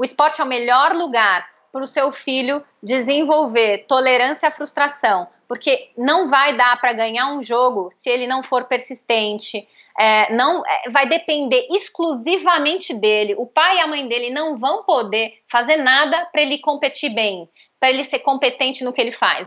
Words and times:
o 0.00 0.04
esporte 0.04 0.40
é 0.40 0.44
o 0.44 0.46
melhor 0.46 0.94
lugar 0.94 1.46
para 1.70 1.82
o 1.82 1.86
seu 1.86 2.10
filho 2.10 2.64
desenvolver 2.82 3.84
tolerância 3.86 4.48
à 4.48 4.50
frustração, 4.50 5.28
porque 5.46 5.90
não 5.94 6.26
vai 6.26 6.56
dar 6.56 6.80
para 6.80 6.94
ganhar 6.94 7.30
um 7.34 7.42
jogo 7.42 7.90
se 7.92 8.08
ele 8.08 8.26
não 8.26 8.42
for 8.42 8.64
persistente. 8.64 9.68
É, 9.98 10.32
não 10.34 10.64
é, 10.66 10.88
vai 10.88 11.06
depender 11.06 11.68
exclusivamente 11.70 12.94
dele. 12.94 13.34
O 13.36 13.44
pai 13.44 13.76
e 13.76 13.80
a 13.80 13.86
mãe 13.86 14.08
dele 14.08 14.30
não 14.30 14.56
vão 14.56 14.84
poder 14.84 15.34
fazer 15.46 15.76
nada 15.76 16.26
para 16.32 16.40
ele 16.40 16.56
competir 16.56 17.10
bem, 17.10 17.46
para 17.78 17.90
ele 17.90 18.02
ser 18.02 18.20
competente 18.20 18.82
no 18.82 18.94
que 18.94 19.02
ele 19.02 19.12
faz. 19.12 19.46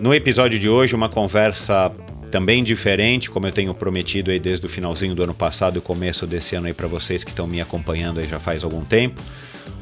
No 0.00 0.14
episódio 0.14 0.58
de 0.58 0.66
hoje, 0.66 0.94
uma 0.94 1.10
conversa 1.10 1.92
também 2.30 2.64
diferente, 2.64 3.30
como 3.30 3.46
eu 3.46 3.52
tenho 3.52 3.74
prometido 3.74 4.30
aí 4.30 4.40
desde 4.40 4.64
o 4.64 4.68
finalzinho 4.68 5.14
do 5.14 5.22
ano 5.22 5.34
passado 5.34 5.76
e 5.76 5.80
começo 5.82 6.26
desse 6.26 6.56
ano 6.56 6.68
aí 6.68 6.72
para 6.72 6.88
vocês 6.88 7.22
que 7.22 7.28
estão 7.28 7.46
me 7.46 7.60
acompanhando 7.60 8.18
aí 8.18 8.26
já 8.26 8.38
faz 8.38 8.64
algum 8.64 8.82
tempo. 8.82 9.20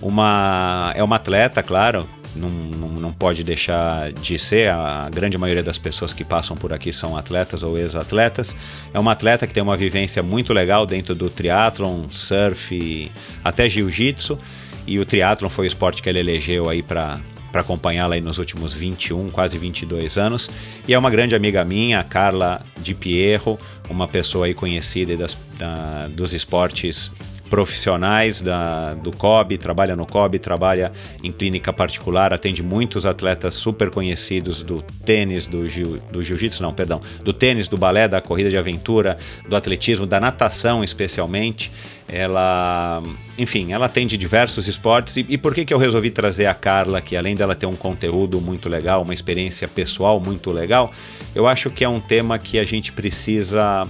Uma 0.02 0.92
é 0.96 1.05
uma 1.05 1.14
atleta, 1.14 1.62
claro, 1.62 2.05
não, 2.34 2.48
não, 2.51 3.12
pode 3.12 3.45
deixar 3.45 4.12
de 4.12 4.40
ser. 4.40 4.70
A 4.70 5.08
grande 5.08 5.39
maioria 5.39 5.62
das 5.62 5.79
pessoas 5.79 6.12
que 6.12 6.24
passam 6.24 6.56
por 6.56 6.73
aqui 6.73 6.92
são 6.92 7.17
atletas 7.17 7.62
ou 7.62 7.79
ex-atletas. 7.79 8.56
É 8.92 8.98
uma 8.98 9.12
atleta 9.12 9.46
que 9.46 9.55
tem 9.55 9.62
uma 9.62 9.77
vivência 9.77 10.20
muito 10.20 10.52
legal 10.52 10.85
dentro 10.85 11.14
do 11.14 11.30
triatlon, 11.30 12.08
surf, 12.11 13.12
até 13.45 13.68
jiu-jitsu. 13.68 14.36
E 14.85 14.98
o 14.98 15.05
triatlon 15.05 15.48
foi 15.48 15.67
o 15.67 15.68
esporte 15.68 16.02
que 16.02 16.08
ele 16.08 16.18
elegeu 16.18 16.68
aí 16.68 16.83
para 16.83 17.20
para 17.51 17.61
acompanhá-la 17.61 18.14
aí 18.14 18.20
nos 18.20 18.39
últimos 18.39 18.75
21, 18.75 19.31
quase 19.31 19.59
22 19.59 20.19
anos. 20.19 20.51
E 20.86 20.95
é 20.95 20.98
uma 20.98 21.11
grande 21.11 21.35
amiga 21.35 21.64
minha, 21.64 22.03
Carla 22.05 22.63
Di 22.79 22.95
Pierro, 22.95 23.59
uma 23.89 24.07
pessoa 24.07 24.47
aí 24.47 24.55
conhecida 24.55 25.17
das, 25.17 25.36
da, 25.59 26.09
dos 26.09 26.33
esportes 26.33 27.11
profissionais 27.48 28.41
da, 28.41 28.95
do 28.95 29.11
COB, 29.11 29.59
trabalha 29.59 29.97
no 29.97 30.07
COB, 30.07 30.39
trabalha 30.39 30.92
em 31.23 31.33
clínica 31.33 31.73
particular, 31.73 32.33
atende 32.33 32.63
muitos 32.63 33.05
atletas 33.05 33.55
super 33.55 33.91
conhecidos 33.91 34.63
do 34.63 34.83
tênis, 35.05 35.47
do, 35.47 35.69
jiu, 35.69 35.98
do 36.13 36.23
jiu-jitsu, 36.23 36.63
não, 36.63 36.73
perdão, 36.73 37.01
do 37.23 37.33
tênis, 37.33 37.69
do 37.69 37.77
balé, 37.77 38.07
da 38.07 38.20
corrida 38.20 38.51
de 38.51 38.57
aventura, 38.57 39.19
do 39.48 39.57
atletismo, 39.57 40.07
da 40.07 40.20
natação 40.20 40.85
especialmente. 40.85 41.73
Ela, 42.11 43.03
enfim, 43.36 43.73
ela 43.73 43.86
atende 43.86 44.17
diversos 44.17 44.67
esportes. 44.67 45.17
E, 45.17 45.27
e 45.29 45.36
por 45.36 45.55
que, 45.55 45.65
que 45.65 45.75
eu 45.75 45.79
resolvi 45.79 46.11
trazer 46.11 46.47
a 46.47 46.55
Carla, 46.55 47.01
que 47.01 47.17
além 47.17 47.35
dela 47.35 47.55
ter 47.55 47.67
um 47.67 47.77
conteúdo 47.77 48.41
muito 48.41 48.69
legal, 48.69 49.03
uma 49.03 49.13
experiência 49.13 49.69
pessoal 49.69 50.19
muito 50.19 50.51
legal, 50.51 50.91
eu 51.35 51.47
acho 51.47 51.70
que 51.70 51.85
é 51.85 51.89
um 51.89 52.01
tema 52.01 52.39
que 52.39 52.59
a 52.59 52.65
gente 52.65 52.92
precisa 52.92 53.86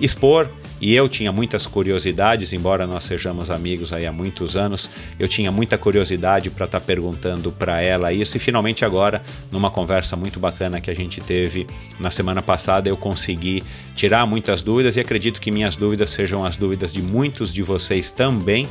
expor 0.00 0.48
e 0.80 0.94
eu 0.94 1.08
tinha 1.08 1.32
muitas 1.32 1.66
curiosidades, 1.66 2.52
embora 2.52 2.86
nós 2.86 3.04
sejamos 3.04 3.50
amigos 3.50 3.92
aí 3.92 4.06
há 4.06 4.12
muitos 4.12 4.56
anos, 4.56 4.88
eu 5.18 5.26
tinha 5.26 5.50
muita 5.50 5.76
curiosidade 5.76 6.50
para 6.50 6.66
estar 6.66 6.80
tá 6.80 6.86
perguntando 6.86 7.50
para 7.50 7.80
ela 7.80 8.12
isso. 8.12 8.36
E 8.36 8.40
finalmente 8.40 8.84
agora, 8.84 9.22
numa 9.50 9.70
conversa 9.70 10.16
muito 10.16 10.38
bacana 10.38 10.80
que 10.80 10.90
a 10.90 10.94
gente 10.94 11.20
teve 11.20 11.66
na 11.98 12.10
semana 12.10 12.42
passada, 12.42 12.88
eu 12.88 12.96
consegui 12.96 13.62
tirar 13.96 14.24
muitas 14.26 14.62
dúvidas 14.62 14.96
e 14.96 15.00
acredito 15.00 15.40
que 15.40 15.50
minhas 15.50 15.74
dúvidas 15.74 16.10
sejam 16.10 16.44
as 16.44 16.56
dúvidas 16.56 16.92
de 16.92 17.02
muitos 17.02 17.52
de 17.52 17.62
vocês 17.62 18.10
também. 18.10 18.68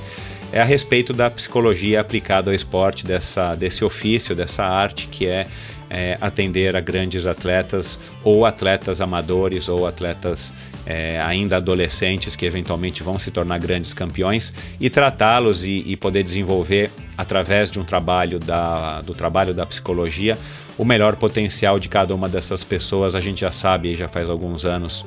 É 0.54 0.62
a 0.62 0.66
respeito 0.66 1.12
da 1.12 1.30
psicologia 1.30 2.00
aplicada 2.00 2.50
ao 2.50 2.56
esporte, 2.56 3.06
dessa, 3.06 3.54
desse 3.54 3.84
ofício, 3.84 4.34
dessa 4.34 4.64
arte 4.64 5.08
que 5.08 5.28
é 5.28 5.46
é, 5.90 6.18
atender 6.20 6.76
a 6.76 6.82
grandes 6.82 7.26
atletas 7.26 8.00
ou 8.24 8.46
atletas 8.46 9.02
amadores 9.02 9.70
ou 9.70 9.88
atletas 9.88 10.54
é, 10.88 11.20
ainda 11.20 11.58
adolescentes 11.58 12.34
que 12.34 12.46
eventualmente 12.46 13.04
vão 13.04 13.20
se 13.20 13.30
tornar 13.30 13.60
grandes 13.60 13.94
campeões 13.94 14.54
e 14.80 14.90
tratá-los 14.90 15.66
e, 15.66 15.84
e, 15.86 15.98
poder 15.98 16.24
desenvolver 16.24 16.90
através 17.18 17.70
de 17.70 17.78
um 17.78 17.84
trabalho 17.84 18.40
da, 18.40 19.02
do 19.02 19.14
trabalho 19.14 19.54
da 19.54 19.66
psicologia 19.66 20.38
o 20.78 20.86
melhor 20.86 21.18
potencial 21.18 21.78
de 21.78 21.90
cada 21.90 22.16
uma 22.16 22.30
dessas 22.30 22.64
pessoas. 22.64 23.16
A 23.16 23.22
gente 23.22 23.42
já 23.42 23.52
sabe, 23.52 23.96
já 23.96 24.08
faz 24.08 24.30
alguns 24.30 24.64
anos 24.64 25.06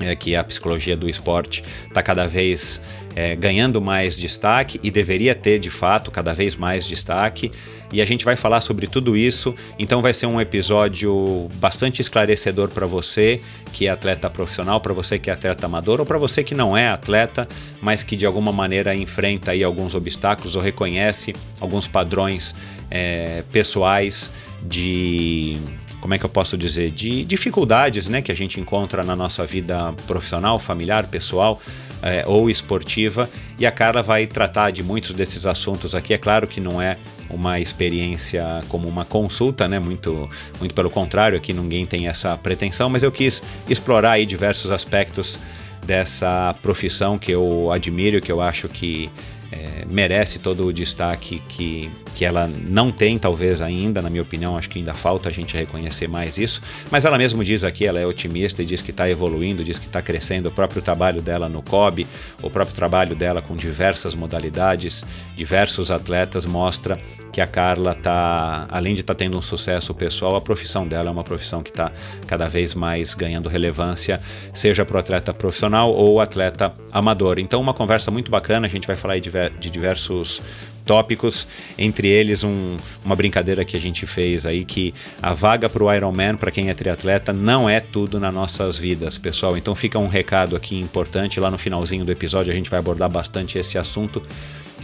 é, 0.00 0.14
que 0.14 0.36
a 0.36 0.44
psicologia 0.44 0.96
do 0.96 1.08
esporte 1.08 1.64
está 1.86 2.02
cada 2.02 2.26
vez 2.26 2.80
é, 3.14 3.34
ganhando 3.34 3.80
mais 3.80 4.16
destaque 4.16 4.78
e 4.82 4.90
deveria 4.90 5.34
ter 5.34 5.58
de 5.58 5.70
fato 5.70 6.10
cada 6.10 6.32
vez 6.32 6.54
mais 6.56 6.86
destaque. 6.86 7.50
E 7.92 8.00
a 8.00 8.04
gente 8.04 8.24
vai 8.24 8.36
falar 8.36 8.60
sobre 8.60 8.86
tudo 8.86 9.16
isso. 9.16 9.54
Então 9.78 10.00
vai 10.00 10.14
ser 10.14 10.26
um 10.26 10.40
episódio 10.40 11.48
bastante 11.54 12.00
esclarecedor 12.00 12.68
para 12.68 12.86
você 12.86 13.40
que 13.72 13.86
é 13.86 13.90
atleta 13.90 14.28
profissional, 14.28 14.80
para 14.80 14.92
você 14.92 15.18
que 15.18 15.30
é 15.30 15.32
atleta 15.32 15.66
amador 15.66 16.00
ou 16.00 16.06
para 16.06 16.18
você 16.18 16.42
que 16.42 16.54
não 16.54 16.76
é 16.76 16.88
atleta, 16.88 17.48
mas 17.80 18.02
que 18.02 18.16
de 18.16 18.26
alguma 18.26 18.52
maneira 18.52 18.94
enfrenta 18.94 19.52
aí 19.52 19.62
alguns 19.62 19.94
obstáculos 19.94 20.56
ou 20.56 20.62
reconhece 20.62 21.32
alguns 21.60 21.86
padrões 21.86 22.54
é, 22.90 23.44
pessoais 23.52 24.30
de 24.62 25.56
como 26.00 26.14
é 26.14 26.18
que 26.18 26.24
eu 26.24 26.30
posso 26.30 26.56
dizer, 26.56 26.90
de 26.90 27.24
dificuldades 27.24 28.08
né, 28.08 28.22
que 28.22 28.32
a 28.32 28.34
gente 28.34 28.58
encontra 28.58 29.02
na 29.02 29.14
nossa 29.14 29.44
vida 29.44 29.92
profissional, 30.06 30.58
familiar, 30.58 31.06
pessoal 31.06 31.60
é, 32.02 32.24
ou 32.26 32.50
esportiva. 32.50 33.28
E 33.58 33.66
a 33.66 33.70
Carla 33.72 34.02
vai 34.02 34.26
tratar 34.26 34.70
de 34.70 34.82
muitos 34.82 35.12
desses 35.12 35.46
assuntos 35.46 35.94
aqui. 35.94 36.14
É 36.14 36.18
claro 36.18 36.46
que 36.46 36.60
não 36.60 36.80
é 36.80 36.96
uma 37.28 37.60
experiência 37.60 38.60
como 38.68 38.88
uma 38.88 39.04
consulta, 39.04 39.68
né? 39.68 39.78
Muito, 39.78 40.28
muito 40.58 40.74
pelo 40.74 40.90
contrário, 40.90 41.36
aqui 41.36 41.52
ninguém 41.52 41.86
tem 41.86 42.08
essa 42.08 42.36
pretensão, 42.36 42.88
mas 42.88 43.02
eu 43.02 43.12
quis 43.12 43.42
explorar 43.68 44.12
aí 44.12 44.26
diversos 44.26 44.70
aspectos 44.70 45.38
dessa 45.84 46.54
profissão 46.62 47.18
que 47.18 47.32
eu 47.32 47.70
admiro, 47.72 48.20
que 48.20 48.30
eu 48.30 48.40
acho 48.40 48.68
que 48.68 49.10
é, 49.52 49.84
merece 49.90 50.38
todo 50.38 50.66
o 50.66 50.72
destaque 50.72 51.42
que, 51.48 51.90
que 52.14 52.24
ela 52.24 52.46
não 52.46 52.92
tem, 52.92 53.18
talvez 53.18 53.60
ainda, 53.60 54.00
na 54.00 54.08
minha 54.08 54.22
opinião, 54.22 54.56
acho 54.56 54.68
que 54.68 54.78
ainda 54.78 54.94
falta 54.94 55.28
a 55.28 55.32
gente 55.32 55.56
reconhecer 55.56 56.08
mais 56.08 56.38
isso. 56.38 56.62
Mas 56.90 57.04
ela 57.04 57.18
mesmo 57.18 57.42
diz 57.42 57.64
aqui, 57.64 57.84
ela 57.84 57.98
é 57.98 58.06
otimista 58.06 58.62
e 58.62 58.64
diz 58.64 58.80
que 58.80 58.92
está 58.92 59.10
evoluindo, 59.10 59.64
diz 59.64 59.78
que 59.78 59.86
está 59.86 60.00
crescendo. 60.00 60.46
O 60.46 60.52
próprio 60.52 60.80
trabalho 60.80 61.20
dela 61.20 61.48
no 61.48 61.62
COB, 61.62 62.06
o 62.42 62.48
próprio 62.48 62.76
trabalho 62.76 63.16
dela 63.16 63.42
com 63.42 63.56
diversas 63.56 64.14
modalidades, 64.14 65.04
diversos 65.36 65.90
atletas, 65.90 66.46
mostra 66.46 67.00
que 67.32 67.40
a 67.40 67.46
Carla 67.46 67.92
está, 67.92 68.66
além 68.70 68.94
de 68.94 69.00
estar 69.00 69.14
tá 69.14 69.18
tendo 69.18 69.36
um 69.36 69.42
sucesso 69.42 69.94
pessoal, 69.94 70.36
a 70.36 70.40
profissão 70.40 70.86
dela 70.86 71.08
é 71.08 71.12
uma 71.12 71.24
profissão 71.24 71.62
que 71.62 71.70
está 71.70 71.92
cada 72.26 72.48
vez 72.48 72.74
mais 72.74 73.14
ganhando 73.14 73.48
relevância, 73.48 74.20
seja 74.54 74.84
para 74.84 74.96
o 74.96 75.00
atleta 75.00 75.34
profissional 75.34 75.92
ou 75.92 76.20
atleta 76.20 76.72
amador. 76.92 77.38
Então, 77.38 77.60
uma 77.60 77.74
conversa 77.74 78.10
muito 78.10 78.30
bacana, 78.30 78.66
a 78.66 78.70
gente 78.70 78.86
vai 78.86 78.96
falar 78.96 79.16
de 79.48 79.70
diversos 79.70 80.42
tópicos, 80.84 81.46
entre 81.78 82.08
eles 82.08 82.42
um, 82.42 82.76
uma 83.04 83.14
brincadeira 83.14 83.64
que 83.64 83.76
a 83.76 83.80
gente 83.80 84.06
fez 84.06 84.44
aí 84.44 84.64
que 84.64 84.92
a 85.22 85.32
vaga 85.32 85.68
para 85.68 85.84
o 85.84 85.94
Ironman 85.94 86.34
para 86.34 86.50
quem 86.50 86.68
é 86.68 86.74
triatleta 86.74 87.32
não 87.32 87.68
é 87.68 87.78
tudo 87.78 88.18
nas 88.18 88.34
nossas 88.34 88.76
vidas, 88.76 89.16
pessoal. 89.16 89.56
Então 89.56 89.74
fica 89.74 89.98
um 89.98 90.08
recado 90.08 90.56
aqui 90.56 90.76
importante 90.76 91.38
lá 91.38 91.50
no 91.50 91.58
finalzinho 91.58 92.04
do 92.04 92.10
episódio 92.10 92.52
a 92.52 92.56
gente 92.56 92.68
vai 92.68 92.80
abordar 92.80 93.08
bastante 93.08 93.56
esse 93.56 93.78
assunto 93.78 94.20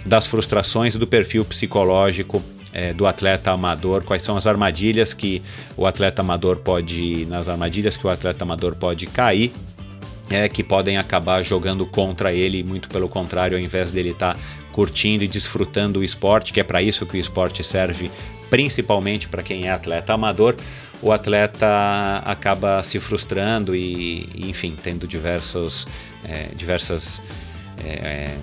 das 0.04 0.26
frustrações 0.26 0.94
do 0.94 1.06
perfil 1.06 1.44
psicológico 1.44 2.40
é, 2.72 2.92
do 2.92 3.06
atleta 3.06 3.50
amador, 3.50 4.04
quais 4.04 4.22
são 4.22 4.36
as 4.36 4.46
armadilhas 4.46 5.12
que 5.12 5.42
o 5.76 5.86
atleta 5.86 6.20
amador 6.20 6.58
pode, 6.58 7.26
nas 7.26 7.48
armadilhas 7.48 7.96
que 7.96 8.06
o 8.06 8.10
atleta 8.10 8.44
amador 8.44 8.76
pode 8.76 9.06
cair 9.06 9.50
é, 10.30 10.48
que 10.48 10.62
podem 10.62 10.98
acabar 10.98 11.42
jogando 11.42 11.86
contra 11.86 12.32
ele, 12.32 12.62
muito 12.62 12.88
pelo 12.88 13.08
contrário, 13.08 13.56
ao 13.56 13.62
invés 13.62 13.92
dele 13.92 14.10
estar 14.10 14.34
tá 14.34 14.40
curtindo 14.72 15.24
e 15.24 15.28
desfrutando 15.28 16.00
o 16.00 16.04
esporte, 16.04 16.52
que 16.52 16.60
é 16.60 16.64
para 16.64 16.82
isso 16.82 17.06
que 17.06 17.16
o 17.16 17.20
esporte 17.20 17.62
serve, 17.62 18.10
principalmente 18.50 19.28
para 19.28 19.42
quem 19.42 19.66
é 19.66 19.70
atleta 19.70 20.12
amador, 20.12 20.56
o 21.02 21.12
atleta 21.12 22.22
acaba 22.24 22.82
se 22.82 22.98
frustrando 22.98 23.76
e, 23.76 24.28
enfim, 24.36 24.76
tendo 24.82 25.06
diversos, 25.06 25.86
é, 26.24 26.48
diversas. 26.54 27.22
É, 27.84 28.34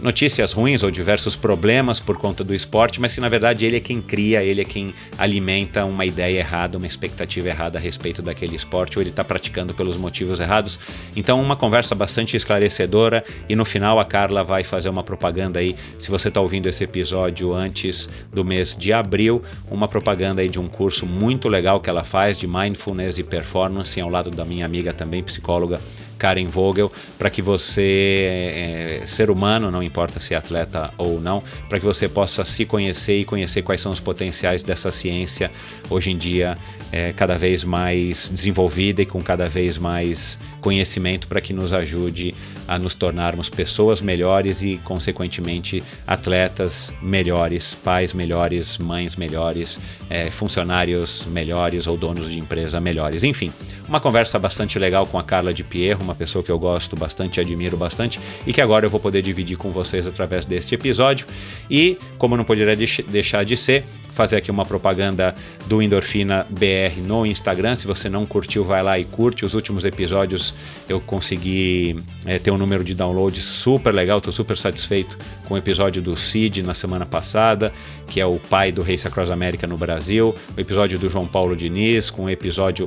notícias 0.00 0.52
ruins 0.52 0.82
ou 0.82 0.90
diversos 0.90 1.34
problemas 1.34 1.98
por 1.98 2.16
conta 2.16 2.44
do 2.44 2.54
esporte, 2.54 3.00
mas 3.00 3.14
que 3.14 3.20
na 3.20 3.28
verdade 3.28 3.64
ele 3.64 3.76
é 3.76 3.80
quem 3.80 4.00
cria, 4.00 4.42
ele 4.42 4.60
é 4.60 4.64
quem 4.64 4.94
alimenta 5.16 5.84
uma 5.84 6.04
ideia 6.04 6.38
errada, 6.38 6.76
uma 6.76 6.86
expectativa 6.86 7.48
errada 7.48 7.78
a 7.78 7.80
respeito 7.80 8.20
daquele 8.22 8.54
esporte, 8.54 8.98
ou 8.98 9.02
ele 9.02 9.10
está 9.10 9.24
praticando 9.24 9.74
pelos 9.74 9.96
motivos 9.96 10.40
errados. 10.40 10.78
Então, 11.14 11.40
uma 11.40 11.56
conversa 11.56 11.94
bastante 11.94 12.36
esclarecedora 12.36 13.24
e 13.48 13.56
no 13.56 13.64
final 13.64 13.98
a 13.98 14.04
Carla 14.04 14.44
vai 14.44 14.64
fazer 14.64 14.88
uma 14.88 15.02
propaganda 15.02 15.60
aí, 15.60 15.74
se 15.98 16.10
você 16.10 16.28
está 16.28 16.40
ouvindo 16.40 16.68
esse 16.68 16.84
episódio 16.84 17.54
antes 17.54 18.08
do 18.32 18.44
mês 18.44 18.76
de 18.76 18.92
abril, 18.92 19.42
uma 19.70 19.88
propaganda 19.88 20.42
aí 20.42 20.48
de 20.48 20.58
um 20.58 20.68
curso 20.68 21.06
muito 21.06 21.48
legal 21.48 21.80
que 21.80 21.88
ela 21.88 22.04
faz 22.04 22.38
de 22.38 22.46
mindfulness 22.46 23.18
e 23.18 23.22
performance 23.22 24.00
ao 24.00 24.10
lado 24.10 24.30
da 24.30 24.44
minha 24.44 24.66
amiga 24.66 24.92
também 24.92 25.22
psicóloga 25.22 25.80
Karen 26.18 26.46
Vogel, 26.46 26.90
para 27.18 27.30
que 27.30 27.42
você, 27.42 29.00
é, 29.02 29.06
ser 29.06 29.30
humano, 29.30 29.70
não 29.70 29.82
importa 29.82 30.20
se 30.20 30.34
é 30.34 30.36
atleta 30.36 30.92
ou 30.96 31.20
não, 31.20 31.42
para 31.68 31.78
que 31.78 31.84
você 31.84 32.08
possa 32.08 32.44
se 32.44 32.64
conhecer 32.64 33.20
e 33.20 33.24
conhecer 33.24 33.62
quais 33.62 33.80
são 33.80 33.92
os 33.92 34.00
potenciais 34.00 34.62
dessa 34.62 34.90
ciência 34.90 35.50
hoje 35.90 36.10
em 36.10 36.16
dia 36.16 36.56
é, 36.92 37.12
cada 37.12 37.36
vez 37.36 37.64
mais 37.64 38.28
desenvolvida 38.28 39.02
e 39.02 39.06
com 39.06 39.22
cada 39.22 39.48
vez 39.48 39.78
mais 39.78 40.38
conhecimento 40.66 41.28
para 41.28 41.40
que 41.40 41.52
nos 41.52 41.72
ajude 41.72 42.34
a 42.66 42.76
nos 42.76 42.92
tornarmos 42.92 43.48
pessoas 43.48 44.00
melhores 44.00 44.62
e, 44.62 44.78
consequentemente, 44.82 45.80
atletas 46.04 46.92
melhores, 47.00 47.72
pais 47.72 48.12
melhores, 48.12 48.76
mães 48.76 49.14
melhores, 49.14 49.78
é, 50.10 50.28
funcionários 50.28 51.24
melhores 51.26 51.86
ou 51.86 51.96
donos 51.96 52.32
de 52.32 52.40
empresa 52.40 52.80
melhores. 52.80 53.22
Enfim, 53.22 53.52
uma 53.86 54.00
conversa 54.00 54.40
bastante 54.40 54.76
legal 54.76 55.06
com 55.06 55.20
a 55.20 55.22
Carla 55.22 55.54
de 55.54 55.62
Pierro, 55.62 56.02
uma 56.02 56.16
pessoa 56.16 56.42
que 56.42 56.50
eu 56.50 56.58
gosto 56.58 56.96
bastante, 56.96 57.40
admiro 57.40 57.76
bastante 57.76 58.18
e 58.44 58.52
que 58.52 58.60
agora 58.60 58.86
eu 58.86 58.90
vou 58.90 58.98
poder 58.98 59.22
dividir 59.22 59.56
com 59.56 59.70
vocês 59.70 60.04
através 60.04 60.46
deste 60.46 60.74
episódio. 60.74 61.28
E, 61.70 61.96
como 62.18 62.36
não 62.36 62.42
poderia 62.42 62.74
deixar 62.74 63.44
de 63.44 63.56
ser, 63.56 63.84
fazer 64.16 64.36
aqui 64.36 64.50
uma 64.50 64.64
propaganda 64.64 65.34
do 65.66 65.82
Endorfina 65.82 66.46
BR 66.48 67.00
no 67.06 67.26
Instagram. 67.26 67.76
Se 67.76 67.86
você 67.86 68.08
não 68.08 68.24
curtiu, 68.24 68.64
vai 68.64 68.82
lá 68.82 68.98
e 68.98 69.04
curte. 69.04 69.44
Os 69.44 69.52
últimos 69.52 69.84
episódios 69.84 70.54
eu 70.88 71.00
consegui 71.00 71.96
é, 72.24 72.38
ter 72.38 72.50
um 72.50 72.58
número 72.58 72.84
de 72.84 72.94
downloads 72.94 73.44
super 73.44 73.92
legal, 73.92 74.18
estou 74.18 74.32
super 74.32 74.56
satisfeito 74.56 75.18
com 75.46 75.54
o 75.54 75.56
episódio 75.56 76.00
do 76.00 76.16
Cid 76.16 76.62
na 76.62 76.74
semana 76.74 77.04
passada, 77.04 77.72
que 78.06 78.20
é 78.20 78.26
o 78.26 78.38
pai 78.38 78.70
do 78.70 78.82
Race 78.82 79.06
Across 79.06 79.30
America 79.30 79.66
no 79.66 79.76
Brasil, 79.76 80.34
o 80.56 80.60
episódio 80.60 80.98
do 80.98 81.08
João 81.08 81.26
Paulo 81.26 81.56
Diniz, 81.56 82.10
com 82.10 82.24
o 82.24 82.30
episódio 82.30 82.86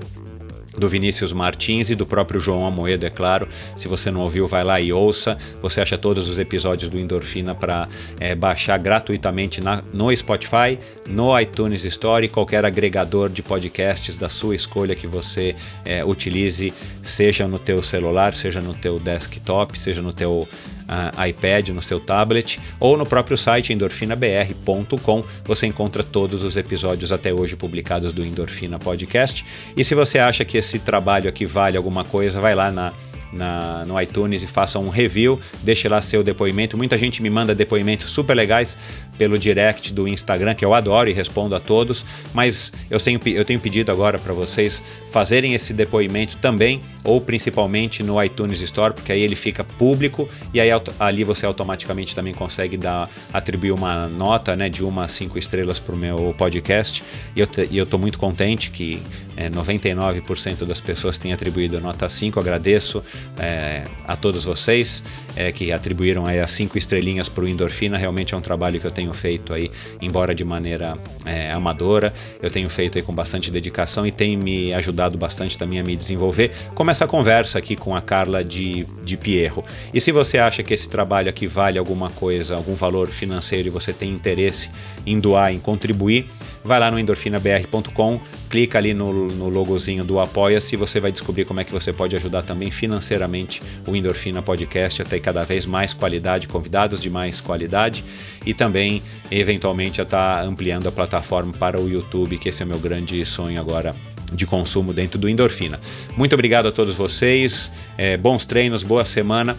do 0.78 0.88
Vinícius 0.88 1.34
Martins 1.34 1.90
e 1.90 1.96
do 1.96 2.06
próprio 2.06 2.40
João 2.40 2.66
Amoedo, 2.66 3.06
é 3.06 3.10
claro. 3.10 3.48
Se 3.76 3.88
você 3.88 4.12
não 4.12 4.22
ouviu, 4.22 4.48
vai 4.48 4.64
lá 4.64 4.80
e 4.80 4.92
ouça. 4.94 5.38
Você 5.62 5.82
acha 5.82 5.98
todos 5.98 6.28
os 6.28 6.40
episódios 6.40 6.90
do 6.90 7.00
Endorfina 7.00 7.54
para 7.54 7.88
é, 8.20 8.36
baixar 8.36 8.78
gratuitamente 8.78 9.62
na, 9.62 9.84
no 9.94 10.16
Spotify, 10.16 10.80
no 11.08 11.38
iTunes 11.40 11.86
Store, 11.86 12.28
qualquer 12.28 12.66
agregador 12.66 13.30
de 13.30 13.42
podcasts 13.42 14.18
da 14.18 14.30
sua 14.30 14.56
escolha 14.56 14.96
que 14.96 15.08
você 15.08 15.56
é, 15.84 16.04
utilize, 16.04 16.74
seja 17.04 17.48
no 17.48 17.60
teu 17.60 17.82
celular, 17.84 18.36
seja 18.36 18.62
no 18.62 18.74
teu 18.74 19.00
desktop, 19.00 19.78
seja 19.78 20.02
no 20.02 20.14
teu 20.14 20.48
uh, 20.90 21.28
iPad, 21.28 21.70
no 21.70 21.82
seu 21.82 22.00
tablet 22.00 22.60
ou 22.80 22.98
no 22.98 23.06
próprio 23.06 23.38
site 23.38 23.72
endorfinabr.com. 23.72 25.24
Você 25.46 25.68
encontra 25.68 26.04
todos 26.04 26.44
os 26.44 26.58
episódios 26.58 27.12
até 27.12 27.34
hoje 27.34 27.56
publicados 27.56 28.12
do 28.12 28.26
Endorfina 28.26 28.80
Podcast. 28.80 29.46
E 29.78 29.84
se 29.84 29.94
você 29.94 30.18
acha 30.18 30.44
que 30.44 30.58
esse 30.58 30.80
trabalho 30.80 31.30
aqui 31.30 31.46
vale 31.46 31.78
alguma 31.78 32.04
coisa, 32.04 32.42
vai 32.42 32.56
lá 32.56 32.72
na 32.72 32.92
na, 33.32 33.86
no 33.86 34.00
iTunes 34.02 34.44
e 34.44 34.48
faça 34.48 34.80
um 34.80 34.90
review, 34.90 35.40
deixe 35.62 35.88
lá 35.88 36.02
seu 36.02 36.24
depoimento. 36.24 36.78
Muita 36.78 36.98
gente 36.98 37.22
me 37.22 37.30
manda 37.30 37.54
depoimentos 37.54 38.12
super 38.12 38.36
legais 38.36 38.78
pelo 39.20 39.38
direct 39.38 39.92
do 39.92 40.08
Instagram, 40.08 40.56
que 40.56 40.64
eu 40.64 40.74
adoro 40.74 41.10
e 41.10 41.14
respondo 41.14 41.54
a 41.54 41.60
todos, 41.60 42.06
mas 42.34 42.72
eu 42.90 42.98
tenho, 43.00 43.20
eu 43.26 43.44
tenho 43.44 43.60
pedido 43.60 43.92
agora 43.92 44.18
para 44.18 44.32
vocês 44.32 44.82
fazerem 45.12 45.54
esse 45.54 45.74
depoimento 45.74 46.38
também, 46.38 46.80
ou 47.04 47.20
principalmente 47.20 48.02
no 48.02 48.24
iTunes 48.24 48.62
Store, 48.62 48.94
porque 48.94 49.12
aí 49.12 49.22
ele 49.22 49.36
fica 49.36 49.62
público 49.64 50.30
e 50.54 50.62
aí 50.62 50.70
ali 50.98 51.26
você 51.26 51.46
automaticamente 51.46 52.16
também 52.16 52.34
consegue 52.34 52.78
dar, 52.78 53.10
atribuir 53.34 53.72
uma 53.72 54.08
nota 54.08 54.56
né, 54.56 54.70
de 54.70 54.84
uma 54.84 55.04
a 55.04 55.08
cinco 55.10 55.38
estrelas 55.38 55.80
para 55.80 55.94
o 55.94 55.98
meu 55.98 56.34
podcast. 56.38 57.04
E 57.36 57.42
eu 57.42 57.84
estou 57.84 58.00
muito 58.00 58.18
contente 58.18 58.72
que 58.72 59.02
é, 59.36 59.50
99% 59.50 60.66
das 60.66 60.80
pessoas 60.80 61.18
têm 61.18 61.34
atribuído 61.34 61.82
nota 61.82 62.08
5. 62.08 62.40
Agradeço 62.40 63.04
é, 63.38 63.84
a 64.08 64.16
todos 64.16 64.46
vocês 64.46 65.04
é, 65.36 65.52
que 65.52 65.72
atribuíram 65.72 66.26
aí 66.26 66.40
as 66.40 66.52
cinco 66.52 66.78
estrelinhas 66.78 67.30
para 67.30 67.44
o 67.44 67.48
Endorfina. 67.48 67.98
Realmente 67.98 68.34
é 68.34 68.38
um 68.38 68.42
trabalho 68.42 68.80
que 68.80 68.86
eu 68.86 68.92
tenho 68.92 69.14
feito 69.14 69.54
aí, 69.54 69.72
embora 70.02 70.34
de 70.34 70.44
maneira 70.44 70.98
é, 71.26 71.52
amadora, 71.52 72.14
eu 72.42 72.50
tenho 72.50 72.70
feito 72.70 72.98
aí 72.98 73.04
com 73.04 73.14
bastante 73.14 73.52
dedicação 73.52 74.06
e 74.06 74.12
tem 74.12 74.36
me 74.38 74.74
ajudado 74.74 75.18
bastante 75.18 75.58
também 75.58 75.80
a 75.80 75.84
me 75.84 75.96
desenvolver, 75.96 76.52
como 76.74 76.92
essa 76.92 77.08
conversa 77.08 77.58
aqui 77.60 77.76
com 77.76 77.96
a 77.96 78.02
Carla 78.02 78.44
de, 78.44 78.86
de 79.04 79.18
Pierro. 79.18 79.64
E 79.94 80.02
se 80.02 80.12
você 80.12 80.38
acha 80.38 80.64
que 80.64 80.74
esse 80.74 80.90
trabalho 80.90 81.30
aqui 81.30 81.48
vale 81.48 81.78
alguma 81.78 82.10
coisa, 82.10 82.56
algum 82.56 82.74
valor 82.74 83.08
financeiro 83.08 83.68
e 83.68 83.72
você 83.72 83.94
tem 83.94 84.12
interesse 84.12 84.70
em 85.06 85.20
doar, 85.20 85.54
em 85.54 85.60
contribuir, 85.60 86.28
vai 86.64 86.80
lá 86.80 86.92
no 86.92 87.00
endorfinabr.com, 87.00 88.20
clica 88.50 88.78
ali 88.78 88.94
no, 88.94 89.28
no 89.28 89.50
logozinho 89.50 90.04
do 90.04 90.20
Apoia-se 90.20 90.76
e 90.76 90.78
você 90.78 91.00
vai 91.00 91.12
descobrir 91.12 91.46
como 91.46 91.60
é 91.60 91.64
que 91.64 91.72
você 91.72 91.94
pode 91.94 92.16
ajudar 92.16 92.44
também 92.44 92.72
financeiramente 92.72 93.62
o 93.88 93.96
Endorfina 93.96 94.42
Podcast 94.42 95.02
a 95.02 95.06
ter 95.06 95.20
cada 95.20 95.44
vez 95.44 95.66
mais 95.66 95.94
qualidade, 95.94 96.48
convidados 96.48 97.02
de 97.02 97.10
mais 97.10 97.40
qualidade 97.42 98.04
e 98.46 98.54
também, 98.54 99.02
eventualmente, 99.32 100.02
a 100.02 100.04
estar 100.04 100.42
tá 100.42 100.42
ampliando 100.42 100.88
a 100.88 100.92
plataforma 100.92 101.54
para 101.54 101.80
o 101.80 101.90
YouTube, 101.90 102.38
que 102.38 102.50
esse 102.50 102.64
é 102.64 102.66
meu 102.66 102.80
grande 102.80 103.26
sonho 103.26 103.60
agora 103.60 103.96
de 104.34 104.46
consumo 104.46 104.94
dentro 104.94 105.18
do 105.18 105.28
Endorfina. 105.28 105.80
Muito 106.16 106.34
obrigado 106.34 106.68
a 106.68 106.72
todos 106.72 106.96
vocês, 106.96 107.72
é, 107.98 108.18
bons 108.18 108.46
treinos, 108.46 108.84
boa 108.84 109.06
semana 109.06 109.58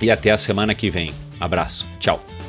e 0.00 0.10
até 0.10 0.30
a 0.30 0.38
semana 0.38 0.74
que 0.74 0.90
vem. 0.90 1.10
Abraço, 1.38 1.86
tchau. 1.98 2.39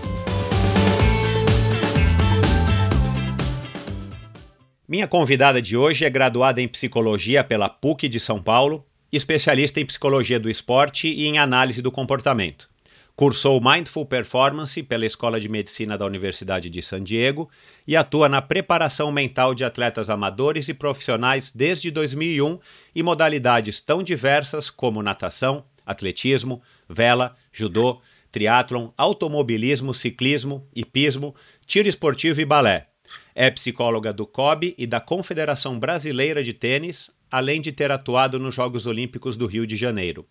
Minha 4.92 5.08
convidada 5.08 5.62
de 5.62 5.78
hoje 5.78 6.04
é 6.04 6.10
graduada 6.10 6.62
em 6.62 6.68
psicologia 6.68 7.46
pela 7.46 7.70
PUC 7.70 8.10
de 8.10 8.20
São 8.20 8.44
Paulo, 8.44 8.86
especialista 9.10 9.80
em 9.80 9.86
psicologia 9.86 10.38
do 10.38 10.50
esporte 10.50 11.08
e 11.08 11.28
em 11.28 11.40
análise 11.40 11.82
do 11.82 11.90
comportamento. 11.90 12.70
Cursou 13.16 13.62
Mindful 13.62 14.06
Performance 14.06 14.84
pela 14.84 15.06
Escola 15.06 15.40
de 15.40 15.48
Medicina 15.48 15.98
da 15.98 16.06
Universidade 16.06 16.70
de 16.70 16.82
San 16.82 17.02
Diego 17.02 17.50
e 17.88 17.96
atua 17.96 18.28
na 18.28 18.42
preparação 18.42 19.14
mental 19.14 19.56
de 19.56 19.64
atletas 19.64 20.10
amadores 20.10 20.68
e 20.68 20.74
profissionais 20.74 21.54
desde 21.56 21.90
2001 21.90 22.60
em 22.94 23.02
modalidades 23.02 23.80
tão 23.80 24.04
diversas 24.04 24.70
como 24.70 25.02
natação, 25.02 25.64
atletismo, 25.86 26.62
vela, 26.90 27.38
judô, 27.54 28.02
triatlon, 28.30 28.90
automobilismo, 28.98 29.94
ciclismo, 29.94 30.68
hipismo, 30.76 31.34
tiro 31.66 31.88
esportivo 31.88 32.42
e 32.42 32.46
balé. 32.46 32.91
É 33.34 33.50
psicóloga 33.50 34.12
do 34.12 34.26
COB 34.26 34.76
e 34.78 34.86
da 34.86 35.00
Confederação 35.00 35.80
Brasileira 35.80 36.44
de 36.44 36.54
Tênis, 36.54 37.10
além 37.30 37.62
de 37.62 37.72
ter 37.72 37.92
atuado 37.92 38.38
nos 38.38 38.54
Jogos 38.54 38.86
Olímpicos 38.86 39.38
do 39.38 39.48
Rio 39.48 39.66
de 39.66 39.78
Janeiro. 39.78 40.28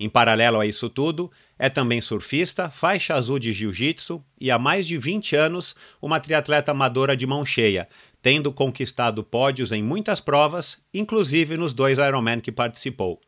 Em 0.00 0.08
paralelo 0.08 0.60
a 0.60 0.66
isso 0.66 0.88
tudo, 0.88 1.30
é 1.58 1.68
também 1.68 2.00
surfista, 2.00 2.70
faixa 2.70 3.14
azul 3.16 3.38
de 3.38 3.52
jiu-jitsu 3.52 4.24
e 4.40 4.48
há 4.48 4.58
mais 4.58 4.86
de 4.86 4.96
20 4.96 5.34
anos 5.34 5.74
uma 6.00 6.20
triatleta 6.20 6.70
amadora 6.70 7.16
de 7.16 7.26
mão 7.26 7.44
cheia, 7.44 7.88
tendo 8.22 8.52
conquistado 8.52 9.24
pódios 9.24 9.72
em 9.72 9.82
muitas 9.82 10.20
provas, 10.20 10.78
inclusive 10.94 11.56
nos 11.56 11.74
dois 11.74 11.98
Ironman 11.98 12.40
que 12.40 12.52
participou. 12.52 13.20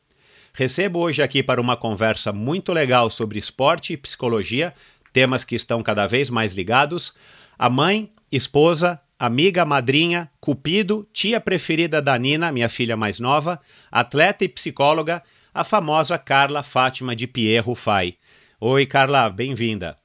Recebo 0.55 1.00
hoje 1.00 1.23
aqui 1.23 1.43
para 1.43 1.61
uma 1.61 1.77
conversa 1.77 2.33
muito 2.33 2.73
legal 2.73 3.11
sobre 3.11 3.39
esporte 3.39 3.93
e 3.93 3.97
psicologia, 3.97 4.73
temas 5.12 5.43
que 5.43 5.57
estão 5.57 5.83
cada 5.83 6.07
vez 6.07 6.31
mais 6.31 6.55
ligados, 6.55 7.12
a 7.59 7.69
mãe, 7.69 8.12
esposa, 8.31 9.00
amiga, 9.21 9.67
madrinha, 9.67 10.31
cupido, 10.41 11.07
tia 11.12 11.39
preferida 11.39 12.00
da 12.00 12.19
Nina, 12.19 12.50
minha 12.50 12.71
filha 12.71 12.97
mais 12.97 13.21
nova, 13.21 13.61
atleta 13.93 14.45
e 14.45 14.49
psicóloga, 14.49 15.23
a 15.53 15.62
famosa 15.62 16.19
Carla 16.19 16.62
Fátima 16.62 17.15
de 17.15 17.27
Pierro 17.27 17.75
Fai. 17.75 18.17
Oi, 18.59 18.87
Carla, 18.87 19.29
bem-vinda. 19.29 19.99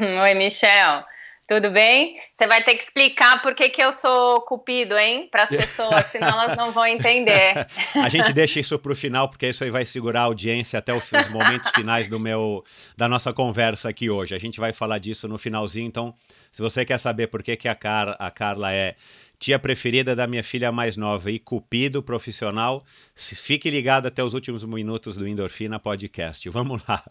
Oi, 0.00 0.34
Michel. 0.34 1.04
Tudo 1.46 1.70
bem? 1.70 2.16
Você 2.34 2.44
vai 2.46 2.64
ter 2.64 2.74
que 2.74 2.82
explicar 2.82 3.40
por 3.40 3.54
que, 3.54 3.68
que 3.68 3.80
eu 3.80 3.92
sou 3.92 4.40
cupido, 4.40 4.98
hein? 4.98 5.28
Para 5.30 5.44
as 5.44 5.48
pessoas, 5.54 6.06
senão 6.06 6.28
elas 6.28 6.56
não 6.56 6.72
vão 6.72 6.84
entender. 6.84 7.68
a 7.94 8.08
gente 8.08 8.32
deixa 8.32 8.58
isso 8.58 8.76
para 8.80 8.92
o 8.92 8.96
final, 8.96 9.28
porque 9.28 9.48
isso 9.48 9.62
aí 9.62 9.70
vai 9.70 9.84
segurar 9.84 10.22
a 10.22 10.24
audiência 10.24 10.78
até 10.78 10.92
os 10.92 11.08
momentos 11.30 11.70
finais 11.70 12.08
do 12.08 12.18
meu, 12.18 12.64
da 12.96 13.06
nossa 13.06 13.32
conversa 13.32 13.88
aqui 13.88 14.10
hoje. 14.10 14.34
A 14.34 14.38
gente 14.38 14.58
vai 14.58 14.72
falar 14.72 14.98
disso 14.98 15.28
no 15.28 15.38
finalzinho, 15.38 15.86
então, 15.86 16.12
se 16.50 16.60
você 16.60 16.84
quer 16.84 16.98
saber 16.98 17.28
por 17.28 17.44
que, 17.44 17.56
que 17.56 17.68
a, 17.68 17.76
Car 17.76 18.16
a 18.18 18.30
Carla 18.30 18.72
é 18.72 18.96
tia 19.38 19.58
preferida 19.58 20.16
da 20.16 20.26
minha 20.26 20.42
filha 20.42 20.72
mais 20.72 20.96
nova 20.96 21.30
e 21.30 21.38
cupido 21.38 22.02
profissional. 22.02 22.84
Fique 23.14 23.70
ligado 23.70 24.06
até 24.06 24.22
os 24.22 24.34
últimos 24.34 24.64
minutos 24.64 25.16
do 25.16 25.26
Endorfina 25.26 25.78
Podcast. 25.78 26.48
Vamos 26.50 26.82
lá. 26.88 27.04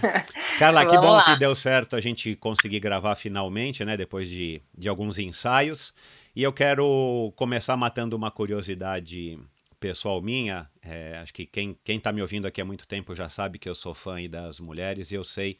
Carla, 0.58 0.86
que 0.86 0.96
bom 0.96 1.12
lá. 1.12 1.24
que 1.24 1.38
deu 1.38 1.54
certo 1.54 1.96
a 1.96 2.00
gente 2.00 2.36
conseguir 2.36 2.80
gravar 2.80 3.14
finalmente, 3.14 3.84
né? 3.84 3.96
Depois 3.96 4.28
de, 4.28 4.60
de 4.76 4.88
alguns 4.88 5.18
ensaios. 5.18 5.94
E 6.34 6.42
eu 6.42 6.52
quero 6.52 7.32
começar 7.36 7.76
matando 7.76 8.16
uma 8.16 8.30
curiosidade 8.30 9.38
pessoal 9.82 10.22
minha. 10.22 10.70
É, 10.80 11.18
acho 11.18 11.34
que 11.34 11.44
quem 11.44 11.76
está 11.84 12.12
me 12.12 12.22
ouvindo 12.22 12.46
aqui 12.46 12.60
há 12.60 12.64
muito 12.64 12.86
tempo 12.86 13.14
já 13.14 13.28
sabe 13.28 13.58
que 13.58 13.68
eu 13.68 13.74
sou 13.74 13.92
fã 13.92 14.16
das 14.30 14.60
mulheres 14.60 15.10
e 15.10 15.14
eu 15.14 15.24
sei 15.24 15.58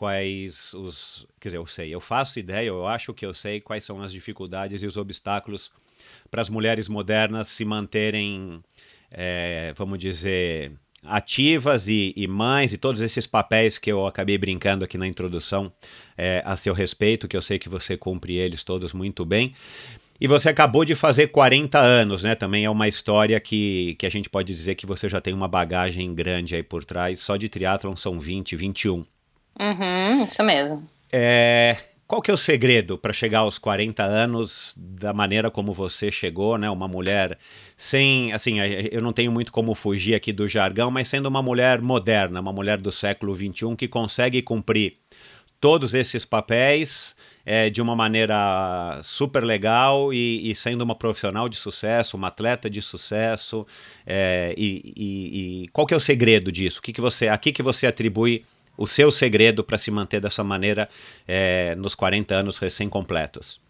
quais 0.00 0.72
os. 0.72 1.26
Quer 1.38 1.50
dizer, 1.50 1.58
eu 1.58 1.66
sei, 1.66 1.94
eu 1.94 2.00
faço 2.00 2.38
ideia, 2.38 2.68
eu 2.68 2.86
acho 2.86 3.12
que 3.12 3.26
eu 3.26 3.34
sei 3.34 3.60
quais 3.60 3.84
são 3.84 4.00
as 4.00 4.10
dificuldades 4.10 4.82
e 4.82 4.86
os 4.86 4.96
obstáculos 4.96 5.70
para 6.30 6.40
as 6.40 6.48
mulheres 6.48 6.88
modernas 6.88 7.48
se 7.48 7.66
manterem, 7.66 8.64
é, 9.10 9.74
vamos 9.76 9.98
dizer, 9.98 10.72
ativas 11.04 11.86
e, 11.86 12.14
e, 12.16 12.26
mães 12.26 12.72
e 12.72 12.78
todos 12.78 13.02
esses 13.02 13.26
papéis 13.26 13.76
que 13.76 13.92
eu 13.92 14.06
acabei 14.06 14.38
brincando 14.38 14.86
aqui 14.86 14.96
na 14.96 15.06
introdução 15.06 15.70
é, 16.16 16.42
a 16.46 16.56
seu 16.56 16.72
respeito, 16.72 17.28
que 17.28 17.36
eu 17.36 17.42
sei 17.42 17.58
que 17.58 17.68
você 17.68 17.94
cumpre 17.94 18.36
eles 18.36 18.64
todos 18.64 18.94
muito 18.94 19.26
bem. 19.26 19.52
E 20.18 20.26
você 20.26 20.48
acabou 20.48 20.82
de 20.82 20.94
fazer 20.94 21.26
40 21.26 21.78
anos, 21.78 22.22
né? 22.22 22.34
Também 22.34 22.64
é 22.64 22.70
uma 22.70 22.88
história 22.88 23.38
que, 23.38 23.96
que 23.98 24.06
a 24.06 24.10
gente 24.10 24.30
pode 24.30 24.54
dizer 24.54 24.76
que 24.76 24.86
você 24.86 25.10
já 25.10 25.20
tem 25.20 25.34
uma 25.34 25.48
bagagem 25.48 26.14
grande 26.14 26.54
aí 26.54 26.62
por 26.62 26.84
trás. 26.84 27.20
Só 27.20 27.36
de 27.36 27.50
triatlon 27.50 27.96
são 27.96 28.18
20, 28.18 28.56
21. 28.56 29.04
Uhum, 29.58 30.24
isso 30.24 30.42
mesmo. 30.42 30.86
É, 31.12 31.76
qual 32.10 32.20
que 32.20 32.30
é 32.30 32.34
o 32.34 32.36
segredo 32.36 32.98
para 32.98 33.12
chegar 33.12 33.40
aos 33.40 33.56
40 33.56 34.02
anos 34.02 34.74
da 34.76 35.12
maneira 35.12 35.50
como 35.50 35.72
você 35.72 36.10
chegou, 36.10 36.58
né? 36.58 36.68
Uma 36.68 36.88
mulher 36.88 37.38
sem, 37.76 38.32
assim, 38.32 38.58
eu 38.90 39.00
não 39.00 39.12
tenho 39.12 39.30
muito 39.30 39.52
como 39.52 39.74
fugir 39.76 40.16
aqui 40.16 40.32
do 40.32 40.48
jargão, 40.48 40.90
mas 40.90 41.06
sendo 41.06 41.26
uma 41.26 41.40
mulher 41.40 41.80
moderna, 41.80 42.40
uma 42.40 42.52
mulher 42.52 42.78
do 42.78 42.90
século 42.90 43.32
21 43.34 43.76
que 43.76 43.86
consegue 43.86 44.42
cumprir 44.42 44.96
todos 45.60 45.94
esses 45.94 46.24
papéis 46.24 47.14
é, 47.44 47.68
de 47.70 47.82
uma 47.82 47.94
maneira 47.94 49.00
super 49.04 49.44
legal 49.44 50.12
e, 50.12 50.50
e, 50.50 50.54
sendo 50.54 50.82
uma 50.82 50.94
profissional 50.94 51.48
de 51.48 51.56
sucesso, 51.56 52.16
uma 52.16 52.28
atleta 52.28 52.68
de 52.70 52.80
sucesso. 52.80 53.66
É, 54.06 54.54
e, 54.56 54.94
e, 54.96 55.62
e, 55.64 55.68
qual 55.68 55.86
que 55.86 55.94
é 55.94 55.96
o 55.96 56.00
segredo 56.00 56.50
disso? 56.50 56.80
O 56.80 56.82
que, 56.82 56.92
que 56.92 57.00
você, 57.00 57.28
a 57.28 57.36
que, 57.38 57.52
que 57.52 57.62
você 57.62 57.86
atribui 57.86 58.42
o 58.76 58.86
seu 58.86 59.12
segredo 59.12 59.62
para 59.62 59.78
se 59.78 59.90
manter 59.90 60.20
dessa 60.20 60.42
maneira 60.42 60.88
é, 61.26 61.74
nos 61.76 61.94
40 61.94 62.34
anos 62.34 62.58
recém-completos? 62.58 63.60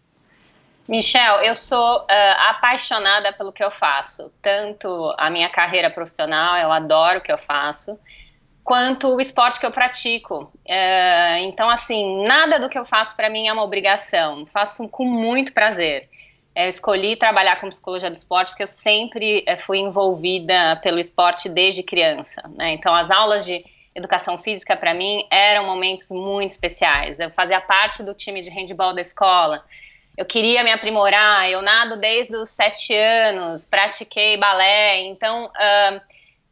Michel, 0.87 1.41
eu 1.41 1.55
sou 1.55 1.99
uh, 1.99 2.05
apaixonada 2.49 3.31
pelo 3.31 3.51
que 3.53 3.63
eu 3.63 3.71
faço, 3.71 4.31
tanto 4.41 5.13
a 5.17 5.29
minha 5.29 5.47
carreira 5.47 5.89
profissional, 5.89 6.57
eu 6.57 6.71
adoro 6.71 7.19
o 7.19 7.21
que 7.21 7.31
eu 7.31 7.37
faço, 7.37 7.97
quanto 8.63 9.15
o 9.15 9.21
esporte 9.21 9.59
que 9.59 9.65
eu 9.65 9.71
pratico. 9.71 10.51
Uh, 10.65 11.37
então, 11.43 11.69
assim, 11.69 12.25
nada 12.25 12.59
do 12.59 12.67
que 12.67 12.77
eu 12.77 12.83
faço 12.83 13.15
para 13.15 13.29
mim 13.29 13.47
é 13.47 13.53
uma 13.53 13.63
obrigação, 13.63 14.45
faço 14.45 14.87
com 14.89 15.05
muito 15.05 15.53
prazer. 15.53 16.09
Eu 16.53 16.67
escolhi 16.67 17.15
trabalhar 17.15 17.61
com 17.61 17.69
psicologia 17.69 18.09
do 18.09 18.15
esporte 18.15 18.49
porque 18.49 18.63
eu 18.63 18.67
sempre 18.67 19.45
fui 19.59 19.77
envolvida 19.77 20.75
pelo 20.83 20.99
esporte 20.99 21.47
desde 21.47 21.81
criança. 21.81 22.41
Né? 22.57 22.73
Então, 22.73 22.93
as 22.93 23.09
aulas 23.09 23.45
de 23.45 23.63
educação 23.93 24.37
física 24.37 24.75
para 24.75 24.93
mim 24.93 25.25
eram 25.29 25.65
momentos 25.65 26.09
muito 26.09 26.51
especiais. 26.51 27.19
Eu 27.19 27.29
fazia 27.31 27.59
parte 27.59 28.03
do 28.03 28.13
time 28.13 28.41
de 28.41 28.49
handball 28.49 28.93
da 28.93 29.01
escola. 29.01 29.63
Eu 30.17 30.25
queria 30.25 30.63
me 30.63 30.71
aprimorar. 30.71 31.49
Eu 31.49 31.61
nado 31.61 31.97
desde 31.97 32.35
os 32.35 32.49
sete 32.49 32.95
anos, 32.95 33.65
pratiquei 33.65 34.37
balé. 34.37 35.01
Então, 35.01 35.45
uh, 35.45 36.01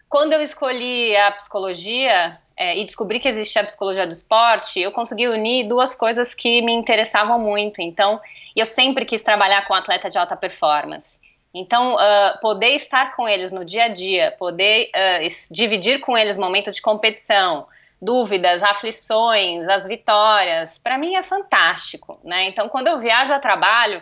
quando 0.07 0.33
eu 0.33 0.41
escolhi 0.41 1.15
a 1.15 1.31
psicologia 1.31 2.37
é, 2.57 2.77
e 2.77 2.83
descobri 2.83 3.19
que 3.19 3.29
existia 3.29 3.61
a 3.61 3.65
psicologia 3.65 4.05
do 4.05 4.11
esporte, 4.11 4.79
eu 4.79 4.91
consegui 4.91 5.27
unir 5.27 5.67
duas 5.67 5.95
coisas 5.95 6.33
que 6.33 6.61
me 6.61 6.73
interessavam 6.73 7.39
muito. 7.39 7.81
Então, 7.81 8.19
eu 8.55 8.65
sempre 8.65 9.05
quis 9.05 9.23
trabalhar 9.23 9.65
com 9.65 9.73
atleta 9.73 10.09
de 10.09 10.17
alta 10.17 10.35
performance. 10.35 11.19
Então, 11.53 11.95
uh, 11.95 12.39
poder 12.41 12.75
estar 12.75 13.15
com 13.15 13.27
eles 13.27 13.51
no 13.51 13.65
dia 13.65 13.85
a 13.85 13.87
dia, 13.87 14.35
poder 14.37 14.89
uh, 14.95 15.53
dividir 15.53 15.99
com 15.99 16.17
eles 16.17 16.37
momento 16.37 16.71
de 16.71 16.81
competição, 16.81 17.67
dúvidas, 18.01 18.61
aflições, 18.63 19.67
as 19.67 19.85
vitórias, 19.85 20.77
para 20.77 20.97
mim 20.97 21.15
é 21.15 21.23
fantástico, 21.23 22.19
né? 22.23 22.47
Então, 22.47 22.69
quando 22.69 22.87
eu 22.87 22.99
viajo 22.99 23.33
a 23.33 23.39
trabalho, 23.39 24.01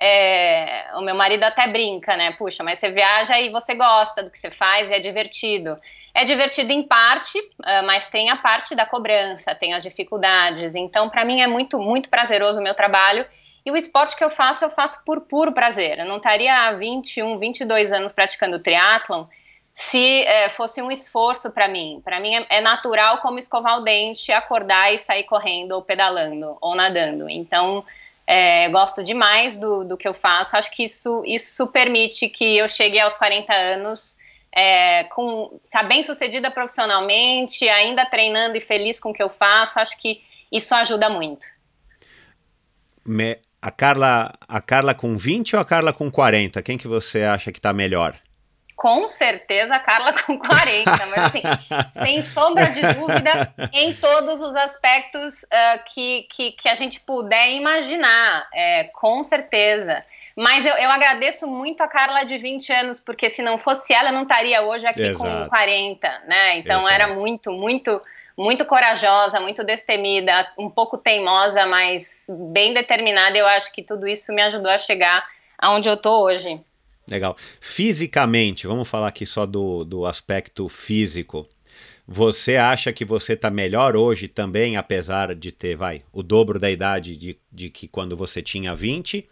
é, 0.00 0.86
o 0.94 1.00
meu 1.00 1.14
marido 1.14 1.44
até 1.44 1.66
brinca, 1.68 2.16
né? 2.16 2.32
Puxa, 2.32 2.64
mas 2.64 2.78
você 2.78 2.90
viaja 2.90 3.38
e 3.40 3.50
você 3.50 3.74
gosta 3.74 4.22
do 4.22 4.30
que 4.30 4.38
você 4.38 4.50
faz 4.50 4.90
e 4.90 4.94
é 4.94 4.98
divertido. 4.98 5.76
É 6.14 6.24
divertido 6.24 6.72
em 6.72 6.82
parte, 6.82 7.38
uh, 7.38 7.86
mas 7.86 8.08
tem 8.08 8.30
a 8.30 8.36
parte 8.36 8.74
da 8.74 8.86
cobrança, 8.86 9.54
tem 9.54 9.74
as 9.74 9.82
dificuldades. 9.82 10.74
Então, 10.74 11.08
para 11.10 11.24
mim 11.24 11.42
é 11.42 11.46
muito, 11.46 11.78
muito 11.78 12.08
prazeroso 12.08 12.58
o 12.58 12.62
meu 12.62 12.74
trabalho 12.74 13.26
e 13.66 13.70
o 13.72 13.76
esporte 13.76 14.16
que 14.16 14.22
eu 14.22 14.30
faço, 14.30 14.64
eu 14.64 14.70
faço 14.70 15.04
por 15.04 15.22
puro 15.22 15.50
prazer. 15.50 15.98
Eu 15.98 16.04
não 16.04 16.18
estaria 16.18 16.54
há 16.54 16.72
21, 16.74 17.36
22 17.36 17.92
anos 17.92 18.12
praticando 18.12 18.60
triatlon 18.60 19.24
se 19.72 20.22
é, 20.22 20.48
fosse 20.48 20.80
um 20.80 20.88
esforço 20.88 21.50
para 21.50 21.66
mim. 21.66 22.00
Para 22.04 22.20
mim 22.20 22.32
é, 22.36 22.46
é, 22.48 22.60
natural 22.60 23.18
como 23.18 23.40
escovar 23.40 23.80
o 23.80 23.82
dente, 23.82 24.30
acordar 24.30 24.94
e 24.94 24.98
sair 24.98 25.24
correndo 25.24 25.72
ou 25.72 25.82
pedalando 25.82 26.56
ou 26.60 26.76
nadando. 26.76 27.28
Então, 27.28 27.84
é, 28.24 28.68
gosto 28.68 29.02
demais 29.02 29.56
do, 29.56 29.82
do 29.82 29.96
que 29.96 30.06
eu 30.06 30.14
faço. 30.14 30.56
Acho 30.56 30.70
que 30.70 30.84
isso, 30.84 31.24
isso 31.26 31.66
permite 31.66 32.28
que 32.28 32.56
eu 32.56 32.68
chegue 32.68 33.00
aos 33.00 33.16
40 33.16 33.52
anos 33.52 34.16
é, 34.52 35.04
com, 35.04 35.58
tá 35.68 35.82
bem 35.82 36.04
sucedida 36.04 36.52
profissionalmente, 36.52 37.68
ainda 37.68 38.06
treinando 38.06 38.56
e 38.56 38.60
feliz 38.60 39.00
com 39.00 39.10
o 39.10 39.12
que 39.12 39.22
eu 39.22 39.28
faço. 39.28 39.80
Acho 39.80 39.98
que 39.98 40.22
isso 40.52 40.72
ajuda 40.72 41.10
muito. 41.10 41.44
Me, 43.04 43.38
a 43.60 43.70
Carla, 43.70 44.32
a 44.46 44.60
Carla 44.60 44.94
com 44.94 45.16
20 45.16 45.56
ou 45.56 45.62
a 45.62 45.64
Carla 45.64 45.92
com 45.92 46.10
40? 46.10 46.62
Quem 46.62 46.78
que 46.78 46.88
você 46.88 47.24
acha 47.24 47.50
que 47.50 47.58
está 47.58 47.72
melhor? 47.72 48.16
Com 48.76 49.08
certeza 49.08 49.74
a 49.74 49.78
Carla 49.78 50.12
com 50.12 50.38
40, 50.38 50.90
mas 51.06 51.18
assim, 51.18 51.42
sem 52.04 52.22
sombra 52.22 52.66
de 52.66 52.82
dúvida, 52.94 53.54
em 53.72 53.94
todos 53.94 54.42
os 54.42 54.54
aspectos 54.54 55.44
uh, 55.44 55.82
que, 55.86 56.28
que, 56.30 56.52
que, 56.52 56.68
a 56.68 56.74
gente 56.74 57.00
puder 57.00 57.52
imaginar, 57.52 58.46
é, 58.52 58.84
com 58.92 59.24
certeza. 59.24 60.04
Mas 60.36 60.66
eu, 60.66 60.74
eu, 60.74 60.90
agradeço 60.90 61.46
muito 61.46 61.80
a 61.80 61.88
Carla 61.88 62.22
de 62.24 62.36
20 62.36 62.70
anos, 62.70 63.00
porque 63.00 63.30
se 63.30 63.40
não 63.40 63.56
fosse 63.56 63.94
ela, 63.94 64.10
eu 64.10 64.12
não 64.12 64.24
estaria 64.24 64.60
hoje 64.60 64.86
aqui 64.86 65.06
Exato. 65.06 65.44
com 65.44 65.48
40, 65.48 66.22
né? 66.26 66.58
Então 66.58 66.80
Exato. 66.80 66.92
era 66.92 67.14
muito, 67.14 67.50
muito 67.52 68.02
muito 68.36 68.64
corajosa, 68.64 69.40
muito 69.40 69.64
destemida, 69.64 70.46
um 70.58 70.68
pouco 70.68 70.98
teimosa, 70.98 71.66
mas 71.66 72.26
bem 72.52 72.74
determinada. 72.74 73.36
Eu 73.38 73.46
acho 73.46 73.72
que 73.72 73.82
tudo 73.82 74.06
isso 74.06 74.32
me 74.32 74.42
ajudou 74.42 74.70
a 74.70 74.78
chegar 74.78 75.24
aonde 75.58 75.88
eu 75.88 75.96
tô 75.96 76.24
hoje. 76.24 76.60
Legal. 77.08 77.36
Fisicamente, 77.60 78.66
vamos 78.66 78.88
falar 78.88 79.08
aqui 79.08 79.24
só 79.24 79.46
do, 79.46 79.84
do 79.84 80.04
aspecto 80.04 80.68
físico. 80.68 81.48
Você 82.06 82.56
acha 82.56 82.92
que 82.92 83.04
você 83.04 83.32
está 83.32 83.50
melhor 83.50 83.96
hoje 83.96 84.28
também, 84.28 84.76
apesar 84.76 85.34
de 85.34 85.50
ter, 85.50 85.76
vai, 85.76 86.02
o 86.12 86.22
dobro 86.22 86.58
da 86.58 86.70
idade 86.70 87.16
de, 87.16 87.38
de 87.50 87.70
que 87.70 87.88
quando 87.88 88.16
você 88.16 88.42
tinha 88.42 88.76
20? 88.76 89.28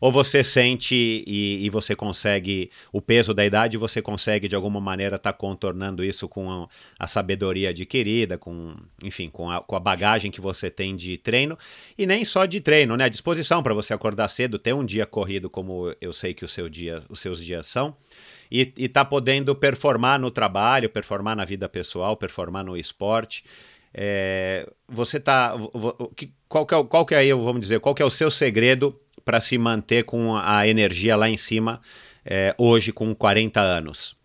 Ou 0.00 0.12
você 0.12 0.44
sente 0.44 0.94
e, 1.26 1.64
e, 1.64 1.70
você 1.70 1.94
consegue, 1.94 2.70
o 2.92 3.00
peso 3.00 3.34
da 3.34 3.44
idade, 3.44 3.76
você 3.76 4.00
consegue 4.00 4.48
de 4.48 4.54
alguma 4.54 4.80
maneira 4.80 5.16
estar 5.16 5.32
tá 5.32 5.38
contornando 5.38 6.04
isso 6.04 6.28
com 6.28 6.50
a, 6.50 6.68
a, 6.98 7.06
sabedoria 7.06 7.70
adquirida, 7.70 8.38
com, 8.38 8.76
enfim, 9.02 9.28
com 9.28 9.50
a, 9.50 9.60
com 9.60 9.76
a 9.76 9.80
bagagem 9.80 10.30
que 10.30 10.40
você 10.40 10.70
tem 10.70 10.94
de 10.94 11.18
treino, 11.18 11.58
e 11.96 12.06
nem 12.06 12.24
só 12.24 12.46
de 12.46 12.60
treino, 12.60 12.96
né? 12.96 13.04
A 13.04 13.08
disposição 13.08 13.62
para 13.62 13.74
você 13.74 13.92
acordar 13.92 14.28
cedo, 14.28 14.58
ter 14.58 14.72
um 14.72 14.84
dia 14.84 15.06
corrido 15.06 15.50
como 15.50 15.94
eu 16.00 16.12
sei 16.12 16.34
que 16.34 16.44
o 16.44 16.48
seu 16.48 16.68
dia, 16.68 17.02
os 17.08 17.20
seus 17.20 17.44
dias 17.44 17.66
são, 17.66 17.96
e, 18.50 18.72
e 18.76 18.88
tá 18.88 19.04
podendo 19.04 19.54
performar 19.54 20.18
no 20.18 20.30
trabalho, 20.30 20.88
performar 20.88 21.36
na 21.36 21.44
vida 21.44 21.68
pessoal, 21.68 22.16
performar 22.16 22.64
no 22.64 22.76
esporte. 22.76 23.44
É, 23.92 24.68
você 24.88 25.18
tá. 25.18 25.54
Qual 26.48 26.66
que 26.66 26.74
é, 26.74 26.84
qual 26.84 27.06
que 27.06 27.14
é 27.14 27.34
vamos 27.34 27.60
dizer, 27.60 27.80
qual 27.80 27.94
que 27.94 28.02
é 28.02 28.06
o 28.06 28.10
seu 28.10 28.30
segredo 28.30 28.98
para 29.28 29.42
se 29.42 29.58
manter 29.58 30.04
com 30.04 30.34
a 30.34 30.66
energia 30.66 31.14
lá 31.14 31.28
em 31.28 31.36
cima 31.36 31.82
é, 32.24 32.54
hoje 32.56 32.94
com 32.94 33.14
40 33.14 33.60
anos? 33.60 34.16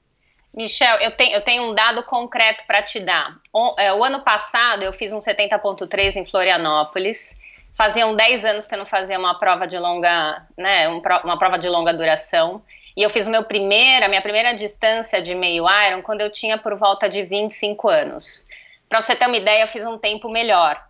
Michel, 0.53 0.95
eu 1.01 1.11
tenho, 1.11 1.35
eu 1.35 1.41
tenho 1.41 1.63
um 1.63 1.75
dado 1.75 2.03
concreto 2.03 2.63
para 2.65 2.81
te 2.81 3.01
dar. 3.01 3.35
O, 3.51 3.75
é, 3.77 3.93
o, 3.93 4.01
ano 4.01 4.21
passado 4.21 4.81
eu 4.81 4.93
fiz 4.93 5.11
um 5.11 5.17
70.3 5.17 6.15
em 6.15 6.23
Florianópolis. 6.23 7.37
Faziam 7.73 8.15
10 8.15 8.45
anos 8.45 8.65
que 8.65 8.75
eu 8.75 8.79
não 8.79 8.85
fazia 8.85 9.19
uma 9.19 9.37
prova 9.37 9.67
de 9.67 9.77
longa, 9.77 10.47
né, 10.57 10.87
um, 10.87 11.01
uma 11.25 11.37
prova 11.37 11.59
de 11.59 11.67
longa 11.67 11.93
duração. 11.93 12.61
E 12.95 13.03
eu 13.03 13.09
fiz 13.09 13.27
meu 13.27 13.43
primeira, 13.43 14.07
minha 14.07 14.21
primeira 14.21 14.53
distância 14.53 15.21
de 15.21 15.35
meio 15.35 15.65
Iron 15.87 16.01
quando 16.01 16.21
eu 16.21 16.31
tinha 16.31 16.57
por 16.57 16.75
volta 16.75 17.09
de 17.09 17.23
25 17.23 17.89
anos. 17.89 18.47
Para 18.87 19.01
você 19.01 19.17
ter 19.17 19.27
uma 19.27 19.35
ideia, 19.35 19.63
eu 19.63 19.67
fiz 19.67 19.83
um 19.85 19.97
tempo 19.97 20.29
melhor. 20.29 20.81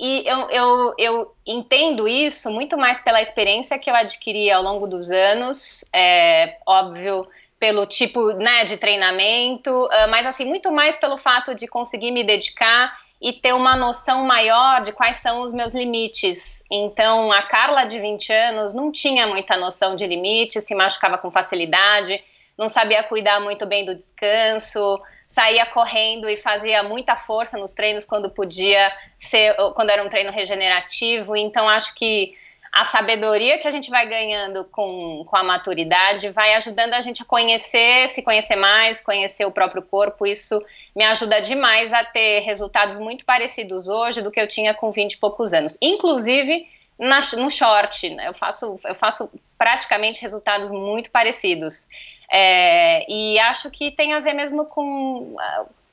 E 0.00 0.26
eu, 0.26 0.48
eu, 0.48 0.94
eu 0.96 1.34
entendo 1.46 2.08
isso 2.08 2.50
muito 2.50 2.78
mais 2.78 2.98
pela 3.00 3.20
experiência 3.20 3.78
que 3.78 3.90
eu 3.90 3.94
adquiri 3.94 4.50
ao 4.50 4.62
longo 4.62 4.86
dos 4.86 5.10
anos, 5.10 5.84
é, 5.94 6.56
óbvio, 6.66 7.28
pelo 7.58 7.84
tipo 7.84 8.32
né, 8.32 8.64
de 8.64 8.78
treinamento, 8.78 9.70
uh, 9.70 10.08
mas 10.08 10.26
assim, 10.26 10.46
muito 10.46 10.72
mais 10.72 10.96
pelo 10.96 11.18
fato 11.18 11.54
de 11.54 11.66
conseguir 11.66 12.10
me 12.12 12.24
dedicar 12.24 12.98
e 13.20 13.34
ter 13.34 13.52
uma 13.52 13.76
noção 13.76 14.24
maior 14.24 14.80
de 14.80 14.92
quais 14.92 15.18
são 15.18 15.42
os 15.42 15.52
meus 15.52 15.74
limites. 15.74 16.64
Então, 16.70 17.30
a 17.30 17.42
Carla 17.42 17.84
de 17.84 18.00
20 18.00 18.32
anos 18.32 18.72
não 18.72 18.90
tinha 18.90 19.26
muita 19.26 19.58
noção 19.58 19.94
de 19.94 20.06
limites, 20.06 20.64
se 20.64 20.74
machucava 20.74 21.18
com 21.18 21.30
facilidade, 21.30 22.18
não 22.56 22.70
sabia 22.70 23.02
cuidar 23.02 23.38
muito 23.38 23.66
bem 23.66 23.84
do 23.84 23.94
descanso, 23.94 24.98
saía 25.30 25.64
correndo 25.64 26.28
e 26.28 26.36
fazia 26.36 26.82
muita 26.82 27.14
força 27.14 27.56
nos 27.56 27.72
treinos 27.72 28.04
quando 28.04 28.28
podia 28.28 28.90
ser, 29.16 29.54
quando 29.76 29.90
era 29.90 30.02
um 30.02 30.08
treino 30.08 30.32
regenerativo. 30.32 31.36
Então 31.36 31.68
acho 31.68 31.94
que 31.94 32.32
a 32.72 32.84
sabedoria 32.84 33.56
que 33.56 33.68
a 33.68 33.70
gente 33.70 33.90
vai 33.90 34.08
ganhando 34.08 34.64
com, 34.64 35.24
com 35.24 35.36
a 35.36 35.44
maturidade 35.44 36.30
vai 36.30 36.54
ajudando 36.54 36.94
a 36.94 37.00
gente 37.00 37.22
a 37.22 37.24
conhecer, 37.24 38.08
se 38.08 38.24
conhecer 38.24 38.56
mais, 38.56 39.00
conhecer 39.00 39.44
o 39.44 39.52
próprio 39.52 39.82
corpo. 39.82 40.26
Isso 40.26 40.60
me 40.96 41.04
ajuda 41.04 41.40
demais 41.40 41.92
a 41.92 42.02
ter 42.02 42.40
resultados 42.40 42.98
muito 42.98 43.24
parecidos 43.24 43.88
hoje 43.88 44.20
do 44.22 44.32
que 44.32 44.40
eu 44.40 44.48
tinha 44.48 44.74
com 44.74 44.90
20 44.90 45.12
e 45.12 45.18
poucos 45.18 45.52
anos. 45.52 45.78
Inclusive 45.80 46.66
na, 46.98 47.20
no 47.38 47.48
short, 47.48 48.10
né? 48.10 48.26
eu, 48.26 48.34
faço, 48.34 48.74
eu 48.84 48.96
faço 48.96 49.30
praticamente 49.56 50.20
resultados 50.20 50.72
muito 50.72 51.08
parecidos. 51.12 51.88
É, 52.32 53.04
e 53.10 53.38
acho 53.40 53.70
que 53.70 53.90
tem 53.90 54.14
a 54.14 54.20
ver 54.20 54.34
mesmo 54.34 54.64
com, 54.66 55.36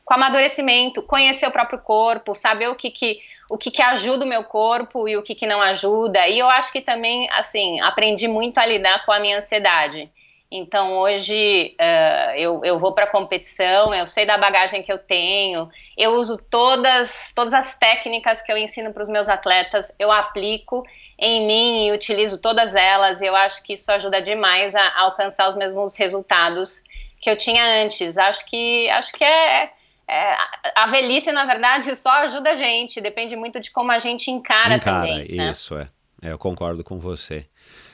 com 0.05 0.13
amadurecimento, 0.13 1.01
conhecer 1.01 1.47
o 1.47 1.51
próprio 1.51 1.79
corpo, 1.79 2.35
saber 2.35 2.69
o 2.69 2.75
que, 2.75 2.91
que, 2.91 3.19
o 3.49 3.57
que, 3.57 3.71
que 3.71 3.81
ajuda 3.81 4.23
o 4.23 4.27
meu 4.27 4.43
corpo 4.43 5.07
e 5.07 5.17
o 5.17 5.23
que, 5.23 5.33
que 5.33 5.47
não 5.47 5.61
ajuda. 5.61 6.27
E 6.27 6.37
eu 6.37 6.49
acho 6.49 6.71
que 6.71 6.81
também, 6.81 7.27
assim, 7.31 7.81
aprendi 7.81 8.27
muito 8.27 8.59
a 8.59 8.65
lidar 8.65 9.03
com 9.05 9.11
a 9.11 9.19
minha 9.19 9.37
ansiedade. 9.37 10.09
Então 10.49 10.97
hoje 10.97 11.75
uh, 11.79 12.31
eu, 12.35 12.61
eu 12.63 12.79
vou 12.79 12.93
para 12.93 13.03
a 13.03 13.09
competição, 13.09 13.93
eu 13.93 14.07
sei 14.07 14.25
da 14.25 14.37
bagagem 14.37 14.81
que 14.81 14.91
eu 14.91 14.97
tenho, 14.97 15.69
eu 15.97 16.13
uso 16.13 16.37
todas, 16.37 17.33
todas 17.35 17.53
as 17.53 17.75
técnicas 17.75 18.41
que 18.41 18.51
eu 18.51 18.57
ensino 18.57 18.93
para 18.93 19.03
os 19.03 19.09
meus 19.09 19.27
atletas, 19.27 19.93
eu 19.99 20.09
aplico 20.09 20.85
em 21.19 21.45
mim 21.45 21.87
e 21.87 21.91
utilizo 21.91 22.37
todas 22.39 22.75
elas. 22.75 23.21
E 23.21 23.25
eu 23.25 23.35
acho 23.35 23.61
que 23.63 23.73
isso 23.73 23.91
ajuda 23.91 24.21
demais 24.21 24.73
a, 24.73 24.81
a 24.81 25.01
alcançar 25.01 25.49
os 25.49 25.55
mesmos 25.55 25.97
resultados 25.97 26.83
que 27.19 27.29
eu 27.29 27.35
tinha 27.35 27.83
antes. 27.83 28.17
Acho 28.17 28.45
que 28.45 28.89
acho 28.89 29.11
que 29.11 29.23
é, 29.23 29.71
é, 30.07 30.37
a 30.75 30.85
velhice 30.87 31.31
na 31.31 31.45
verdade 31.45 31.93
só 31.95 32.11
ajuda 32.23 32.51
a 32.51 32.55
gente. 32.55 33.01
Depende 33.01 33.35
muito 33.35 33.59
de 33.59 33.71
como 33.71 33.91
a 33.91 33.99
gente 33.99 34.31
encara, 34.31 34.75
encara 34.75 34.99
também. 34.99 35.27
Né? 35.35 35.49
Isso 35.49 35.77
é. 35.77 35.89
é. 36.21 36.31
Eu 36.31 36.37
concordo 36.37 36.83
com 36.83 36.99
você. 36.99 37.45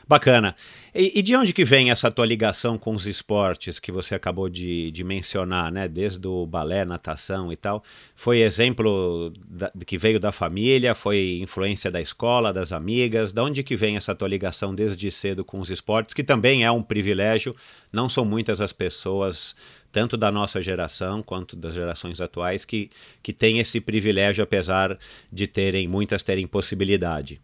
Bacana. 0.07 0.55
E, 0.95 1.23
de 1.23 1.35
onde 1.35 1.53
que 1.53 1.65
vem 1.65 1.89
essa 1.89 2.11
tua 2.11 2.23
ligação 2.23 2.77
com 2.77 2.93
os 2.93 3.07
esportes 3.07 3.79
que 3.79 3.91
você 3.91 4.13
acabou 4.13 4.47
de, 4.47 4.91
de 4.91 5.03
mencionar, 5.03 5.71
né? 5.71 5.87
Desde 5.87 6.27
o 6.27 6.45
balé, 6.45 6.85
natação 6.85 7.51
e 7.51 7.55
tal. 7.55 7.83
Foi 8.15 8.41
exemplo 8.41 9.33
da, 9.47 9.71
que 9.87 9.97
veio 9.97 10.19
da 10.19 10.31
família? 10.31 10.93
Foi 10.93 11.39
influência 11.41 11.89
da 11.89 11.99
escola, 11.99 12.53
das 12.53 12.71
amigas? 12.71 13.31
De 13.31 13.41
onde 13.41 13.63
que 13.63 13.75
vem 13.75 13.97
essa 13.97 14.13
tua 14.13 14.27
ligação 14.27 14.75
desde 14.75 15.09
cedo 15.09 15.43
com 15.43 15.59
os 15.59 15.71
esportes, 15.71 16.13
que 16.13 16.23
também 16.23 16.63
é 16.63 16.69
um 16.69 16.83
privilégio? 16.83 17.55
Não 17.91 18.07
são 18.07 18.23
muitas 18.23 18.61
as 18.61 18.71
pessoas 18.71 19.55
tanto 19.91 20.15
da 20.15 20.31
nossa 20.31 20.61
geração 20.61 21.23
quanto 21.23 21.55
das 21.55 21.73
gerações 21.73 22.21
atuais 22.21 22.65
que, 22.65 22.91
que 23.21 23.33
têm 23.33 23.57
esse 23.57 23.81
privilégio, 23.81 24.43
apesar 24.43 24.97
de 25.31 25.47
terem 25.47 25.87
muitas 25.87 26.21
terem 26.21 26.45
possibilidade. 26.45 27.41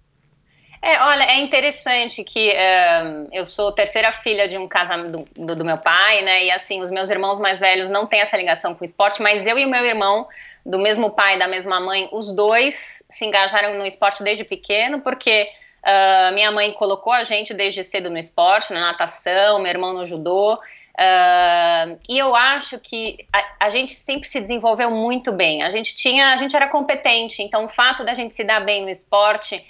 É, 0.81 0.97
olha, 1.03 1.23
é 1.23 1.37
interessante 1.39 2.23
que 2.23 2.51
uh, 2.51 3.27
eu 3.33 3.45
sou 3.45 3.71
terceira 3.71 4.13
filha 4.13 4.47
de 4.47 4.57
um 4.57 4.65
casamento 4.65 5.25
do, 5.35 5.55
do, 5.55 5.65
meu 5.65 5.77
pai, 5.77 6.21
né? 6.21 6.45
E 6.45 6.51
assim, 6.51 6.81
os 6.81 6.89
meus 6.89 7.09
irmãos 7.09 7.37
mais 7.37 7.59
velhos 7.59 7.91
não 7.91 8.07
têm 8.07 8.21
essa 8.21 8.37
ligação 8.37 8.73
com 8.73 8.81
o 8.81 8.85
esporte, 8.85 9.21
mas 9.21 9.45
eu 9.45 9.59
e 9.59 9.65
o 9.65 9.69
meu 9.69 9.85
irmão, 9.85 10.25
do 10.65 10.79
mesmo 10.79 11.11
pai, 11.11 11.37
da 11.37 11.49
mesma 11.49 11.81
mãe, 11.81 12.07
os 12.13 12.33
dois 12.33 13.03
se 13.09 13.25
engajaram 13.25 13.77
no 13.77 13.85
esporte 13.85 14.23
desde 14.23 14.45
pequeno, 14.45 15.01
porque 15.01 15.49
uh, 15.83 16.33
minha 16.33 16.49
mãe 16.49 16.71
colocou 16.71 17.11
a 17.11 17.25
gente 17.25 17.53
desde 17.53 17.83
cedo 17.83 18.09
no 18.09 18.17
esporte, 18.17 18.71
na 18.71 18.79
natação, 18.79 19.59
meu 19.59 19.69
irmão 19.69 19.91
no 19.91 20.05
judô. 20.05 20.53
Uh, 20.53 21.99
e 22.07 22.17
eu 22.17 22.33
acho 22.33 22.79
que 22.79 23.25
a, 23.33 23.65
a, 23.65 23.69
gente 23.69 23.93
sempre 23.93 24.29
se 24.29 24.39
desenvolveu 24.39 24.89
muito 24.89 25.33
bem. 25.33 25.61
A 25.61 25.69
gente 25.69 25.93
tinha, 25.93 26.33
a 26.33 26.37
gente 26.37 26.55
era 26.55 26.69
competente, 26.69 27.41
então 27.41 27.65
o 27.65 27.69
fato 27.69 28.03
da 28.05 28.13
gente 28.13 28.33
se 28.33 28.45
dar 28.45 28.61
bem 28.61 28.83
no 28.83 28.89
esporte 28.89 29.61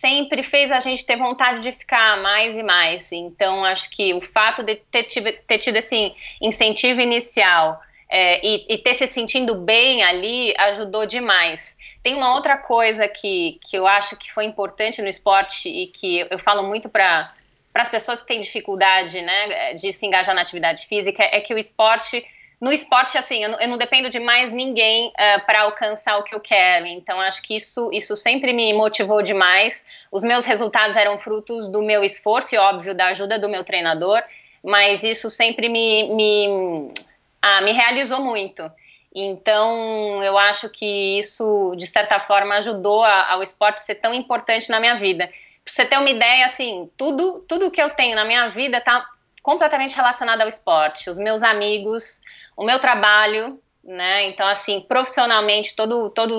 sempre 0.00 0.42
fez 0.42 0.72
a 0.72 0.80
gente 0.80 1.04
ter 1.04 1.16
vontade 1.16 1.62
de 1.62 1.72
ficar 1.72 2.16
mais 2.22 2.56
e 2.56 2.62
mais. 2.62 3.12
Então, 3.12 3.64
acho 3.64 3.90
que 3.90 4.14
o 4.14 4.20
fato 4.20 4.62
de 4.62 4.76
ter 4.76 5.04
tido, 5.04 5.30
ter 5.46 5.58
tido 5.58 5.76
esse 5.76 6.14
incentivo 6.40 7.02
inicial 7.02 7.78
é, 8.08 8.44
e, 8.44 8.66
e, 8.68 8.78
ter 8.78 8.94
se 8.94 9.06
sentindo 9.06 9.54
bem 9.54 10.02
ali 10.02 10.54
ajudou 10.56 11.04
demais. 11.04 11.78
Tem 12.02 12.14
uma 12.14 12.34
outra 12.34 12.56
coisa 12.56 13.06
que, 13.06 13.60
que 13.68 13.76
eu 13.76 13.86
acho 13.86 14.16
que 14.16 14.32
foi 14.32 14.46
importante 14.46 15.02
no 15.02 15.08
esporte 15.08 15.68
e 15.68 15.88
que 15.88 16.26
eu 16.30 16.38
falo 16.38 16.62
muito 16.62 16.88
para 16.88 17.32
as 17.74 17.88
pessoas 17.90 18.22
que 18.22 18.28
têm 18.28 18.40
dificuldade 18.40 19.20
né, 19.20 19.74
de 19.74 19.92
se 19.92 20.06
engajar 20.06 20.34
na 20.34 20.40
atividade 20.40 20.86
física, 20.86 21.22
é 21.22 21.40
que 21.40 21.52
o 21.52 21.58
esporte 21.58 22.24
no 22.60 22.70
esporte, 22.70 23.16
assim, 23.16 23.42
eu 23.42 23.48
não, 23.48 23.60
eu 23.60 23.68
não 23.68 23.78
dependo 23.78 24.10
de 24.10 24.20
mais 24.20 24.52
ninguém 24.52 25.08
uh, 25.08 25.12
eh, 25.16 25.38
para 25.38 25.62
alcançar 25.62 26.18
o 26.18 26.22
que 26.22 26.34
eu 26.34 26.40
quero. 26.40 26.86
Então, 26.86 27.18
acho 27.18 27.40
que 27.40 27.56
isso, 27.56 27.88
isso 27.90 28.14
sempre 28.14 28.52
me 28.52 28.74
motivou 28.74 29.22
demais. 29.22 29.86
Os 30.12 30.22
meus 30.22 30.44
resultados 30.44 30.94
eram 30.94 31.18
frutos 31.18 31.68
do 31.68 31.82
meu 31.82 32.04
esforço 32.04 32.54
e, 32.54 32.58
óbvio, 32.58 32.94
da 32.94 33.06
ajuda 33.06 33.38
do 33.38 33.48
meu 33.48 33.64
treinador, 33.64 34.22
mas 34.62 35.02
isso 35.02 35.30
sempre 35.30 35.70
me, 35.70 36.12
me, 36.14 36.92
ah, 37.40 37.62
me 37.62 37.72
realizou 37.72 38.20
muito. 38.20 38.70
Então, 39.14 40.22
eu 40.22 40.36
acho 40.36 40.68
que 40.68 41.18
isso, 41.18 41.74
de 41.76 41.86
certa 41.86 42.20
forma, 42.20 42.56
ajudou 42.56 43.02
a, 43.02 43.32
ao 43.32 43.42
esporte 43.42 43.82
ser 43.82 43.94
tão 43.94 44.12
importante 44.12 44.68
na 44.68 44.78
minha 44.78 44.96
vida. 44.98 45.28
Pra 45.64 45.72
você 45.72 45.86
ter 45.86 45.96
uma 45.96 46.10
ideia, 46.10 46.44
assim, 46.44 46.90
tudo, 46.94 47.42
tudo 47.48 47.70
que 47.70 47.80
eu 47.80 47.88
tenho 47.88 48.14
na 48.14 48.24
minha 48.26 48.48
vida 48.50 48.76
está 48.76 49.06
completamente 49.42 49.96
relacionado 49.96 50.42
ao 50.42 50.48
esporte. 50.48 51.08
Os 51.08 51.18
meus 51.18 51.42
amigos, 51.42 52.20
o 52.56 52.64
meu 52.64 52.78
trabalho, 52.78 53.60
né? 53.82 54.26
Então, 54.26 54.46
assim, 54.46 54.80
profissionalmente, 54.80 55.74
todo, 55.74 56.10
todo 56.10 56.38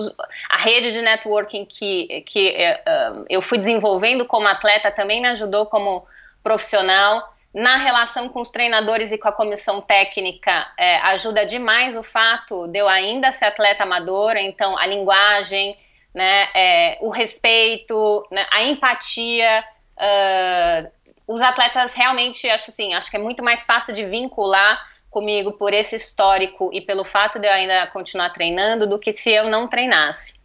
a 0.50 0.58
rede 0.58 0.92
de 0.92 1.02
networking 1.02 1.66
que, 1.66 2.22
que 2.22 2.50
uh, 2.50 3.26
eu 3.30 3.42
fui 3.42 3.58
desenvolvendo 3.58 4.26
como 4.26 4.48
atleta 4.48 4.92
também 4.92 5.22
me 5.22 5.28
ajudou 5.30 5.66
como 5.66 6.06
profissional. 6.44 7.34
Na 7.54 7.76
relação 7.76 8.30
com 8.30 8.40
os 8.40 8.50
treinadores 8.50 9.12
e 9.12 9.18
com 9.18 9.28
a 9.28 9.32
comissão 9.32 9.82
técnica, 9.82 10.72
é, 10.78 10.96
ajuda 11.00 11.46
demais 11.46 11.98
o 11.98 12.04
fato 12.04 12.66
de 12.68 12.80
eu 12.80 12.88
ainda 12.88 13.34
ser 13.34 13.44
atleta 13.44 13.84
amadora, 13.84 14.40
então 14.40 14.78
a 14.78 14.88
linguagem, 14.88 15.78
né, 16.16 16.48
é, 16.56 16.98
o 17.02 17.10
respeito, 17.10 18.26
né, 18.32 18.48
a 18.52 18.64
empatia. 18.64 19.66
Uh, 19.98 21.02
os 21.28 21.42
atletas 21.42 21.94
realmente, 21.94 22.50
acho 22.50 22.72
assim, 22.72 22.94
acho 22.94 23.10
que 23.12 23.18
é 23.18 23.20
muito 23.20 23.44
mais 23.44 23.64
fácil 23.64 23.94
de 23.94 24.06
vincular 24.06 24.82
comigo 25.12 25.52
por 25.52 25.74
esse 25.74 25.98
histórico 25.98 26.72
e 26.74 26.80
pelo 26.82 27.04
fato 27.04 27.38
de 27.38 27.46
eu 27.46 27.52
ainda 27.52 27.86
continuar 27.88 28.30
treinando 28.32 28.88
do 28.88 28.98
que 28.98 29.12
se 29.12 29.30
eu 29.30 29.50
não 29.50 29.68
treinasse. 29.68 30.40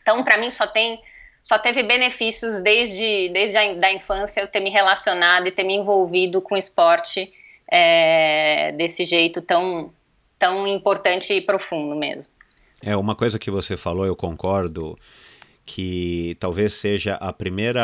Então, 0.00 0.24
para 0.24 0.38
mim, 0.38 0.50
só 0.50 0.66
tem 0.66 1.00
só 1.42 1.58
teve 1.58 1.82
benefícios 1.82 2.60
desde, 2.60 3.30
desde 3.30 3.56
a 3.56 3.74
da 3.74 3.92
infância 3.92 4.40
eu 4.40 4.48
ter 4.48 4.60
me 4.60 4.68
relacionado 4.68 5.46
e 5.46 5.50
ter 5.50 5.64
me 5.64 5.74
envolvido 5.74 6.40
com 6.42 6.56
esporte 6.56 7.32
é, 7.70 8.72
desse 8.72 9.04
jeito 9.04 9.40
tão, 9.40 9.90
tão 10.38 10.66
importante 10.66 11.32
e 11.32 11.40
profundo 11.40 11.96
mesmo. 11.96 12.32
É, 12.82 12.96
uma 12.96 13.14
coisa 13.14 13.38
que 13.38 13.50
você 13.50 13.76
falou, 13.76 14.04
eu 14.04 14.16
concordo, 14.16 14.98
que 15.72 16.36
talvez 16.40 16.74
seja 16.74 17.14
a 17.14 17.32
primeira, 17.32 17.80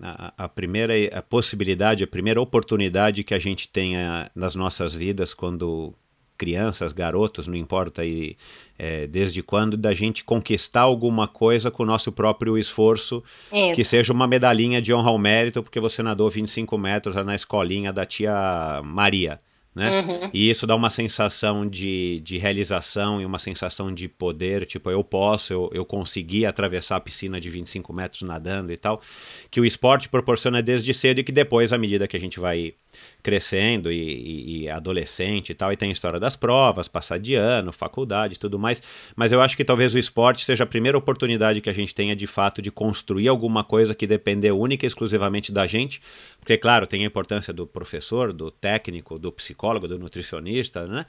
a, 0.00 0.32
a, 0.38 0.48
primeira 0.48 0.94
a 1.12 1.20
possibilidade, 1.20 2.02
a 2.02 2.06
primeira 2.06 2.40
oportunidade 2.40 3.22
que 3.22 3.34
a 3.34 3.38
gente 3.38 3.68
tenha 3.68 4.30
nas 4.34 4.54
nossas 4.54 4.94
vidas 4.94 5.34
quando 5.34 5.92
crianças, 6.38 6.94
garotos, 6.94 7.46
não 7.46 7.54
importa 7.54 8.02
e, 8.02 8.34
é, 8.78 9.06
desde 9.06 9.42
quando, 9.42 9.76
da 9.76 9.92
gente 9.92 10.24
conquistar 10.24 10.80
alguma 10.80 11.28
coisa 11.28 11.70
com 11.70 11.82
o 11.82 11.86
nosso 11.86 12.10
próprio 12.10 12.56
esforço, 12.56 13.22
Isso. 13.52 13.74
que 13.74 13.84
seja 13.84 14.10
uma 14.10 14.26
medalhinha 14.26 14.80
de 14.80 14.94
honra 14.94 15.10
ao 15.10 15.18
mérito, 15.18 15.62
porque 15.62 15.78
você 15.78 16.02
nadou 16.02 16.30
25 16.30 16.78
metros 16.78 17.14
na 17.14 17.34
escolinha 17.34 17.92
da 17.92 18.06
tia 18.06 18.80
Maria 18.82 19.38
né? 19.76 20.00
Uhum. 20.00 20.30
E 20.32 20.48
isso 20.48 20.66
dá 20.66 20.74
uma 20.74 20.88
sensação 20.88 21.68
de, 21.68 22.20
de 22.20 22.38
realização 22.38 23.20
e 23.20 23.26
uma 23.26 23.38
sensação 23.38 23.92
de 23.92 24.08
poder, 24.08 24.64
tipo, 24.64 24.90
eu 24.90 25.04
posso, 25.04 25.52
eu, 25.52 25.70
eu 25.70 25.84
consegui 25.84 26.46
atravessar 26.46 26.96
a 26.96 27.00
piscina 27.00 27.38
de 27.38 27.50
25 27.50 27.92
metros 27.92 28.22
nadando 28.22 28.72
e 28.72 28.76
tal, 28.78 29.02
que 29.50 29.60
o 29.60 29.66
esporte 29.66 30.08
proporciona 30.08 30.62
desde 30.62 30.94
cedo 30.94 31.18
e 31.18 31.22
que 31.22 31.30
depois, 31.30 31.74
à 31.74 31.78
medida 31.78 32.08
que 32.08 32.16
a 32.16 32.20
gente 32.20 32.40
vai 32.40 32.72
crescendo 33.22 33.90
e, 33.90 33.96
e, 33.96 34.62
e, 34.62 34.70
adolescente 34.70 35.50
e 35.50 35.54
tal, 35.54 35.72
e 35.72 35.76
tem 35.76 35.88
a 35.88 35.92
história 35.92 36.20
das 36.20 36.36
provas, 36.36 36.86
passar 36.86 37.18
de 37.18 37.34
ano, 37.34 37.72
faculdade 37.72 38.38
tudo 38.38 38.58
mais, 38.58 38.80
mas 39.16 39.32
eu 39.32 39.40
acho 39.42 39.56
que 39.56 39.64
talvez 39.64 39.94
o 39.94 39.98
esporte 39.98 40.44
seja 40.44 40.64
a 40.64 40.66
primeira 40.66 40.96
oportunidade 40.96 41.60
que 41.60 41.68
a 41.68 41.72
gente 41.72 41.94
tenha 41.94 42.14
de 42.14 42.26
fato 42.26 42.62
de 42.62 42.70
construir 42.70 43.28
alguma 43.28 43.64
coisa 43.64 43.94
que 43.94 44.06
depender 44.06 44.52
única 44.52 44.86
e 44.86 44.88
exclusivamente 44.88 45.50
da 45.50 45.66
gente, 45.66 46.00
porque 46.38 46.56
claro, 46.56 46.86
tem 46.86 47.02
a 47.02 47.06
importância 47.06 47.52
do 47.52 47.66
professor, 47.66 48.32
do 48.32 48.50
técnico, 48.50 49.18
do 49.18 49.32
psicólogo, 49.32 49.88
do 49.88 49.98
nutricionista, 49.98 50.86
né? 50.86 51.04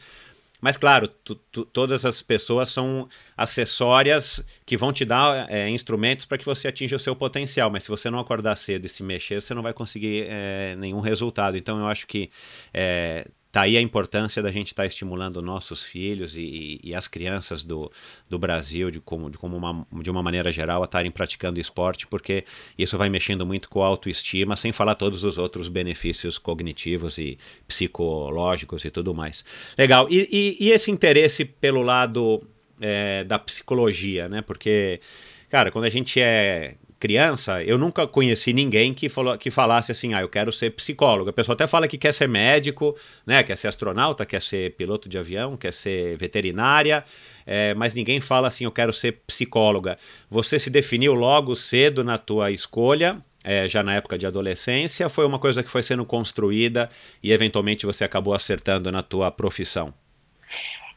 Mas, 0.60 0.76
claro, 0.76 1.08
tu, 1.08 1.36
tu, 1.36 1.66
todas 1.66 2.06
as 2.06 2.22
pessoas 2.22 2.70
são 2.70 3.08
acessórias 3.36 4.44
que 4.66 4.76
vão 4.76 4.92
te 4.92 5.06
dar 5.06 5.50
é, 5.52 5.70
instrumentos 5.70 6.26
para 6.26 6.38
que 6.38 6.46
você 6.46 6.68
atinja 6.68 6.96
o 6.96 7.00
seu 7.00 7.16
potencial. 7.16 7.70
Mas 7.70 7.84
se 7.84 7.90
você 7.90 8.10
não 8.10 8.20
acordar 8.20 8.56
cedo 8.56 8.86
e 8.86 8.90
se 8.90 9.04
mexer, 9.04 9.42
você 9.42 9.54
não 9.54 9.62
vai 9.62 9.74
conseguir 9.74 10.26
é, 10.28 10.76
nenhum 10.78 11.00
resultado. 11.00 11.58
Então, 11.58 11.80
eu 11.80 11.88
acho 11.88 12.08
que 12.08 12.32
é, 12.74 13.28
Daí 13.52 13.78
a 13.78 13.82
importância 13.82 14.42
da 14.42 14.52
gente 14.52 14.68
estar 14.68 14.84
tá 14.84 14.88
estimulando 14.88 15.42
nossos 15.42 15.84
filhos 15.84 16.36
e, 16.36 16.80
e, 16.84 16.94
as 16.94 17.08
crianças 17.08 17.64
do, 17.64 17.92
do 18.30 18.38
Brasil, 18.38 18.92
de 18.92 19.00
como, 19.00 19.30
de, 19.30 19.38
como 19.38 19.56
uma, 19.56 19.86
de 20.02 20.12
uma 20.12 20.22
maneira 20.22 20.52
geral, 20.52 20.82
a 20.82 20.86
estarem 20.86 21.10
praticando 21.10 21.60
esporte, 21.60 22.06
porque 22.08 22.44
isso 22.78 22.98
vai 22.98 23.10
mexendo 23.10 23.46
muito 23.46 23.70
com 23.70 23.82
a 23.84 23.88
autoestima, 23.88 24.56
sem 24.56 24.72
falar 24.72 24.96
todos 24.96 25.24
os 25.24 25.38
outros 25.38 25.70
benefícios 25.70 26.38
cognitivos 26.38 27.18
e 27.18 27.38
psicológicos 27.68 28.84
e 28.86 28.92
tudo 28.92 29.14
mais. 29.14 29.44
Legal. 29.78 30.08
E, 30.10 30.28
e, 30.32 30.68
e 30.68 30.72
esse 30.72 30.92
interesse 30.92 31.46
pelo 31.46 31.82
lado 31.82 32.44
é, 32.80 33.24
da 33.24 33.40
psicologia, 33.40 34.28
né? 34.28 34.42
Porque, 34.42 35.00
cara, 35.50 35.72
quando 35.72 35.86
a 35.86 35.90
gente 35.90 36.20
é 36.20 36.76
criança, 37.00 37.64
eu 37.64 37.78
nunca 37.78 38.08
conheci 38.08 38.54
ninguém 38.54 38.94
que, 38.94 39.08
falou, 39.10 39.38
que 39.38 39.52
falasse 39.52 39.92
assim, 39.92 40.14
ah, 40.14 40.22
eu 40.22 40.30
quero 40.30 40.52
ser 40.52 40.72
psicólogo. 40.72 41.30
A 41.30 41.34
pessoa 41.34 41.54
até 41.54 41.68
fala 41.68 41.88
que 41.88 41.98
quer 41.98 42.14
ser 42.14 42.28
médico, 42.28 42.96
né, 43.26 43.44
quer 43.44 43.56
ser 43.56 43.68
astronauta, 43.68 44.26
quer 44.26 44.42
ser 44.42 44.76
piloto 44.76 45.08
de 45.08 45.18
avião, 45.18 45.56
quer 45.56 45.74
ser 45.74 46.18
veterinária, 46.18 47.04
é, 47.46 47.74
mas 47.76 47.94
ninguém 47.94 48.20
fala 48.20 48.48
assim, 48.48 48.64
eu 48.64 48.72
quero 48.72 48.92
ser 48.92 49.14
psicóloga. 49.28 49.98
Você 50.30 50.58
se 50.58 50.70
definiu 50.70 51.14
logo 51.14 51.56
cedo 51.56 52.04
na 52.04 52.18
tua 52.18 52.52
escolha, 52.52 53.22
é, 53.44 53.70
já 53.70 53.84
na 53.84 53.96
época 53.96 54.18
de 54.18 54.26
adolescência, 54.26 55.08
foi 55.08 55.26
uma 55.26 55.40
coisa 55.40 55.64
que 55.64 55.70
foi 55.70 55.84
sendo 55.84 56.06
construída 56.06 56.90
e 57.24 57.32
eventualmente 57.32 57.86
você 57.86 58.04
acabou 58.04 58.34
acertando 58.34 58.92
na 58.92 59.04
tua 59.04 59.32
profissão? 59.32 59.94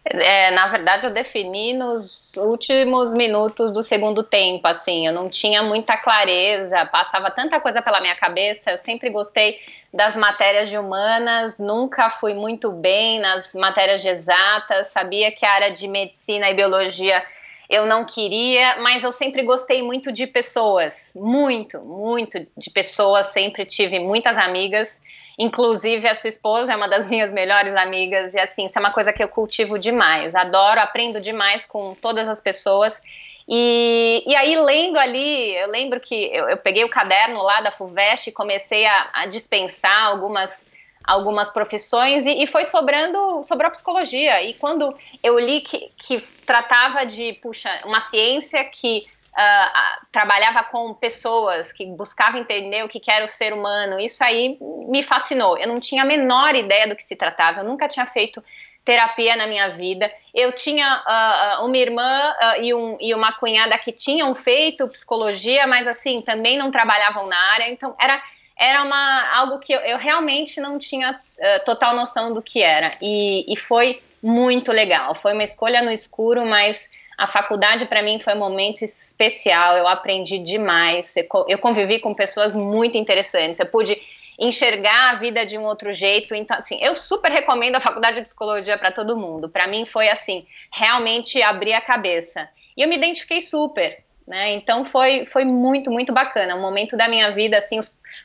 É, 0.02 0.50
na 0.52 0.66
verdade, 0.68 1.06
eu 1.06 1.12
defini 1.12 1.74
nos 1.74 2.34
últimos 2.36 3.12
minutos 3.12 3.70
do 3.70 3.82
segundo 3.82 4.22
tempo, 4.22 4.66
assim, 4.66 5.06
eu 5.06 5.12
não 5.12 5.28
tinha 5.28 5.62
muita 5.62 5.94
clareza, 5.98 6.86
passava 6.86 7.30
tanta 7.30 7.60
coisa 7.60 7.82
pela 7.82 8.00
minha 8.00 8.16
cabeça, 8.16 8.70
eu 8.70 8.78
sempre 8.78 9.10
gostei 9.10 9.60
das 9.92 10.16
matérias 10.16 10.70
de 10.70 10.78
humanas, 10.78 11.60
nunca 11.60 12.08
fui 12.08 12.32
muito 12.32 12.72
bem 12.72 13.20
nas 13.20 13.54
matérias 13.54 14.00
de 14.00 14.08
exatas, 14.08 14.86
sabia 14.86 15.30
que 15.30 15.44
a 15.44 15.52
área 15.52 15.70
de 15.70 15.86
medicina 15.86 16.48
e 16.48 16.54
biologia 16.54 17.22
eu 17.68 17.86
não 17.86 18.04
queria, 18.04 18.80
mas 18.80 19.04
eu 19.04 19.12
sempre 19.12 19.42
gostei 19.42 19.82
muito 19.82 20.10
de 20.10 20.26
pessoas, 20.26 21.12
muito, 21.14 21.78
muito 21.82 22.44
de 22.56 22.70
pessoas, 22.70 23.26
sempre 23.26 23.66
tive 23.66 23.98
muitas 23.98 24.38
amigas, 24.38 25.02
Inclusive, 25.42 26.06
a 26.06 26.14
sua 26.14 26.28
esposa 26.28 26.74
é 26.74 26.76
uma 26.76 26.86
das 26.86 27.08
minhas 27.08 27.32
melhores 27.32 27.74
amigas, 27.74 28.34
e 28.34 28.38
assim, 28.38 28.66
isso 28.66 28.78
é 28.78 28.80
uma 28.80 28.92
coisa 28.92 29.10
que 29.10 29.24
eu 29.24 29.28
cultivo 29.28 29.78
demais. 29.78 30.34
Adoro, 30.34 30.78
aprendo 30.78 31.18
demais 31.18 31.64
com 31.64 31.94
todas 31.94 32.28
as 32.28 32.42
pessoas. 32.42 33.00
E, 33.48 34.22
e 34.26 34.36
aí, 34.36 34.54
lendo 34.60 34.98
ali, 34.98 35.56
eu 35.56 35.70
lembro 35.70 35.98
que 35.98 36.14
eu, 36.14 36.50
eu 36.50 36.58
peguei 36.58 36.84
o 36.84 36.90
caderno 36.90 37.42
lá 37.42 37.62
da 37.62 37.70
FUVEST 37.70 38.26
e 38.26 38.32
comecei 38.32 38.84
a, 38.84 39.10
a 39.14 39.26
dispensar 39.26 40.08
algumas 40.08 40.68
algumas 41.02 41.48
profissões 41.48 42.26
e, 42.26 42.42
e, 42.42 42.46
foi 42.46 42.66
sobrando 42.66 43.42
sobre 43.42 43.66
a 43.66 43.70
psicologia. 43.70 44.42
E 44.42 44.52
quando 44.52 44.94
eu 45.22 45.38
li 45.38 45.62
que, 45.62 45.90
que 45.96 46.20
tratava 46.44 47.06
de, 47.06 47.32
puxa, 47.42 47.80
uma 47.86 48.02
ciência 48.02 48.62
que 48.64 49.06
uh, 49.32 50.06
trabalhava 50.10 50.64
com 50.64 50.94
pessoas 50.94 51.72
que 51.72 51.86
buscava 51.86 52.38
entender 52.38 52.84
o 52.84 52.88
que 52.88 53.00
era 53.10 53.24
o 53.24 53.28
ser 53.28 53.52
humano, 53.52 53.98
isso 54.00 54.22
aí 54.22 54.58
me 54.88 55.02
fascinou. 55.02 55.56
Eu 55.58 55.68
não 55.68 55.78
tinha 55.80 56.02
a 56.02 56.06
menor 56.06 56.54
ideia 56.54 56.86
do 56.86 56.96
que 56.96 57.02
se 57.02 57.16
tratava, 57.16 57.60
eu 57.60 57.64
nunca 57.64 57.88
tinha 57.88 58.06
feito 58.06 58.42
terapia 58.84 59.36
na 59.36 59.46
minha 59.46 59.68
vida. 59.68 60.10
Eu 60.34 60.52
tinha 60.52 61.02
uh, 61.06 61.64
uma 61.64 61.76
irmã 61.76 62.32
uh, 62.32 62.62
e, 62.62 62.74
um, 62.74 62.96
e, 63.00 63.14
uma 63.14 63.32
cunhada 63.32 63.76
que 63.78 63.92
tinham 63.92 64.34
feito 64.34 64.88
psicologia, 64.88 65.66
mas 65.66 65.86
assim, 65.86 66.20
também 66.20 66.56
não 66.56 66.70
trabalhavam 66.70 67.26
na 67.26 67.36
área, 67.52 67.70
então 67.70 67.94
era, 68.00 68.22
era 68.56 68.82
uma, 68.82 69.30
algo 69.36 69.58
que 69.58 69.72
eu, 69.72 69.80
eu 69.80 69.98
realmente 69.98 70.60
não 70.60 70.78
tinha 70.78 71.12
uh, 71.12 71.64
total 71.64 71.94
noção 71.94 72.32
do 72.32 72.42
que 72.42 72.62
era. 72.62 72.96
E, 73.00 73.44
e 73.52 73.56
foi 73.56 74.02
muito 74.22 74.72
legal. 74.72 75.14
Foi 75.14 75.32
uma 75.32 75.44
escolha 75.44 75.82
no 75.82 75.90
escuro, 75.90 76.44
mas 76.44 76.90
a 77.20 77.26
faculdade 77.26 77.84
para 77.84 78.02
mim 78.02 78.18
foi 78.18 78.32
um 78.32 78.38
momento 78.38 78.82
especial, 78.82 79.76
eu 79.76 79.86
aprendi 79.86 80.38
demais, 80.38 81.14
eu 81.48 81.58
convivi 81.58 81.98
com 81.98 82.14
pessoas 82.14 82.54
muito 82.54 82.96
interessantes, 82.96 83.60
eu 83.60 83.66
pude 83.66 84.00
enxergar 84.38 85.10
a 85.10 85.14
vida 85.16 85.44
de 85.44 85.58
um 85.58 85.64
outro 85.64 85.92
jeito. 85.92 86.34
Então, 86.34 86.56
assim, 86.56 86.78
eu 86.80 86.94
super 86.94 87.30
recomendo 87.30 87.76
a 87.76 87.80
faculdade 87.80 88.16
de 88.16 88.22
psicologia 88.22 88.78
para 88.78 88.90
todo 88.90 89.18
mundo. 89.18 89.50
Para 89.50 89.68
mim 89.68 89.84
foi 89.84 90.08
assim, 90.08 90.46
realmente 90.72 91.42
abrir 91.42 91.74
a 91.74 91.82
cabeça. 91.82 92.48
E 92.74 92.80
eu 92.80 92.88
me 92.88 92.96
identifiquei 92.96 93.42
super. 93.42 94.02
Né? 94.30 94.52
Então 94.52 94.84
foi, 94.84 95.26
foi 95.26 95.44
muito, 95.44 95.90
muito 95.90 96.12
bacana. 96.12 96.54
Um 96.54 96.60
momento 96.60 96.96
da 96.96 97.08
minha 97.08 97.32
vida, 97.32 97.58
assim, 97.58 97.80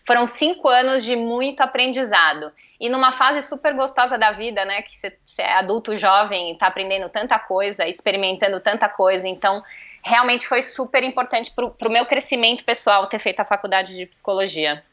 foram 0.05 0.27
cinco 0.27 0.69
anos 0.69 1.03
de 1.03 1.15
muito 1.15 1.61
aprendizado. 1.61 2.51
E 2.79 2.89
numa 2.89 3.11
fase 3.11 3.41
super 3.41 3.73
gostosa 3.73 4.15
da 4.15 4.31
vida, 4.31 4.63
né? 4.65 4.83
Que 4.83 4.95
você 4.95 5.41
é 5.41 5.53
adulto 5.53 5.97
jovem 5.97 6.51
e 6.51 6.53
está 6.53 6.67
aprendendo 6.67 7.09
tanta 7.09 7.39
coisa, 7.39 7.87
experimentando 7.87 8.59
tanta 8.59 8.87
coisa. 8.87 9.27
Então, 9.27 9.63
realmente 10.03 10.45
foi 10.45 10.61
super 10.61 11.03
importante 11.03 11.51
para 11.51 11.65
o 11.65 11.91
meu 11.91 12.05
crescimento 12.05 12.63
pessoal 12.63 13.07
ter 13.07 13.17
feito 13.17 13.39
a 13.39 13.45
faculdade 13.45 13.97
de 13.97 14.05
psicologia. 14.05 14.83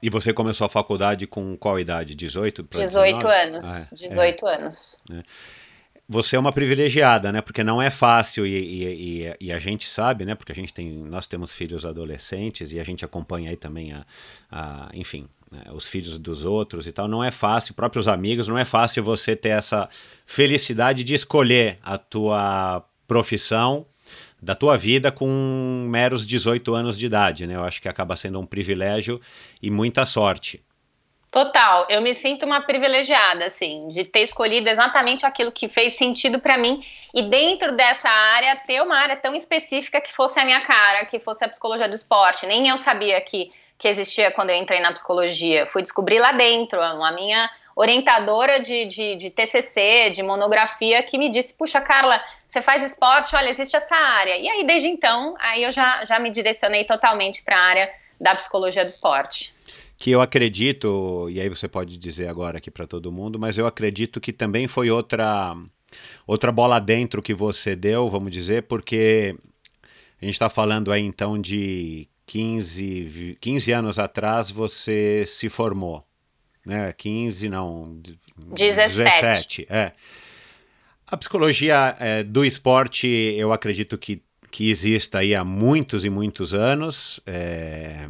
E 0.00 0.08
você 0.08 0.32
começou 0.32 0.64
a 0.64 0.70
faculdade 0.70 1.26
com 1.26 1.58
qual 1.58 1.78
idade? 1.78 2.14
18? 2.14 2.62
18 2.62 3.28
anos. 3.28 3.66
Ah, 3.66 3.88
é. 3.92 4.08
18 4.08 4.48
é. 4.48 4.54
anos. 4.54 5.02
É 5.12 5.22
você 6.08 6.36
é 6.36 6.38
uma 6.38 6.52
privilegiada, 6.52 7.32
né? 7.32 7.40
Porque 7.40 7.64
não 7.64 7.80
é 7.80 7.88
fácil 7.88 8.46
e, 8.46 8.54
e, 8.54 9.22
e, 9.22 9.36
e, 9.40 9.52
a 9.52 9.58
gente 9.58 9.88
sabe, 9.88 10.24
né? 10.24 10.34
Porque 10.34 10.52
a 10.52 10.54
gente 10.54 10.72
tem, 10.72 10.90
nós 10.90 11.26
temos 11.26 11.52
filhos 11.52 11.84
adolescentes 11.84 12.72
e 12.72 12.78
a 12.78 12.84
gente 12.84 13.04
acompanha 13.04 13.50
aí 13.50 13.56
também 13.56 13.92
a, 13.92 14.04
a 14.50 14.90
enfim, 14.92 15.26
né? 15.50 15.62
os 15.72 15.86
filhos 15.86 16.18
dos 16.18 16.44
outros 16.44 16.86
e 16.86 16.92
tal. 16.92 17.08
Não 17.08 17.24
é 17.24 17.30
fácil, 17.30 17.74
próprios 17.74 18.06
amigos, 18.06 18.48
não 18.48 18.58
é 18.58 18.64
fácil 18.64 19.02
você 19.02 19.34
ter 19.34 19.50
essa 19.50 19.88
felicidade 20.26 21.02
de 21.02 21.14
escolher 21.14 21.78
a 21.82 21.96
tua 21.96 22.84
profissão 23.06 23.86
da 24.42 24.54
tua 24.54 24.76
vida 24.76 25.10
com 25.10 25.86
meros 25.88 26.26
18 26.26 26.74
anos 26.74 26.98
de 26.98 27.06
idade, 27.06 27.46
né? 27.46 27.56
Eu 27.56 27.64
acho 27.64 27.80
que 27.80 27.88
acaba 27.88 28.14
sendo 28.14 28.38
um 28.38 28.44
privilégio 28.44 29.18
e 29.62 29.70
muita 29.70 30.04
sorte. 30.04 30.62
Total, 31.34 31.84
eu 31.88 32.00
me 32.00 32.14
sinto 32.14 32.46
uma 32.46 32.60
privilegiada, 32.60 33.46
assim, 33.46 33.88
de 33.88 34.04
ter 34.04 34.20
escolhido 34.20 34.68
exatamente 34.68 35.26
aquilo 35.26 35.50
que 35.50 35.68
fez 35.68 35.94
sentido 35.94 36.38
para 36.38 36.56
mim 36.56 36.86
e 37.12 37.22
dentro 37.22 37.72
dessa 37.72 38.08
área 38.08 38.54
ter 38.54 38.80
uma 38.80 38.96
área 38.96 39.16
tão 39.16 39.34
específica 39.34 40.00
que 40.00 40.12
fosse 40.12 40.38
a 40.38 40.44
minha 40.44 40.60
cara, 40.60 41.04
que 41.06 41.18
fosse 41.18 41.44
a 41.44 41.48
psicologia 41.48 41.88
do 41.88 41.94
esporte. 41.96 42.46
Nem 42.46 42.68
eu 42.68 42.78
sabia 42.78 43.20
que, 43.20 43.50
que 43.76 43.88
existia 43.88 44.30
quando 44.30 44.50
eu 44.50 44.56
entrei 44.56 44.78
na 44.78 44.92
psicologia. 44.92 45.66
Fui 45.66 45.82
descobrir 45.82 46.20
lá 46.20 46.30
dentro. 46.30 46.80
A 46.80 47.10
minha 47.10 47.50
orientadora 47.74 48.60
de, 48.60 48.84
de, 48.84 49.16
de, 49.16 49.28
TCC, 49.28 50.10
de 50.10 50.22
monografia, 50.22 51.02
que 51.02 51.18
me 51.18 51.28
disse, 51.28 51.52
puxa, 51.52 51.80
Carla, 51.80 52.22
você 52.46 52.62
faz 52.62 52.80
esporte, 52.84 53.34
olha, 53.34 53.48
existe 53.48 53.74
essa 53.74 53.96
área. 53.96 54.36
E 54.36 54.48
aí, 54.48 54.64
desde 54.64 54.86
então, 54.86 55.34
aí 55.40 55.64
eu 55.64 55.72
já, 55.72 56.04
já 56.04 56.20
me 56.20 56.30
direcionei 56.30 56.84
totalmente 56.84 57.42
para 57.42 57.58
a 57.58 57.62
área 57.62 57.92
da 58.20 58.36
psicologia 58.36 58.84
do 58.84 58.88
esporte. 58.88 59.52
Que 59.96 60.10
eu 60.10 60.20
acredito, 60.20 61.28
e 61.30 61.40
aí 61.40 61.48
você 61.48 61.68
pode 61.68 61.96
dizer 61.96 62.28
agora 62.28 62.58
aqui 62.58 62.70
para 62.70 62.86
todo 62.86 63.12
mundo, 63.12 63.38
mas 63.38 63.56
eu 63.56 63.66
acredito 63.66 64.20
que 64.20 64.32
também 64.32 64.66
foi 64.66 64.90
outra, 64.90 65.56
outra 66.26 66.50
bola 66.50 66.80
dentro 66.80 67.22
que 67.22 67.34
você 67.34 67.76
deu, 67.76 68.10
vamos 68.10 68.32
dizer, 68.32 68.64
porque 68.64 69.36
a 70.20 70.24
gente 70.24 70.34
está 70.34 70.48
falando 70.48 70.90
aí 70.90 71.02
então 71.02 71.38
de 71.38 72.08
15, 72.26 73.38
15 73.40 73.72
anos 73.72 73.98
atrás 73.98 74.50
você 74.50 75.24
se 75.26 75.48
formou 75.48 76.04
né? 76.64 76.92
15, 76.92 77.48
não. 77.48 78.00
17. 78.36 78.96
17 78.96 79.66
é. 79.68 79.92
A 81.06 81.16
psicologia 81.16 81.94
é, 81.98 82.22
do 82.22 82.44
esporte, 82.44 83.06
eu 83.06 83.52
acredito 83.52 83.98
que, 83.98 84.22
que 84.50 84.70
exista 84.70 85.18
aí 85.18 85.34
há 85.34 85.44
muitos 85.44 86.04
e 86.04 86.10
muitos 86.10 86.54
anos, 86.54 87.20
é, 87.26 88.08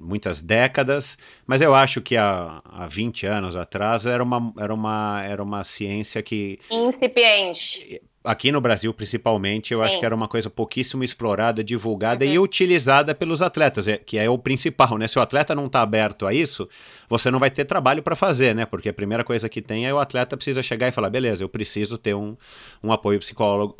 muitas 0.00 0.40
décadas, 0.40 1.16
mas 1.46 1.62
eu 1.62 1.74
acho 1.74 2.00
que 2.00 2.16
há, 2.16 2.62
há 2.64 2.86
20 2.86 3.26
anos 3.26 3.56
atrás 3.56 4.06
era 4.06 4.22
uma, 4.22 4.52
era, 4.58 4.74
uma, 4.74 5.22
era 5.22 5.42
uma 5.42 5.64
ciência 5.64 6.22
que. 6.22 6.58
Incipiente 6.70 8.00
aqui 8.24 8.50
no 8.50 8.60
Brasil 8.60 8.92
principalmente, 8.94 9.72
eu 9.72 9.80
Sim. 9.80 9.84
acho 9.84 10.00
que 10.00 10.06
era 10.06 10.14
uma 10.14 10.26
coisa 10.26 10.48
pouquíssimo 10.48 11.04
explorada, 11.04 11.62
divulgada 11.62 12.24
uhum. 12.24 12.32
e 12.32 12.38
utilizada 12.38 13.14
pelos 13.14 13.42
atletas, 13.42 13.86
é, 13.86 13.98
que 13.98 14.16
é 14.16 14.28
o 14.30 14.38
principal, 14.38 14.96
né? 14.96 15.06
Se 15.06 15.18
o 15.18 15.22
atleta 15.22 15.54
não 15.54 15.66
está 15.66 15.82
aberto 15.82 16.26
a 16.26 16.32
isso, 16.32 16.66
você 17.08 17.30
não 17.30 17.38
vai 17.38 17.50
ter 17.50 17.66
trabalho 17.66 18.02
para 18.02 18.16
fazer, 18.16 18.54
né? 18.54 18.64
Porque 18.64 18.88
a 18.88 18.94
primeira 18.94 19.22
coisa 19.22 19.46
que 19.48 19.60
tem 19.60 19.86
é 19.86 19.92
o 19.92 19.98
atleta 19.98 20.36
precisa 20.36 20.62
chegar 20.62 20.88
e 20.88 20.92
falar, 20.92 21.10
beleza, 21.10 21.44
eu 21.44 21.48
preciso 21.48 21.98
ter 21.98 22.14
um, 22.14 22.34
um 22.82 22.92
apoio 22.92 23.20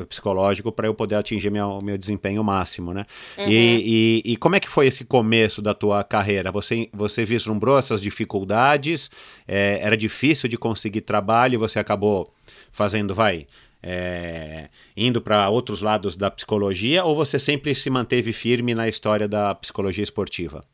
psicológico 0.08 0.70
para 0.70 0.86
eu 0.86 0.94
poder 0.94 1.14
atingir 1.14 1.48
o 1.48 1.82
meu 1.82 1.96
desempenho 1.96 2.44
máximo, 2.44 2.92
né? 2.92 3.06
Uhum. 3.38 3.48
E, 3.48 4.22
e, 4.26 4.32
e, 4.32 4.36
como 4.36 4.56
é 4.56 4.60
que 4.60 4.68
foi 4.68 4.86
esse 4.86 5.04
começo 5.04 5.62
da 5.62 5.72
tua 5.72 6.04
carreira? 6.04 6.52
Você, 6.52 6.90
você 6.92 7.24
vislumbrou 7.24 7.78
essas 7.78 8.00
dificuldades? 8.02 9.10
É, 9.48 9.78
era 9.80 9.96
difícil 9.96 10.48
de 10.48 10.58
conseguir 10.58 11.00
trabalho 11.00 11.54
e 11.54 11.56
você 11.56 11.78
acabou 11.78 12.30
fazendo, 12.70 13.14
vai, 13.14 13.46
é, 13.86 14.68
indo 14.96 15.20
para 15.20 15.48
outros 15.50 15.82
lados 15.82 16.16
da 16.16 16.30
psicologia 16.30 17.04
ou 17.04 17.14
você 17.14 17.38
sempre 17.38 17.74
se 17.74 17.90
manteve 17.90 18.32
firme 18.32 18.74
na 18.74 18.88
história 18.88 19.28
da 19.28 19.54
psicologia 19.54 20.02
esportiva? 20.02 20.64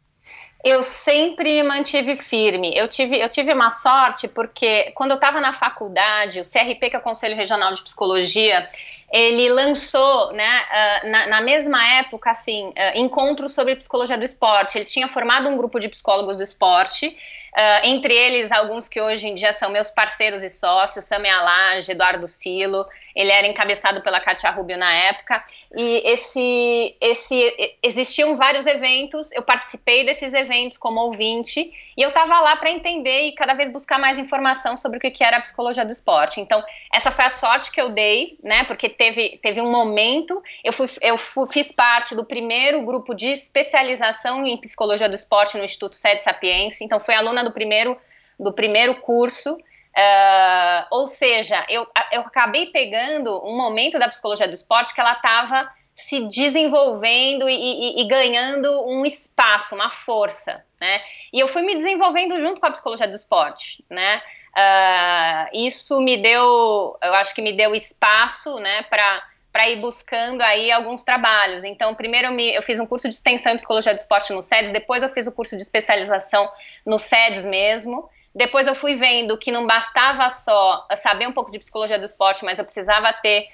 Eu 0.62 0.82
sempre 0.82 1.54
me 1.54 1.62
mantive 1.62 2.14
firme. 2.14 2.70
Eu 2.76 2.86
tive, 2.86 3.18
eu 3.18 3.28
tive 3.28 3.52
uma 3.52 3.70
sorte 3.70 4.28
porque 4.28 4.92
quando 4.94 5.10
eu 5.10 5.14
estava 5.16 5.40
na 5.40 5.52
faculdade, 5.54 6.38
o 6.38 6.44
CRP, 6.44 6.90
que 6.90 6.96
é 6.96 6.98
o 6.98 7.02
Conselho 7.02 7.34
Regional 7.34 7.72
de 7.72 7.82
Psicologia, 7.82 8.68
ele 9.10 9.48
lançou, 9.48 10.32
né, 10.32 10.60
uh, 10.60 11.10
na, 11.10 11.26
na, 11.26 11.40
mesma 11.40 11.82
época, 11.98 12.30
assim, 12.30 12.68
uh, 12.68 12.74
encontros 12.94 13.54
sobre 13.54 13.74
psicologia 13.74 14.18
do 14.18 14.24
esporte. 14.24 14.78
Ele 14.78 14.84
tinha 14.84 15.08
formado 15.08 15.48
um 15.48 15.56
grupo 15.56 15.80
de 15.80 15.88
psicólogos 15.88 16.36
do 16.36 16.42
esporte 16.42 17.16
Uh, 17.50 17.86
entre 17.86 18.14
eles, 18.14 18.52
alguns 18.52 18.86
que 18.86 19.00
hoje 19.00 19.26
em 19.26 19.34
dia 19.34 19.52
são 19.52 19.70
meus 19.70 19.90
parceiros 19.90 20.42
e 20.42 20.48
sócios, 20.48 21.04
Sami 21.04 21.28
Alage, 21.28 21.90
Eduardo 21.90 22.28
Silo, 22.28 22.86
ele 23.14 23.30
era 23.30 23.46
encabeçado 23.46 24.00
pela 24.02 24.20
Katia 24.20 24.50
Rubio 24.50 24.78
na 24.78 24.92
época, 24.92 25.42
e 25.74 26.02
esse, 26.04 26.96
esse, 27.00 27.76
existiam 27.82 28.36
vários 28.36 28.66
eventos, 28.66 29.32
eu 29.32 29.42
participei 29.42 30.04
desses 30.04 30.32
eventos 30.32 30.78
como 30.78 31.00
ouvinte, 31.00 31.72
e 31.96 32.02
eu 32.02 32.10
estava 32.10 32.40
lá 32.40 32.56
para 32.56 32.70
entender 32.70 33.22
e 33.22 33.32
cada 33.32 33.52
vez 33.52 33.68
buscar 33.68 33.98
mais 33.98 34.16
informação 34.16 34.76
sobre 34.76 34.98
o 34.98 35.00
que 35.00 35.24
era 35.24 35.38
a 35.38 35.40
psicologia 35.40 35.84
do 35.84 35.92
esporte. 35.92 36.40
Então, 36.40 36.62
essa 36.94 37.10
foi 37.10 37.24
a 37.24 37.30
sorte 37.30 37.72
que 37.72 37.80
eu 37.80 37.90
dei, 37.90 38.38
né, 38.42 38.64
porque 38.64 38.88
teve, 38.88 39.38
teve 39.42 39.60
um 39.60 39.70
momento, 39.70 40.40
eu, 40.62 40.72
fui, 40.72 40.86
eu 41.00 41.18
fui, 41.18 41.46
fiz 41.48 41.72
parte 41.72 42.14
do 42.14 42.24
primeiro 42.24 42.82
grupo 42.82 43.12
de 43.12 43.28
especialização 43.28 44.46
em 44.46 44.56
psicologia 44.56 45.08
do 45.08 45.14
esporte 45.14 45.58
no 45.58 45.64
Instituto 45.64 45.96
Sede 45.96 46.22
Sapiense, 46.22 46.84
então 46.84 47.00
fui 47.00 47.14
aluna 47.14 47.39
do 47.42 47.53
primeiro, 47.53 47.96
do 48.38 48.53
primeiro 48.53 48.96
curso. 48.96 49.55
Uh, 49.55 50.87
ou 50.90 51.09
seja, 51.09 51.66
eu, 51.68 51.87
eu 52.12 52.20
acabei 52.20 52.66
pegando 52.66 53.44
um 53.44 53.57
momento 53.57 53.98
da 53.98 54.09
psicologia 54.09 54.46
do 54.46 54.55
esporte 54.55 54.94
que 54.94 55.00
ela 55.00 55.14
estava 55.14 55.68
se 55.94 56.24
desenvolvendo 56.26 57.48
e, 57.48 57.55
e, 57.55 58.00
e, 58.00 58.09
ganhando 58.09 58.87
um 58.87 59.05
espaço, 59.05 59.74
uma 59.74 59.90
força, 59.90 60.64
né? 60.81 61.03
E 61.33 61.40
eu 61.40 61.48
fui 61.48 61.62
me 61.62 61.74
desenvolvendo 61.74 62.38
junto 62.38 62.61
com 62.61 62.66
a 62.66 62.70
psicologia 62.70 63.07
do 63.07 63.14
esporte, 63.14 63.85
né? 63.90 64.22
Uh, 64.50 65.66
isso 65.66 66.00
me 66.00 66.16
deu, 66.16 66.98
eu 67.03 67.14
acho 67.14 67.35
que 67.35 67.42
me 67.42 67.53
deu 67.53 67.74
espaço, 67.74 68.59
né, 68.59 68.83
para 68.83 69.22
para 69.52 69.68
ir 69.68 69.76
buscando 69.76 70.42
aí 70.42 70.70
alguns 70.70 71.02
trabalhos. 71.02 71.64
Então, 71.64 71.94
primeiro 71.94 72.28
eu, 72.28 72.32
me, 72.32 72.54
eu, 72.54 72.62
fiz 72.62 72.78
um 72.78 72.86
curso 72.86 73.08
de 73.08 73.14
extensão 73.14 73.52
em 73.52 73.56
psicologia 73.56 73.92
do 73.92 73.98
esporte 73.98 74.32
no 74.32 74.42
SEDES, 74.42 74.72
depois 74.72 75.02
eu 75.02 75.08
fiz 75.10 75.26
o 75.26 75.32
curso 75.32 75.56
de 75.56 75.62
especialização 75.62 76.50
no 76.86 76.98
SEDES 76.98 77.44
mesmo. 77.44 78.08
Depois 78.32 78.66
eu 78.66 78.76
fui 78.76 78.94
vendo 78.94 79.36
que 79.36 79.50
não 79.50 79.66
bastava 79.66 80.30
só 80.30 80.86
saber 80.94 81.26
um 81.26 81.32
pouco 81.32 81.50
de 81.50 81.58
psicologia 81.58 81.98
do 81.98 82.04
esporte, 82.04 82.44
mas 82.44 82.58
eu 82.60 82.64
precisava 82.64 83.12
ter 83.12 83.48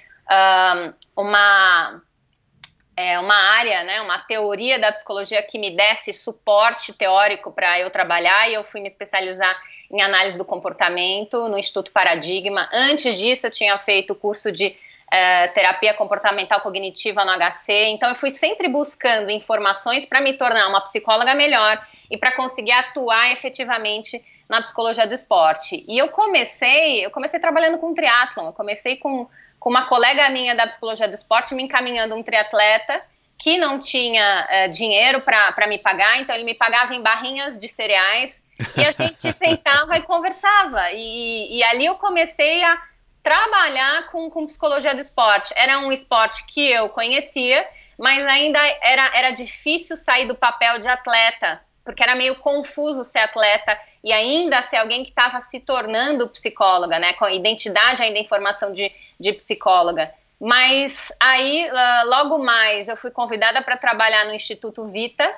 um, 1.17 1.23
uma 1.23 2.03
é, 2.97 3.19
uma 3.19 3.35
área, 3.35 3.85
né, 3.85 4.01
uma 4.01 4.19
teoria 4.19 4.79
da 4.79 4.91
psicologia 4.91 5.43
que 5.43 5.59
me 5.59 5.71
desse 5.71 6.15
suporte 6.15 6.95
teórico 6.95 7.53
para 7.53 7.79
eu 7.79 7.91
trabalhar 7.91 8.49
e 8.49 8.55
eu 8.55 8.65
fui 8.65 8.81
me 8.81 8.89
especializar 8.89 9.55
em 9.91 10.01
análise 10.01 10.39
do 10.39 10.45
comportamento 10.45 11.47
no 11.49 11.59
Instituto 11.59 11.93
Paradigma. 11.93 12.69
Antes 12.73 13.19
disso, 13.19 13.47
eu 13.47 13.51
tinha 13.51 13.79
feito 13.79 14.15
o 14.15 14.17
curso 14.17 14.51
de 14.51 14.75
é, 15.13 15.49
terapia 15.49 15.95
comportamental 15.95 16.61
cognitiva 16.61 17.25
no 17.25 17.33
HC. 17.33 17.87
Então, 17.89 18.09
eu 18.09 18.15
fui 18.15 18.31
sempre 18.31 18.69
buscando 18.69 19.31
informações 19.31 20.05
para 20.05 20.21
me 20.21 20.33
tornar 20.35 20.69
uma 20.69 20.81
psicóloga 20.81 21.35
melhor 21.35 21.81
e 22.11 22.19
para 22.19 22.33
conseguir 22.33 22.73
atuar 22.73 23.33
efetivamente 23.33 24.23
na 24.49 24.63
psicologia 24.63 25.07
do 25.07 25.15
esporte. 25.15 25.85
E 25.89 25.99
eu 25.99 26.09
comecei, 26.09 27.05
eu 27.05 27.11
comecei 27.11 27.39
trabalhando 27.39 27.79
com 27.79 27.95
triatlon. 27.95 28.47
Eu 28.47 28.53
comecei 28.53 28.97
com, 28.97 29.29
com 29.59 29.71
uma 29.71 29.87
colega 29.87 30.29
minha 30.31 30.55
da 30.55 30.67
psicologia 30.67 31.09
do 31.09 31.15
esporte 31.15 31.55
me 31.55 31.63
encaminhando 31.63 32.15
um 32.15 32.23
triatleta 32.23 33.03
que 33.39 33.59
não 33.59 33.79
tinha 33.79 34.47
é, 34.49 34.69
dinheiro 34.69 35.21
para 35.21 35.67
me 35.67 35.79
pagar, 35.79 36.19
então 36.19 36.35
ele 36.35 36.45
me 36.45 36.55
pagava 36.55 36.95
em 36.95 37.03
barrinhas 37.03 37.59
de 37.59 37.69
cereais 37.69 38.47
e 38.75 38.83
a 38.83 38.93
gente 38.93 39.21
sentava 39.35 39.97
e 39.99 40.03
conversava. 40.03 40.91
E, 40.93 41.59
e 41.59 41.63
ali 41.65 41.85
eu 41.85 41.97
comecei 41.97 42.63
a 42.65 42.83
trabalhar 43.27 44.07
com, 44.07 44.31
com 44.31 44.47
psicologia 44.47 44.95
do 44.95 45.01
esporte. 45.01 45.53
Era 45.57 45.81
um 45.81 45.91
esporte 45.91 46.47
que 46.47 46.71
eu 46.71 46.89
conhecia, 46.89 47.67
mas 47.99 48.25
ainda 48.25 48.61
era, 48.81 49.11
era 49.13 49.31
difícil 49.33 49.97
sair 49.97 50.29
do 50.29 50.37
papel 50.37 50.79
de 50.79 50.87
atleta, 50.87 51.61
porque 51.85 52.05
era 52.05 52.15
meio 52.15 52.37
confuso 52.37 53.03
ser 53.03 53.19
atleta 53.19 53.77
e 54.05 54.13
ainda 54.13 54.63
ser 54.63 54.77
alguém 54.77 55.03
que 55.03 55.09
estava 55.09 55.41
se 55.41 55.59
tornando 55.59 56.29
psicóloga, 56.29 57.01
né? 57.01 57.15
Com 57.15 57.29
identidade 57.29 58.01
ainda 58.01 58.21
em 58.21 58.29
formação 58.29 58.73
de, 58.73 58.93
de 59.19 59.33
psicóloga. 59.33 60.09
Mas 60.41 61.11
aí, 61.19 61.69
logo 62.05 62.39
mais, 62.39 62.87
eu 62.87 62.97
fui 62.97 63.11
convidada 63.11 63.61
para 63.61 63.77
trabalhar 63.77 64.25
no 64.27 64.35
Instituto 64.35 64.87
Vita, 64.87 65.35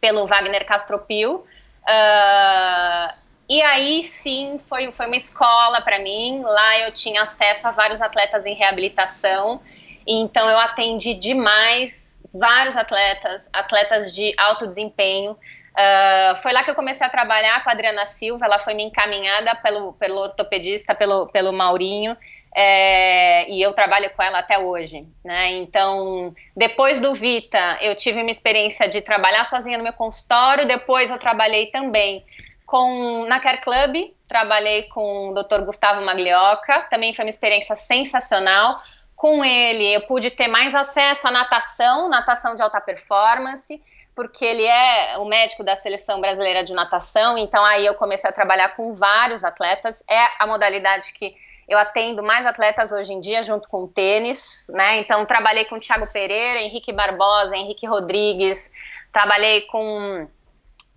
pelo 0.00 0.24
Wagner 0.28 0.64
Castropil. 0.64 1.44
Uh, 1.82 3.21
e 3.52 3.60
aí 3.60 4.02
sim 4.04 4.58
foi, 4.66 4.90
foi 4.92 5.06
uma 5.06 5.16
escola 5.16 5.82
para 5.82 5.98
mim. 5.98 6.40
Lá 6.42 6.78
eu 6.78 6.90
tinha 6.90 7.22
acesso 7.22 7.68
a 7.68 7.70
vários 7.70 8.00
atletas 8.00 8.46
em 8.46 8.54
reabilitação. 8.54 9.60
Então 10.06 10.48
eu 10.48 10.58
atendi 10.58 11.14
demais 11.14 12.22
vários 12.32 12.78
atletas, 12.78 13.50
atletas 13.52 14.14
de 14.14 14.32
alto 14.38 14.66
desempenho. 14.66 15.32
Uh, 15.32 16.34
foi 16.36 16.50
lá 16.50 16.62
que 16.62 16.70
eu 16.70 16.74
comecei 16.74 17.06
a 17.06 17.10
trabalhar 17.10 17.62
com 17.62 17.68
a 17.68 17.72
Adriana 17.74 18.06
Silva. 18.06 18.46
Ela 18.46 18.58
foi 18.58 18.72
me 18.72 18.84
encaminhada 18.84 19.54
pelo, 19.56 19.92
pelo 19.92 20.20
ortopedista, 20.20 20.94
pelo, 20.94 21.26
pelo 21.26 21.52
Maurinho. 21.52 22.16
É, 22.56 23.50
e 23.50 23.60
eu 23.60 23.74
trabalho 23.74 24.08
com 24.16 24.22
ela 24.22 24.38
até 24.38 24.58
hoje, 24.58 25.06
né? 25.22 25.52
Então, 25.52 26.34
depois 26.56 27.00
do 27.00 27.14
Vita, 27.14 27.78
eu 27.82 27.94
tive 27.94 28.22
uma 28.22 28.30
experiência 28.30 28.88
de 28.88 29.02
trabalhar 29.02 29.44
sozinha 29.44 29.76
no 29.76 29.84
meu 29.84 29.92
consultório. 29.92 30.66
Depois, 30.66 31.10
eu 31.10 31.18
trabalhei 31.18 31.66
também 31.66 32.24
com, 32.72 33.26
na 33.26 33.38
Care 33.38 33.60
Club, 33.60 34.14
trabalhei 34.26 34.84
com 34.84 35.28
o 35.28 35.34
Dr. 35.34 35.60
Gustavo 35.60 36.00
Maglioca, 36.00 36.80
também 36.88 37.12
foi 37.12 37.22
uma 37.22 37.30
experiência 37.30 37.76
sensacional. 37.76 38.78
Com 39.14 39.44
ele, 39.44 39.92
eu 39.92 40.00
pude 40.06 40.30
ter 40.30 40.48
mais 40.48 40.74
acesso 40.74 41.28
à 41.28 41.30
natação, 41.30 42.08
natação 42.08 42.54
de 42.54 42.62
alta 42.62 42.80
performance, 42.80 43.78
porque 44.16 44.42
ele 44.42 44.64
é 44.64 45.18
o 45.18 45.26
médico 45.26 45.62
da 45.62 45.76
seleção 45.76 46.18
brasileira 46.18 46.64
de 46.64 46.72
natação, 46.72 47.36
então 47.36 47.62
aí 47.62 47.84
eu 47.84 47.92
comecei 47.92 48.30
a 48.30 48.32
trabalhar 48.32 48.74
com 48.74 48.94
vários 48.94 49.44
atletas. 49.44 50.02
É 50.08 50.28
a 50.38 50.46
modalidade 50.46 51.12
que 51.12 51.36
eu 51.68 51.78
atendo 51.78 52.22
mais 52.22 52.46
atletas 52.46 52.90
hoje 52.90 53.12
em 53.12 53.20
dia, 53.20 53.42
junto 53.42 53.68
com 53.68 53.82
o 53.84 53.88
tênis, 53.88 54.66
né? 54.70 54.98
Então, 54.98 55.26
trabalhei 55.26 55.66
com 55.66 55.78
Thiago 55.78 56.06
Pereira, 56.06 56.58
Henrique 56.58 56.90
Barbosa, 56.90 57.54
Henrique 57.54 57.86
Rodrigues, 57.86 58.72
trabalhei 59.12 59.60
com 59.62 60.26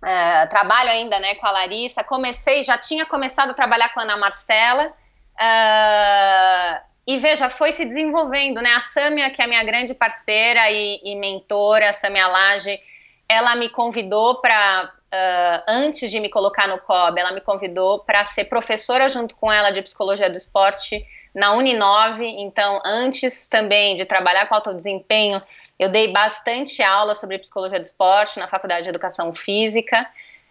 Uh, 0.02 0.48
trabalho 0.50 0.90
ainda 0.90 1.18
né, 1.18 1.34
com 1.36 1.46
a 1.46 1.50
Larissa. 1.50 2.04
Comecei, 2.04 2.62
já 2.62 2.76
tinha 2.76 3.06
começado 3.06 3.50
a 3.50 3.54
trabalhar 3.54 3.88
com 3.92 4.00
a 4.00 4.02
Ana 4.02 4.16
Marcela. 4.16 4.92
Uh, 5.36 6.86
e 7.06 7.18
veja, 7.18 7.48
foi 7.48 7.72
se 7.72 7.84
desenvolvendo, 7.84 8.60
né? 8.60 8.74
A 8.74 8.80
Sâmia, 8.80 9.30
que 9.30 9.40
é 9.40 9.44
a 9.44 9.48
minha 9.48 9.62
grande 9.62 9.94
parceira 9.94 10.70
e, 10.70 11.00
e 11.04 11.14
mentora, 11.14 11.88
a 11.88 11.92
Sâmia 11.92 12.26
Lage, 12.26 12.80
ela 13.28 13.54
me 13.54 13.68
convidou 13.68 14.40
para, 14.40 14.84
uh, 14.84 15.62
antes 15.68 16.10
de 16.10 16.18
me 16.18 16.28
colocar 16.28 16.66
no 16.66 16.80
COB, 16.80 17.20
ela 17.20 17.32
me 17.32 17.40
convidou 17.40 18.00
para 18.00 18.24
ser 18.24 18.46
professora 18.46 19.08
junto 19.08 19.36
com 19.36 19.52
ela 19.52 19.70
de 19.70 19.82
psicologia 19.82 20.28
do 20.28 20.36
esporte 20.36 21.06
na 21.36 21.52
Uninove. 21.52 22.26
Então, 22.26 22.80
antes 22.82 23.46
também 23.46 23.94
de 23.94 24.06
trabalhar 24.06 24.48
com 24.48 24.54
alto 24.54 24.72
desempenho, 24.72 25.42
eu 25.78 25.90
dei 25.90 26.10
bastante 26.10 26.82
aula 26.82 27.14
sobre 27.14 27.38
psicologia 27.38 27.78
do 27.78 27.84
esporte 27.84 28.38
na 28.38 28.48
Faculdade 28.48 28.84
de 28.84 28.88
Educação 28.88 29.34
Física. 29.34 30.08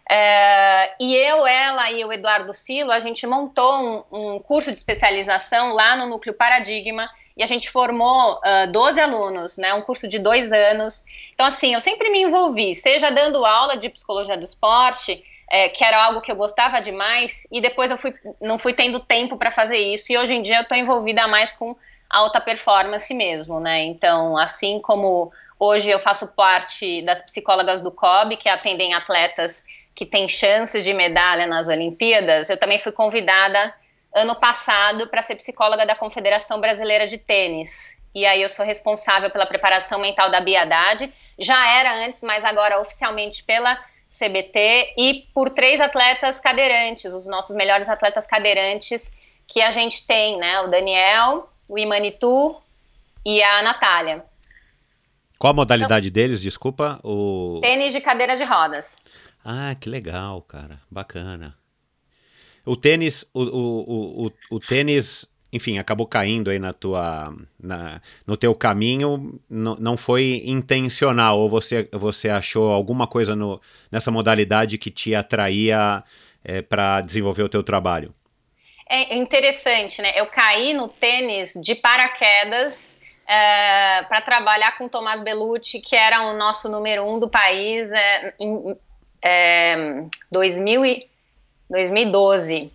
É, 0.08 0.94
e 1.00 1.16
eu, 1.16 1.48
ela 1.48 1.92
e 1.92 2.06
o 2.06 2.14
Eduardo 2.14 2.54
Silo, 2.54 2.92
a 2.92 3.00
gente 3.00 3.26
montou 3.26 3.74
um, 3.74 4.36
um, 4.36 4.40
curso 4.40 4.72
de 4.72 4.78
especialização 4.78 5.74
lá 5.74 5.96
no 5.96 6.06
Núcleo 6.06 6.36
Paradigma 6.36 7.10
e 7.36 7.42
a 7.42 7.48
gente 7.48 7.72
formou 7.72 8.36
uh, 8.36 8.72
12 8.72 9.02
alunos, 9.02 9.58
né, 9.58 9.74
um 9.74 9.82
curso 9.82 10.08
de 10.08 10.20
dois 10.20 10.54
anos. 10.54 11.04
Então, 11.34 11.48
assim, 11.48 11.74
eu 11.74 11.82
sempre 11.82 12.12
me 12.12 12.22
envolvi, 12.22 12.76
seja 12.76 13.10
dando 13.10 13.44
aula 13.44 13.76
de 13.76 13.90
psicologia 13.90 14.38
do 14.38 14.44
esporte, 14.44 15.24
é, 15.56 15.70
que 15.70 15.86
era 15.86 16.04
algo 16.04 16.20
que 16.20 16.30
eu 16.30 16.36
gostava 16.36 16.82
demais, 16.82 17.48
e 17.50 17.62
depois 17.62 17.90
eu 17.90 17.98
fui, 17.98 18.14
não 18.42 18.60
fui 18.60 18.74
tendo 18.74 19.00
tempo 19.00 19.38
para 19.38 19.50
fazer 19.50 19.78
isso, 19.78 20.12
e 20.12 20.18
hoje 20.18 20.34
em 20.34 20.42
dia 20.42 20.58
eu 20.58 20.64
estou 20.64 20.78
envolvida 20.78 21.30
mais 21.30 21.54
com 21.54 21.78
alta 22.10 22.42
performance 22.42 23.14
mesmo, 23.14 23.62
né? 23.62 23.86
Então, 23.86 24.38
assim 24.38 24.82
como 24.82 25.32
hoje 25.58 25.90
eu 25.90 25.98
faço 25.98 26.28
parte 26.28 27.02
das 27.04 27.22
psicólogas 27.22 27.80
do 27.80 27.90
COB, 27.90 28.36
que 28.36 28.50
atendem 28.50 28.94
atletas 28.94 29.66
que 29.96 30.06
têm 30.06 30.28
chances 30.28 30.84
de 30.84 30.94
medalha 30.94 31.48
nas 31.48 31.70
Olimpíadas, 31.70 32.50
eu 32.50 32.58
também 32.58 32.78
fui 32.78 32.92
convidada 32.92 33.74
ano 34.14 34.36
passado 34.36 35.08
para 35.08 35.22
ser 35.22 35.38
psicóloga 35.38 35.86
da 35.86 35.96
Confederação 35.96 36.60
Brasileira 36.60 37.08
de 37.08 37.18
Tênis. 37.18 38.02
E 38.14 38.26
aí 38.26 38.42
eu 38.42 38.50
sou 38.50 38.66
responsável 38.66 39.30
pela 39.30 39.46
preparação 39.46 40.00
mental 40.00 40.30
da 40.30 40.42
Biadade. 40.42 41.14
Já 41.40 41.66
era 41.78 42.06
antes, 42.06 42.20
mas 42.22 42.44
agora 42.44 42.80
oficialmente 42.82 43.42
pela 43.44 43.78
CBT 44.18 44.94
e 44.98 45.28
por 45.34 45.50
três 45.50 45.82
atletas 45.82 46.40
cadeirantes, 46.40 47.14
os 47.14 47.26
nossos 47.26 47.56
melhores 47.56 47.90
atletas 47.90 48.26
cadeirantes 48.26 49.12
que 49.48 49.62
a 49.62 49.70
gente 49.70 50.06
tem, 50.06 50.38
né? 50.38 50.62
O 50.62 50.68
Daniel, 50.68 51.50
o 51.70 51.78
Imanitu 51.78 52.56
e 53.26 53.42
a 53.42 53.62
Natália. 53.62 54.24
Qual 55.38 55.52
a 55.52 55.56
modalidade 55.56 56.08
então, 56.08 56.22
deles, 56.22 56.42
desculpa? 56.42 57.00
O... 57.04 57.60
Tênis 57.62 57.94
de 57.94 58.02
cadeira 58.02 58.36
de 58.36 58.44
rodas. 58.44 58.96
Ah, 59.44 59.76
que 59.76 59.90
legal, 59.90 60.42
cara. 60.42 60.80
Bacana. 60.90 61.56
O 62.66 62.76
tênis, 62.76 63.24
o, 63.34 63.44
o, 63.44 64.26
o, 64.26 64.32
o, 64.50 64.60
tênis, 64.60 65.28
enfim, 65.56 65.80
acabou 65.80 66.06
caindo 66.06 66.50
aí 66.50 66.60
na 66.60 66.74
tua, 66.74 67.34
na, 67.58 68.02
no 68.28 68.36
teu 68.36 68.54
caminho, 68.54 69.40
não, 69.50 69.96
foi 69.96 70.42
intencional, 70.46 71.40
ou 71.40 71.50
você, 71.50 71.88
você 71.94 72.28
achou 72.28 72.74
alguma 72.74 73.08
coisa 73.08 73.36
no, 73.36 73.62
nessa 73.90 74.12
modalidade 74.12 74.78
que 74.78 74.92
te 74.92 75.16
atraía 75.16 76.04
é, 76.44 76.62
para 76.62 77.00
desenvolver 77.00 77.44
o 77.44 77.50
teu 77.50 77.64
trabalho? 77.64 78.14
É 78.88 79.16
interessante, 79.16 80.02
né? 80.02 80.12
Eu 80.16 80.28
caí 80.28 80.74
no 80.74 80.90
tênis 80.90 81.54
de 81.54 81.74
paraquedas 81.74 83.02
é, 83.26 84.04
para 84.04 84.22
trabalhar 84.22 84.78
com 84.78 84.90
Tomás 84.90 85.22
Bellucci, 85.22 85.80
que 85.80 85.96
era 85.96 86.22
o 86.22 86.38
nosso 86.38 86.70
número 86.70 87.04
um 87.04 87.18
do 87.18 87.30
país 87.30 87.90
é, 87.94 88.34
em 88.38 88.76
é, 89.24 90.04
2000 90.30 90.86
e, 90.86 91.10
2012. 91.70 92.72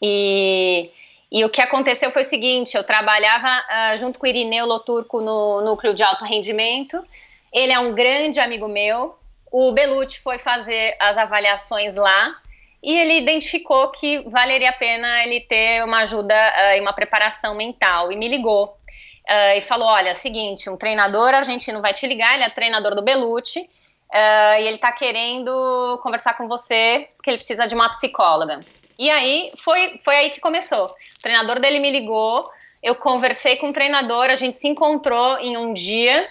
E, 0.00 0.90
e 1.32 1.46
o 1.46 1.48
que 1.48 1.62
aconteceu 1.62 2.10
foi 2.10 2.22
o 2.22 2.26
seguinte: 2.26 2.76
eu 2.76 2.84
trabalhava 2.84 3.48
uh, 3.48 3.96
junto 3.96 4.18
com 4.18 4.26
o 4.26 4.28
Irineu 4.28 4.66
Loturco 4.66 5.22
no 5.22 5.62
núcleo 5.62 5.94
de 5.94 6.02
alto 6.02 6.26
rendimento. 6.26 7.02
Ele 7.50 7.72
é 7.72 7.78
um 7.78 7.94
grande 7.94 8.38
amigo 8.38 8.68
meu. 8.68 9.16
O 9.50 9.72
Belucci 9.72 10.20
foi 10.20 10.38
fazer 10.38 10.94
as 11.00 11.16
avaliações 11.16 11.94
lá 11.94 12.36
e 12.82 12.98
ele 12.98 13.18
identificou 13.18 13.90
que 13.90 14.18
valeria 14.28 14.70
a 14.70 14.72
pena 14.74 15.24
ele 15.24 15.40
ter 15.40 15.82
uma 15.82 16.02
ajuda 16.02 16.34
uh, 16.34 16.76
e 16.76 16.80
uma 16.80 16.92
preparação 16.92 17.54
mental 17.54 18.12
e 18.12 18.16
me 18.16 18.28
ligou 18.28 18.66
uh, 18.66 19.56
e 19.56 19.60
falou: 19.62 19.88
olha, 19.88 20.14
seguinte, 20.14 20.68
um 20.68 20.76
treinador 20.76 21.32
argentino 21.32 21.80
vai 21.80 21.94
te 21.94 22.06
ligar, 22.06 22.34
ele 22.34 22.44
é 22.44 22.50
treinador 22.50 22.94
do 22.94 23.00
Belucci 23.00 23.60
uh, 23.60 24.60
e 24.60 24.66
ele 24.66 24.76
está 24.76 24.92
querendo 24.92 25.98
conversar 26.02 26.34
com 26.34 26.46
você 26.46 27.08
porque 27.16 27.30
ele 27.30 27.38
precisa 27.38 27.66
de 27.66 27.74
uma 27.74 27.88
psicóloga. 27.88 28.60
E 29.02 29.10
aí 29.10 29.50
foi, 29.56 29.98
foi 30.04 30.14
aí 30.14 30.30
que 30.30 30.40
começou. 30.40 30.86
O 30.86 31.22
treinador 31.22 31.58
dele 31.58 31.80
me 31.80 31.90
ligou, 31.90 32.48
eu 32.80 32.94
conversei 32.94 33.56
com 33.56 33.70
o 33.70 33.72
treinador, 33.72 34.30
a 34.30 34.36
gente 34.36 34.56
se 34.56 34.68
encontrou 34.68 35.38
em 35.38 35.56
um 35.56 35.72
dia 35.72 36.30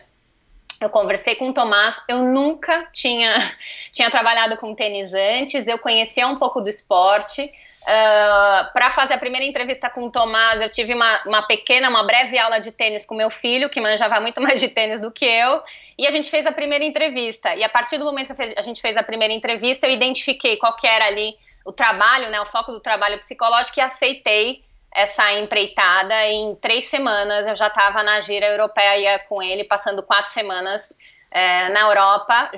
eu 0.81 0.89
conversei 0.89 1.36
com 1.36 1.49
o 1.49 1.53
Tomás, 1.53 2.01
eu 2.07 2.23
nunca 2.23 2.88
tinha, 2.91 3.36
tinha 3.93 4.10
trabalhado 4.10 4.57
com 4.57 4.73
tênis 4.73 5.13
antes, 5.13 5.67
eu 5.67 5.77
conhecia 5.77 6.27
um 6.27 6.38
pouco 6.38 6.60
do 6.60 6.69
esporte. 6.69 7.43
Uh, 7.43 7.88
ah, 7.88 8.69
para 8.73 8.91
fazer 8.91 9.15
a 9.15 9.17
primeira 9.17 9.45
entrevista 9.45 9.89
com 9.89 10.05
o 10.05 10.12
Tomás, 10.12 10.62
eu 10.62 10.69
tive 10.69 10.93
uma, 10.93 11.21
uma 11.25 11.41
pequena, 11.43 11.89
uma 11.89 12.03
breve 12.03 12.38
aula 12.38 12.60
de 12.60 12.71
tênis 12.71 13.05
com 13.05 13.13
meu 13.13 13.29
filho, 13.29 13.69
que 13.69 13.79
manjava 13.79 14.19
muito 14.19 14.39
mais 14.41 14.60
de 14.60 14.69
tênis 14.69 14.99
do 14.99 15.12
que 15.12 15.25
eu, 15.25 15.62
e 15.99 16.07
a 16.07 16.12
gente 16.12 16.31
fez 16.31 16.47
a 16.47 16.51
primeira 16.51 16.84
entrevista. 16.84 17.55
E 17.55 17.63
a 17.63 17.69
partir 17.69 17.99
do 17.99 18.05
momento 18.05 18.34
que 18.34 18.41
a 18.41 18.62
gente 18.62 18.81
fez 18.81 18.97
a 18.97 19.03
primeira 19.03 19.34
entrevista, 19.34 19.86
eu 19.86 19.91
identifiquei 19.91 20.57
qual 20.57 20.75
que 20.75 20.88
era 20.88 21.05
ali 21.05 21.36
o 21.65 21.71
trabalho, 21.71 22.30
né, 22.30 22.39
o 22.41 22.45
foco 22.45 22.71
do 22.71 22.80
trabalho 22.80 23.19
psicológico 23.19 23.80
e 23.80 23.82
aceitei 23.82 24.63
essa 24.93 25.32
empreitada. 25.34 26.28
Em 26.28 26.56
três 26.56 26.86
semanas 26.86 27.47
eu 27.47 27.56
já 27.56 27.67
estava 27.67 28.04
na 28.04 28.19
gira 28.21 28.45
europeia 28.45 29.19
com 29.30 29.41
ele, 29.41 29.63
passando 29.63 30.04
quatro 30.04 30.32
semanas 30.32 30.97
é, 31.32 31.69
na 31.69 31.82
Europa, 31.82 32.52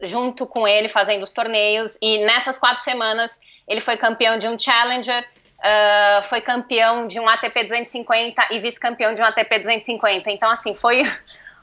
junto 0.00 0.46
com 0.46 0.66
ele, 0.66 0.88
fazendo 0.88 1.22
os 1.22 1.32
torneios. 1.32 1.98
E 2.00 2.18
nessas 2.24 2.58
quatro 2.58 2.82
semanas 2.82 3.40
ele 3.66 3.80
foi 3.80 3.96
campeão 3.96 4.38
de 4.38 4.48
um 4.48 4.58
Challenger, 4.58 5.26
uh, 5.58 6.22
foi 6.24 6.40
campeão 6.40 7.06
de 7.06 7.20
um 7.20 7.28
ATP 7.28 7.64
250 7.64 8.48
e 8.50 8.58
vice-campeão 8.58 9.14
de 9.14 9.22
um 9.22 9.24
ATP 9.24 9.58
250. 9.58 10.30
Então, 10.30 10.50
assim, 10.50 10.74
foi. 10.74 11.02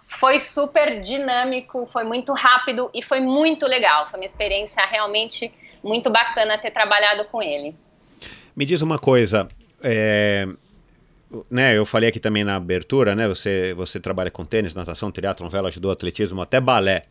Foi 0.10 0.40
super 0.40 1.02
dinâmico, 1.02 1.86
foi 1.86 2.06
muito 2.06 2.32
rápido 2.32 2.90
e 2.94 3.02
foi 3.02 3.20
muito 3.20 3.66
legal. 3.66 4.08
Foi 4.08 4.18
uma 4.18 4.26
experiência 4.26 4.82
realmente 4.86 5.54
muito 5.84 6.10
bacana 6.10 6.58
ter 6.58 6.72
trabalhado 6.72 7.26
com 7.26 7.42
ele. 7.42 7.76
Me 8.56 8.66
diz 8.66 8.82
uma 8.82 8.98
coisa, 8.98 9.48
é, 9.84 10.48
né, 11.50 11.78
eu 11.78 11.86
falei 11.86 12.10
aqui 12.10 12.20
também 12.20 12.44
na 12.44 12.56
abertura, 12.56 13.16
né? 13.16 13.28
Você, 13.28 13.74
você 13.76 14.00
trabalha 14.00 14.32
com 14.32 14.46
tênis, 14.46 14.74
natação, 14.74 15.12
triatlon, 15.12 15.50
vela, 15.50 15.72
judô, 15.72 15.92
atletismo, 15.92 16.42
até 16.42 16.60
balé, 16.60 17.06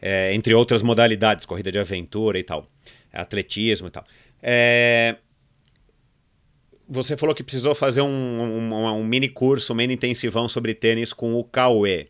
é, 0.00 0.32
entre 0.34 0.54
outras 0.54 0.82
modalidades, 0.82 1.46
corrida 1.46 1.72
de 1.72 1.78
aventura 1.78 2.38
e 2.38 2.42
tal, 2.42 2.66
atletismo 3.12 3.88
e 3.88 3.90
tal. 3.90 4.04
É, 4.42 5.16
você 6.88 7.16
falou 7.16 7.34
que 7.34 7.42
precisou 7.42 7.74
fazer 7.74 8.02
um, 8.02 8.08
um, 8.08 8.74
um, 8.74 9.04
mini 9.04 9.28
curso, 9.28 9.72
um 9.72 9.76
mini 9.76 9.94
intensivão 9.94 10.48
sobre 10.48 10.74
tênis 10.74 11.12
com 11.12 11.34
o 11.34 11.44
Cauê. 11.44 12.08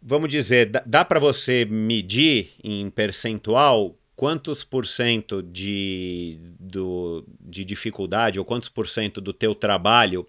Vamos 0.00 0.28
dizer, 0.28 0.66
dá, 0.66 0.82
dá 0.86 1.04
para 1.04 1.18
você 1.18 1.64
medir 1.64 2.50
em 2.62 2.88
percentual 2.90 3.96
quantos 4.16 4.62
por 4.62 4.86
cento 4.86 5.42
de, 5.42 6.38
do, 6.58 7.24
de 7.40 7.64
dificuldade 7.64 8.38
ou 8.38 8.44
quantos 8.44 8.68
por 8.68 8.88
cento 8.88 9.20
do 9.20 9.32
teu 9.32 9.54
trabalho 9.54 10.26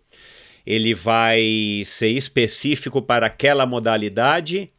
ele 0.65 0.93
vai 0.93 1.83
ser 1.85 2.09
específico 2.09 3.01
para 3.01 3.27
aquela 3.27 3.65
modalidade 3.65 4.71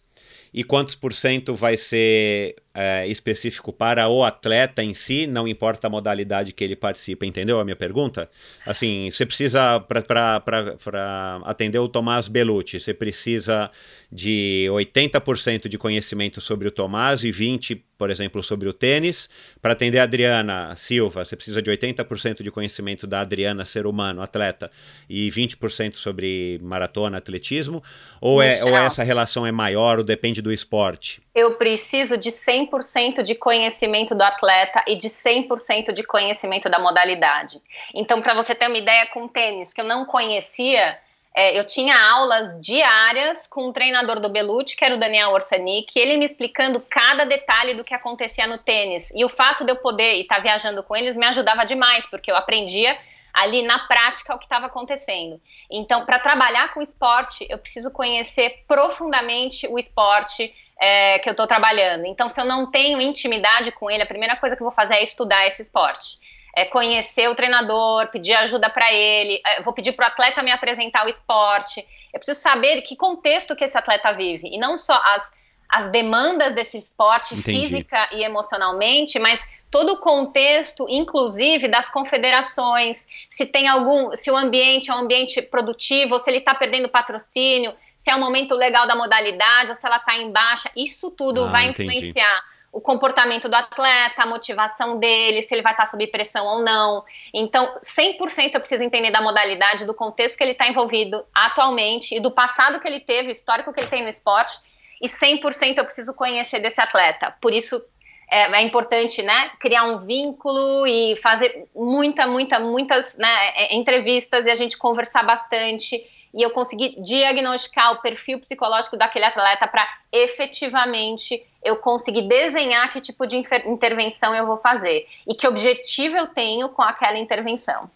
e 0.52 0.64
quantos 0.64 0.94
por 0.94 1.12
cento 1.12 1.54
vai 1.54 1.76
ser 1.76 2.56
é, 2.76 3.06
específico 3.06 3.72
para 3.72 4.06
o 4.06 4.22
atleta 4.22 4.82
em 4.82 4.92
si, 4.92 5.26
não 5.26 5.48
importa 5.48 5.86
a 5.86 5.90
modalidade 5.90 6.52
que 6.52 6.62
ele 6.62 6.76
participa, 6.76 7.24
entendeu 7.24 7.58
a 7.58 7.64
minha 7.64 7.74
pergunta? 7.74 8.28
Assim, 8.66 9.10
você 9.10 9.24
precisa, 9.24 9.80
para 9.80 11.40
atender 11.44 11.78
o 11.78 11.88
Tomás 11.88 12.28
Belucci, 12.28 12.78
você 12.78 12.92
precisa 12.92 13.70
de 14.12 14.66
80% 14.70 15.68
de 15.68 15.78
conhecimento 15.78 16.38
sobre 16.38 16.68
o 16.68 16.70
Tomás 16.70 17.24
e 17.24 17.30
20%, 17.30 17.80
por 17.96 18.10
exemplo, 18.10 18.42
sobre 18.42 18.68
o 18.68 18.74
tênis. 18.74 19.26
Para 19.62 19.72
atender 19.72 19.98
a 19.98 20.02
Adriana 20.02 20.76
Silva, 20.76 21.24
você 21.24 21.34
precisa 21.34 21.62
de 21.62 21.70
80% 21.70 22.42
de 22.42 22.50
conhecimento 22.50 23.06
da 23.06 23.22
Adriana, 23.22 23.64
ser 23.64 23.86
humano, 23.86 24.20
atleta, 24.20 24.70
e 25.08 25.30
20% 25.30 25.94
sobre 25.94 26.58
maratona, 26.62 27.16
atletismo? 27.16 27.82
Ou, 28.20 28.42
é, 28.42 28.62
ou 28.62 28.76
essa 28.76 29.02
relação 29.02 29.46
é 29.46 29.52
maior 29.52 29.96
ou 29.96 30.04
depende 30.04 30.42
do 30.42 30.52
esporte? 30.52 31.22
Eu 31.36 31.56
preciso 31.56 32.16
de 32.16 32.30
100% 32.30 33.22
de 33.22 33.34
conhecimento 33.34 34.14
do 34.14 34.22
atleta 34.22 34.82
e 34.88 34.96
de 34.96 35.10
100% 35.10 35.92
de 35.92 36.02
conhecimento 36.02 36.70
da 36.70 36.78
modalidade. 36.78 37.60
Então, 37.94 38.22
para 38.22 38.32
você 38.32 38.54
ter 38.54 38.68
uma 38.68 38.78
ideia 38.78 39.04
com 39.08 39.28
tênis, 39.28 39.74
que 39.74 39.82
eu 39.82 39.84
não 39.84 40.06
conhecia, 40.06 40.98
é, 41.34 41.58
eu 41.58 41.66
tinha 41.66 41.94
aulas 41.94 42.58
diárias 42.58 43.46
com 43.46 43.68
um 43.68 43.72
treinador 43.72 44.18
do 44.18 44.30
Belucci, 44.30 44.74
que 44.74 44.82
era 44.82 44.94
o 44.94 44.98
Daniel 44.98 45.32
Orsanic, 45.32 45.98
ele 45.98 46.16
me 46.16 46.24
explicando 46.24 46.80
cada 46.80 47.24
detalhe 47.24 47.74
do 47.74 47.84
que 47.84 47.92
acontecia 47.92 48.46
no 48.46 48.56
tênis. 48.56 49.12
E 49.14 49.22
o 49.22 49.28
fato 49.28 49.62
de 49.62 49.70
eu 49.72 49.76
poder 49.76 50.14
estar 50.14 50.36
tá 50.36 50.40
viajando 50.40 50.82
com 50.82 50.96
eles 50.96 51.18
me 51.18 51.26
ajudava 51.26 51.66
demais, 51.66 52.06
porque 52.06 52.32
eu 52.32 52.36
aprendia 52.36 52.96
ali 53.36 53.62
na 53.62 53.80
prática 53.80 54.34
o 54.34 54.38
que 54.38 54.46
estava 54.46 54.64
acontecendo. 54.64 55.38
Então, 55.70 56.06
para 56.06 56.18
trabalhar 56.18 56.72
com 56.72 56.80
esporte, 56.80 57.46
eu 57.50 57.58
preciso 57.58 57.92
conhecer 57.92 58.64
profundamente 58.66 59.68
o 59.68 59.78
esporte 59.78 60.54
é, 60.80 61.18
que 61.18 61.28
eu 61.28 61.32
estou 61.32 61.46
trabalhando. 61.46 62.06
Então, 62.06 62.30
se 62.30 62.40
eu 62.40 62.46
não 62.46 62.70
tenho 62.70 62.98
intimidade 62.98 63.70
com 63.72 63.90
ele, 63.90 64.02
a 64.02 64.06
primeira 64.06 64.36
coisa 64.36 64.56
que 64.56 64.62
eu 64.62 64.64
vou 64.64 64.72
fazer 64.72 64.94
é 64.94 65.02
estudar 65.02 65.46
esse 65.46 65.60
esporte. 65.60 66.18
É 66.56 66.64
conhecer 66.64 67.28
o 67.28 67.34
treinador, 67.34 68.08
pedir 68.10 68.32
ajuda 68.32 68.70
para 68.70 68.90
ele, 68.90 69.38
é, 69.44 69.60
vou 69.60 69.74
pedir 69.74 69.92
para 69.92 70.06
o 70.06 70.08
atleta 70.08 70.42
me 70.42 70.50
apresentar 70.50 71.04
o 71.04 71.08
esporte. 71.08 71.86
Eu 72.14 72.18
preciso 72.18 72.40
saber 72.40 72.80
que 72.80 72.96
contexto 72.96 73.54
que 73.54 73.64
esse 73.64 73.76
atleta 73.76 74.14
vive 74.14 74.48
e 74.48 74.56
não 74.56 74.78
só 74.78 74.98
as 75.14 75.30
as 75.68 75.90
demandas 75.90 76.54
desse 76.54 76.78
esporte 76.78 77.34
Entendi. 77.34 77.60
física 77.60 78.08
e 78.12 78.22
emocionalmente, 78.22 79.18
mas 79.18 79.48
todo 79.70 79.94
o 79.94 79.96
contexto, 79.98 80.86
inclusive 80.88 81.68
das 81.68 81.88
confederações, 81.88 83.06
se 83.28 83.44
tem 83.44 83.68
algum, 83.68 84.14
se 84.14 84.30
o 84.30 84.36
ambiente 84.36 84.90
é 84.90 84.94
um 84.94 84.98
ambiente 84.98 85.42
produtivo, 85.42 86.14
ou 86.14 86.20
se 86.20 86.30
ele 86.30 86.38
está 86.38 86.54
perdendo 86.54 86.88
patrocínio, 86.88 87.74
se 87.96 88.10
é 88.10 88.14
um 88.14 88.20
momento 88.20 88.54
legal 88.54 88.86
da 88.86 88.94
modalidade, 88.94 89.70
ou 89.70 89.74
se 89.74 89.86
ela 89.86 89.96
está 89.96 90.16
em 90.16 90.30
baixa, 90.30 90.70
isso 90.76 91.10
tudo 91.10 91.44
ah, 91.44 91.48
vai 91.48 91.66
entendi. 91.66 91.90
influenciar 91.90 92.44
o 92.72 92.80
comportamento 92.80 93.48
do 93.48 93.54
atleta, 93.54 94.22
a 94.22 94.26
motivação 94.26 94.98
dele, 94.98 95.40
se 95.40 95.54
ele 95.54 95.62
vai 95.62 95.72
estar 95.72 95.84
tá 95.84 95.90
sob 95.90 96.06
pressão 96.08 96.46
ou 96.46 96.62
não. 96.62 97.02
Então, 97.32 97.74
100% 97.82 98.54
eu 98.54 98.60
preciso 98.60 98.84
entender 98.84 99.10
da 99.10 99.22
modalidade, 99.22 99.86
do 99.86 99.94
contexto 99.94 100.36
que 100.36 100.44
ele 100.44 100.52
está 100.52 100.68
envolvido 100.68 101.24
atualmente 101.34 102.14
e 102.14 102.20
do 102.20 102.30
passado 102.30 102.78
que 102.78 102.86
ele 102.86 103.00
teve, 103.00 103.30
histórico 103.30 103.72
que 103.72 103.80
ele 103.80 103.88
tem 103.88 104.02
no 104.02 104.10
esporte 104.10 104.60
e 105.00 105.08
100% 105.08 105.78
eu 105.78 105.84
preciso 105.84 106.14
conhecer 106.14 106.60
desse 106.60 106.80
atleta. 106.80 107.34
Por 107.40 107.52
isso 107.52 107.82
é, 108.30 108.50
é, 108.50 108.62
importante, 108.62 109.22
né, 109.22 109.50
criar 109.60 109.84
um 109.84 109.98
vínculo 109.98 110.86
e 110.86 111.14
fazer 111.16 111.66
muita, 111.74 112.26
muita, 112.26 112.58
muitas 112.58 113.16
né, 113.16 113.28
é, 113.54 113.76
entrevistas 113.76 114.46
e 114.46 114.50
a 114.50 114.54
gente 114.54 114.76
conversar 114.76 115.22
bastante 115.22 116.04
e 116.34 116.42
eu 116.42 116.50
conseguir 116.50 117.00
diagnosticar 117.00 117.92
o 117.92 118.02
perfil 118.02 118.38
psicológico 118.40 118.96
daquele 118.96 119.24
atleta 119.24 119.66
para 119.66 119.86
efetivamente 120.12 121.42
eu 121.64 121.76
conseguir 121.76 122.22
desenhar 122.22 122.90
que 122.92 123.00
tipo 123.00 123.26
de 123.26 123.36
intervenção 123.36 124.34
eu 124.34 124.44
vou 124.44 124.58
fazer 124.58 125.06
e 125.26 125.34
que 125.34 125.46
objetivo 125.46 126.16
eu 126.16 126.26
tenho 126.26 126.68
com 126.68 126.82
aquela 126.82 127.18
intervenção. 127.18 127.90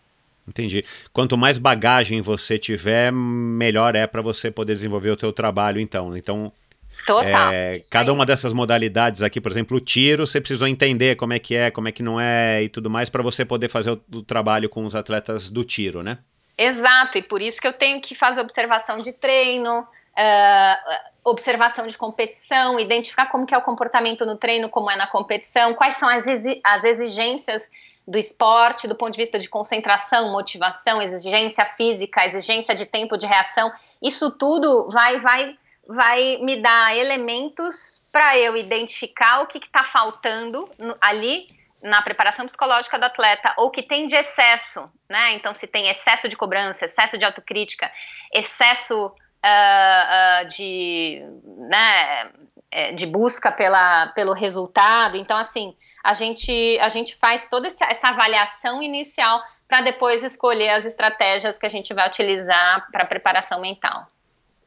Entendi. 0.48 0.84
Quanto 1.12 1.36
mais 1.36 1.58
bagagem 1.58 2.20
você 2.22 2.58
tiver, 2.58 3.12
melhor 3.12 3.94
é 3.94 4.06
para 4.06 4.22
você 4.22 4.50
poder 4.50 4.74
desenvolver 4.74 5.10
o 5.10 5.16
teu 5.16 5.32
trabalho, 5.32 5.80
então. 5.80 6.16
Então, 6.16 6.52
Total. 7.06 7.52
É, 7.52 7.80
cada 7.90 8.12
uma 8.12 8.26
dessas 8.26 8.52
modalidades 8.52 9.22
aqui, 9.22 9.40
por 9.40 9.50
exemplo, 9.50 9.76
o 9.76 9.80
tiro, 9.80 10.26
você 10.26 10.40
precisou 10.40 10.68
entender 10.68 11.16
como 11.16 11.32
é 11.32 11.38
que 11.38 11.54
é, 11.54 11.70
como 11.70 11.88
é 11.88 11.92
que 11.92 12.02
não 12.02 12.20
é 12.20 12.62
e 12.62 12.68
tudo 12.68 12.90
mais 12.90 13.08
para 13.08 13.22
você 13.22 13.44
poder 13.44 13.68
fazer 13.68 13.90
o, 13.90 14.02
o, 14.14 14.22
trabalho 14.22 14.68
com 14.68 14.84
os 14.84 14.94
atletas 14.94 15.48
do 15.48 15.64
tiro, 15.64 16.02
né? 16.02 16.18
Exato, 16.56 17.16
e 17.16 17.22
por 17.22 17.40
isso 17.40 17.60
que 17.60 17.66
eu 17.66 17.72
tenho 17.72 18.00
que 18.00 18.14
fazer 18.14 18.40
observação 18.42 18.98
de 18.98 19.12
treino, 19.12 19.80
uh, 19.80 21.20
observação 21.24 21.86
de 21.86 21.96
competição, 21.96 22.78
identificar 22.78 23.26
como 23.26 23.46
que 23.46 23.54
é 23.54 23.58
o 23.58 23.62
comportamento 23.62 24.26
no 24.26 24.36
treino, 24.36 24.68
como 24.68 24.90
é 24.90 24.96
na 24.96 25.06
competição, 25.06 25.72
quais 25.74 25.96
são 25.96 26.08
as, 26.08 26.26
exi 26.26 26.60
as 26.62 26.84
exigências 26.84 27.70
do 28.06 28.18
esporte, 28.18 28.88
do 28.88 28.94
ponto 28.94 29.12
de 29.12 29.18
vista 29.18 29.38
de 29.38 29.48
concentração, 29.48 30.32
motivação, 30.32 31.00
exigência 31.00 31.64
física, 31.64 32.26
exigência 32.26 32.74
de 32.74 32.84
tempo 32.84 33.16
de 33.16 33.24
reação, 33.24 33.72
isso 34.02 34.30
tudo 34.30 34.90
vai, 34.90 35.18
vai 35.18 35.56
vai 35.90 36.38
me 36.38 36.56
dar 36.56 36.96
elementos 36.96 38.06
para 38.12 38.38
eu 38.38 38.56
identificar 38.56 39.40
o 39.40 39.46
que 39.46 39.58
está 39.58 39.82
faltando 39.82 40.70
no, 40.78 40.96
ali 41.00 41.48
na 41.82 42.00
preparação 42.00 42.46
psicológica 42.46 42.96
do 42.96 43.04
atleta 43.04 43.52
ou 43.56 43.70
que 43.70 43.82
tem 43.82 44.06
de 44.06 44.14
excesso, 44.14 44.88
né? 45.08 45.32
Então, 45.32 45.52
se 45.52 45.66
tem 45.66 45.88
excesso 45.88 46.28
de 46.28 46.36
cobrança, 46.36 46.84
excesso 46.84 47.18
de 47.18 47.24
autocrítica, 47.24 47.90
excesso 48.32 49.06
uh, 49.06 49.10
uh, 49.10 50.46
de, 50.46 51.22
né, 51.68 52.30
é, 52.70 52.92
de 52.92 53.06
busca 53.06 53.50
pela, 53.50 54.08
pelo 54.08 54.32
resultado. 54.32 55.16
Então, 55.16 55.38
assim, 55.38 55.74
a 56.04 56.12
gente, 56.12 56.78
a 56.80 56.88
gente 56.88 57.16
faz 57.16 57.48
toda 57.48 57.66
essa 57.66 58.08
avaliação 58.08 58.80
inicial 58.80 59.42
para 59.66 59.80
depois 59.80 60.22
escolher 60.22 60.70
as 60.70 60.84
estratégias 60.84 61.58
que 61.58 61.66
a 61.66 61.70
gente 61.70 61.92
vai 61.92 62.06
utilizar 62.06 62.86
para 62.92 63.04
preparação 63.04 63.60
mental. 63.60 64.06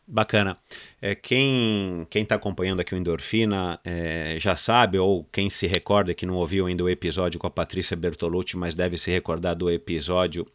Bacana. 0.05 0.57
É, 1.01 1.15
quem 1.15 2.05
está 2.13 2.35
acompanhando 2.35 2.81
aqui 2.81 2.93
o 2.93 2.97
Endorfina 2.97 3.79
é, 3.85 4.35
já 4.37 4.53
sabe, 4.55 4.99
ou 4.99 5.23
quem 5.31 5.49
se 5.49 5.65
recorda 5.65 6.13
que 6.13 6.25
não 6.25 6.35
ouviu 6.35 6.65
ainda 6.65 6.83
o 6.83 6.89
episódio 6.89 7.39
com 7.39 7.47
a 7.47 7.49
Patrícia 7.49 7.95
Bertolucci, 7.95 8.57
mas 8.57 8.75
deve 8.75 8.97
se 8.97 9.09
recordar 9.09 9.55
do 9.55 9.71
episódio 9.71 10.45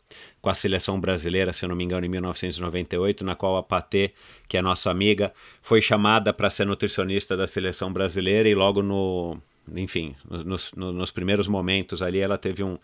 com 0.43 0.51
a 0.51 0.55
seleção 0.55 1.01
brasileira, 1.01 1.53
se 1.53 1.65
eu 1.65 1.69
não 1.71 1.77
me 1.77 1.83
engano, 1.83 2.05
em 2.05 2.11
1998, 2.11 3.25
na 3.25 3.35
qual 3.35 3.57
a 3.57 3.63
Patê, 3.63 4.13
que 4.47 4.59
é 4.59 4.63
nossa 4.63 4.91
amiga, 4.91 5.33
foi 5.63 5.81
chamada 5.81 6.33
para 6.33 6.51
ser 6.51 6.67
nutricionista 6.67 7.35
da 7.35 7.47
seleção 7.47 7.91
brasileira 7.91 8.49
e 8.49 8.55
logo 8.55 8.83
no. 8.83 9.39
Enfim, 9.77 10.15
nos, 10.29 10.45
nos, 10.45 10.73
nos 10.73 11.11
primeiros 11.11 11.47
momentos 11.47 12.01
ali 12.01 12.21
ela 12.21 12.39
teve 12.39 12.63
um, 12.63 12.79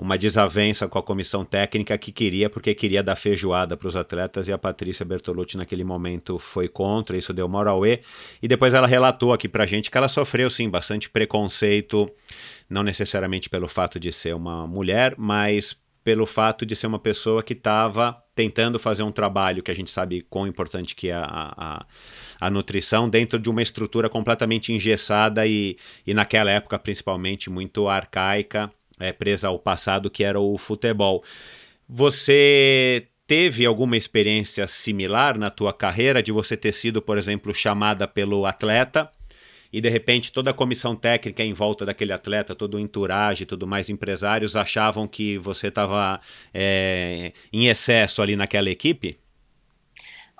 uma 0.00 0.16
desavença 0.16 0.88
com 0.88 0.98
a 0.98 1.02
comissão 1.02 1.44
técnica 1.44 1.96
que 1.98 2.10
queria, 2.10 2.48
porque 2.48 2.74
queria 2.74 3.02
dar 3.02 3.16
feijoada 3.16 3.76
para 3.76 3.86
os 3.86 3.94
atletas 3.94 4.48
e 4.48 4.52
a 4.52 4.56
Patrícia 4.56 5.04
Bertolucci 5.04 5.58
naquele 5.58 5.84
momento 5.84 6.38
foi 6.38 6.68
contra, 6.68 7.18
isso 7.18 7.34
deu 7.34 7.48
moral 7.48 7.84
e 7.84 8.00
e 8.42 8.48
depois 8.48 8.72
ela 8.72 8.86
relatou 8.86 9.32
aqui 9.32 9.46
para 9.48 9.66
gente 9.66 9.90
que 9.90 9.98
ela 9.98 10.08
sofreu 10.08 10.48
sim 10.48 10.70
bastante 10.70 11.10
preconceito, 11.10 12.10
não 12.68 12.82
necessariamente 12.82 13.50
pelo 13.50 13.68
fato 13.68 14.00
de 14.00 14.10
ser 14.10 14.34
uma 14.34 14.66
mulher, 14.66 15.14
mas 15.18 15.76
pelo 16.02 16.24
fato 16.24 16.64
de 16.64 16.74
ser 16.74 16.86
uma 16.86 16.98
pessoa 16.98 17.42
que 17.42 17.52
estava 17.52 18.16
tentando 18.34 18.78
fazer 18.78 19.02
um 19.02 19.12
trabalho 19.12 19.62
que 19.62 19.70
a 19.70 19.74
gente 19.74 19.90
sabe 19.90 20.22
quão 20.22 20.46
importante 20.46 20.94
que 20.94 21.10
é 21.10 21.12
a, 21.12 21.26
a, 21.28 21.86
a 22.40 22.50
nutrição 22.50 23.06
dentro 23.06 23.38
de 23.38 23.50
uma 23.50 23.60
estrutura 23.60 24.08
completamente 24.08 24.72
engessada 24.72 25.46
e, 25.46 25.76
e 26.06 26.14
naquela 26.14 26.50
época 26.50 26.78
principalmente 26.78 27.50
muito 27.50 27.86
arcaica 27.86 28.72
é, 29.00 29.12
presa 29.12 29.48
ao 29.48 29.58
passado, 29.58 30.10
que 30.10 30.22
era 30.22 30.38
o 30.38 30.56
futebol. 30.56 31.24
Você 31.88 33.08
teve 33.26 33.64
alguma 33.64 33.96
experiência 33.96 34.66
similar 34.66 35.38
na 35.38 35.50
tua 35.50 35.72
carreira 35.72 36.22
de 36.22 36.30
você 36.30 36.56
ter 36.56 36.72
sido, 36.72 37.00
por 37.00 37.16
exemplo, 37.16 37.54
chamada 37.54 38.06
pelo 38.06 38.46
atleta 38.46 39.10
e 39.72 39.80
de 39.80 39.88
repente 39.88 40.32
toda 40.32 40.50
a 40.50 40.54
comissão 40.54 40.96
técnica 40.96 41.42
em 41.42 41.52
volta 41.52 41.86
daquele 41.86 42.12
atleta, 42.12 42.54
todo 42.54 42.74
o 42.74 42.80
entourage, 42.80 43.46
tudo 43.46 43.66
mais, 43.66 43.88
empresários 43.88 44.56
achavam 44.56 45.06
que 45.06 45.38
você 45.38 45.68
estava 45.68 46.20
é, 46.52 47.32
em 47.52 47.68
excesso 47.68 48.20
ali 48.20 48.34
naquela 48.34 48.68
equipe? 48.68 49.18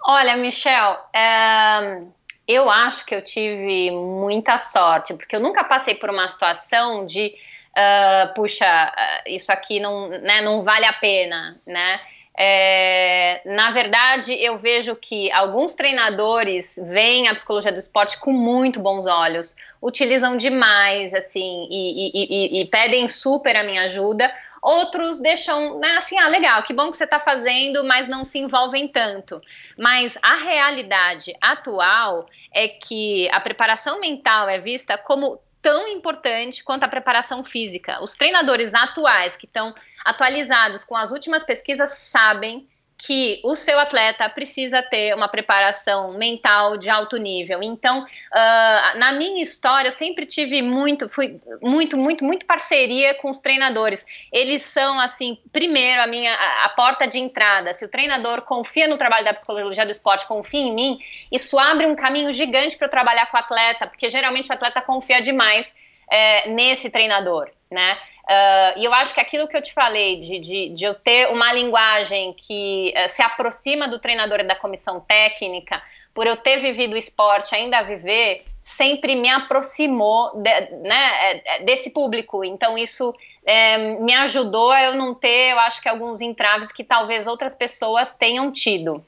Olha, 0.03 0.37
Michel, 0.37 0.97
é, 1.15 2.03
eu 2.49 2.69
acho 2.69 3.07
que 3.07 3.15
eu 3.15 3.23
tive 3.23 3.91
muita 3.93 4.59
sorte, 4.59 5.15
porque 5.15 5.37
eu 5.37 5.41
nunca 5.41 5.63
passei 5.63 5.95
por 5.95 6.11
uma 6.11 6.27
situação 6.27 7.07
de 7.07 7.33
uh, 7.77 8.35
puxa, 8.35 8.93
uh, 8.93 9.29
isso 9.29 9.51
aqui 9.53 9.81
não, 9.81 10.09
né, 10.09 10.41
não 10.43 10.61
vale 10.61 10.87
a 10.87 10.93
pena, 10.93 11.61
né? 11.67 12.01
É, 12.43 13.43
na 13.45 13.71
verdade, 13.71 14.33
eu 14.33 14.57
vejo 14.57 14.97
que 14.97 15.31
alguns 15.31 15.75
treinadores 15.75 16.81
veem 16.89 17.29
a 17.29 17.35
psicologia 17.35 17.71
do 17.71 17.79
esporte 17.79 18.19
com 18.19 18.33
muito 18.33 18.81
bons 18.81 19.07
olhos, 19.07 19.55
utilizam 19.83 20.39
demais, 20.39 21.13
assim, 21.13 21.67
e, 21.71 22.09
e, 22.15 22.59
e, 22.59 22.63
e 22.63 22.65
pedem 22.65 23.07
super 23.09 23.57
a 23.57 23.63
minha 23.63 23.83
ajuda. 23.83 24.33
Outros 24.63 25.21
deixam, 25.21 25.79
né, 25.81 25.97
assim, 25.99 26.19
ah, 26.19 26.29
legal, 26.29 26.63
que 26.63 26.73
bom 26.73 26.91
que 26.91 26.97
você 26.97 27.05
está 27.05 27.21
fazendo, 27.21 27.85
mas 27.85 28.09
não 28.09 28.25
se 28.25 28.39
envolvem 28.39 28.89
tanto. 28.89 29.41
Mas 29.77 30.17
a 30.23 30.37
realidade 30.37 31.35
atual 31.43 32.27
é 32.55 32.69
que 32.69 33.29
a 33.33 33.41
preparação 33.41 34.01
mental 34.01 34.49
é 34.49 34.59
vista 34.59 34.97
como 34.97 35.41
tão 35.63 35.87
importante 35.89 36.65
quanto 36.65 36.85
a 36.85 36.89
preparação 36.89 37.45
física. 37.45 38.03
Os 38.03 38.15
treinadores 38.15 38.75
atuais 38.75 39.37
que 39.37 39.47
estão 39.47 39.75
atualizados 40.05 40.85
com 40.85 40.97
as 40.97 41.11
últimas 41.11 41.45
pesquisas 41.45 41.93
sabem 41.93 42.69
que 43.03 43.41
o 43.43 43.57
seu 43.57 43.79
atleta 43.79 44.29
precisa 44.29 44.83
ter 44.83 45.15
uma 45.15 45.27
preparação 45.27 46.13
mental 46.13 46.77
de 46.77 46.91
alto 46.91 47.17
nível. 47.17 47.63
Então, 47.63 48.03
uh, 48.03 48.99
na 48.99 49.13
minha 49.13 49.43
história, 49.43 49.89
eu 49.89 49.93
sempre 49.93 50.27
tive 50.27 50.61
muito, 50.61 51.09
fui 51.09 51.41
muito, 51.63 51.97
muito, 51.97 52.25
muito 52.25 52.45
parceria 52.45 53.15
com 53.15 53.31
os 53.31 53.39
treinadores. 53.39 54.05
Eles 54.31 54.63
são, 54.63 55.01
assim, 55.01 55.39
primeiro 55.51 56.03
a 56.03 56.07
minha 56.07 56.35
a, 56.35 56.67
a 56.67 56.69
porta 56.71 57.07
de 57.07 57.19
entrada. 57.19 57.73
Se 57.73 57.85
o 57.87 57.89
treinador 57.89 58.43
confia 58.43 58.87
no 58.87 58.99
trabalho 58.99 59.25
da 59.25 59.33
psicologia 59.33 59.87
do 59.87 59.93
esporte, 59.93 60.27
confia 60.27 60.61
em 60.61 60.75
mim, 60.75 60.99
isso 61.33 61.59
abre 61.59 61.87
um 61.87 61.97
caminho 61.97 62.33
gigante 62.35 62.77
para 62.77 62.87
eu 62.87 62.91
trabalhar 62.91 63.27
com 63.31 63.37
o 63.37 63.41
atleta, 63.41 63.87
porque 63.87 64.11
geralmente 64.11 64.51
o 64.51 64.53
atleta 64.53 64.83
confia 64.83 65.23
demais 65.23 65.75
é, 66.11 66.51
nesse 66.51 66.91
treinador, 66.91 67.51
né? 67.71 67.99
Uh, 68.31 68.79
e 68.79 68.85
eu 68.85 68.95
acho 68.95 69.13
que 69.13 69.21
aquilo 69.21 69.49
que 69.49 69.57
eu 69.57 69.63
te 69.63 69.73
falei, 69.73 70.21
de, 70.21 70.39
de, 70.39 70.69
de 70.69 70.85
eu 70.85 70.95
ter 70.95 71.29
uma 71.33 71.53
linguagem 71.53 72.33
que 72.35 72.95
uh, 72.97 73.09
se 73.09 73.21
aproxima 73.23 73.89
do 73.89 73.99
treinador 73.99 74.39
e 74.39 74.45
da 74.45 74.55
comissão 74.55 75.01
técnica, 75.01 75.83
por 76.15 76.27
eu 76.27 76.37
ter 76.37 76.59
vivido 76.59 76.95
o 76.95 76.97
esporte, 76.97 77.55
ainda 77.55 77.83
viver, 77.83 78.45
sempre 78.63 79.17
me 79.17 79.29
aproximou 79.29 80.31
de, 80.37 80.51
né, 80.77 81.11
é, 81.23 81.43
é, 81.45 81.63
desse 81.65 81.91
público. 81.91 82.45
Então, 82.45 82.79
isso 82.79 83.13
é, 83.45 83.79
me 83.99 84.15
ajudou 84.15 84.71
a 84.71 84.83
eu 84.83 84.95
não 84.95 85.15
ter, 85.15 85.51
eu 85.53 85.59
acho 85.59 85.83
que 85.83 85.89
alguns 85.89 86.21
entraves 86.21 86.71
que 86.71 86.85
talvez 86.85 87.27
outras 87.27 87.55
pessoas 87.55 88.15
tenham 88.15 88.53
tido. 88.53 89.05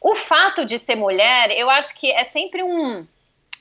O 0.00 0.14
fato 0.14 0.64
de 0.64 0.78
ser 0.78 0.96
mulher, 0.96 1.50
eu 1.50 1.68
acho 1.68 1.94
que 1.94 2.10
é 2.10 2.24
sempre 2.24 2.62
um. 2.62 3.06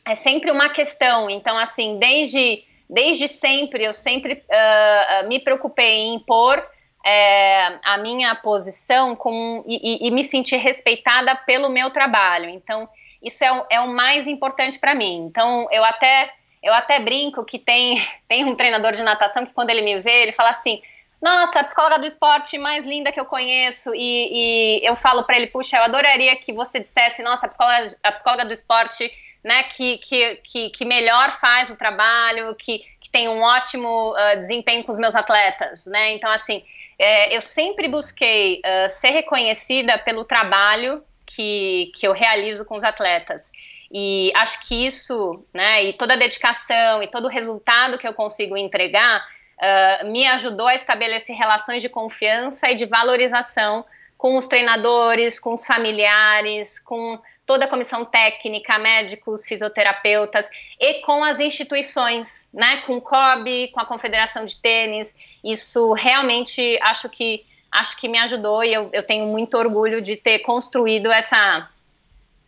É 0.08 0.16
sempre 0.16 0.50
uma 0.50 0.70
questão. 0.70 1.30
Então, 1.30 1.58
assim, 1.58 2.00
desde 2.00 2.64
desde 2.92 3.30
sempre, 3.30 3.86
eu 3.86 3.94
sempre 3.94 4.34
uh, 4.34 5.28
me 5.30 5.40
preocupei 5.40 6.00
em 6.02 6.16
impor 6.16 6.62
é, 7.06 7.80
a 7.84 7.98
minha 7.98 8.36
posição 8.36 9.16
com, 9.16 9.64
e, 9.66 10.08
e, 10.08 10.12
me 10.12 10.24
sentir 10.24 10.58
respeitada 10.58 11.36
pelo 11.36 11.70
meu 11.70 11.90
trabalho. 11.90 12.50
Então, 12.50 12.88
isso 13.24 13.44
é 13.44 13.52
o, 13.52 13.66
é 13.70 13.80
o 13.80 13.88
mais 13.88 14.28
importante 14.28 14.78
para 14.78 14.94
mim. 14.94 15.26
Então, 15.26 15.68
eu 15.72 15.84
até, 15.84 16.32
eu 16.62 16.74
até 16.74 17.00
brinco 17.00 17.44
que 17.44 17.58
tem, 17.58 17.96
tem 18.28 18.46
um 18.46 18.56
treinador 18.56 18.92
de 18.92 19.02
natação 19.02 19.46
que, 19.46 19.54
quando 19.54 19.70
ele 19.70 19.82
me 19.82 20.00
vê, 20.00 20.24
ele 20.24 20.32
fala 20.32 20.50
assim: 20.50 20.82
Nossa, 21.22 21.60
a 21.60 21.64
psicóloga 21.64 22.00
do 22.00 22.08
esporte 22.08 22.58
mais 22.58 22.86
linda 22.86 23.12
que 23.12 23.20
eu 23.20 23.26
conheço. 23.26 23.94
E, 23.94 24.80
e 24.80 24.86
eu 24.86 24.96
falo 24.96 25.24
para 25.24 25.38
ele: 25.38 25.48
Puxa, 25.48 25.78
eu 25.78 25.84
adoraria 25.84 26.36
que 26.36 26.52
você 26.52 26.80
dissesse: 26.80 27.22
Nossa, 27.22 27.46
a 27.46 27.50
psicóloga, 27.50 27.88
a 28.04 28.12
psicóloga 28.12 28.46
do 28.46 28.54
esporte 28.54 29.12
né, 29.44 29.64
que, 29.64 29.98
que, 29.98 30.36
que, 30.38 30.70
que 30.70 30.86
melhor 30.86 31.32
faz 31.32 31.70
o 31.70 31.76
trabalho, 31.76 32.56
que, 32.56 32.80
que 33.00 33.10
tem 33.10 33.28
um 33.28 33.42
ótimo 33.42 34.14
uh, 34.14 34.40
desempenho 34.40 34.84
com 34.84 34.92
os 34.92 34.98
meus 34.98 35.16
atletas, 35.16 35.86
né? 35.88 36.12
Então, 36.14 36.32
assim, 36.32 36.64
é, 36.98 37.36
eu 37.36 37.42
sempre 37.42 37.88
busquei 37.88 38.60
uh, 38.60 38.90
ser 38.90 39.10
reconhecida 39.10 39.98
pelo 39.98 40.24
trabalho 40.24 41.04
que, 41.26 41.92
que 41.96 42.08
eu 42.08 42.14
realizo 42.14 42.66
com 42.66 42.76
os 42.76 42.84
atletas. 42.84 43.52
E 43.92 44.32
acho 44.36 44.68
que 44.68 44.86
isso, 44.86 45.44
né, 45.54 45.84
e 45.84 45.94
toda 45.94 46.14
a 46.14 46.18
dedicação 46.18 47.04
e 47.04 47.08
todo 47.08 47.26
o 47.26 47.30
resultado 47.30 47.98
que 47.98 48.08
eu 48.08 48.14
consigo 48.14 48.56
entregar 48.56 49.22
uh, 49.62 50.10
me 50.10 50.26
ajudou 50.28 50.68
a 50.68 50.76
estabelecer 50.76 51.36
relações 51.36 51.82
de 51.82 51.90
confiança 51.90 52.70
e 52.72 52.76
de 52.76 52.86
valorização 52.86 53.86
com 54.18 54.38
os 54.38 54.48
treinadores, 54.48 55.40
com 55.40 55.54
os 55.54 55.66
familiares, 55.66 56.78
com 56.80 57.20
toda 57.46 57.66
a 57.66 57.68
comissão 57.68 58.06
técnica, 58.06 58.78
médicos, 58.78 59.46
fisioterapeutas 59.46 60.48
e 60.80 61.02
com 61.02 61.24
as 61.24 61.40
instituições, 61.40 62.48
né, 62.54 62.84
com 62.86 62.98
o 62.98 63.02
COB, 63.02 63.70
com 63.74 63.80
a 63.80 63.86
Confederação 63.86 64.46
de 64.46 64.62
Tênis. 64.62 65.16
Isso 65.44 65.94
realmente 65.94 66.78
acho 66.84 67.10
que 67.10 67.44
acho 67.72 67.98
que 67.98 68.08
me 68.08 68.18
ajudou 68.20 68.64
e 68.64 68.74
eu, 68.74 68.90
eu 68.92 69.02
tenho 69.02 69.26
muito 69.26 69.58
orgulho 69.58 70.02
de 70.02 70.18
ter 70.18 70.40
construído 70.40 71.10
essa, 71.10 71.68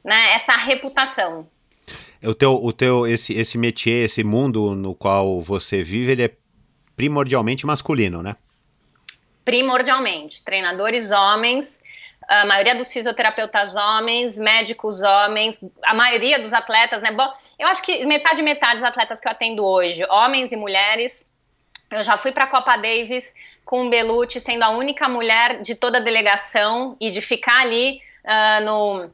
né, 0.03 0.33
essa 0.35 0.53
reputação. 0.57 1.47
O 2.21 2.35
teu, 2.35 2.53
o 2.63 2.71
teu 2.71 3.07
esse, 3.07 3.33
esse 3.33 3.57
métier, 3.57 4.05
esse 4.05 4.23
mundo 4.23 4.75
no 4.75 4.93
qual 4.93 5.41
você 5.41 5.81
vive, 5.81 6.11
ele 6.11 6.23
é 6.23 6.31
primordialmente 6.95 7.65
masculino, 7.65 8.21
né? 8.21 8.35
Primordialmente. 9.43 10.43
Treinadores 10.43 11.11
homens, 11.11 11.81
a 12.27 12.45
maioria 12.45 12.75
dos 12.75 12.91
fisioterapeutas 12.91 13.75
homens, 13.75 14.37
médicos 14.37 15.01
homens, 15.01 15.63
a 15.83 15.93
maioria 15.93 16.39
dos 16.39 16.53
atletas, 16.53 17.01
né? 17.01 17.11
Bom, 17.11 17.31
eu 17.59 17.67
acho 17.67 17.81
que 17.81 18.05
metade 18.05 18.41
metade 18.41 18.75
dos 18.75 18.83
atletas 18.83 19.19
que 19.19 19.27
eu 19.27 19.31
atendo 19.31 19.65
hoje, 19.65 20.03
homens 20.09 20.51
e 20.51 20.55
mulheres. 20.55 21.29
Eu 21.91 22.03
já 22.03 22.17
fui 22.17 22.31
para 22.31 22.45
a 22.45 22.47
Copa 22.47 22.75
Davis 22.77 23.33
com 23.65 23.87
o 23.87 23.89
Belucci 23.89 24.39
sendo 24.39 24.63
a 24.63 24.69
única 24.69 25.07
mulher 25.07 25.61
de 25.61 25.75
toda 25.75 25.97
a 25.97 26.01
delegação 26.01 26.97
e 26.99 27.11
de 27.11 27.21
ficar 27.21 27.61
ali 27.61 28.01
uh, 28.23 28.65
no, 28.65 29.09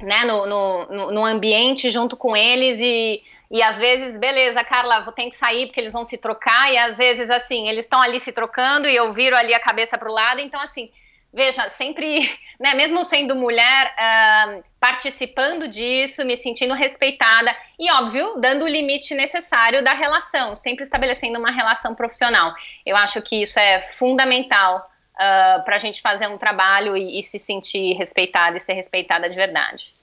né, 0.00 0.24
no, 0.24 0.46
no, 0.46 1.10
no, 1.12 1.24
ambiente 1.24 1.90
junto 1.90 2.16
com 2.16 2.36
eles 2.36 2.78
e, 2.80 3.22
e 3.50 3.62
às 3.62 3.78
vezes, 3.78 4.18
beleza, 4.18 4.62
Carla, 4.62 5.00
vou 5.00 5.12
ter 5.12 5.24
que 5.24 5.34
sair 5.34 5.66
porque 5.66 5.80
eles 5.80 5.92
vão 5.92 6.04
se 6.04 6.18
trocar 6.18 6.72
e 6.72 6.78
às 6.78 6.98
vezes, 6.98 7.30
assim, 7.30 7.68
eles 7.68 7.84
estão 7.84 8.00
ali 8.00 8.20
se 8.20 8.32
trocando 8.32 8.88
e 8.88 8.94
eu 8.94 9.10
viro 9.10 9.36
ali 9.36 9.54
a 9.54 9.60
cabeça 9.60 9.98
para 9.98 10.08
o 10.08 10.12
lado, 10.12 10.40
então, 10.40 10.60
assim, 10.60 10.90
veja, 11.32 11.68
sempre, 11.68 12.30
né, 12.58 12.74
mesmo 12.74 13.04
sendo 13.04 13.34
mulher, 13.34 13.94
uh, 13.94 14.64
participando 14.78 15.66
disso, 15.66 16.24
me 16.24 16.36
sentindo 16.36 16.74
respeitada 16.74 17.54
e, 17.78 17.90
óbvio, 17.90 18.36
dando 18.38 18.64
o 18.64 18.68
limite 18.68 19.14
necessário 19.14 19.82
da 19.82 19.94
relação, 19.94 20.54
sempre 20.54 20.84
estabelecendo 20.84 21.38
uma 21.38 21.50
relação 21.50 21.94
profissional. 21.94 22.54
Eu 22.86 22.96
acho 22.96 23.20
que 23.22 23.42
isso 23.42 23.58
é 23.58 23.80
fundamental 23.80 24.88
uh, 25.18 25.56
ah, 25.58 25.62
para 25.64 25.76
a 25.76 25.78
gente 25.78 26.00
fazer 26.00 26.28
um 26.28 26.38
trabalho 26.38 26.96
e, 26.96 27.18
e 27.18 27.22
se 27.22 27.38
sentir 27.38 27.94
respeitada 27.94 28.56
e 28.56 28.60
ser 28.60 28.74
respeitada 28.74 29.28
de 29.28 29.36
verdade. 29.36 29.94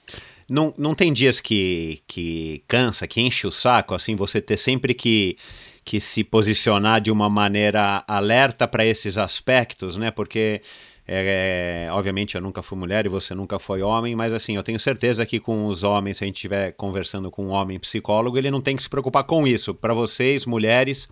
Não, 0.48 0.72
não 0.78 0.94
tem 0.94 1.12
dias 1.12 1.40
que, 1.40 2.00
que 2.06 2.62
cansa, 2.68 3.06
que 3.08 3.20
enche 3.20 3.46
o 3.46 3.50
saco, 3.50 3.94
assim, 3.94 4.14
você 4.14 4.40
ter 4.40 4.56
sempre 4.56 4.94
que, 4.94 5.36
que 5.84 6.00
se 6.00 6.22
posicionar 6.22 7.00
de 7.00 7.10
uma 7.10 7.28
maneira 7.28 8.04
alerta 8.06 8.68
para 8.68 8.84
esses 8.84 9.18
aspectos, 9.18 9.96
né? 9.96 10.12
Porque 10.12 10.62
é, 11.08 11.86
é, 11.88 11.92
obviamente 11.92 12.34
eu 12.34 12.40
nunca 12.40 12.62
fui 12.62 12.76
mulher 12.76 13.06
e 13.06 13.08
você 13.08 13.34
nunca 13.34 13.58
foi 13.58 13.82
homem, 13.82 14.14
mas 14.14 14.32
assim, 14.32 14.56
eu 14.56 14.62
tenho 14.62 14.78
certeza 14.78 15.24
que 15.24 15.40
com 15.40 15.66
os 15.66 15.82
homens, 15.82 16.18
se 16.18 16.24
a 16.24 16.26
gente 16.26 16.36
estiver 16.36 16.72
conversando 16.72 17.30
com 17.30 17.46
um 17.46 17.50
homem 17.50 17.78
psicólogo, 17.78 18.38
ele 18.38 18.50
não 18.50 18.60
tem 18.60 18.76
que 18.76 18.82
se 18.82 18.88
preocupar 18.88 19.24
com 19.24 19.46
isso. 19.46 19.74
Para 19.74 19.94
vocês, 19.94 20.46
mulheres, 20.46 21.08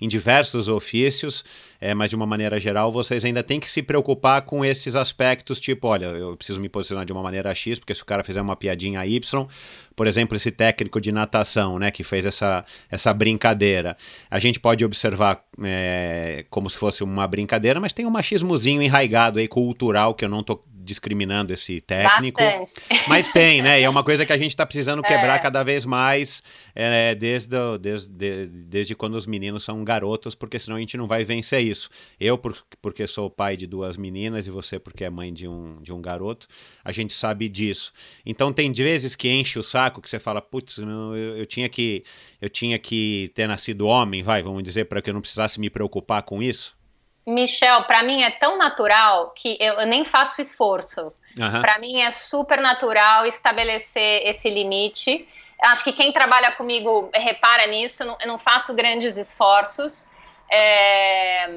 em 0.00 0.08
diversos 0.08 0.68
ofícios, 0.68 1.44
é, 1.80 1.94
mas 1.94 2.10
de 2.10 2.16
uma 2.16 2.26
maneira 2.26 2.60
geral, 2.60 2.92
vocês 2.92 3.24
ainda 3.24 3.42
têm 3.42 3.58
que 3.58 3.68
se 3.68 3.82
preocupar 3.82 4.42
com 4.42 4.64
esses 4.64 4.94
aspectos, 4.94 5.58
tipo, 5.58 5.88
olha, 5.88 6.06
eu 6.06 6.36
preciso 6.36 6.60
me 6.60 6.68
posicionar 6.68 7.04
de 7.04 7.12
uma 7.12 7.22
maneira 7.22 7.54
X, 7.54 7.78
porque 7.78 7.94
se 7.94 8.02
o 8.02 8.06
cara 8.06 8.22
fizer 8.22 8.42
uma 8.42 8.54
piadinha 8.54 9.04
Y, 9.06 9.46
por 9.96 10.06
exemplo, 10.06 10.36
esse 10.36 10.50
técnico 10.50 11.00
de 11.00 11.10
natação, 11.10 11.78
né, 11.78 11.90
que 11.90 12.04
fez 12.04 12.26
essa, 12.26 12.64
essa 12.90 13.12
brincadeira, 13.14 13.96
a 14.30 14.38
gente 14.38 14.60
pode 14.60 14.84
observar 14.84 15.44
é, 15.62 16.44
como 16.50 16.68
se 16.68 16.76
fosse 16.76 17.02
uma 17.02 17.26
brincadeira, 17.26 17.80
mas 17.80 17.92
tem 17.92 18.06
um 18.06 18.10
machismozinho 18.10 18.82
enraigado 18.82 19.38
aí, 19.38 19.48
cultural, 19.48 20.14
que 20.14 20.24
eu 20.24 20.28
não 20.28 20.42
tô 20.42 20.62
discriminando 20.82 21.52
esse 21.52 21.80
técnico. 21.80 22.40
Bastante. 22.40 23.08
Mas 23.08 23.28
tem, 23.28 23.62
né? 23.62 23.80
E 23.80 23.84
é 23.84 23.88
uma 23.88 24.02
coisa 24.02 24.26
que 24.26 24.32
a 24.32 24.38
gente 24.38 24.50
está 24.50 24.66
precisando 24.66 25.02
quebrar 25.04 25.36
é. 25.36 25.38
cada 25.38 25.62
vez 25.62 25.84
mais 25.84 26.42
é, 26.74 27.14
desde, 27.14 27.56
desde, 27.78 28.46
desde 28.46 28.94
quando 28.94 29.14
os 29.14 29.26
meninos 29.26 29.62
são 29.62 29.84
garotos, 29.84 30.34
porque 30.34 30.58
senão 30.58 30.76
a 30.76 30.80
gente 30.80 30.96
não 30.96 31.06
vai 31.06 31.24
vencer 31.24 31.62
isso. 31.62 31.88
Eu, 32.18 32.36
por, 32.36 32.56
porque 32.82 33.06
sou 33.06 33.30
pai 33.30 33.56
de 33.56 33.66
duas 33.66 33.96
meninas, 33.96 34.46
e 34.46 34.50
você 34.50 34.78
porque 34.78 35.04
é 35.04 35.10
mãe 35.10 35.32
de 35.32 35.46
um, 35.46 35.80
de 35.82 35.92
um 35.92 36.00
garoto, 36.00 36.46
a 36.84 36.92
gente 36.92 37.12
sabe 37.12 37.48
disso. 37.48 37.92
Então 38.24 38.52
tem 38.52 38.72
vezes 38.72 39.14
que 39.14 39.28
enche 39.28 39.58
o 39.58 39.62
saco 39.62 40.00
que 40.00 40.08
você 40.08 40.18
fala, 40.18 40.40
putz, 40.40 40.78
eu, 40.78 41.16
eu, 41.16 41.46
tinha 41.46 41.68
que 41.68 42.02
eu 42.40 42.48
tinha 42.48 42.78
que 42.78 43.30
ter 43.34 43.46
nascido 43.46 43.86
homem, 43.86 44.22
vai, 44.22 44.42
vamos 44.42 44.62
dizer, 44.62 44.86
para 44.86 45.02
que 45.02 45.10
eu 45.10 45.14
não 45.14 45.20
precisasse 45.20 45.60
me 45.60 45.68
preocupar 45.68 46.22
com 46.22 46.42
isso. 46.42 46.79
Michel, 47.26 47.84
para 47.84 48.02
mim 48.02 48.22
é 48.22 48.30
tão 48.30 48.56
natural 48.56 49.30
que 49.30 49.56
eu, 49.60 49.74
eu 49.74 49.86
nem 49.86 50.04
faço 50.04 50.40
esforço. 50.40 51.12
Uhum. 51.38 51.62
Para 51.62 51.78
mim 51.78 52.00
é 52.00 52.10
super 52.10 52.60
natural 52.60 53.26
estabelecer 53.26 54.26
esse 54.26 54.48
limite. 54.48 55.28
Acho 55.62 55.84
que 55.84 55.92
quem 55.92 56.12
trabalha 56.12 56.52
comigo 56.52 57.10
repara 57.14 57.66
nisso. 57.66 58.04
Não, 58.04 58.16
eu 58.20 58.26
não 58.26 58.38
faço 58.38 58.74
grandes 58.74 59.16
esforços. 59.16 60.10
É, 60.50 61.48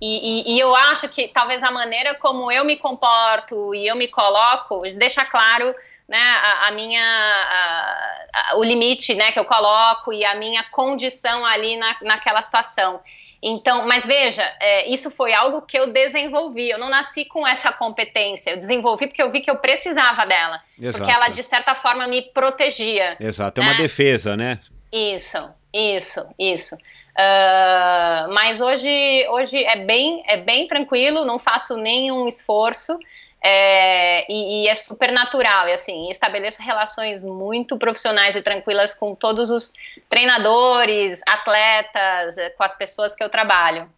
e, 0.00 0.50
e, 0.50 0.54
e, 0.54 0.58
eu 0.58 0.74
acho 0.74 1.08
que 1.08 1.28
talvez 1.28 1.62
a 1.62 1.70
maneira 1.70 2.16
como 2.16 2.50
eu 2.50 2.64
me 2.64 2.76
comporto 2.76 3.72
e 3.72 3.86
eu 3.86 3.94
me 3.94 4.08
coloco 4.08 4.82
deixa 4.96 5.24
claro 5.24 5.72
né, 6.12 6.18
a, 6.18 6.68
a 6.68 6.70
minha 6.72 7.02
a, 7.02 8.50
a, 8.52 8.56
o 8.58 8.62
limite 8.62 9.14
né, 9.14 9.32
que 9.32 9.38
eu 9.38 9.46
coloco 9.46 10.12
e 10.12 10.26
a 10.26 10.34
minha 10.34 10.62
condição 10.64 11.42
ali 11.42 11.74
na, 11.78 11.96
naquela 12.02 12.42
situação. 12.42 13.00
Então, 13.42 13.86
mas 13.86 14.04
veja, 14.04 14.42
é, 14.60 14.90
isso 14.90 15.10
foi 15.10 15.32
algo 15.32 15.62
que 15.62 15.78
eu 15.78 15.86
desenvolvi. 15.86 16.68
Eu 16.68 16.78
não 16.78 16.90
nasci 16.90 17.24
com 17.24 17.46
essa 17.46 17.72
competência. 17.72 18.50
Eu 18.50 18.58
desenvolvi 18.58 19.06
porque 19.06 19.22
eu 19.22 19.30
vi 19.30 19.40
que 19.40 19.50
eu 19.50 19.56
precisava 19.56 20.26
dela. 20.26 20.60
Exato. 20.78 20.98
Porque 20.98 21.10
ela, 21.10 21.28
de 21.28 21.42
certa 21.42 21.74
forma, 21.74 22.06
me 22.06 22.20
protegia. 22.20 23.16
Exato, 23.18 23.62
é 23.62 23.64
uma 23.64 23.72
né? 23.72 23.78
defesa, 23.78 24.36
né? 24.36 24.60
Isso, 24.92 25.50
isso, 25.72 26.28
isso. 26.38 26.74
Uh, 26.74 28.32
mas 28.34 28.60
hoje, 28.60 29.26
hoje 29.30 29.64
é 29.64 29.76
bem, 29.76 30.22
é 30.26 30.36
bem 30.36 30.66
tranquilo, 30.66 31.24
não 31.24 31.38
faço 31.38 31.78
nenhum 31.78 32.28
esforço. 32.28 32.98
É, 33.44 34.32
e, 34.32 34.64
e, 34.64 34.68
é 34.68 34.74
super 34.74 35.10
natural, 35.10 35.68
e 35.68 35.72
assim, 35.72 36.08
estabeleço 36.10 36.62
relações 36.62 37.24
muito 37.24 37.76
profissionais 37.76 38.36
e 38.36 38.42
tranquilas 38.42 38.94
com 38.94 39.16
todos 39.16 39.50
os 39.50 39.72
treinadores, 40.08 41.20
atletas, 41.28 42.38
eh, 42.38 42.50
com 42.50 42.62
as 42.62 42.76
pessoas 42.76 43.16
que 43.16 43.24
eu 43.24 43.28
trabalho. 43.28 43.90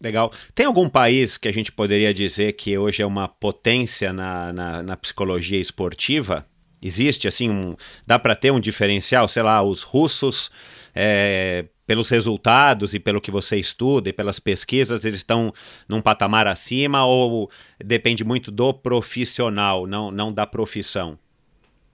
Legal. 0.00 0.30
Tem 0.54 0.66
algum 0.66 0.88
país 0.88 1.36
que 1.36 1.48
a 1.48 1.52
gente 1.52 1.72
poderia 1.72 2.14
dizer 2.14 2.52
que 2.52 2.78
hoje 2.78 3.02
é 3.02 3.06
uma 3.06 3.26
potência 3.26 4.12
na, 4.12 4.52
na, 4.52 4.82
na 4.84 4.96
psicologia 4.96 5.60
esportiva? 5.60 6.46
Existe, 6.80 7.26
assim, 7.26 7.50
um, 7.50 7.76
dá 8.06 8.16
para 8.16 8.36
ter 8.36 8.52
um 8.52 8.60
diferencial? 8.60 9.26
Sei 9.26 9.42
lá, 9.42 9.60
os 9.60 9.82
russos 9.82 10.52
é, 10.94 11.64
pelos 11.88 12.10
resultados 12.10 12.92
e 12.92 13.00
pelo 13.00 13.18
que 13.18 13.30
você 13.30 13.56
estuda 13.56 14.10
e 14.10 14.12
pelas 14.12 14.38
pesquisas, 14.38 15.06
eles 15.06 15.20
estão 15.20 15.50
num 15.88 16.02
patamar 16.02 16.46
acima 16.46 17.06
ou 17.06 17.50
depende 17.82 18.22
muito 18.24 18.50
do 18.50 18.74
profissional, 18.74 19.86
não, 19.86 20.10
não 20.10 20.30
da 20.30 20.46
profissão? 20.46 21.18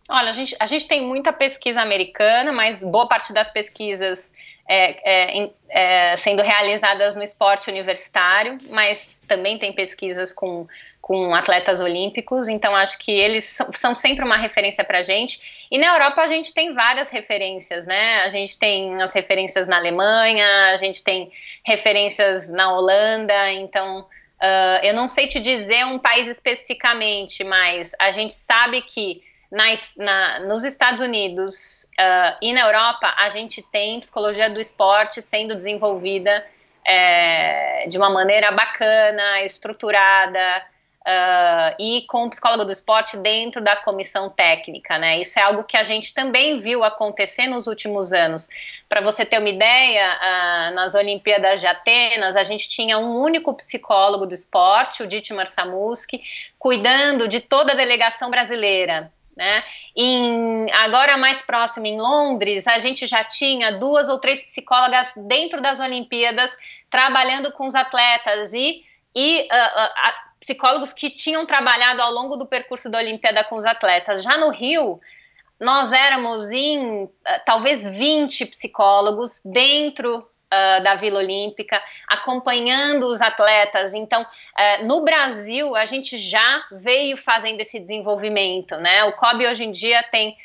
Olha, 0.08 0.30
a 0.30 0.32
gente, 0.32 0.56
a 0.58 0.66
gente 0.66 0.88
tem 0.88 1.06
muita 1.06 1.32
pesquisa 1.32 1.80
americana, 1.80 2.52
mas 2.52 2.82
boa 2.82 3.06
parte 3.06 3.32
das 3.32 3.48
pesquisas 3.48 4.34
é, 4.68 5.44
é, 5.44 5.50
é, 5.68 6.16
sendo 6.16 6.42
realizadas 6.42 7.14
no 7.14 7.22
esporte 7.22 7.70
universitário, 7.70 8.58
mas 8.70 9.24
também 9.28 9.60
tem 9.60 9.72
pesquisas 9.72 10.32
com, 10.32 10.66
com 11.04 11.34
atletas 11.34 11.80
olímpicos, 11.80 12.48
então 12.48 12.74
acho 12.74 12.98
que 12.98 13.12
eles 13.12 13.60
são, 13.74 13.94
sempre 13.94 14.24
uma 14.24 14.38
referência 14.38 14.82
para 14.82 15.00
a 15.00 15.02
gente. 15.02 15.66
E 15.70 15.76
na 15.76 15.88
Europa 15.88 16.22
a 16.22 16.26
gente 16.26 16.54
tem 16.54 16.72
várias 16.72 17.10
referências, 17.10 17.86
né? 17.86 18.22
A 18.22 18.30
gente 18.30 18.58
tem 18.58 19.02
as 19.02 19.12
referências 19.12 19.68
na 19.68 19.76
Alemanha, 19.76 20.72
a 20.72 20.76
gente 20.78 21.04
tem 21.04 21.30
referências 21.62 22.48
na 22.48 22.72
Holanda, 22.72 23.52
então. 23.52 24.06
Uh, 24.42 24.80
eu 24.82 24.94
não 24.94 25.06
sei 25.06 25.26
te 25.26 25.40
dizer 25.40 25.84
um 25.84 25.98
país 25.98 26.26
especificamente, 26.26 27.44
mas 27.44 27.92
a 27.98 28.10
gente 28.10 28.32
sabe 28.32 28.80
que 28.80 29.22
nas, 29.52 29.94
na, 29.98 30.40
nos 30.40 30.64
Estados 30.64 31.02
Unidos 31.02 31.84
uh, 32.00 32.36
e 32.40 32.54
na 32.54 32.62
Europa, 32.62 33.14
a 33.18 33.28
gente 33.28 33.60
tem 33.60 34.00
psicologia 34.00 34.48
do 34.48 34.58
esporte 34.58 35.20
sendo 35.20 35.54
desenvolvida 35.54 36.44
é, 36.86 37.86
de 37.88 37.98
uma 37.98 38.10
maneira 38.10 38.50
bacana, 38.50 39.42
estruturada, 39.42 40.62
uh, 41.06 41.76
e 41.78 42.02
com 42.08 42.24
o 42.24 42.30
psicólogo 42.30 42.64
do 42.64 42.72
esporte 42.72 43.16
dentro 43.18 43.62
da 43.62 43.76
comissão 43.76 44.30
técnica, 44.30 44.98
né? 44.98 45.20
Isso 45.20 45.38
é 45.38 45.42
algo 45.42 45.64
que 45.64 45.76
a 45.76 45.82
gente 45.82 46.14
também 46.14 46.58
viu 46.58 46.82
acontecer 46.82 47.46
nos 47.46 47.66
últimos 47.66 48.12
anos. 48.12 48.48
Para 48.88 49.00
você 49.00 49.24
ter 49.24 49.38
uma 49.38 49.48
ideia, 49.48 50.18
uh, 50.18 50.74
nas 50.74 50.94
Olimpíadas 50.94 51.60
de 51.60 51.66
Atenas, 51.66 52.36
a 52.36 52.42
gente 52.42 52.68
tinha 52.68 52.98
um 52.98 53.16
único 53.20 53.52
psicólogo 53.54 54.26
do 54.26 54.34
esporte, 54.34 55.02
o 55.02 55.06
Dietmar 55.06 55.48
Samuski, 55.48 56.22
cuidando 56.58 57.28
de 57.28 57.40
toda 57.40 57.72
a 57.72 57.76
delegação 57.76 58.30
brasileira. 58.30 59.12
Né? 59.36 59.64
Em, 59.96 60.70
agora 60.72 61.16
mais 61.16 61.42
próximo, 61.42 61.86
em 61.86 62.00
Londres, 62.00 62.68
a 62.68 62.78
gente 62.78 63.04
já 63.04 63.24
tinha 63.24 63.72
duas 63.72 64.08
ou 64.08 64.18
três 64.18 64.44
psicólogas 64.44 65.12
dentro 65.26 65.60
das 65.60 65.80
Olimpíadas 65.80 66.56
trabalhando 66.88 67.50
com 67.50 67.66
os 67.66 67.74
atletas 67.74 68.54
e, 68.54 68.84
e 69.12 69.40
uh, 69.40 70.24
psicólogos 70.44 70.92
que 70.92 71.10
tinham 71.10 71.46
trabalhado 71.46 72.02
ao 72.02 72.12
longo 72.12 72.36
do 72.36 72.46
percurso 72.46 72.90
da 72.90 72.98
Olimpíada 72.98 73.42
com 73.44 73.56
os 73.56 73.64
atletas. 73.64 74.22
Já 74.22 74.36
no 74.36 74.50
Rio, 74.50 75.00
nós 75.58 75.92
éramos 75.92 76.50
em 76.50 77.04
uh, 77.04 77.10
talvez 77.46 77.86
20 77.86 78.46
psicólogos 78.46 79.40
dentro 79.44 80.18
uh, 80.18 80.82
da 80.82 80.94
Vila 80.96 81.20
Olímpica, 81.20 81.82
acompanhando 82.08 83.06
os 83.06 83.22
atletas. 83.22 83.94
Então, 83.94 84.22
uh, 84.22 84.86
no 84.86 85.02
Brasil, 85.02 85.74
a 85.74 85.86
gente 85.86 86.18
já 86.18 86.64
veio 86.70 87.16
fazendo 87.16 87.60
esse 87.60 87.80
desenvolvimento, 87.80 88.76
né? 88.76 89.04
O 89.04 89.12
COB 89.12 89.46
hoje 89.46 89.64
em 89.64 89.70
dia 89.70 90.02
tem 90.04 90.36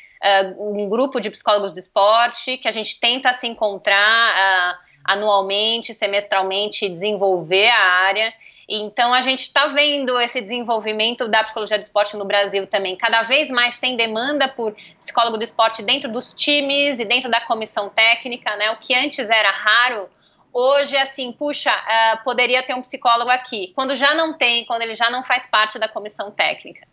uh, 0.56 0.82
um 0.82 0.88
grupo 0.88 1.20
de 1.20 1.30
psicólogos 1.30 1.72
do 1.72 1.78
esporte 1.78 2.56
que 2.56 2.68
a 2.68 2.72
gente 2.72 2.98
tenta 2.98 3.32
se 3.32 3.46
encontrar 3.46 4.78
anualmente, 5.04 5.94
semestralmente, 5.94 6.88
desenvolver 6.88 7.68
a 7.68 7.80
área. 7.80 8.32
Então, 8.72 9.12
a 9.12 9.20
gente 9.20 9.40
está 9.40 9.66
vendo 9.66 10.20
esse 10.20 10.40
desenvolvimento 10.40 11.26
da 11.26 11.42
psicologia 11.42 11.76
do 11.76 11.82
esporte 11.82 12.16
no 12.16 12.24
Brasil 12.24 12.68
também. 12.68 12.94
Cada 12.94 13.24
vez 13.24 13.50
mais 13.50 13.76
tem 13.76 13.96
demanda 13.96 14.46
por 14.46 14.76
psicólogo 15.00 15.36
do 15.36 15.42
esporte 15.42 15.82
dentro 15.82 16.08
dos 16.08 16.32
times 16.32 17.00
e 17.00 17.04
dentro 17.04 17.28
da 17.28 17.40
comissão 17.40 17.88
técnica, 17.88 18.54
né? 18.54 18.70
O 18.70 18.76
que 18.76 18.94
antes 18.94 19.28
era 19.28 19.50
raro, 19.50 20.08
hoje 20.52 20.94
é 20.94 21.02
assim, 21.02 21.32
puxa, 21.32 21.72
uh, 21.72 22.22
poderia 22.22 22.62
ter 22.62 22.74
um 22.74 22.80
psicólogo 22.80 23.28
aqui. 23.28 23.72
Quando 23.74 23.92
já 23.96 24.14
não 24.14 24.38
tem, 24.38 24.64
quando 24.64 24.82
ele 24.82 24.94
já 24.94 25.10
não 25.10 25.24
faz 25.24 25.48
parte 25.48 25.76
da 25.76 25.88
comissão 25.88 26.30
técnica. 26.30 26.86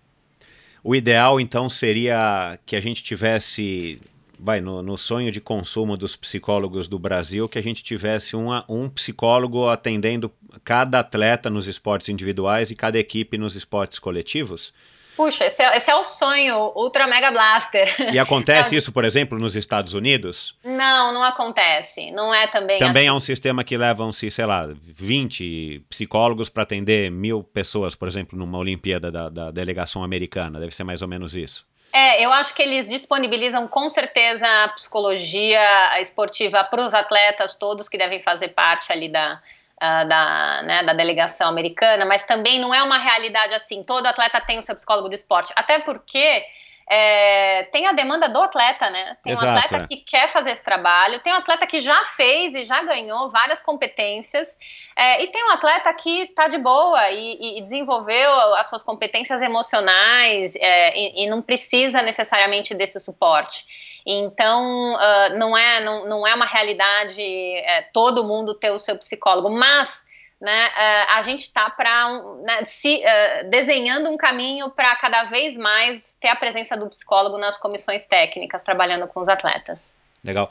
O 0.83 0.95
ideal, 0.95 1.39
então, 1.39 1.69
seria 1.69 2.57
que 2.65 2.75
a 2.75 2.81
gente 2.81 3.03
tivesse 3.03 4.01
vai, 4.39 4.61
no, 4.61 4.81
no, 4.81 4.97
sonho 4.97 5.31
de 5.31 5.41
consumo 5.41 5.97
dos 5.97 6.15
psicólogos 6.15 6.87
do 6.87 6.99
Brasil, 6.99 7.47
que 7.47 7.59
a 7.59 7.63
gente 7.63 7.83
tivesse 7.83 8.35
uma, 8.35 8.63
um 8.67 8.89
psicólogo 8.89 9.67
atendendo 9.67 10.31
cada 10.63 10.99
atleta 10.99 11.49
nos 11.49 11.67
esportes 11.67 12.09
individuais 12.09 12.71
e 12.71 12.75
cada 12.75 12.97
equipe 12.97 13.37
nos 13.37 13.55
esportes 13.55 13.99
coletivos? 13.99 14.73
Puxa, 15.17 15.45
esse 15.45 15.63
é, 15.63 15.75
esse 15.75 15.89
é 15.89 15.95
o 15.95 16.03
sonho 16.03 16.71
Ultra 16.75 17.07
Mega 17.07 17.31
Blaster. 17.31 18.13
E 18.13 18.19
acontece 18.19 18.75
é. 18.75 18.77
isso, 18.77 18.91
por 18.91 19.03
exemplo, 19.03 19.39
nos 19.39 19.55
Estados 19.55 19.93
Unidos? 19.93 20.55
Não, 20.63 21.11
não 21.11 21.23
acontece. 21.23 22.11
Não 22.11 22.31
é 22.31 22.45
também 22.45 22.77
Também 22.77 23.07
assim. 23.07 23.09
é 23.09 23.13
um 23.13 23.19
sistema 23.19 23.63
que 23.63 23.75
levam-se, 23.75 24.29
sei 24.29 24.45
lá, 24.45 24.69
20 24.69 25.85
psicólogos 25.89 26.49
para 26.49 26.61
atender 26.61 27.09
mil 27.09 27.43
pessoas, 27.43 27.95
por 27.95 28.07
exemplo, 28.07 28.37
numa 28.37 28.59
Olimpíada 28.59 29.11
da, 29.11 29.27
da 29.27 29.49
delegação 29.49 30.03
americana. 30.03 30.59
Deve 30.59 30.75
ser 30.75 30.83
mais 30.83 31.01
ou 31.01 31.07
menos 31.07 31.35
isso. 31.35 31.65
É, 31.91 32.23
eu 32.23 32.31
acho 32.31 32.53
que 32.53 32.61
eles 32.61 32.87
disponibilizam 32.87 33.67
com 33.67 33.89
certeza 33.89 34.45
a 34.63 34.69
psicologia 34.69 35.99
esportiva 35.99 36.63
para 36.63 36.85
os 36.85 36.93
atletas 36.93 37.55
todos 37.55 37.87
que 37.87 37.97
devem 37.97 38.19
fazer 38.19 38.49
parte 38.49 38.91
ali 38.91 39.09
da, 39.09 39.41
uh, 39.77 40.07
da, 40.07 40.61
né, 40.63 40.83
da 40.83 40.93
delegação 40.93 41.47
americana, 41.47 42.05
mas 42.05 42.25
também 42.25 42.59
não 42.59 42.73
é 42.73 42.83
uma 42.83 42.97
realidade 42.97 43.53
assim, 43.53 43.83
todo 43.83 44.05
atleta 44.05 44.41
tem 44.41 44.59
o 44.59 44.63
seu 44.63 44.75
psicólogo 44.75 45.09
de 45.09 45.15
esporte, 45.15 45.53
até 45.55 45.79
porque 45.79 46.43
é, 46.89 47.63
tem 47.71 47.85
a 47.85 47.91
demanda 47.91 48.29
do 48.29 48.41
atleta, 48.41 48.89
né? 48.89 49.17
Tem 49.21 49.33
Exato, 49.33 49.47
um 49.47 49.57
atleta 49.57 49.83
é. 49.83 49.87
que 49.87 49.97
quer 49.97 50.29
fazer 50.29 50.51
esse 50.51 50.63
trabalho, 50.63 51.19
tem 51.19 51.33
um 51.33 51.37
atleta 51.37 51.67
que 51.67 51.81
já 51.81 52.05
fez 52.05 52.55
e 52.55 52.63
já 52.63 52.81
ganhou 52.81 53.29
várias 53.29 53.61
competências, 53.61 54.57
é, 54.95 55.21
e 55.21 55.27
tem 55.27 55.43
um 55.43 55.51
atleta 55.51 55.93
que 55.93 56.23
está 56.23 56.47
de 56.47 56.57
boa 56.57 57.11
e, 57.11 57.59
e, 57.59 57.61
desenvolveu 57.61 58.31
as 58.55 58.67
suas 58.67 58.83
competências 58.83 59.41
emocionais 59.41 60.55
é, 60.55 60.97
e, 60.97 61.25
e, 61.25 61.29
não 61.29 61.41
precisa 61.41 62.01
necessariamente 62.01 62.73
desse 62.73 62.99
suporte. 62.99 63.65
Então, 64.05 64.95
uh, 64.95 65.37
não, 65.37 65.57
é, 65.57 65.83
não, 65.83 66.07
não 66.07 66.25
é 66.25 66.33
uma 66.33 66.45
realidade 66.45 67.21
é, 67.21 67.81
todo 67.93 68.23
mundo 68.23 68.53
ter 68.53 68.71
o 68.71 68.79
seu 68.79 68.97
psicólogo, 68.97 69.49
mas 69.49 70.07
né, 70.39 70.67
uh, 70.67 71.17
a 71.17 71.21
gente 71.23 71.41
está 71.41 71.69
para 71.69 72.09
né, 72.43 72.61
uh, 72.61 73.49
desenhando 73.49 74.09
um 74.09 74.17
caminho 74.17 74.69
para 74.69 74.95
cada 74.95 75.23
vez 75.23 75.57
mais 75.57 76.15
ter 76.21 76.27
a 76.27 76.35
presença 76.35 76.77
do 76.77 76.87
psicólogo 76.87 77.37
nas 77.37 77.57
comissões 77.57 78.05
técnicas, 78.05 78.63
trabalhando 78.63 79.07
com 79.07 79.19
os 79.19 79.27
atletas. 79.27 79.97
Legal. 80.23 80.49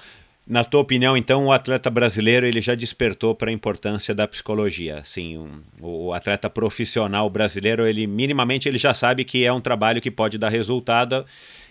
Na 0.49 0.63
tua 0.63 0.81
opinião, 0.81 1.17
então, 1.17 1.47
o 1.47 1.53
atleta 1.53 1.91
brasileiro 1.91 2.47
ele 2.47 2.61
já 2.61 2.77
despertou 2.77 3.35
para 3.35 3.51
a 3.51 3.53
importância 3.53 4.15
da 4.15 4.29
psicologia. 4.29 5.03
Sim, 5.05 5.39
um, 5.39 5.51
o 5.81 6.13
atleta 6.13 6.49
profissional 6.49 7.29
brasileiro, 7.29 7.85
ele 7.85 8.07
minimamente 8.07 8.69
ele 8.69 8.79
já 8.79 8.95
sabe 8.95 9.25
que 9.25 9.45
é 9.45 9.53
um 9.53 9.61
trabalho 9.61 10.01
que 10.01 10.11
pode 10.11 10.39
dar 10.39 10.49
resultado 10.49 11.27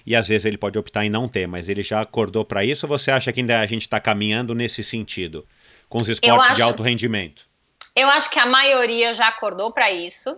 e 0.05 0.13
às 0.13 0.27
vezes 0.27 0.43
ele 0.43 0.57
pode 0.57 0.77
optar 0.77 1.05
em 1.05 1.09
não 1.09 1.27
ter, 1.27 1.47
mas 1.47 1.69
ele 1.69 1.83
já 1.83 2.01
acordou 2.01 2.43
para 2.43 2.65
isso. 2.65 2.85
Ou 2.85 2.97
você 2.97 3.11
acha 3.11 3.31
que 3.31 3.39
ainda 3.39 3.61
a 3.61 3.65
gente 3.65 3.83
está 3.83 3.97
caminhando 3.97 4.53
nesse 4.53 4.83
sentido 4.83 5.45
com 5.87 6.01
os 6.01 6.09
esportes 6.09 6.47
acho... 6.47 6.55
de 6.55 6.61
alto 6.61 6.83
rendimento? 6.83 7.44
Eu 7.95 8.09
acho 8.09 8.29
que 8.29 8.39
a 8.39 8.45
maioria 8.45 9.13
já 9.13 9.29
acordou 9.29 9.71
para 9.71 9.89
isso. 9.89 10.37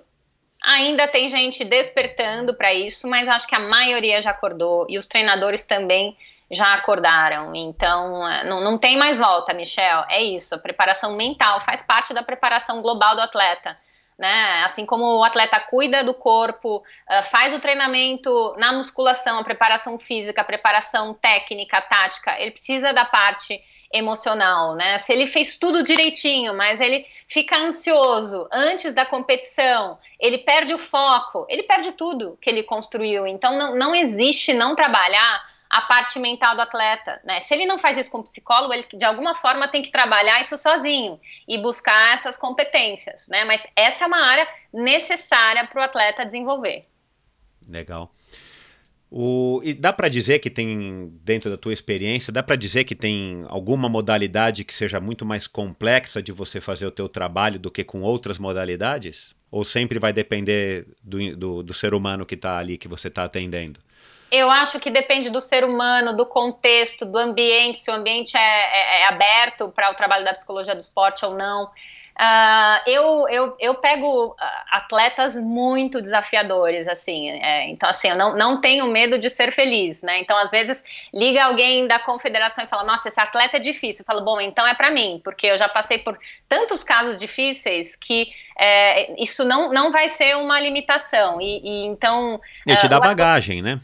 Ainda 0.64 1.08
tem 1.08 1.28
gente 1.28 1.66
despertando 1.66 2.54
para 2.54 2.74
isso, 2.74 3.08
mas 3.08 3.28
acho 3.28 3.48
que 3.48 3.56
a 3.56 3.60
maioria 3.60 4.22
já 4.22 4.32
acordou 4.32 4.86
e 4.90 4.98
os 4.98 5.08
treinadores 5.08 5.66
também 5.66 6.16
já 6.50 6.74
acordaram. 6.74 7.54
Então, 7.56 8.28
é, 8.28 8.44
não, 8.44 8.62
não 8.62 8.78
tem 8.78 8.98
mais 8.98 9.18
volta, 9.18 9.54
Michel. 9.54 10.06
É 10.10 10.22
isso. 10.22 10.56
A 10.56 10.60
preparação 10.60 11.16
mental 11.16 11.60
faz 11.62 11.82
parte 11.82 12.14
da 12.14 12.24
preparação 12.24 12.82
global 12.82 13.16
do 13.16 13.22
atleta. 13.22 13.78
Né? 14.18 14.64
Assim 14.64 14.86
como 14.86 15.18
o 15.18 15.24
atleta 15.24 15.60
cuida 15.60 16.04
do 16.04 16.14
corpo, 16.14 16.78
uh, 16.78 17.24
faz 17.24 17.54
o 17.54 17.60
treinamento 17.60 18.56
na 18.58 18.74
musculação, 18.74 19.38
a 19.38 19.44
preparação 19.44 20.00
física, 20.00 20.42
a 20.42 20.46
preparação 20.46 21.14
técnica, 21.14 21.80
tática, 21.82 22.36
ele 22.40 22.50
precisa 22.50 22.92
da 22.92 23.06
parte 23.06 23.62
emocional, 23.92 24.76
né? 24.76 24.98
Se 24.98 25.14
ele 25.14 25.28
fez 25.28 25.58
tudo 25.58 25.84
direitinho, 25.84 26.54
mas 26.54 26.80
ele 26.80 27.06
fica 27.28 27.58
ansioso 27.58 28.48
antes 28.52 28.94
da 28.94 29.06
competição, 29.06 29.98
ele 30.20 30.40
perde 30.40 30.74
o 30.74 30.80
foco, 30.80 31.46
ele 31.50 31.64
perde 31.64 31.92
tudo 31.92 32.38
que 32.42 32.50
ele 32.50 32.64
construiu. 32.64 33.26
Então 33.28 33.58
não, 33.58 33.76
não 33.76 33.96
existe 33.96 34.54
não 34.54 34.76
trabalhar 34.76 35.44
a 35.70 35.82
parte 35.82 36.18
mental 36.18 36.56
do 36.56 36.62
atleta, 36.62 37.22
né? 37.26 37.40
Se 37.40 37.54
ele 37.54 37.66
não 37.66 37.78
faz 37.78 37.98
isso 37.98 38.10
com 38.10 38.20
o 38.20 38.24
psicólogo, 38.24 38.74
ele 38.74 38.86
de 38.94 39.06
alguma 39.06 39.36
forma 39.36 39.68
tem 39.68 39.82
que 39.82 39.92
trabalhar 39.92 40.40
isso 40.40 40.58
sozinho 40.58 41.20
e 41.48 41.58
buscar 41.58 42.14
essas 42.14 42.38
competências, 42.38 43.28
né? 43.28 43.44
Mas 43.44 43.66
essa 43.76 44.06
é 44.06 44.08
uma 44.08 44.22
área 44.22 44.48
necessária 44.74 45.68
para 45.68 45.82
o 45.82 45.84
atleta 45.84 46.26
desenvolver. 46.26 46.88
Legal. 47.68 48.12
O, 49.10 49.62
e 49.64 49.74
dá 49.74 49.94
para 49.94 50.10
dizer 50.10 50.40
que 50.40 50.50
tem, 50.50 51.10
dentro 51.24 51.50
da 51.50 51.58
tua 51.58 51.72
experiência, 51.72 52.32
dá 52.32 52.44
para 52.44 52.58
dizer 52.58 52.84
que 52.84 52.94
tem 52.94 53.46
alguma 53.48 53.88
modalidade 53.88 54.66
que 54.66 54.74
seja 54.74 55.00
muito 55.00 55.26
mais 55.26 55.48
complexa 55.48 56.22
de 56.22 56.34
você 56.34 56.60
fazer 56.60 56.86
o 56.86 56.92
teu 56.92 57.08
trabalho 57.08 57.58
do 57.58 57.72
que 57.72 57.86
com 57.86 58.02
outras 58.02 58.38
modalidades? 58.38 59.34
Ou 59.50 59.64
sempre 59.64 59.98
vai 59.98 60.12
depender 60.12 60.88
do, 61.02 61.38
do, 61.38 61.64
do 61.64 61.74
ser 61.74 61.94
humano 61.94 62.26
que 62.26 62.36
está 62.36 62.58
ali, 62.58 62.78
que 62.78 62.88
você 62.88 63.08
está 63.08 63.24
atendendo? 63.24 63.80
Eu 64.30 64.50
acho 64.50 64.78
que 64.78 64.90
depende 64.90 65.30
do 65.30 65.40
ser 65.40 65.64
humano, 65.64 66.16
do 66.16 66.26
contexto, 66.26 67.06
do 67.06 67.18
ambiente, 67.18 67.80
se 67.80 67.90
o 67.90 67.94
ambiente 67.94 68.36
é, 68.36 68.40
é, 68.40 69.02
é 69.02 69.08
aberto 69.08 69.70
para 69.70 69.90
o 69.90 69.96
trabalho 69.96 70.26
da 70.26 70.34
psicologia 70.34 70.76
do 70.76 70.82
esporte 70.82 71.24
ou 71.24 71.34
não. 71.34 71.70
Uh, 72.20 72.90
eu, 72.90 73.30
eu, 73.30 73.56
eu 73.60 73.76
pego 73.76 74.36
ah, 74.40 74.66
atletas 74.72 75.36
muito 75.36 76.02
desafiadores, 76.02 76.88
assim, 76.88 77.30
é, 77.30 77.70
então 77.70 77.88
assim, 77.88 78.08
eu 78.08 78.16
não, 78.16 78.36
não 78.36 78.60
tenho 78.60 78.88
medo 78.88 79.20
de 79.20 79.30
ser 79.30 79.52
feliz, 79.52 80.02
né, 80.02 80.20
então 80.20 80.36
às 80.36 80.50
vezes 80.50 80.84
liga 81.14 81.44
alguém 81.44 81.88
da 81.88 82.00
confederação 82.00 82.64
e 82.64 82.68
fala, 82.68 82.84
nossa, 82.84 83.08
esse 83.08 83.20
atleta 83.20 83.58
é 83.58 83.60
difícil, 83.60 84.02
eu 84.02 84.06
falo, 84.06 84.26
bom, 84.26 84.42
então 84.42 84.66
é 84.66 84.74
para 84.74 84.90
mim, 84.90 85.22
porque 85.24 85.46
eu 85.46 85.58
já 85.58 85.70
passei 85.70 86.00
por 86.00 86.18
tantos 86.50 86.84
casos 86.84 87.18
difíceis 87.18 87.96
que 87.96 88.30
é, 88.58 89.22
isso 89.22 89.46
não, 89.46 89.72
não 89.72 89.92
vai 89.92 90.10
ser 90.10 90.36
uma 90.38 90.60
limitação, 90.60 91.40
e, 91.40 91.62
e 91.64 91.86
então... 91.86 92.42
E 92.66 92.76
te 92.76 92.88
uh, 92.88 92.90
dá 92.90 93.00
bagagem, 93.00 93.62
né? 93.62 93.80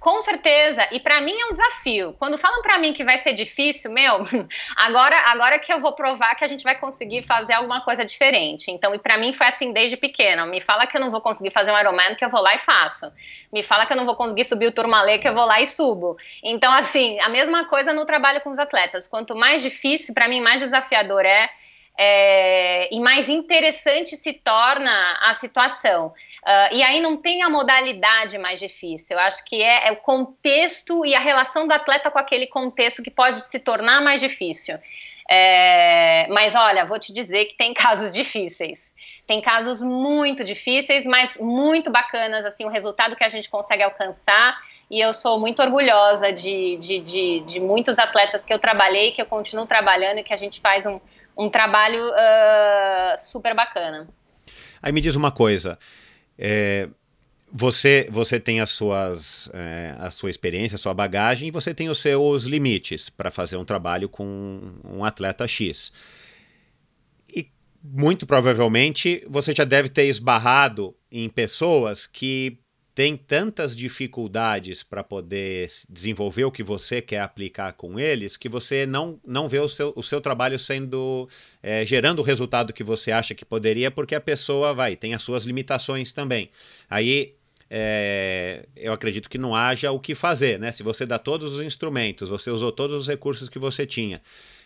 Com 0.00 0.22
certeza, 0.22 0.86
e 0.92 1.00
para 1.00 1.20
mim 1.20 1.34
é 1.36 1.46
um 1.46 1.50
desafio. 1.50 2.14
Quando 2.20 2.38
falam 2.38 2.62
para 2.62 2.78
mim 2.78 2.92
que 2.92 3.02
vai 3.02 3.18
ser 3.18 3.32
difícil, 3.32 3.90
meu, 3.90 4.20
agora 4.76 5.16
agora 5.26 5.58
que 5.58 5.72
eu 5.72 5.80
vou 5.80 5.92
provar 5.92 6.36
que 6.36 6.44
a 6.44 6.48
gente 6.48 6.62
vai 6.62 6.78
conseguir 6.78 7.22
fazer 7.22 7.54
alguma 7.54 7.80
coisa 7.80 8.04
diferente. 8.04 8.70
Então, 8.70 8.94
e 8.94 8.98
para 8.98 9.18
mim 9.18 9.32
foi 9.32 9.48
assim 9.48 9.72
desde 9.72 9.96
pequena. 9.96 10.46
Me 10.46 10.60
fala 10.60 10.86
que 10.86 10.96
eu 10.96 11.00
não 11.00 11.10
vou 11.10 11.20
conseguir 11.20 11.50
fazer 11.50 11.72
um 11.72 11.78
Ironman, 11.78 12.14
que 12.14 12.24
eu 12.24 12.30
vou 12.30 12.40
lá 12.40 12.54
e 12.54 12.58
faço. 12.58 13.12
Me 13.52 13.60
fala 13.62 13.86
que 13.86 13.92
eu 13.92 13.96
não 13.96 14.06
vou 14.06 14.14
conseguir 14.14 14.44
subir 14.44 14.68
o 14.68 14.72
Turmalê, 14.72 15.18
que 15.18 15.28
eu 15.28 15.34
vou 15.34 15.44
lá 15.44 15.60
e 15.60 15.66
subo. 15.66 16.16
Então, 16.44 16.72
assim, 16.72 17.18
a 17.18 17.28
mesma 17.28 17.64
coisa 17.64 17.92
no 17.92 18.06
trabalho 18.06 18.40
com 18.40 18.50
os 18.50 18.58
atletas. 18.60 19.08
Quanto 19.08 19.34
mais 19.34 19.62
difícil, 19.62 20.14
para 20.14 20.28
mim, 20.28 20.40
mais 20.40 20.60
desafiador 20.60 21.24
é 21.24 21.50
é, 22.00 22.94
e 22.94 23.00
mais 23.00 23.28
interessante 23.28 24.16
se 24.16 24.32
torna 24.32 25.18
a 25.20 25.34
situação. 25.34 26.14
Uh, 26.46 26.76
e 26.76 26.80
aí 26.80 27.00
não 27.00 27.16
tem 27.16 27.42
a 27.42 27.50
modalidade 27.50 28.38
mais 28.38 28.60
difícil. 28.60 29.16
Eu 29.16 29.22
acho 29.24 29.44
que 29.44 29.60
é, 29.60 29.88
é, 29.88 29.92
o 29.92 29.96
contexto 29.96 31.04
e 31.04 31.16
a 31.16 31.18
relação 31.18 31.66
do 31.66 31.72
atleta 31.72 32.08
com 32.08 32.18
aquele 32.18 32.46
contexto 32.46 33.02
que 33.02 33.10
pode 33.10 33.40
se 33.44 33.58
tornar 33.58 34.00
mais 34.00 34.20
difícil. 34.20 34.78
É, 35.28 36.28
mas 36.30 36.54
olha, 36.54 36.86
vou 36.86 37.00
te 37.00 37.12
dizer 37.12 37.46
que 37.46 37.56
tem 37.56 37.74
casos 37.74 38.12
difíceis. 38.12 38.94
Tem 39.26 39.42
casos 39.42 39.82
muito 39.82 40.44
difíceis, 40.44 41.04
mas 41.04 41.36
muito 41.36 41.90
bacanas, 41.90 42.46
assim, 42.46 42.64
o 42.64 42.68
resultado 42.68 43.16
que 43.16 43.24
a 43.24 43.28
gente 43.28 43.50
consegue 43.50 43.82
alcançar. 43.82 44.56
E 44.88 45.00
eu 45.00 45.12
sou 45.12 45.38
muito 45.38 45.60
orgulhosa 45.60 46.32
de, 46.32 46.76
de, 46.76 47.00
de, 47.00 47.40
de 47.40 47.60
muitos 47.60 47.98
atletas 47.98 48.44
que 48.44 48.54
eu 48.54 48.58
trabalhei, 48.58 49.10
que 49.10 49.20
eu 49.20 49.26
continuo 49.26 49.66
trabalhando 49.66 50.18
e 50.18 50.22
que 50.22 50.32
a 50.32 50.36
gente 50.36 50.60
faz 50.60 50.86
um, 50.86 50.98
um 51.38 51.48
trabalho 51.48 52.10
uh, 52.10 53.18
super 53.18 53.54
bacana. 53.54 54.08
Aí 54.82 54.90
me 54.90 55.00
diz 55.00 55.14
uma 55.14 55.30
coisa. 55.30 55.78
É, 56.36 56.88
você, 57.50 58.08
você 58.10 58.38
tem 58.38 58.60
as 58.60 58.70
suas, 58.70 59.48
é, 59.54 59.94
a 59.98 60.10
sua 60.10 60.30
experiência, 60.30 60.76
a 60.76 60.78
sua 60.78 60.92
bagagem, 60.92 61.48
e 61.48 61.50
você 61.50 61.72
tem 61.72 61.88
os 61.88 62.00
seus 62.00 62.44
limites 62.44 63.08
para 63.08 63.30
fazer 63.30 63.56
um 63.56 63.64
trabalho 63.64 64.08
com 64.08 64.60
um 64.84 65.04
atleta 65.04 65.46
X. 65.46 65.92
E 67.32 67.50
muito 67.82 68.26
provavelmente 68.26 69.24
você 69.28 69.54
já 69.54 69.64
deve 69.64 69.88
ter 69.88 70.06
esbarrado 70.06 70.94
em 71.10 71.28
pessoas 71.28 72.06
que 72.06 72.58
tem 72.98 73.16
tantas 73.16 73.76
dificuldades 73.76 74.82
para 74.82 75.04
poder 75.04 75.70
desenvolver 75.88 76.44
o 76.44 76.50
que 76.50 76.64
você 76.64 77.00
quer 77.00 77.20
aplicar 77.20 77.72
com 77.74 77.96
eles 77.96 78.36
que 78.36 78.48
você 78.48 78.86
não, 78.86 79.20
não 79.24 79.48
vê 79.48 79.60
o 79.60 79.68
seu, 79.68 79.92
o 79.94 80.02
seu 80.02 80.20
trabalho 80.20 80.58
sendo 80.58 81.28
é, 81.62 81.86
gerando 81.86 82.18
o 82.18 82.22
resultado 82.22 82.72
que 82.72 82.82
você 82.82 83.12
acha 83.12 83.36
que 83.36 83.44
poderia, 83.44 83.88
porque 83.88 84.16
a 84.16 84.20
pessoa 84.20 84.74
vai, 84.74 84.96
tem 84.96 85.14
as 85.14 85.22
suas 85.22 85.44
limitações 85.44 86.12
também. 86.12 86.50
Aí 86.90 87.36
é, 87.70 88.66
eu 88.74 88.92
acredito 88.92 89.30
que 89.30 89.38
não 89.38 89.54
haja 89.54 89.92
o 89.92 90.00
que 90.00 90.12
fazer, 90.12 90.58
né? 90.58 90.72
Se 90.72 90.82
você 90.82 91.06
dá 91.06 91.20
todos 91.20 91.54
os 91.54 91.62
instrumentos, 91.62 92.28
você 92.28 92.50
usou 92.50 92.72
todos 92.72 93.02
os 93.02 93.06
recursos 93.06 93.48
que 93.48 93.60
você 93.60 93.86
tinha 93.86 94.20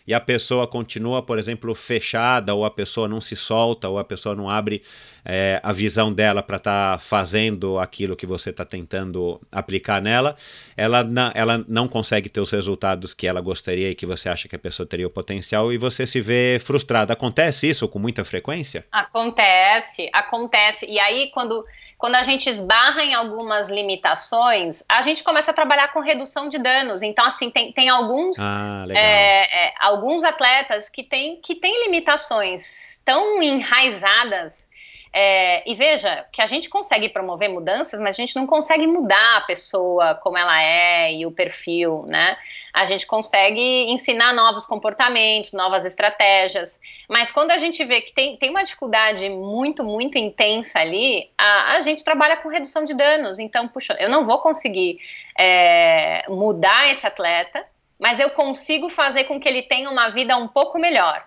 e 0.05 0.13
a 0.13 0.19
pessoa 0.19 0.67
continua, 0.67 1.21
por 1.21 1.39
exemplo, 1.39 1.73
fechada, 1.73 2.53
ou 2.53 2.65
a 2.65 2.71
pessoa 2.71 3.07
não 3.07 3.21
se 3.21 3.35
solta, 3.35 3.87
ou 3.87 3.97
a 3.97 4.03
pessoa 4.03 4.35
não 4.35 4.49
abre 4.49 4.83
é, 5.23 5.61
a 5.63 5.71
visão 5.71 6.11
dela 6.11 6.43
para 6.43 6.57
estar 6.57 6.93
tá 6.93 6.97
fazendo 6.97 7.79
aquilo 7.79 8.15
que 8.15 8.25
você 8.25 8.49
está 8.49 8.65
tentando 8.65 9.39
aplicar 9.51 10.01
nela, 10.01 10.35
ela, 10.75 11.03
na, 11.03 11.31
ela 11.33 11.63
não 11.67 11.87
consegue 11.87 12.29
ter 12.29 12.41
os 12.41 12.51
resultados 12.51 13.13
que 13.13 13.25
ela 13.25 13.39
gostaria 13.39 13.89
e 13.89 13.95
que 13.95 14.05
você 14.05 14.27
acha 14.27 14.47
que 14.49 14.55
a 14.55 14.59
pessoa 14.59 14.85
teria 14.85 15.07
o 15.07 15.09
potencial 15.09 15.71
e 15.71 15.77
você 15.77 16.05
se 16.05 16.19
vê 16.19 16.59
frustrada. 16.59 17.13
Acontece 17.13 17.69
isso 17.69 17.87
com 17.87 17.99
muita 17.99 18.25
frequência? 18.25 18.85
Acontece, 18.91 20.09
acontece. 20.11 20.85
E 20.85 20.99
aí, 20.99 21.31
quando 21.33 21.65
quando 22.03 22.15
a 22.15 22.23
gente 22.23 22.49
esbarra 22.49 23.01
em 23.01 23.13
algumas 23.13 23.69
limitações, 23.69 24.83
a 24.89 25.01
gente 25.01 25.23
começa 25.23 25.51
a 25.51 25.53
trabalhar 25.53 25.93
com 25.93 26.01
redução 26.01 26.49
de 26.49 26.59
danos. 26.59 27.01
Então, 27.01 27.25
assim, 27.25 27.49
tem, 27.49 27.71
tem 27.71 27.87
alguns, 27.87 28.37
ah, 28.41 28.85
é, 28.89 29.67
é, 29.67 29.73
alguns 29.79 30.21
atletas 30.21 30.89
que 30.89 31.01
têm 31.01 31.37
que 31.37 31.55
tem 31.55 31.85
limitações 31.85 33.01
tão 33.05 33.41
enraizadas 33.41 34.69
é, 35.15 35.69
e 35.69 35.75
veja 35.75 36.25
que 36.31 36.41
a 36.41 36.47
gente 36.47 36.67
consegue 36.67 37.07
promover 37.07 37.47
mudanças, 37.47 37.99
mas 37.99 38.15
a 38.15 38.19
gente 38.19 38.35
não 38.35 38.47
consegue 38.47 38.87
mudar 38.87 39.37
a 39.37 39.41
pessoa 39.41 40.15
como 40.15 40.39
ela 40.39 40.59
é 40.59 41.13
e 41.13 41.23
o 41.23 41.31
perfil, 41.31 42.03
né? 42.07 42.35
A 42.73 42.87
gente 42.87 43.05
consegue 43.05 43.61
ensinar 43.91 44.33
novos 44.33 44.65
comportamentos, 44.65 45.53
novas 45.53 45.85
estratégias, 45.85 46.81
mas 47.07 47.31
quando 47.31 47.51
a 47.51 47.59
gente 47.59 47.85
vê 47.85 48.01
que 48.01 48.11
tem, 48.11 48.35
tem 48.37 48.49
uma 48.49 48.63
dificuldade 48.63 49.29
muito, 49.29 49.83
muito 49.83 50.17
intensa 50.17 50.79
ali, 50.79 51.29
a, 51.37 51.73
a 51.73 51.81
gente 51.81 52.03
trabalha 52.03 52.37
com 52.37 52.49
redução 52.49 52.83
de 52.83 52.95
danos. 52.95 53.37
Então, 53.37 53.67
puxa, 53.67 53.95
eu 53.99 54.09
não 54.09 54.25
vou 54.25 54.39
conseguir 54.39 54.99
é, 55.37 56.25
mudar 56.27 56.89
esse 56.89 57.05
atleta, 57.05 57.63
mas 57.99 58.19
eu 58.19 58.31
consigo 58.31 58.89
fazer 58.89 59.25
com 59.25 59.39
que 59.39 59.47
ele 59.47 59.61
tenha 59.61 59.91
uma 59.91 60.09
vida 60.09 60.35
um 60.35 60.47
pouco 60.47 60.79
melhor 60.79 61.23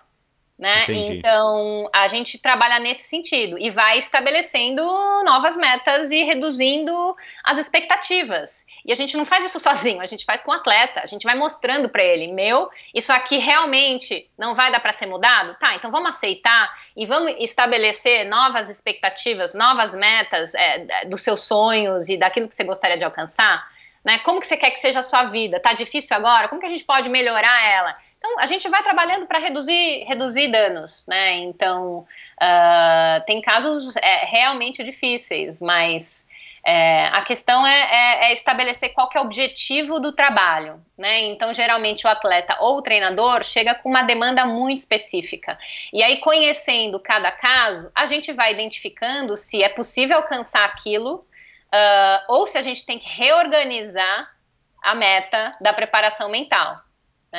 né? 0.57 0.83
Entendi. 0.83 1.17
Então 1.17 1.87
a 1.93 2.07
gente 2.07 2.39
trabalha 2.39 2.79
nesse 2.79 3.03
sentido 3.07 3.57
e 3.59 3.69
vai 3.69 3.99
estabelecendo 3.99 4.83
novas 5.23 5.55
metas 5.55 6.09
e 6.09 6.23
reduzindo 6.23 7.15
as 7.43 7.57
expectativas. 7.59 8.65
E 8.83 8.91
a 8.91 8.95
gente 8.95 9.15
não 9.15 9.25
faz 9.25 9.45
isso 9.45 9.59
sozinho, 9.61 10.01
a 10.01 10.05
gente 10.05 10.25
faz 10.25 10.41
com 10.41 10.49
o 10.49 10.53
atleta. 10.53 11.01
A 11.01 11.05
gente 11.05 11.23
vai 11.23 11.35
mostrando 11.35 11.89
para 11.89 12.03
ele, 12.03 12.27
meu, 12.31 12.69
isso 12.93 13.13
aqui 13.13 13.37
realmente 13.37 14.27
não 14.37 14.55
vai 14.55 14.71
dar 14.71 14.79
para 14.79 14.93
ser 14.93 15.05
mudado. 15.05 15.55
Tá, 15.59 15.75
então 15.75 15.91
vamos 15.91 16.09
aceitar 16.09 16.73
e 16.95 17.05
vamos 17.05 17.35
estabelecer 17.39 18.27
novas 18.27 18.69
expectativas, 18.69 19.53
novas 19.53 19.93
metas 19.93 20.55
é, 20.55 21.05
dos 21.05 21.21
seus 21.21 21.41
sonhos 21.41 22.09
e 22.09 22.17
daquilo 22.17 22.47
que 22.47 22.55
você 22.55 22.63
gostaria 22.63 22.97
de 22.97 23.05
alcançar. 23.05 23.63
Né? 24.03 24.17
Como 24.19 24.39
que 24.39 24.47
você 24.47 24.57
quer 24.57 24.71
que 24.71 24.79
seja 24.79 25.01
a 25.01 25.03
sua 25.03 25.25
vida? 25.25 25.59
Tá 25.59 25.73
difícil 25.73 26.15
agora? 26.15 26.47
Como 26.47 26.61
que 26.61 26.65
a 26.65 26.69
gente 26.69 26.85
pode 26.85 27.09
melhorar 27.09 27.63
ela? 27.63 27.93
Então, 28.17 28.39
a 28.39 28.45
gente 28.45 28.67
vai 28.67 28.81
trabalhando 28.81 29.27
para 29.27 29.39
reduzir, 29.39 30.03
reduzir 30.05 30.47
danos, 30.47 31.05
né? 31.07 31.33
Então, 31.35 31.99
uh, 32.41 33.25
tem 33.25 33.41
casos 33.41 33.95
é, 33.97 34.25
realmente 34.25 34.83
difíceis, 34.83 35.61
mas 35.61 36.27
é, 36.69 37.05
a 37.13 37.21
questão 37.21 37.65
é, 37.65 37.79
é, 37.79 38.25
é, 38.25 38.33
estabelecer 38.33 38.89
qual 38.89 39.09
é 39.15 39.19
o 39.19 39.21
objetivo 39.21 40.01
do 40.01 40.11
trabalho, 40.11 40.83
né? 40.97 41.21
Então, 41.21 41.53
geralmente, 41.53 42.05
o 42.05 42.09
atleta 42.09 42.57
ou 42.59 42.77
o 42.77 42.81
treinador 42.81 43.41
chega 43.45 43.73
com 43.73 43.87
uma 43.87 44.03
demanda 44.03 44.45
muito 44.45 44.79
específica. 44.79 45.57
E 45.93 46.03
aí, 46.03 46.17
conhecendo 46.17 46.99
cada 46.99 47.31
caso, 47.31 47.89
a 47.95 48.05
gente 48.05 48.33
vai 48.33 48.51
identificando 48.51 49.37
se 49.37 49.63
é 49.63 49.69
possível 49.69 50.17
alcançar 50.17 50.65
aquilo 50.65 51.25
uh, 51.73 52.19
ou 52.27 52.45
se 52.45 52.57
a 52.57 52.61
gente 52.61 52.85
tem 52.85 52.99
que 52.99 53.07
reorganizar 53.07 54.29
a 54.83 54.93
meta 54.93 55.55
da 55.61 55.71
preparação 55.71 56.27
mental. 56.27 56.81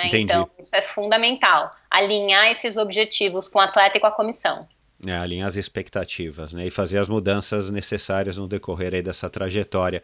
Né? 0.05 0.11
Então, 0.13 0.49
isso 0.59 0.75
é 0.77 0.83
fundamental, 0.83 1.75
alinhar 1.91 2.51
esses 2.51 2.77
objetivos 2.77 3.49
com 3.49 3.59
o 3.59 3.63
atleta 3.63 3.99
e 3.99 4.01
com 4.01 4.07
a 4.07 4.13
comissão. 4.13 4.67
É, 5.07 5.13
alinhar 5.13 5.49
as 5.49 5.57
expectativas 5.57 6.53
né? 6.53 6.67
e 6.67 6.71
fazer 6.71 6.99
as 6.99 7.07
mudanças 7.07 7.71
necessárias 7.71 8.37
no 8.37 8.49
decorrer 8.49 8.95
aí 8.95 9.03
dessa 9.03 9.31
trajetória. 9.31 10.03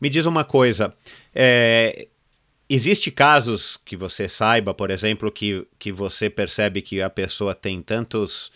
Me 0.00 0.08
diz 0.08 0.26
uma 0.26 0.44
coisa, 0.44 0.92
é, 1.34 2.08
Existe 2.68 3.10
casos 3.10 3.78
que 3.84 3.94
você 3.94 4.26
saiba, 4.26 4.72
por 4.72 4.90
exemplo, 4.90 5.30
que, 5.30 5.66
que 5.78 5.92
você 5.92 6.30
percebe 6.30 6.80
que 6.80 7.02
a 7.02 7.10
pessoa 7.10 7.54
tem 7.54 7.82
tantos 7.82 8.50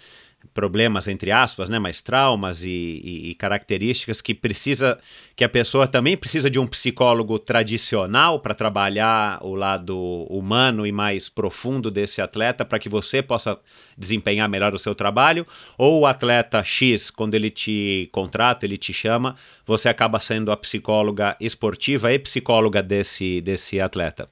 problemas 0.59 1.07
entre 1.07 1.31
aspas, 1.31 1.69
né, 1.69 1.79
mas 1.79 2.01
traumas 2.01 2.65
e, 2.65 2.69
e, 2.69 3.31
e, 3.31 3.35
características 3.37 4.21
que 4.21 4.35
precisa 4.35 4.99
que 5.37 5.45
a 5.45 5.49
pessoa 5.49 5.87
também 5.87 6.17
precisa 6.17 6.51
de 6.51 6.59
um 6.59 6.67
psicólogo 6.67 7.39
tradicional 7.39 8.41
para 8.41 8.55
trabalhar 8.55 9.39
o 9.41 9.55
lado 9.55 9.97
humano 10.29 10.85
e 10.85 10.91
mais 10.91 11.29
profundo 11.29 11.93
desse 11.93 12.21
atleta 12.21 12.65
para 12.65 12.81
que 12.81 12.89
você 12.89 13.23
possa 13.23 13.57
desempenhar 13.97 14.49
melhor 14.49 14.75
o 14.75 14.81
seu 14.81 14.97
trabalho 14.97 15.47
ou 15.79 16.01
o 16.01 16.07
atleta 16.07 16.65
X 16.65 17.09
quando 17.09 17.37
ele 17.37 17.51
te 17.51 18.09
contrata, 18.11 18.67
ele 18.67 18.77
te 18.77 18.93
chama, 18.93 19.37
você 19.65 19.89
acaba 19.89 20.19
sendo 20.19 20.51
a 20.51 20.57
psicóloga 20.57 21.37
esportiva 21.39 22.13
e 22.13 22.19
psicóloga 22.19 22.83
desse 22.83 23.41
desse 23.43 23.81
atleta. 23.81 24.29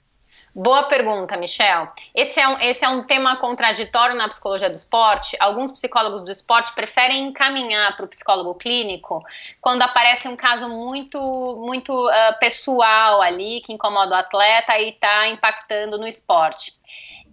Boa 0.58 0.84
pergunta, 0.84 1.36
Michel. 1.36 1.86
Esse 2.14 2.40
é, 2.40 2.48
um, 2.48 2.58
esse 2.58 2.82
é 2.82 2.88
um 2.88 3.02
tema 3.02 3.36
contraditório 3.36 4.16
na 4.16 4.26
psicologia 4.26 4.70
do 4.70 4.74
esporte. 4.74 5.36
Alguns 5.38 5.70
psicólogos 5.70 6.22
do 6.22 6.30
esporte 6.30 6.72
preferem 6.72 7.26
encaminhar 7.26 7.94
para 7.94 8.06
o 8.06 8.08
psicólogo 8.08 8.54
clínico 8.54 9.22
quando 9.60 9.82
aparece 9.82 10.26
um 10.26 10.34
caso 10.34 10.66
muito, 10.70 11.20
muito 11.58 11.92
uh, 11.92 12.38
pessoal 12.40 13.20
ali 13.20 13.60
que 13.60 13.74
incomoda 13.74 14.14
o 14.14 14.18
atleta 14.18 14.78
e 14.78 14.92
está 14.92 15.28
impactando 15.28 15.98
no 15.98 16.08
esporte. 16.08 16.72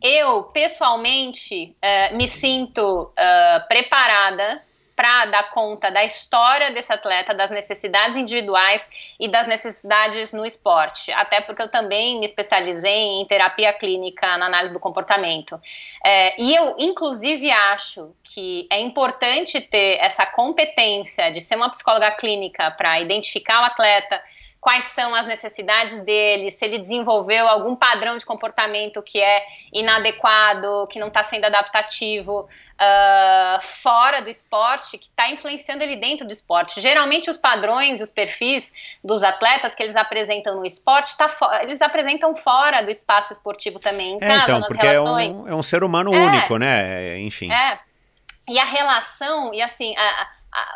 Eu, 0.02 0.44
pessoalmente, 0.44 1.74
uh, 1.82 2.18
me 2.18 2.28
sinto 2.28 3.04
uh, 3.04 3.68
preparada 3.70 4.62
para 4.96 5.26
dar 5.26 5.50
conta 5.50 5.90
da 5.90 6.04
história 6.04 6.72
desse 6.72 6.94
atleta, 6.94 7.34
das 7.34 7.50
necessidades 7.50 8.16
individuais 8.16 8.90
e 9.20 9.28
das 9.28 9.48
necessidades 9.48 10.34
no 10.34 10.46
esporte. 10.46 11.12
Até 11.12 11.42
porque 11.42 11.62
eu 11.62 11.68
também 11.68 12.20
me 12.20 12.26
especializei 12.26 13.22
em 13.22 13.26
terapia 13.26 13.74
clínica 13.74 14.38
na 14.38 14.46
análise 14.46 14.74
do 14.74 14.80
comportamento. 14.80 15.60
É, 16.06 16.40
e 16.42 16.56
eu, 16.56 16.76
inclusive, 16.78 17.50
acho 17.50 18.14
que 18.24 18.68
é 18.72 18.80
importante 18.80 19.60
ter 19.60 19.98
essa 20.00 20.26
competência 20.26 21.32
de 21.32 21.42
ser 21.42 21.56
uma 21.56 21.70
psicóloga 21.70 22.12
clínica 22.12 22.72
para 22.72 23.00
identificar 23.00 23.62
o 23.62 23.66
atleta 23.66 24.22
quais 24.64 24.86
são 24.86 25.14
as 25.14 25.26
necessidades 25.26 26.00
dele, 26.00 26.50
se 26.50 26.64
ele 26.64 26.80
desenvolveu 26.80 27.50
algum 27.50 27.76
padrão 27.76 28.18
de 28.18 28.26
comportamento 28.26 29.04
que 29.04 29.22
é 29.22 29.46
inadequado, 29.74 30.88
que 30.88 31.00
não 31.00 31.10
está 31.10 31.22
sendo 31.22 31.44
adaptativo 31.44 32.48
uh, 32.80 33.62
fora 33.62 34.22
do 34.22 34.30
esporte, 34.30 34.98
que 34.98 35.08
está 35.08 35.30
influenciando 35.30 35.84
ele 35.84 35.96
dentro 35.96 36.26
do 36.26 36.34
esporte. 36.34 36.82
Geralmente 36.82 37.30
os 37.30 37.38
padrões, 37.38 38.02
os 38.02 38.12
perfis 38.12 38.74
dos 39.04 39.24
atletas 39.24 39.74
que 39.76 39.84
eles 39.84 39.96
apresentam 39.96 40.56
no 40.56 40.66
esporte, 40.66 41.16
tá 41.18 41.30
eles 41.62 41.82
apresentam 41.82 42.36
fora 42.36 42.82
do 42.82 42.92
espaço 42.92 43.34
esportivo 43.34 43.80
também, 43.80 44.14
em 44.14 44.18
é, 44.18 44.20
casa, 44.20 44.44
então, 44.44 44.60
nas 44.60 44.68
porque 44.68 44.88
relações. 44.88 45.40
É 45.40 45.44
um, 45.44 45.50
é 45.50 45.56
um 45.56 45.64
ser 45.64 45.84
humano 45.84 46.14
é, 46.14 46.18
único, 46.18 46.58
né? 46.58 47.20
Enfim. 47.20 47.52
É. 47.52 47.80
E 48.48 48.60
a 48.60 48.66
relação, 48.66 49.54
e 49.54 49.62
assim, 49.62 49.96
a, 49.96 50.28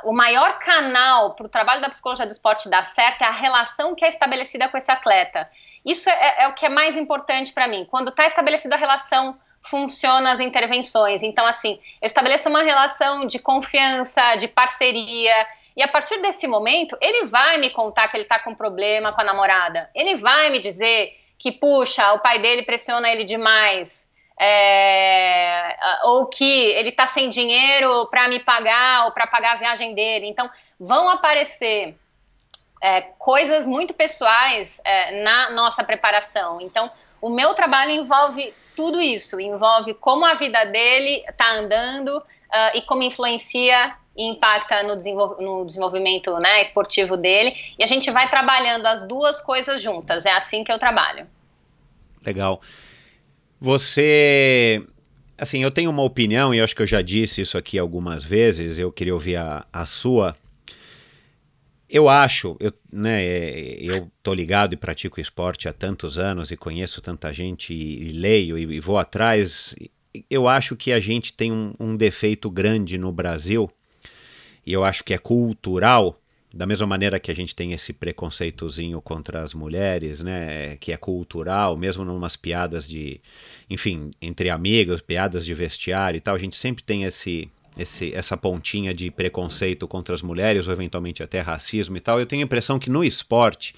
o 0.04 0.14
maior 0.14 0.58
canal 0.60 1.34
para 1.36 1.45
o 1.45 1.50
trabalho 1.50 1.82
da 1.82 1.89
psicologia 1.89 2.26
do 2.26 2.32
esporte 2.32 2.70
dar 2.70 2.84
certo 2.84 3.22
é 3.22 3.26
a 3.26 3.32
relação 3.32 3.93
que 3.93 4.04
é 4.04 4.08
estabelecida 4.08 4.68
com 4.70 4.78
esse 4.78 4.91
atleta. 4.91 5.50
Isso 5.86 6.10
é, 6.10 6.43
é 6.43 6.48
o 6.48 6.54
que 6.54 6.66
é 6.66 6.70
mais 6.70 6.98
importante 6.98 7.54
para 7.54 7.68
mim. 7.68 7.86
Quando 7.86 8.10
está 8.10 8.26
estabelecida 8.26 8.76
a 8.76 8.78
relação, 8.78 9.38
funcionam 9.70 10.32
as 10.32 10.39
intervenções. 10.39 11.24
Então, 11.24 11.45
assim, 11.45 11.80
eu 12.01 12.07
estabeleço 12.07 12.49
uma 12.49 12.63
relação 12.63 13.26
de 13.26 13.39
confiança, 13.39 14.36
de 14.36 14.47
parceria. 14.47 15.47
E 15.76 15.84
a 15.84 15.88
partir 15.88 16.22
desse 16.22 16.47
momento, 16.47 16.97
ele 16.99 17.26
vai 17.26 17.57
me 17.57 17.70
contar 17.70 18.07
que 18.07 18.18
ele 18.18 18.24
está 18.24 18.39
com 18.39 18.55
problema 18.55 19.13
com 19.13 19.22
a 19.22 19.24
namorada. 19.24 19.89
Ele 19.93 20.15
vai 20.15 20.49
me 20.49 20.59
dizer 20.59 21.15
que, 21.38 21.51
puxa, 21.51 22.13
o 22.13 22.20
pai 22.20 22.39
dele 22.39 22.63
pressiona 22.63 23.09
ele 23.09 23.24
demais 23.24 24.07
é, 24.39 25.76
ou 26.03 26.28
que 26.28 26.70
ele 26.72 26.89
está 26.89 27.07
sem 27.07 27.30
dinheiro 27.30 28.05
para 28.07 28.28
me 28.28 28.39
pagar 28.39 29.05
ou 29.05 29.11
para 29.11 29.26
pagar 29.28 29.53
a 29.53 29.55
viagem 29.55 29.93
dele. 29.93 30.28
Então, 30.28 30.49
vão 30.80 31.09
aparecer 31.09 31.95
é, 32.82 33.01
coisas 33.18 33.65
muito 33.65 33.93
pessoais 33.93 34.80
é, 34.86 35.24
na 35.24 35.49
nossa 35.51 35.84
preparação. 35.84 36.61
Então, 36.61 36.91
o 37.22 37.30
meu 37.30 37.53
trabalho 37.53 37.91
envolve 37.91 38.53
tudo 38.76 39.01
isso, 39.01 39.39
envolve 39.39 39.93
como 39.95 40.26
a 40.26 40.36
vida 40.36 40.63
dele 40.65 41.24
está 41.28 41.55
andando 41.55 42.18
uh, 42.18 42.24
e 42.76 42.82
como 42.82 43.01
influencia 43.01 43.95
e 44.15 44.24
impacta 44.24 44.84
no, 44.84 44.95
no 45.39 45.65
desenvolvimento 45.65 46.38
né, 46.39 46.61
esportivo 46.61 47.15
dele. 47.15 47.55
E 47.78 47.84
a 47.84 47.88
gente 47.88 48.09
vai 48.09 48.30
trabalhando 48.30 48.86
as 48.86 49.07
duas 49.07 49.41
coisas 49.41 49.82
juntas. 49.82 50.26
É 50.26 50.32
assim 50.32 50.63
que 50.63 50.72
eu 50.72 50.80
trabalho. 50.80 51.28
Legal. 52.26 52.59
Você. 53.59 54.84
Assim, 55.38 55.61
eu 55.61 55.70
tenho 55.70 55.91
uma 55.91 56.01
opinião, 56.01 56.53
e 56.53 56.59
acho 56.59 56.76
que 56.76 56.82
eu 56.82 56.88
já 56.88 57.01
disse 57.01 57.41
isso 57.41 57.59
aqui 57.59 57.78
algumas 57.78 58.26
vezes, 58.26 58.80
eu 58.80 58.91
queria 58.91 59.13
ouvir 59.13 59.36
a, 59.36 59.63
a 59.72 59.86
sua. 59.86 60.36
Eu 61.90 62.10
acho, 62.10 62.58
eu, 62.60 62.74
né, 62.92 63.24
eu 63.80 64.12
tô 64.22 64.34
ligado 64.34 64.74
e 64.74 64.78
pratico 64.78 65.22
esporte 65.22 65.70
há 65.70 65.74
tantos 65.74 66.18
anos 66.18 66.52
e 66.52 66.58
conheço 66.58 67.02
tanta 67.02 67.32
gente 67.32 67.74
e, 67.74 68.08
e 68.08 68.12
leio 68.12 68.58
e, 68.58 68.64
e, 68.64 68.80
vou 68.80 68.98
atrás. 68.98 69.74
Eu 70.30 70.50
acho 70.50 70.76
que 70.76 70.92
a 70.92 71.00
gente 71.00 71.32
tem 71.32 71.52
um, 71.52 71.74
um 71.80 71.96
defeito 71.96 72.50
grande 72.52 72.98
no 72.98 73.12
Brasil, 73.12 73.72
e 74.66 74.74
eu 74.74 74.84
acho 74.84 75.02
que 75.02 75.14
é 75.14 75.18
cultural, 75.18 76.20
da 76.54 76.66
mesma 76.66 76.86
maneira 76.86 77.22
que 77.22 77.32
a 77.32 77.36
gente 77.36 77.56
tem 77.56 77.72
esse 77.72 77.94
preconceitozinho 77.94 79.02
contra 79.02 79.42
as 79.42 79.54
mulheres, 79.54 80.22
né, 80.22 80.76
que 80.78 80.92
é 80.92 80.98
cultural, 80.98 81.78
mesmo 81.78 82.04
numas 82.04 82.36
piadas 82.36 82.86
de, 82.86 83.22
enfim, 83.70 84.12
entre 84.22 84.50
amigos, 84.50 85.02
piadas 85.02 85.46
de 85.46 85.54
vestiário 85.54 86.18
e 86.18 86.22
tal, 86.22 86.36
a 86.36 86.40
gente 86.40 86.56
sempre 86.56 86.84
tem 86.84 87.04
esse, 87.04 87.50
esse, 87.78 88.13
essa 88.13 88.36
pontinha 88.36 88.93
de 88.93 89.11
preconceito 89.11 89.88
contra 89.88 90.13
as 90.13 90.21
mulheres, 90.21 90.67
ou 90.67 90.73
eventualmente 90.73 91.21
até 91.21 91.39
racismo 91.39 91.97
e 91.97 91.99
tal. 91.99 92.19
Eu 92.19 92.25
tenho 92.25 92.41
a 92.41 92.45
impressão 92.45 92.80
que 92.80 92.89
no 92.89 93.03
esporte, 93.03 93.75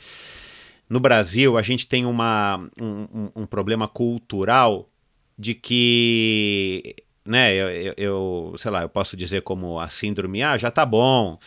no 0.90 1.00
Brasil, 1.00 1.58
a 1.58 1.62
gente 1.62 1.88
tem 1.88 2.06
uma, 2.06 2.58
um, 2.82 3.30
um 3.36 3.46
problema 3.46 3.88
cultural 3.88 4.90
de 5.38 5.54
que, 5.54 6.96
né, 7.26 7.54
eu, 7.54 7.94
eu, 7.96 8.56
sei 8.58 8.72
lá, 8.72 8.82
eu 8.82 8.90
posso 8.90 9.16
dizer 9.16 9.42
como 9.42 9.80
a 9.80 9.88
síndrome, 9.88 10.44
ah, 10.44 10.58
já 10.58 10.70
tá 10.70 10.86
bom, 10.86 11.38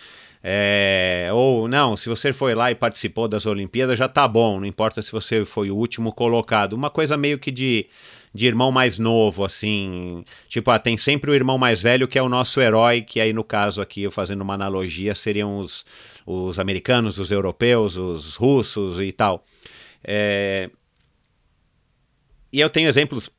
é, 0.42 1.28
ou 1.32 1.68
não, 1.68 1.96
se 1.96 2.08
você 2.08 2.32
foi 2.32 2.54
lá 2.54 2.70
e 2.70 2.74
participou 2.74 3.28
das 3.28 3.46
Olimpíadas, 3.46 3.96
já 3.96 4.08
tá 4.08 4.26
bom, 4.26 4.58
não 4.58 4.66
importa 4.66 5.00
se 5.00 5.12
você 5.12 5.44
foi 5.44 5.70
o 5.70 5.76
último 5.76 6.12
colocado. 6.12 6.72
Uma 6.72 6.90
coisa 6.90 7.16
meio 7.16 7.38
que 7.38 7.52
de, 7.52 7.86
de 8.34 8.46
irmão 8.46 8.72
mais 8.72 8.98
novo, 8.98 9.44
assim. 9.44 10.24
Tipo, 10.48 10.70
ah, 10.70 10.78
tem 10.78 10.96
sempre 10.96 11.30
o 11.30 11.34
irmão 11.34 11.58
mais 11.58 11.82
velho 11.82 12.08
que 12.08 12.18
é 12.18 12.22
o 12.22 12.28
nosso 12.28 12.60
herói, 12.60 13.02
que 13.02 13.20
aí 13.20 13.32
no 13.32 13.44
caso 13.44 13.80
aqui, 13.80 14.02
eu 14.02 14.10
fazendo 14.10 14.40
uma 14.42 14.54
analogia, 14.54 15.14
seriam 15.14 15.58
os, 15.58 15.84
os 16.26 16.58
americanos, 16.58 17.18
os 17.18 17.30
europeus, 17.30 17.96
os 17.96 18.36
russos 18.36 19.00
e 19.00 19.12
tal. 19.12 19.44
É, 20.04 20.70
e 22.52 22.60
eu 22.60 22.68
tenho 22.68 22.88
exemplos 22.88 23.30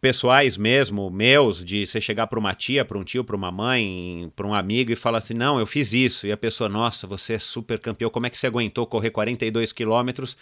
pessoais 0.00 0.56
mesmo, 0.56 1.08
meus, 1.10 1.64
de 1.64 1.86
você 1.86 2.00
chegar 2.00 2.26
para 2.26 2.38
uma 2.38 2.52
tia, 2.54 2.84
para 2.84 2.98
um 2.98 3.04
tio, 3.04 3.22
para 3.22 3.36
uma 3.36 3.52
mãe, 3.52 4.32
para 4.34 4.46
um 4.46 4.52
amigo 4.52 4.90
e 4.90 4.96
falar 4.96 5.18
assim: 5.18 5.34
não, 5.34 5.60
eu 5.60 5.66
fiz 5.66 5.92
isso. 5.92 6.26
E 6.26 6.32
a 6.32 6.36
pessoa, 6.36 6.68
nossa, 6.68 7.06
você 7.06 7.34
é 7.34 7.38
super 7.38 7.78
campeão, 7.78 8.10
como 8.10 8.26
é 8.26 8.30
que 8.30 8.36
você 8.36 8.46
aguentou 8.46 8.86
correr 8.86 9.10
42 9.10 9.72
quilômetros? 9.72 10.36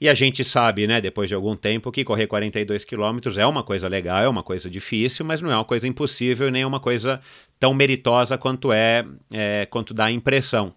E 0.00 0.08
a 0.08 0.14
gente 0.14 0.44
sabe, 0.44 0.86
né, 0.86 1.00
depois 1.00 1.28
de 1.28 1.34
algum 1.34 1.56
tempo, 1.56 1.90
que 1.90 2.04
correr 2.04 2.26
42 2.26 2.84
quilômetros 2.84 3.36
é 3.36 3.44
uma 3.44 3.64
coisa 3.64 3.88
legal, 3.88 4.22
é 4.22 4.28
uma 4.28 4.42
coisa 4.42 4.70
difícil, 4.70 5.24
mas 5.24 5.40
não 5.40 5.50
é 5.50 5.56
uma 5.56 5.64
coisa 5.64 5.88
impossível, 5.88 6.50
nem 6.50 6.64
uma 6.64 6.78
coisa 6.78 7.20
tão 7.58 7.74
meritosa 7.74 8.38
quanto 8.38 8.72
é, 8.72 9.04
é 9.32 9.66
quanto 9.66 9.92
dá 9.92 10.04
a 10.06 10.12
impressão. 10.12 10.74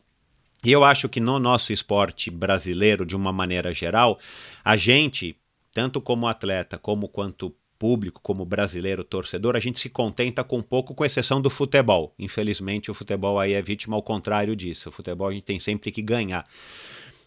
E 0.63 0.72
eu 0.72 0.84
acho 0.84 1.09
que 1.09 1.19
no 1.19 1.39
nosso 1.39 1.74
esporte 1.74 2.30
brasileiro, 2.30 3.05
de 3.05 3.15
uma 3.15 3.32
maneira 3.32 3.74
geral, 3.74 4.19
a 4.63 4.76
gente, 4.76 5.36
tanto 5.74 5.99
como 5.99 6.28
atleta 6.28 6.78
como 6.78 7.07
quanto 7.07 7.55
público, 7.82 8.22
como 8.22 8.45
brasileiro 8.45 9.03
torcedor, 9.03 9.55
a 9.55 9.59
gente 9.59 9.80
se 9.80 9.89
contenta 9.89 10.43
com 10.43 10.61
pouco, 10.61 10.93
com 10.93 11.03
exceção 11.03 11.41
do 11.41 11.49
futebol. 11.49 12.13
Infelizmente, 12.19 12.91
o 12.91 12.93
futebol 12.93 13.39
aí 13.39 13.53
é 13.53 13.61
vítima 13.61 13.95
ao 13.95 14.03
contrário 14.03 14.55
disso. 14.55 14.89
O 14.89 14.91
futebol 14.91 15.30
a 15.30 15.32
gente 15.32 15.43
tem 15.43 15.59
sempre 15.59 15.91
que 15.91 15.99
ganhar. 15.99 16.45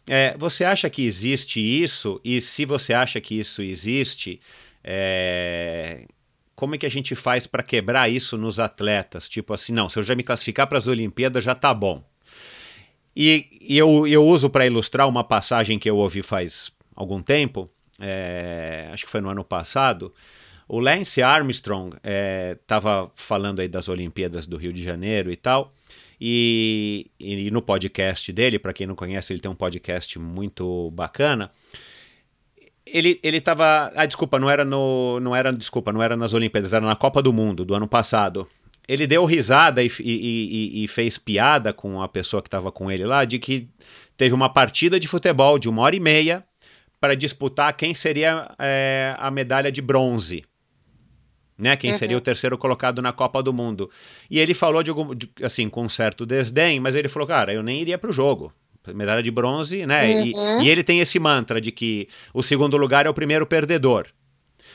É, 0.09 0.37
você 0.37 0.65
acha 0.65 0.91
que 0.91 1.05
existe 1.05 1.61
isso? 1.61 2.21
E 2.25 2.41
se 2.41 2.65
você 2.65 2.93
acha 2.93 3.21
que 3.21 3.39
isso 3.39 3.63
existe, 3.63 4.41
é, 4.83 6.07
como 6.55 6.75
é 6.75 6.79
que 6.79 6.87
a 6.87 6.91
gente 6.91 7.15
faz 7.15 7.47
para 7.47 7.63
quebrar 7.63 8.09
isso 8.09 8.37
nos 8.37 8.59
atletas? 8.59 9.29
Tipo 9.29 9.55
assim, 9.55 9.73
não, 9.73 9.89
se 9.89 9.99
eu 9.99 10.03
já 10.03 10.15
me 10.15 10.23
classificar 10.23 10.67
para 10.67 10.79
as 10.79 10.87
Olimpíadas 10.87 11.43
já 11.43 11.55
tá 11.55 11.73
bom. 11.73 12.05
E, 13.17 13.47
e 13.61 13.79
eu, 13.79 14.07
eu 14.07 14.27
uso 14.27 14.51
para 14.51 14.67
ilustrar 14.67 15.09
uma 15.09 15.25
passagem 15.25 15.79
que 15.79 15.89
eu 15.89 15.97
ouvi 15.97 16.23
faz 16.23 16.71
algum 16.95 17.23
tempo, 17.23 17.71
é, 17.99 18.89
acho 18.93 19.05
que 19.05 19.11
foi 19.11 19.21
no 19.21 19.31
ano 19.31 19.45
passado, 19.45 20.13
o 20.69 20.81
Lance 20.81 21.23
Armstrong 21.23 21.97
estava 22.61 23.05
é, 23.05 23.11
falando 23.15 23.61
aí 23.61 23.69
das 23.69 23.89
Olimpíadas 23.89 24.47
do 24.47 24.57
Rio 24.57 24.73
de 24.73 24.83
Janeiro 24.83 25.31
e 25.31 25.37
tal, 25.37 25.73
e, 26.21 27.11
e 27.19 27.51
no 27.51 27.63
podcast 27.63 28.33
dele, 28.33 28.59
para 28.59 28.73
quem 28.73 28.87
não 28.87 28.95
conhece, 28.95 29.33
ele 29.33 29.41
tem 29.41 29.51
um 29.51 29.55
podcast 29.57 30.19
muito 30.19 30.91
bacana. 30.93 31.51
Ele, 32.87 33.19
ele 33.23 33.41
tava. 33.41 33.93
Ah, 33.95 34.07
desculpa, 34.07 34.39
não 34.39 34.49
era 34.49 34.65
no. 34.65 35.19
Não 35.21 35.35
era, 35.35 35.53
desculpa, 35.53 35.93
não 35.93 36.03
era 36.03 36.17
nas 36.17 36.33
Olimpíadas, 36.33 36.75
era 36.75 36.85
na 36.85 36.97
Copa 36.97 37.23
do 37.23 37.33
Mundo 37.33 37.65
do 37.65 37.75
ano 37.75 37.89
passado. 37.89 38.47
Ele 38.87 39.07
deu 39.07 39.25
risada 39.25 39.83
e, 39.83 39.91
e, 40.01 40.83
e, 40.83 40.85
e 40.85 40.89
fez 40.89 41.17
piada 41.17 41.73
com 41.73 42.03
a 42.03 42.09
pessoa 42.09 42.43
que 42.43 42.49
estava 42.49 42.71
com 42.71 42.91
ele 42.91 43.05
lá 43.07 43.25
de 43.25 43.39
que 43.39 43.67
teve 44.15 44.35
uma 44.35 44.51
partida 44.51 45.01
de 45.01 45.09
futebol 45.09 45.59
de 45.59 45.71
uma 45.71 45.83
hora 45.83 45.97
e 45.97 46.01
meia 46.01 46.45
para 47.01 47.15
disputar 47.15 47.75
quem 47.75 47.95
seria 47.95 48.51
é, 48.59 49.17
a 49.19 49.31
medalha 49.31 49.73
de 49.73 49.81
bronze 49.81 50.45
né? 51.57 51.77
Quem 51.77 51.93
uhum. 51.93 51.99
seria 51.99 52.17
o 52.17 52.21
terceiro 52.21 52.59
colocado 52.59 53.01
na 53.01 53.13
Copa 53.13 53.43
do 53.43 53.53
Mundo. 53.53 53.91
E 54.31 54.39
ele 54.39 54.55
falou 54.55 54.83
de 54.83 54.91
algum, 54.91 55.15
de, 55.15 55.31
assim, 55.43 55.69
com 55.69 55.85
um 55.85 55.89
certo 55.89 56.27
desdém, 56.27 56.81
mas 56.81 56.95
ele 56.95 57.09
falou, 57.09 57.27
cara, 57.27 57.53
eu 57.53 57.63
nem 57.63 57.81
iria 57.81 57.99
pro 57.99 58.13
jogo. 58.13 58.53
medalha 58.95 59.23
de 59.23 59.31
bronze, 59.31 59.87
né? 59.87 60.07
Uhum. 60.07 60.61
E, 60.61 60.65
e, 60.65 60.69
ele 60.69 60.83
tem 60.83 61.01
esse 61.01 61.19
mantra 61.19 61.61
de 61.61 61.71
que 61.71 62.09
o 62.33 62.43
segundo 62.43 62.77
lugar 62.77 63.07
é 63.07 63.09
o 63.09 63.15
primeiro 63.15 63.47
perdedor. 63.47 64.07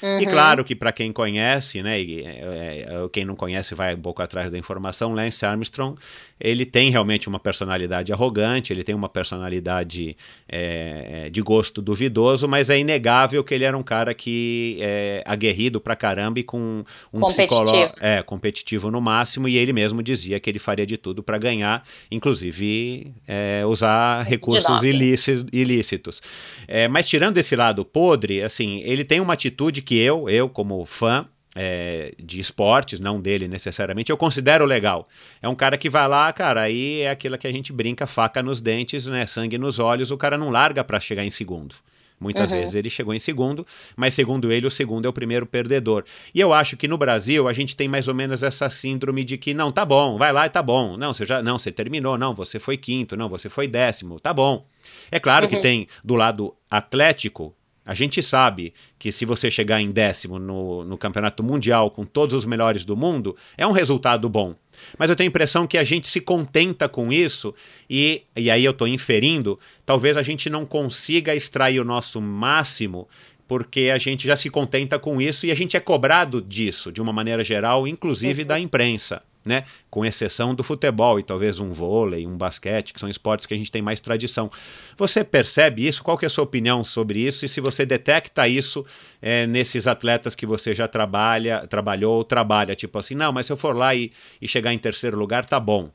Uhum. 0.02 0.20
E 0.20 0.26
claro 0.26 0.64
que 0.64 0.76
para 0.76 0.92
quem 0.92 1.12
conhece, 1.12 1.84
né, 1.84 2.00
e, 2.02 2.24
é, 2.24 2.86
é, 2.88 3.10
quem 3.12 3.26
não 3.26 3.36
conhece 3.36 3.76
vai 3.76 3.94
um 3.94 4.02
pouco 4.02 4.22
atrás 4.22 4.50
da 4.50 4.58
informação, 4.58 5.14
Lance 5.14 5.46
Armstrong, 5.46 6.00
ele 6.40 6.66
tem 6.66 6.90
realmente 6.90 7.28
uma 7.28 7.40
personalidade 7.40 8.14
arrogante, 8.14 8.72
ele 8.72 8.84
tem 8.84 8.96
uma 8.96 9.10
personalidade 9.10 10.16
é, 10.48 11.30
de 11.30 11.42
gosto 11.42 11.82
duvidoso, 11.82 12.48
mas 12.48 12.70
é 12.70 12.80
inegável 12.80 13.44
que 13.44 13.54
ele 13.54 13.66
era 13.66 13.78
um 13.78 13.84
cara 13.84 14.14
que 14.14 14.78
é 14.80 15.24
aguerrido 15.26 15.82
pra 15.82 15.96
caramba 15.96 16.40
e 16.40 16.44
com 16.44 16.84
um 17.14 17.28
psicólogo 17.28 17.94
é, 18.00 18.22
competitivo 18.24 18.90
no 18.90 19.02
máximo, 19.02 19.48
e 19.48 19.58
ele 19.58 19.74
mesmo 19.74 20.02
dizia 20.02 20.40
que 20.40 20.50
ele 20.50 20.60
faria 20.60 20.86
de 20.86 20.98
tudo 20.98 21.22
para 21.22 21.38
ganhar, 21.38 21.84
inclusive 22.10 23.14
é, 23.28 23.64
usar 23.66 24.24
recursos 24.24 24.84
ilícitos. 24.84 26.22
É, 26.68 26.88
mas 26.88 27.08
tirando 27.08 27.38
esse 27.38 27.56
lado 27.56 27.84
podre, 27.84 28.42
assim, 28.42 28.82
ele 28.86 29.04
tem 29.04 29.20
uma 29.20 29.34
atitude 29.34 29.82
que 29.82 29.98
eu, 29.98 30.30
eu 30.30 30.48
como 30.48 30.86
fã, 30.86 31.28
é, 31.56 32.14
de 32.22 32.40
esportes, 32.40 33.00
não 33.00 33.20
dele 33.20 33.48
necessariamente, 33.48 34.12
eu 34.12 34.18
considero 34.18 34.66
legal. 34.66 35.08
É 35.42 35.48
um 35.48 35.56
cara 35.56 35.78
que 35.78 35.90
vai 35.90 36.08
lá, 36.08 36.32
cara, 36.32 36.62
aí 36.62 37.02
é 37.02 37.10
aquilo 37.10 37.38
que 37.38 37.48
a 37.48 37.52
gente 37.52 37.74
brinca, 37.74 38.06
faca 38.06 38.44
nos 38.44 38.62
dentes, 38.62 39.06
né, 39.08 39.26
sangue 39.26 39.58
nos 39.58 39.80
olhos, 39.80 40.12
o 40.12 40.18
cara 40.18 40.38
não 40.38 40.50
larga 40.50 40.84
para 40.84 41.00
chegar 41.00 41.24
em 41.24 41.30
segundo. 41.30 41.76
Muitas 42.20 42.52
uhum. 42.52 42.58
vezes 42.58 42.76
ele 42.76 42.90
chegou 42.90 43.14
em 43.14 43.20
segundo, 43.20 43.66
mas 43.96 44.14
segundo 44.14 44.52
ele, 44.52 44.68
o 44.68 44.72
segundo 44.72 45.06
é 45.06 45.10
o 45.10 45.14
primeiro 45.14 45.46
perdedor. 45.46 46.04
E 46.36 46.40
eu 46.40 46.52
acho 46.52 46.76
que 46.76 46.88
no 46.88 46.98
Brasil 46.98 47.48
a 47.48 47.54
gente 47.54 47.76
tem 47.76 47.88
mais 47.88 48.10
ou 48.10 48.14
menos 48.14 48.44
essa 48.44 48.70
síndrome 48.70 49.24
de 49.24 49.38
que 49.38 49.54
não, 49.54 49.72
tá 49.72 49.86
bom, 49.86 50.18
vai 50.18 50.34
lá 50.34 50.46
e 50.46 50.50
tá 50.50 50.62
bom. 50.62 50.98
Não, 50.98 51.14
você 51.14 51.26
já 51.26 51.42
não, 51.42 51.58
você 51.58 51.72
terminou, 51.72 52.18
não, 52.18 52.36
você 52.36 52.60
foi 52.60 52.76
quinto, 52.76 53.16
não, 53.16 53.30
você 53.30 53.48
foi 53.48 53.68
décimo, 53.68 54.20
tá 54.20 54.34
bom. 54.34 54.66
É 55.10 55.20
claro 55.20 55.46
uhum. 55.46 55.50
que 55.50 55.58
tem 55.60 55.88
do 56.04 56.16
lado 56.16 56.54
atlético 56.70 57.56
a 57.86 57.94
gente 57.94 58.22
sabe 58.22 58.74
que 58.98 59.12
se 59.12 59.26
você 59.26 59.50
chegar 59.50 59.82
em 59.82 59.92
décimo 59.92 60.38
no, 60.38 60.84
no 60.84 60.98
campeonato 60.98 61.44
mundial 61.44 61.90
com 61.90 62.06
todos 62.06 62.36
os 62.36 62.46
melhores 62.46 62.86
do 62.86 62.96
mundo, 62.96 63.36
é 63.58 63.66
um 63.66 63.72
resultado 63.72 64.30
bom. 64.30 64.56
Mas 64.98 65.10
eu 65.10 65.16
tenho 65.16 65.28
a 65.28 65.32
impressão 65.32 65.66
que 65.66 65.78
a 65.78 65.84
gente 65.84 66.08
se 66.08 66.22
contenta 66.22 66.88
com 66.88 67.12
isso 67.12 67.54
e, 67.90 68.24
e 68.36 68.50
aí 68.52 68.64
eu 68.64 68.72
estou 68.72 68.88
inferindo, 68.88 69.60
talvez 69.86 70.18
a 70.18 70.22
gente 70.22 70.50
não 70.50 70.66
consiga 70.66 71.36
extrair 71.36 71.80
o 71.80 71.86
nosso 71.86 72.22
máximo 72.22 73.08
porque 73.48 73.92
a 73.94 73.98
gente 73.98 74.28
já 74.28 74.36
se 74.36 74.50
contenta 74.50 75.00
com 75.00 75.20
isso 75.20 75.48
e 75.48 75.52
a 75.52 75.56
gente 75.56 75.76
é 75.76 75.80
cobrado 75.80 76.40
disso, 76.40 76.92
de 76.92 77.02
uma 77.02 77.12
maneira 77.12 77.44
geral, 77.44 77.88
inclusive 77.88 78.44
da 78.44 78.60
imprensa 78.60 79.24
né? 79.44 79.64
Com 79.90 80.06
exceção 80.06 80.54
do 80.54 80.64
futebol 80.64 81.20
e 81.20 81.24
talvez 81.24 81.60
um 81.60 81.72
vôlei, 81.72 82.26
um 82.26 82.38
basquete, 82.38 82.94
que 82.94 83.00
são 83.00 83.10
esportes 83.10 83.46
que 83.46 83.54
a 83.54 83.58
gente 83.58 83.72
tem 83.72 83.82
mais 83.82 84.00
tradição. 84.00 84.52
Você 84.98 85.24
percebe 85.24 85.88
isso? 85.88 86.04
Qual 86.04 86.18
que 86.18 86.26
é 86.26 86.28
a 86.28 86.30
sua 86.30 86.44
opinião 86.44 86.84
sobre 86.84 87.20
isso? 87.20 87.46
E 87.46 87.50
se 87.50 87.62
você 87.62 87.86
detecta 87.86 88.48
isso 88.48 88.86
é, 89.22 89.48
nesses 89.48 89.88
atletas 89.88 90.36
que 90.36 90.46
você 90.46 90.74
já 90.74 90.88
trabalha, 90.88 91.66
trabalhou 91.68 92.18
ou 92.18 92.24
trabalha, 92.24 92.76
tipo 92.76 92.98
assim, 92.98 93.16
não, 93.16 93.32
mas 93.32 93.46
se 93.46 93.52
eu 93.52 93.58
for 93.58 93.76
lá 93.76 93.96
e, 93.96 94.12
e 94.42 94.48
chegar 94.48 94.74
em 94.74 94.80
terceiro 94.80 95.18
lugar, 95.18 95.46
tá 95.46 95.60
bom. 95.60 95.90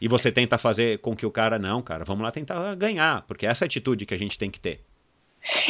E 0.00 0.08
você 0.08 0.32
tenta 0.32 0.58
fazer 0.58 0.98
com 0.98 1.14
que 1.14 1.24
o 1.24 1.30
cara, 1.30 1.58
não, 1.58 1.80
cara, 1.80 2.04
vamos 2.04 2.24
lá 2.24 2.32
tentar 2.32 2.74
ganhar, 2.74 3.22
porque 3.22 3.46
essa 3.46 3.64
é 3.64 3.66
atitude 3.66 4.04
que 4.04 4.14
a 4.14 4.18
gente 4.18 4.36
tem 4.36 4.50
que 4.50 4.58
ter. 4.58 4.80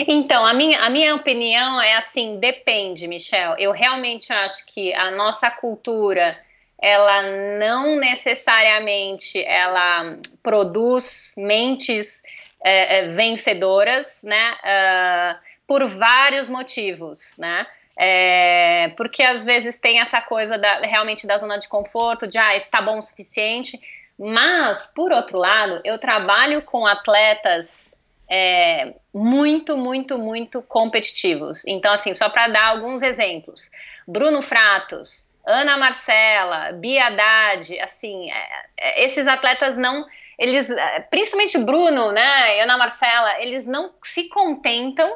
Então, 0.07 0.45
a 0.45 0.53
minha, 0.53 0.81
a 0.81 0.91
minha 0.91 1.15
opinião 1.15 1.81
é 1.81 1.97
assim: 1.97 2.39
depende, 2.39 3.09
Michel. 3.09 3.55
Eu 3.59 3.73
realmente 3.73 4.33
acho 4.33 4.65
que 4.67 4.93
a 4.93 5.11
nossa 5.11 5.51
cultura 5.51 6.37
ela 6.83 7.23
não 7.59 7.97
necessariamente 7.97 9.41
ela 9.45 10.19
produz 10.43 11.33
mentes 11.39 12.25
é, 12.65 12.99
é, 12.99 13.09
vencedoras, 13.09 14.25
né? 14.25 14.57
Uh, 14.65 15.39
por 15.65 15.87
vários 15.87 16.49
motivos, 16.49 17.37
né? 17.39 17.67
É, 17.97 18.93
porque 18.97 19.23
às 19.23 19.45
vezes 19.45 19.79
tem 19.79 20.01
essa 20.01 20.21
coisa 20.21 20.59
da, 20.59 20.81
realmente 20.81 21.25
da 21.25 21.39
zona 21.39 21.57
de 21.57 21.69
conforto, 21.69 22.27
de 22.27 22.37
ah, 22.37 22.57
está 22.57 22.83
bom 22.83 22.99
o 22.99 23.03
suficiente. 23.03 23.81
Mas, 24.19 24.87
por 24.87 25.13
outro 25.13 25.39
lado, 25.39 25.81
eu 25.85 25.99
trabalho 25.99 26.63
com 26.63 26.87
atletas 26.87 28.01
é, 28.29 28.95
muito, 29.15 29.77
muito, 29.77 30.19
muito 30.19 30.63
competitivos. 30.63 31.65
Então, 31.67 31.93
assim, 31.93 32.13
só 32.13 32.29
para 32.29 32.49
dar 32.49 32.67
alguns 32.67 33.03
exemplos: 33.03 33.71
Bruno 34.07 34.43
Fratos, 34.43 35.32
Ana 35.45 35.77
Marcela, 35.77 36.73
Bia 36.73 37.07
Haddad, 37.07 37.79
assim, 37.81 38.31
é, 38.31 38.49
é, 38.79 39.05
esses 39.05 39.27
atletas 39.27 39.77
não, 39.77 40.07
eles, 40.39 40.71
é, 40.71 41.01
principalmente 41.01 41.59
Bruno, 41.59 42.13
né, 42.13 42.63
Ana 42.63 42.79
Marcela, 42.79 43.41
eles 43.41 43.67
não 43.67 43.93
se 44.03 44.29
contentam 44.29 45.13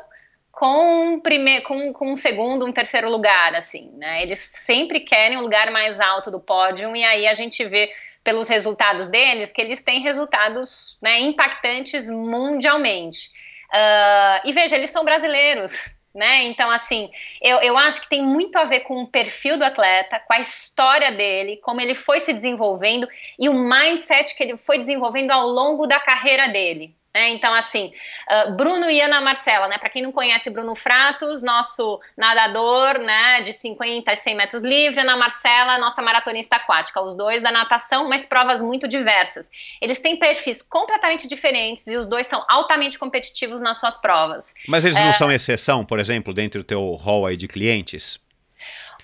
com 0.51 1.14
um 1.14 1.20
primeiro, 1.20 1.64
com, 1.64 1.93
com 1.93 2.12
um 2.12 2.16
segundo, 2.16 2.66
um 2.66 2.72
terceiro 2.72 3.09
lugar, 3.09 3.55
assim, 3.55 3.93
né, 3.97 4.22
eles 4.22 4.41
sempre 4.41 5.01
querem 5.01 5.39
o 5.39 5.43
lugar 5.43 5.70
mais 5.70 6.01
alto 6.01 6.31
do 6.31 6.41
pódio 6.41 6.97
e 6.97 7.05
aí 7.05 7.27
a 7.27 7.35
gente 7.35 7.64
vê 7.64 7.93
pelos 8.24 8.49
resultados 8.49 9.09
deles 9.09 9.53
que 9.53 9.62
eles 9.62 9.83
têm 9.83 10.01
resultados 10.01 10.99
né, 11.01 11.20
impactantes 11.20 12.11
mundialmente. 12.11 13.31
Uh, 13.68 14.49
e 14.49 14.53
veja, 14.53 14.74
eles 14.74 14.91
são 14.91 15.05
brasileiros, 15.05 15.95
né? 16.17 16.45
Então, 16.45 16.71
assim, 16.71 17.11
eu, 17.43 17.59
eu 17.59 17.77
acho 17.77 18.01
que 18.01 18.09
tem 18.09 18.25
muito 18.25 18.57
a 18.57 18.64
ver 18.64 18.81
com 18.81 19.03
o 19.03 19.07
perfil 19.07 19.59
do 19.59 19.64
atleta, 19.64 20.19
com 20.19 20.33
a 20.33 20.41
história 20.41 21.12
dele, 21.12 21.59
como 21.59 21.81
ele 21.81 21.95
foi 21.95 22.19
se 22.21 22.33
desenvolvendo 22.33 23.07
e 23.39 23.51
o 23.51 23.55
mindset 23.55 24.35
que 24.35 24.43
ele 24.43 24.57
foi 24.57 24.79
desenvolvendo 24.79 25.31
ao 25.31 25.47
longo 25.47 25.87
da 25.87 26.01
carreira 26.01 26.49
dele. 26.49 26.95
Né? 27.17 27.31
Então, 27.31 27.55
assim, 27.55 27.95
uh, 28.31 28.53
Bruno 28.53 28.91
e 28.91 29.01
Ana 29.01 29.23
Marcela, 29.23 29.69
né? 29.69 29.79
Para 29.79 29.89
quem 29.89 30.03
não 30.03 30.12
conhece 30.12 30.51
Bruno 30.51 30.75
Fratos, 30.75 31.43
nosso 31.43 31.99
nadador, 32.14 32.99
né, 32.99 33.41
de 33.41 33.55
50 33.55 34.12
e 34.12 34.17
100 34.17 34.35
metros 34.35 34.61
livre, 34.61 35.01
Ana 35.01 35.17
Marcela, 35.17 35.79
nossa 35.79 36.03
maratonista 36.03 36.57
aquática, 36.57 37.01
os 37.01 37.14
dois 37.14 37.41
da 37.41 37.51
natação, 37.51 38.07
mas 38.07 38.27
provas 38.27 38.61
muito 38.61 38.87
diversas. 38.87 39.51
Eles 39.81 39.99
têm 39.99 40.19
perfis 40.19 40.61
completamente 40.61 41.27
diferentes 41.27 41.87
e 41.87 41.97
os 41.97 42.07
dois 42.07 42.27
são 42.27 42.45
altamente 42.51 42.99
competitivos 42.99 43.62
nas 43.62 43.79
suas 43.79 43.97
provas. 43.97 44.53
Mas 44.69 44.85
eles 44.85 44.99
não 44.99 45.09
é... 45.09 45.12
são 45.14 45.33
exceção, 45.33 45.87
por 45.87 45.99
exemplo, 45.99 46.35
dentro 46.35 46.61
do 46.61 46.67
teu 46.67 46.93
hall 46.97 47.25
aí 47.25 47.37
de 47.39 47.49
clientes? 47.49 48.21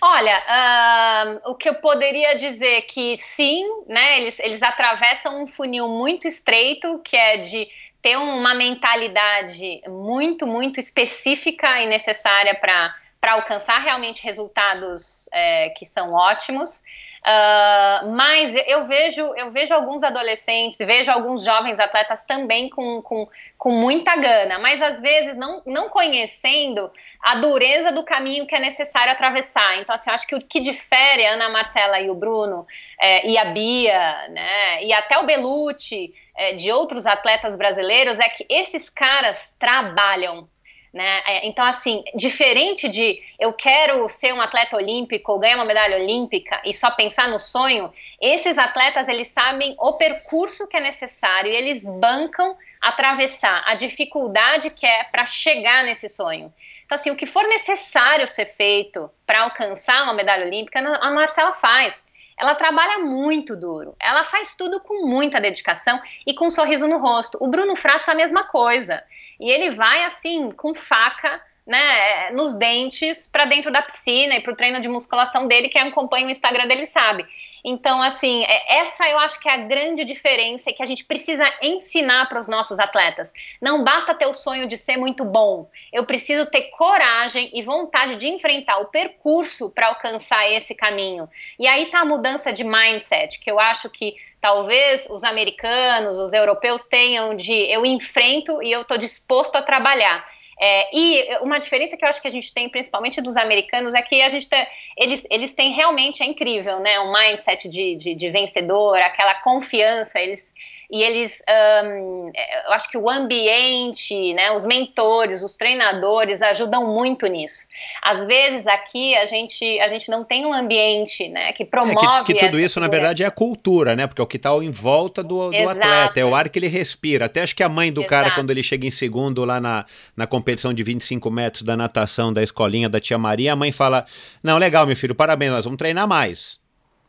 Olha, 0.04 1.40
uh, 1.46 1.52
o 1.52 1.54
que 1.54 1.68
eu 1.68 1.76
poderia 1.76 2.34
dizer 2.34 2.82
que 2.82 3.16
sim, 3.18 3.64
né? 3.86 4.20
Eles, 4.20 4.40
eles 4.40 4.60
atravessam 4.60 5.40
um 5.40 5.46
funil 5.46 5.88
muito 5.88 6.26
estreito, 6.26 6.98
que 7.04 7.16
é 7.16 7.36
de 7.36 7.68
ter 8.02 8.16
uma 8.16 8.52
mentalidade 8.52 9.80
muito, 9.88 10.46
muito 10.46 10.80
específica 10.80 11.80
e 11.80 11.86
necessária 11.86 12.54
para 12.54 12.92
alcançar 13.30 13.78
realmente 13.78 14.22
resultados 14.22 15.28
é, 15.32 15.70
que 15.70 15.86
são 15.86 16.12
ótimos. 16.12 16.82
Uh, 17.22 18.10
mas 18.10 18.52
eu 18.66 18.84
vejo, 18.84 19.32
eu 19.36 19.48
vejo 19.48 19.72
alguns 19.72 20.02
adolescentes, 20.02 20.80
vejo 20.80 21.08
alguns 21.08 21.44
jovens 21.44 21.78
atletas 21.78 22.26
também 22.26 22.68
com, 22.68 23.00
com, 23.00 23.28
com 23.56 23.70
muita 23.70 24.16
gana, 24.16 24.58
mas 24.58 24.82
às 24.82 25.00
vezes 25.00 25.36
não, 25.36 25.62
não 25.64 25.88
conhecendo 25.88 26.90
a 27.22 27.36
dureza 27.36 27.92
do 27.92 28.02
caminho 28.02 28.44
que 28.44 28.56
é 28.56 28.58
necessário 28.58 29.12
atravessar. 29.12 29.78
Então, 29.78 29.94
assim, 29.94 30.10
acho 30.10 30.26
que 30.26 30.34
o 30.34 30.40
que 30.40 30.58
difere 30.58 31.24
a 31.24 31.34
Ana 31.34 31.48
Marcela 31.48 32.00
e 32.00 32.10
o 32.10 32.14
Bruno, 32.16 32.66
é, 33.00 33.24
e 33.28 33.38
a 33.38 33.44
Bia, 33.44 34.28
né, 34.28 34.82
e 34.82 34.92
até 34.92 35.16
o 35.16 35.24
Belucci, 35.24 36.12
é, 36.34 36.54
de 36.54 36.72
outros 36.72 37.06
atletas 37.06 37.56
brasileiros, 37.56 38.18
é 38.18 38.28
que 38.28 38.44
esses 38.48 38.90
caras 38.90 39.56
trabalham. 39.60 40.48
Né? 40.92 41.22
É, 41.26 41.46
então, 41.46 41.64
assim, 41.64 42.04
diferente 42.14 42.86
de 42.86 43.22
eu 43.38 43.50
quero 43.54 44.06
ser 44.10 44.34
um 44.34 44.42
atleta 44.42 44.76
olímpico 44.76 45.32
ou 45.32 45.38
ganhar 45.38 45.56
uma 45.56 45.64
medalha 45.64 45.96
olímpica 45.96 46.60
e 46.66 46.74
só 46.74 46.90
pensar 46.90 47.28
no 47.28 47.38
sonho, 47.38 47.90
esses 48.20 48.58
atletas 48.58 49.08
eles 49.08 49.28
sabem 49.28 49.74
o 49.78 49.94
percurso 49.94 50.68
que 50.68 50.76
é 50.76 50.80
necessário 50.80 51.50
e 51.50 51.56
eles 51.56 51.90
bancam 51.98 52.54
atravessar 52.78 53.62
a 53.66 53.74
dificuldade 53.74 54.68
que 54.68 54.84
é 54.84 55.04
para 55.04 55.24
chegar 55.24 55.82
nesse 55.82 56.10
sonho. 56.10 56.52
Então, 56.84 56.96
assim, 56.96 57.10
o 57.10 57.16
que 57.16 57.24
for 57.24 57.44
necessário 57.44 58.28
ser 58.28 58.44
feito 58.44 59.10
para 59.26 59.44
alcançar 59.44 60.02
uma 60.02 60.12
medalha 60.12 60.44
olímpica, 60.44 60.78
a 60.78 61.10
Marcela 61.10 61.54
faz. 61.54 62.04
Ela 62.38 62.54
trabalha 62.54 62.98
muito 62.98 63.56
duro, 63.56 63.94
ela 64.00 64.24
faz 64.24 64.56
tudo 64.56 64.80
com 64.80 65.06
muita 65.06 65.40
dedicação 65.40 66.00
e 66.26 66.34
com 66.34 66.46
um 66.46 66.50
sorriso 66.50 66.88
no 66.88 66.98
rosto. 66.98 67.38
O 67.40 67.48
Bruno 67.48 67.76
Fratos 67.76 68.08
a 68.08 68.14
mesma 68.14 68.44
coisa. 68.44 69.02
E 69.38 69.50
ele 69.50 69.70
vai 69.70 70.04
assim, 70.04 70.50
com 70.50 70.74
faca 70.74 71.40
né, 71.66 72.30
nos 72.32 72.56
dentes 72.56 73.28
para 73.28 73.44
dentro 73.44 73.70
da 73.70 73.82
piscina 73.82 74.34
e 74.34 74.40
para 74.40 74.52
o 74.52 74.56
treino 74.56 74.80
de 74.80 74.88
musculação 74.88 75.46
dele, 75.46 75.68
quem 75.68 75.82
acompanha 75.82 76.26
o 76.26 76.30
Instagram 76.30 76.66
dele 76.66 76.86
sabe. 76.86 77.24
Então, 77.64 78.02
assim, 78.02 78.44
é, 78.44 78.78
essa 78.80 79.08
eu 79.08 79.18
acho 79.18 79.38
que 79.38 79.48
é 79.48 79.52
a 79.52 79.56
grande 79.58 80.04
diferença 80.04 80.72
que 80.72 80.82
a 80.82 80.86
gente 80.86 81.04
precisa 81.04 81.44
ensinar 81.62 82.28
para 82.28 82.40
os 82.40 82.48
nossos 82.48 82.80
atletas. 82.80 83.32
Não 83.60 83.84
basta 83.84 84.14
ter 84.14 84.26
o 84.26 84.34
sonho 84.34 84.66
de 84.66 84.76
ser 84.76 84.96
muito 84.96 85.24
bom, 85.24 85.70
eu 85.92 86.04
preciso 86.04 86.46
ter 86.46 86.62
coragem 86.70 87.50
e 87.54 87.62
vontade 87.62 88.16
de 88.16 88.28
enfrentar 88.28 88.78
o 88.78 88.86
percurso 88.86 89.70
para 89.70 89.88
alcançar 89.88 90.50
esse 90.50 90.74
caminho. 90.74 91.28
E 91.58 91.68
aí 91.68 91.86
tá 91.86 92.00
a 92.00 92.04
mudança 92.04 92.52
de 92.52 92.64
mindset, 92.64 93.38
que 93.38 93.50
eu 93.50 93.60
acho 93.60 93.88
que 93.88 94.16
talvez 94.40 95.06
os 95.08 95.22
americanos, 95.22 96.18
os 96.18 96.32
europeus 96.32 96.86
tenham 96.86 97.36
de 97.36 97.52
eu 97.72 97.86
enfrento 97.86 98.60
e 98.60 98.72
eu 98.72 98.82
estou 98.82 98.98
disposto 98.98 99.54
a 99.54 99.62
trabalhar. 99.62 100.24
É, 100.64 100.96
e 100.96 101.38
uma 101.40 101.58
diferença 101.58 101.96
que 101.96 102.04
eu 102.04 102.08
acho 102.08 102.22
que 102.22 102.28
a 102.28 102.30
gente 102.30 102.54
tem, 102.54 102.68
principalmente 102.68 103.20
dos 103.20 103.36
americanos, 103.36 103.96
é 103.96 104.00
que 104.00 104.22
a 104.22 104.28
gente 104.28 104.48
tem, 104.48 104.64
eles, 104.96 105.26
eles 105.28 105.52
têm 105.52 105.72
realmente, 105.72 106.22
é 106.22 106.26
incrível, 106.26 106.78
né? 106.78 107.00
Um 107.00 107.12
mindset 107.12 107.68
de, 107.68 107.96
de, 107.96 108.14
de 108.14 108.30
vencedor, 108.30 108.96
aquela 108.98 109.34
confiança, 109.34 110.20
eles, 110.20 110.54
e 110.92 111.02
eles, 111.02 111.42
um, 111.86 112.30
é, 112.36 112.66
eu 112.66 112.72
acho 112.74 112.90
que 112.90 112.98
o 112.98 113.08
ambiente, 113.08 114.34
né, 114.34 114.52
os 114.52 114.66
mentores, 114.66 115.42
os 115.42 115.56
treinadores 115.56 116.42
ajudam 116.42 116.92
muito 116.92 117.26
nisso. 117.26 117.62
Às 118.02 118.26
vezes 118.26 118.66
aqui 118.66 119.16
a 119.16 119.24
gente, 119.24 119.80
a 119.80 119.88
gente 119.88 120.10
não 120.10 120.22
tem 120.22 120.44
um 120.44 120.52
ambiente, 120.52 121.30
né, 121.30 121.50
que 121.54 121.64
promove. 121.64 122.06
É 122.20 122.24
que, 122.24 122.34
que 122.34 122.40
tudo 122.40 122.60
isso 122.60 122.78
na 122.78 122.88
verdade 122.88 123.24
é 123.24 123.26
a 123.26 123.30
cultura, 123.30 123.96
né, 123.96 124.06
porque 124.06 124.20
é 124.20 124.24
o 124.24 124.26
que 124.26 124.36
está 124.36 124.50
em 124.50 124.70
volta 124.70 125.24
do, 125.24 125.50
do 125.50 125.68
atleta, 125.70 126.20
é 126.20 126.24
o 126.26 126.34
ar 126.34 126.50
que 126.50 126.58
ele 126.58 126.68
respira. 126.68 127.24
Até 127.24 127.40
acho 127.40 127.56
que 127.56 127.62
a 127.62 127.70
mãe 127.70 127.90
do 127.90 128.02
Exato. 128.02 128.10
cara 128.10 128.30
quando 128.32 128.50
ele 128.50 128.62
chega 128.62 128.86
em 128.86 128.90
segundo 128.90 129.46
lá 129.46 129.58
na, 129.58 129.86
na 130.14 130.26
competição 130.26 130.51
de 130.74 130.82
25 130.82 131.30
metros 131.30 131.62
da 131.62 131.76
natação 131.76 132.32
da 132.32 132.42
escolinha 132.42 132.88
da 132.88 133.00
tia 133.00 133.18
Maria, 133.18 133.52
a 133.52 133.56
mãe 133.56 133.72
fala: 133.72 134.04
não, 134.42 134.58
legal, 134.58 134.86
meu 134.86 134.96
filho, 134.96 135.14
parabéns, 135.14 135.52
nós 135.52 135.64
vamos 135.64 135.78
treinar 135.78 136.06
mais. 136.06 136.60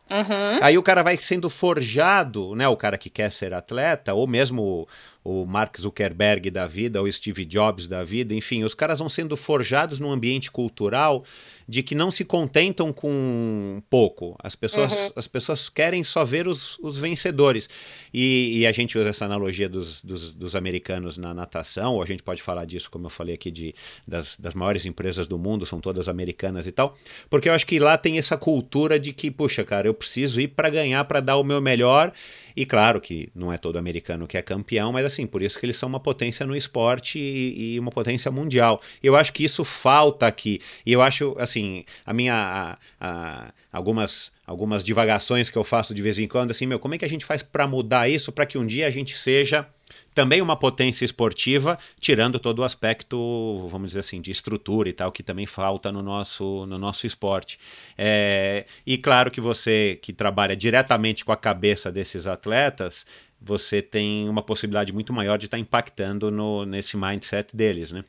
Uhum. 0.10 0.60
Aí 0.62 0.78
o 0.78 0.84
cara 0.84 1.02
vai 1.02 1.18
sendo 1.18 1.50
forjado, 1.50 2.56
né? 2.56 2.68
O 2.68 2.76
cara 2.76 2.98
que 2.98 3.10
quer 3.10 3.32
ser 3.32 3.54
atleta, 3.54 4.14
ou 4.14 4.28
mesmo 4.28 4.88
o 5.24 5.46
Mark 5.46 5.80
Zuckerberg 5.80 6.52
da 6.52 6.68
vida, 6.68 7.02
ou 7.02 7.10
Steve 7.12 7.46
Jobs 7.46 7.88
da 7.88 8.04
vida, 8.04 8.34
enfim, 8.34 8.64
os 8.64 8.76
caras 8.76 9.00
vão 9.00 9.08
sendo 9.08 9.38
forjados 9.38 10.00
num 10.00 10.12
ambiente 10.12 10.52
cultural 10.52 11.24
de 11.68 11.82
que 11.82 11.96
não 11.96 12.12
se 12.12 12.26
contentam 12.26 12.92
com 12.92 13.82
pouco. 13.90 14.36
As 14.44 14.56
pessoas, 14.56 14.92
uhum. 14.92 15.12
as 15.16 15.28
pessoas 15.28 15.70
querem 15.70 16.04
só 16.04 16.26
ver 16.26 16.48
os, 16.48 16.78
os 16.80 16.98
vencedores. 16.98 17.70
E, 18.14 18.60
e, 18.60 18.68
a 18.68 18.72
gente 18.72 18.98
usa 18.98 19.10
essa 19.10 19.26
analogia 19.26 19.70
dos, 19.70 20.02
dos, 20.02 20.34
dos, 20.34 20.56
americanos 20.56 21.18
na 21.18 21.34
natação, 21.34 21.96
ou 21.96 22.04
a 22.04 22.06
gente 22.06 22.22
pode 22.22 22.42
falar 22.42 22.66
disso, 22.66 22.92
como 22.92 23.06
eu 23.06 23.10
falei 23.10 23.36
aqui, 23.36 23.50
de, 23.50 23.74
das, 24.08 24.38
das 24.38 24.54
maiores 24.54 24.86
empresas 24.86 25.26
do 25.26 25.38
mundo, 25.38 25.66
são 25.66 25.80
todas 25.80 26.10
americanas 26.10 26.68
e 26.68 26.72
tal, 26.72 26.96
porque 27.30 27.48
eu 27.48 27.54
acho 27.54 27.66
que 27.66 27.80
lá 27.80 27.98
tem 27.98 28.18
essa 28.18 28.38
cultura 28.38 29.00
de 29.00 29.14
que, 29.14 29.32
puxa, 29.32 29.64
cara, 29.64 29.88
eu 29.88 29.94
preciso 29.94 30.42
ir 30.42 30.50
para 30.50 30.70
ganhar, 30.70 31.04
para 31.06 31.22
dar 31.22 31.38
o 31.38 31.44
meu 31.44 31.62
melhor. 31.62 32.12
E 32.56 32.66
claro 32.66 33.02
que 33.02 33.30
não 33.34 33.52
é 33.52 33.58
todo 33.58 33.78
americano 33.78 34.28
que 34.28 34.38
é 34.38 34.42
campeão, 34.42 34.92
mas 34.92 35.06
assim, 35.06 35.26
por 35.26 35.42
isso 35.42 35.60
que 35.60 35.66
eles 35.66 35.78
são 35.78 35.90
uma 35.90 36.00
potência 36.00 36.46
no 36.46 36.56
esporte 36.56 37.20
e, 37.20 37.74
e 37.74 37.80
uma 37.80 37.92
potência 37.92 38.32
mundial. 38.32 38.82
Eu 39.02 39.16
acho 39.16 39.34
que 39.34 39.44
isso 39.44 39.64
falta 39.64 40.28
aqui. 40.28 40.60
E 40.86 40.92
eu 40.92 41.02
acho, 41.02 41.36
assim, 41.40 41.86
a 42.06 42.14
minha. 42.14 42.78
A, 43.00 43.08
a, 43.08 43.54
algumas 43.72 44.32
algumas 44.46 44.84
divagações 44.84 45.50
que 45.50 45.58
eu 45.58 45.64
faço 45.64 45.94
de 45.94 46.02
vez 46.02 46.20
em 46.20 46.28
quando, 46.28 46.52
assim, 46.52 46.66
meu, 46.66 46.78
como 46.78 46.94
é 46.94 46.98
que 46.98 47.06
a 47.06 47.10
gente 47.10 47.26
faz 47.26 47.42
para 47.42 47.66
mudar 47.66 48.10
isso 48.10 48.32
para 48.32 48.46
que 48.46 48.58
um 48.58 48.66
dia 48.66 48.88
a 48.88 48.92
gente 48.92 49.18
seja 49.18 49.66
também 50.14 50.42
uma 50.42 50.56
potência 50.56 51.06
esportiva, 51.06 51.78
tirando 52.00 52.40
todo 52.40 52.60
o 52.60 52.64
aspecto, 52.64 53.68
vamos 53.70 53.90
dizer 53.90 54.02
assim, 54.02 54.22
de 54.22 54.32
estrutura 54.32 54.90
e 54.90 54.94
tal, 54.94 55.12
que 55.12 55.24
também 55.24 55.46
falta 55.46 55.92
no 55.92 56.02
nosso, 56.02 56.66
no 56.66 56.78
nosso 56.78 57.06
esporte. 57.06 57.60
É, 57.98 58.66
e 58.86 58.98
claro 58.98 59.32
que 59.32 59.42
você 59.42 60.00
que 60.02 60.14
trabalha 60.14 60.56
diretamente 60.56 61.26
com 61.26 61.32
a 61.32 61.38
cabeça 61.38 61.92
desses 61.92 62.28
atletas, 62.28 63.06
você 63.42 63.82
tem 63.82 64.30
uma 64.30 64.42
possibilidade 64.42 64.94
muito 64.94 65.12
maior 65.12 65.38
de 65.38 65.46
estar 65.46 65.58
tá 65.58 65.62
impactando 65.62 66.32
no, 66.32 66.66
nesse 66.66 66.96
mindset 66.96 67.56
deles, 67.56 67.92
né? 67.92 68.04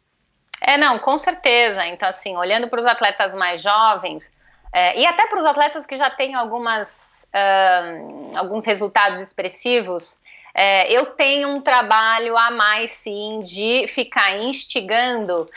É, 0.61 0.78
não, 0.78 0.98
com 0.98 1.18
certeza. 1.18 1.86
Então, 1.86 2.09
assim, 2.09 2.36
olhando 2.36 2.68
para 2.68 2.78
os 2.78 2.86
atletas 2.86 3.34
mais 3.34 3.61
jovens, 3.61 4.32
é, 4.72 4.98
e 4.98 5.07
até 5.07 5.26
para 5.26 5.38
os 5.38 5.44
atletas 5.44 5.86
que 5.86 5.96
já 5.96 6.11
têm 6.11 6.34
algumas, 6.34 7.28
uh, 7.32 8.36
alguns 8.38 8.64
resultados 8.64 9.20
expressivos, 9.20 10.20
é, 10.55 10.90
eu 10.96 11.07
tenho 11.07 11.48
um 11.48 11.61
trabalho 11.61 12.38
a 12.38 12.50
mais, 12.50 12.92
sim, 12.92 13.40
de 13.40 13.86
ficar 13.88 14.38
instigando, 14.38 15.42
uh, 15.42 15.48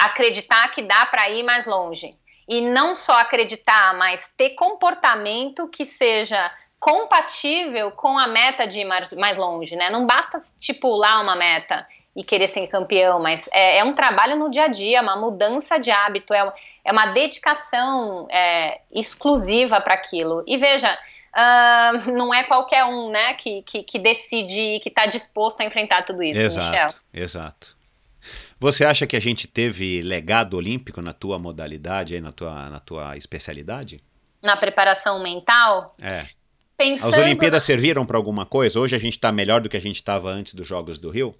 acreditar 0.00 0.68
que 0.70 0.82
dá 0.82 1.06
para 1.06 1.30
ir 1.30 1.42
mais 1.42 1.64
longe. 1.64 2.14
E 2.46 2.60
não 2.60 2.94
só 2.94 3.18
acreditar, 3.18 3.94
mas 3.96 4.30
ter 4.36 4.50
comportamento 4.50 5.68
que 5.68 5.86
seja 5.86 6.52
compatível 6.78 7.92
com 7.92 8.18
a 8.18 8.26
meta 8.26 8.66
de 8.66 8.80
ir 8.80 8.84
mais, 8.84 9.12
mais 9.14 9.38
longe, 9.38 9.74
né? 9.74 9.88
Não 9.88 10.04
basta 10.04 10.36
estipular 10.36 11.22
uma 11.22 11.36
meta 11.36 11.86
e 12.14 12.22
querer 12.22 12.46
ser 12.46 12.66
campeão, 12.66 13.20
mas 13.20 13.48
é, 13.52 13.78
é, 13.78 13.84
um 13.84 13.94
trabalho 13.94 14.36
no 14.36 14.50
dia 14.50 14.64
a 14.64 14.68
dia, 14.68 15.00
uma 15.00 15.16
mudança 15.16 15.78
de 15.78 15.90
hábito, 15.90 16.34
é, 16.34 16.52
é 16.84 16.92
uma 16.92 17.06
dedicação 17.06 18.26
é, 18.30 18.80
exclusiva 18.92 19.80
para 19.80 19.94
aquilo. 19.94 20.44
E 20.46 20.58
veja, 20.58 20.98
uh, 21.36 22.12
não 22.12 22.32
é 22.32 22.44
qualquer 22.44 22.84
um, 22.84 23.10
né, 23.10 23.34
que, 23.34 23.62
que, 23.62 23.82
que 23.82 23.98
decide, 23.98 24.80
que 24.80 24.88
está 24.88 25.06
disposto 25.06 25.60
a 25.60 25.64
enfrentar 25.64 26.02
tudo 26.02 26.22
isso, 26.22 26.40
exato, 26.40 26.66
Michel. 26.66 26.94
Exato. 27.12 27.76
Você 28.58 28.84
acha 28.84 29.06
que 29.06 29.16
a 29.16 29.20
gente 29.20 29.48
teve 29.48 30.00
legado 30.02 30.56
olímpico 30.56 31.02
na 31.02 31.12
tua 31.12 31.38
modalidade, 31.38 32.14
aí, 32.14 32.20
na, 32.20 32.30
tua, 32.30 32.70
na 32.70 32.78
tua 32.78 33.16
especialidade? 33.16 34.00
Na 34.40 34.56
preparação 34.56 35.20
mental? 35.22 35.96
É. 36.00 36.26
Pensando 36.76 37.12
As 37.12 37.18
Olimpíadas 37.18 37.62
na... 37.62 37.66
serviram 37.66 38.06
para 38.06 38.16
alguma 38.16 38.46
coisa? 38.46 38.78
Hoje 38.78 38.94
a 38.94 38.98
gente 38.98 39.14
está 39.14 39.32
melhor 39.32 39.60
do 39.60 39.68
que 39.68 39.76
a 39.76 39.80
gente 39.80 39.96
estava 39.96 40.30
antes 40.30 40.54
dos 40.54 40.66
Jogos 40.66 40.98
do 40.98 41.10
Rio? 41.10 41.34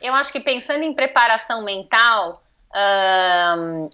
Eu 0.00 0.14
acho 0.14 0.32
que 0.32 0.40
pensando 0.40 0.82
em 0.82 0.92
preparação 0.92 1.64
mental, 1.64 2.42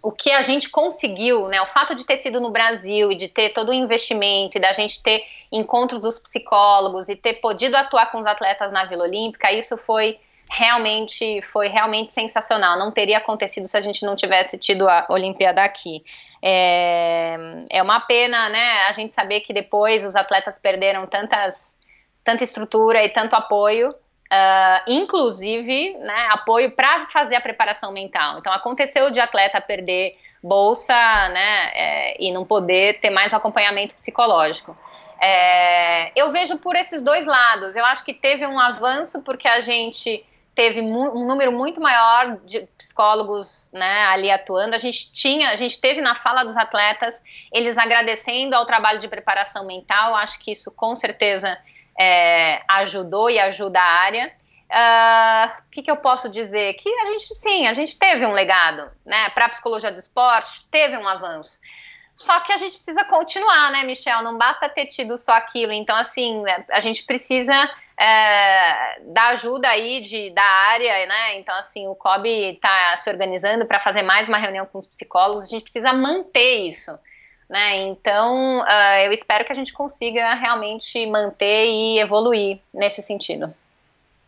o 0.02 0.12
que 0.12 0.30
a 0.30 0.42
gente 0.42 0.68
conseguiu, 0.68 1.48
né, 1.48 1.60
o 1.60 1.66
fato 1.66 1.94
de 1.94 2.06
ter 2.06 2.16
sido 2.16 2.40
no 2.40 2.50
Brasil 2.50 3.10
e 3.10 3.16
de 3.16 3.26
ter 3.26 3.50
todo 3.50 3.70
o 3.70 3.74
investimento 3.74 4.56
e 4.56 4.60
da 4.60 4.72
gente 4.72 5.02
ter 5.02 5.24
encontros 5.50 6.00
dos 6.00 6.18
psicólogos 6.18 7.08
e 7.08 7.16
ter 7.16 7.34
podido 7.34 7.74
atuar 7.74 8.10
com 8.10 8.18
os 8.18 8.26
atletas 8.26 8.70
na 8.70 8.84
Vila 8.84 9.04
Olímpica, 9.04 9.52
isso 9.52 9.76
foi 9.76 10.18
realmente 10.50 11.42
foi 11.42 11.68
realmente 11.68 12.10
sensacional. 12.10 12.78
Não 12.78 12.90
teria 12.90 13.18
acontecido 13.18 13.66
se 13.66 13.76
a 13.76 13.80
gente 13.80 14.06
não 14.06 14.16
tivesse 14.16 14.56
tido 14.56 14.88
a 14.88 15.06
Olimpíada 15.10 15.62
aqui. 15.62 16.02
É, 16.40 17.36
é 17.70 17.82
uma 17.82 18.00
pena, 18.00 18.48
né, 18.48 18.86
a 18.88 18.92
gente 18.92 19.12
saber 19.12 19.40
que 19.40 19.52
depois 19.52 20.04
os 20.04 20.16
atletas 20.16 20.58
perderam 20.58 21.06
tantas 21.06 21.78
tanta 22.24 22.44
estrutura 22.44 23.02
e 23.04 23.08
tanto 23.08 23.34
apoio 23.34 23.94
Uh, 24.30 24.92
inclusive, 24.92 25.94
né, 25.94 26.28
apoio 26.30 26.70
para 26.72 27.06
fazer 27.06 27.34
a 27.34 27.40
preparação 27.40 27.92
mental. 27.92 28.38
Então, 28.38 28.52
aconteceu 28.52 29.10
de 29.10 29.18
atleta 29.18 29.58
perder 29.58 30.18
bolsa, 30.42 30.94
né, 31.30 31.70
é, 31.74 32.22
e 32.22 32.30
não 32.30 32.44
poder 32.44 33.00
ter 33.00 33.08
mais 33.08 33.32
um 33.32 33.36
acompanhamento 33.36 33.94
psicológico. 33.94 34.76
É, 35.20 36.12
eu 36.14 36.30
vejo 36.30 36.58
por 36.58 36.76
esses 36.76 37.02
dois 37.02 37.26
lados. 37.26 37.74
Eu 37.74 37.84
acho 37.84 38.04
que 38.04 38.12
teve 38.12 38.46
um 38.46 38.58
avanço 38.58 39.22
porque 39.22 39.48
a 39.48 39.60
gente 39.60 40.24
teve 40.54 40.80
um 40.80 41.24
número 41.24 41.52
muito 41.52 41.80
maior 41.80 42.36
de 42.44 42.68
psicólogos 42.76 43.70
né, 43.72 44.06
ali 44.06 44.30
atuando. 44.30 44.74
A 44.74 44.78
gente 44.78 45.10
tinha, 45.12 45.50
a 45.50 45.56
gente 45.56 45.80
teve 45.80 46.00
na 46.00 46.16
fala 46.16 46.42
dos 46.42 46.56
atletas 46.56 47.22
eles 47.52 47.78
agradecendo 47.78 48.56
ao 48.56 48.66
trabalho 48.66 48.98
de 48.98 49.06
preparação 49.06 49.66
mental. 49.66 50.14
Acho 50.16 50.38
que 50.40 50.50
isso 50.50 50.72
com 50.72 50.94
certeza 50.96 51.56
é, 51.98 52.62
ajudou 52.68 53.28
e 53.28 53.38
ajuda 53.38 53.80
a 53.80 53.84
área. 53.84 54.26
O 54.26 54.70
uh, 54.70 54.74
ah, 54.74 55.56
que, 55.70 55.82
que 55.82 55.90
eu 55.90 55.96
posso 55.96 56.28
dizer? 56.28 56.74
Que 56.74 56.88
a 56.88 57.06
gente, 57.06 57.34
sim, 57.36 57.66
a 57.66 57.72
gente 57.72 57.98
teve 57.98 58.26
um 58.26 58.32
legado, 58.32 58.90
né? 59.04 59.30
Para 59.30 59.46
a 59.46 59.48
psicologia 59.48 59.90
do 59.90 59.98
esporte, 59.98 60.66
teve 60.70 60.96
um 60.96 61.08
avanço. 61.08 61.58
Só 62.14 62.40
que 62.40 62.52
a 62.52 62.56
gente 62.58 62.74
precisa 62.74 63.04
continuar, 63.04 63.70
né, 63.70 63.84
Michel? 63.84 64.22
Não 64.22 64.36
basta 64.36 64.68
ter 64.68 64.86
tido 64.86 65.16
só 65.16 65.32
aquilo. 65.32 65.72
Então, 65.72 65.96
assim, 65.96 66.42
né, 66.42 66.64
a 66.70 66.80
gente 66.80 67.04
precisa 67.04 67.54
é, 67.98 69.00
da 69.04 69.28
ajuda 69.28 69.68
aí 69.68 70.00
de, 70.00 70.30
da 70.30 70.42
área, 70.42 71.06
né? 71.06 71.38
Então, 71.38 71.56
assim, 71.56 71.86
o 71.88 71.94
COB 71.94 72.28
está 72.28 72.94
se 72.96 73.08
organizando 73.08 73.66
para 73.66 73.80
fazer 73.80 74.02
mais 74.02 74.28
uma 74.28 74.36
reunião 74.36 74.66
com 74.66 74.78
os 74.78 74.86
psicólogos. 74.86 75.44
A 75.44 75.48
gente 75.48 75.62
precisa 75.62 75.92
manter 75.92 76.66
isso. 76.66 76.90
Né? 77.48 77.78
Então, 77.82 78.60
uh, 78.60 78.98
eu 79.06 79.12
espero 79.12 79.44
que 79.44 79.52
a 79.52 79.54
gente 79.54 79.72
consiga 79.72 80.34
realmente 80.34 81.06
manter 81.06 81.66
e 81.66 81.98
evoluir 81.98 82.58
nesse 82.74 83.02
sentido. 83.02 83.52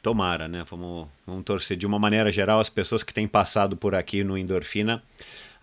Tomara, 0.03 0.49
né? 0.49 0.64
Vamos, 0.71 1.09
vamos 1.27 1.45
torcer. 1.45 1.77
De 1.77 1.87
uma 1.87 1.99
maneira 1.99 2.33
geral, 2.33 2.59
as 2.59 2.71
pessoas 2.71 3.03
que 3.03 3.12
têm 3.12 3.29
passado 3.29 3.77
por 3.77 3.95
aqui 3.95 4.25
no 4.25 4.39
Endorfina 4.39 5.03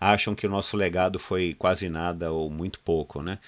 acham 0.00 0.34
que 0.34 0.46
o 0.46 0.50
nosso 0.50 0.76
legado 0.76 1.18
foi 1.18 1.56
quase 1.58 1.88
nada 1.88 2.30
ou 2.30 2.48
muito 2.48 2.78
pouco, 2.78 3.20
né? 3.20 3.38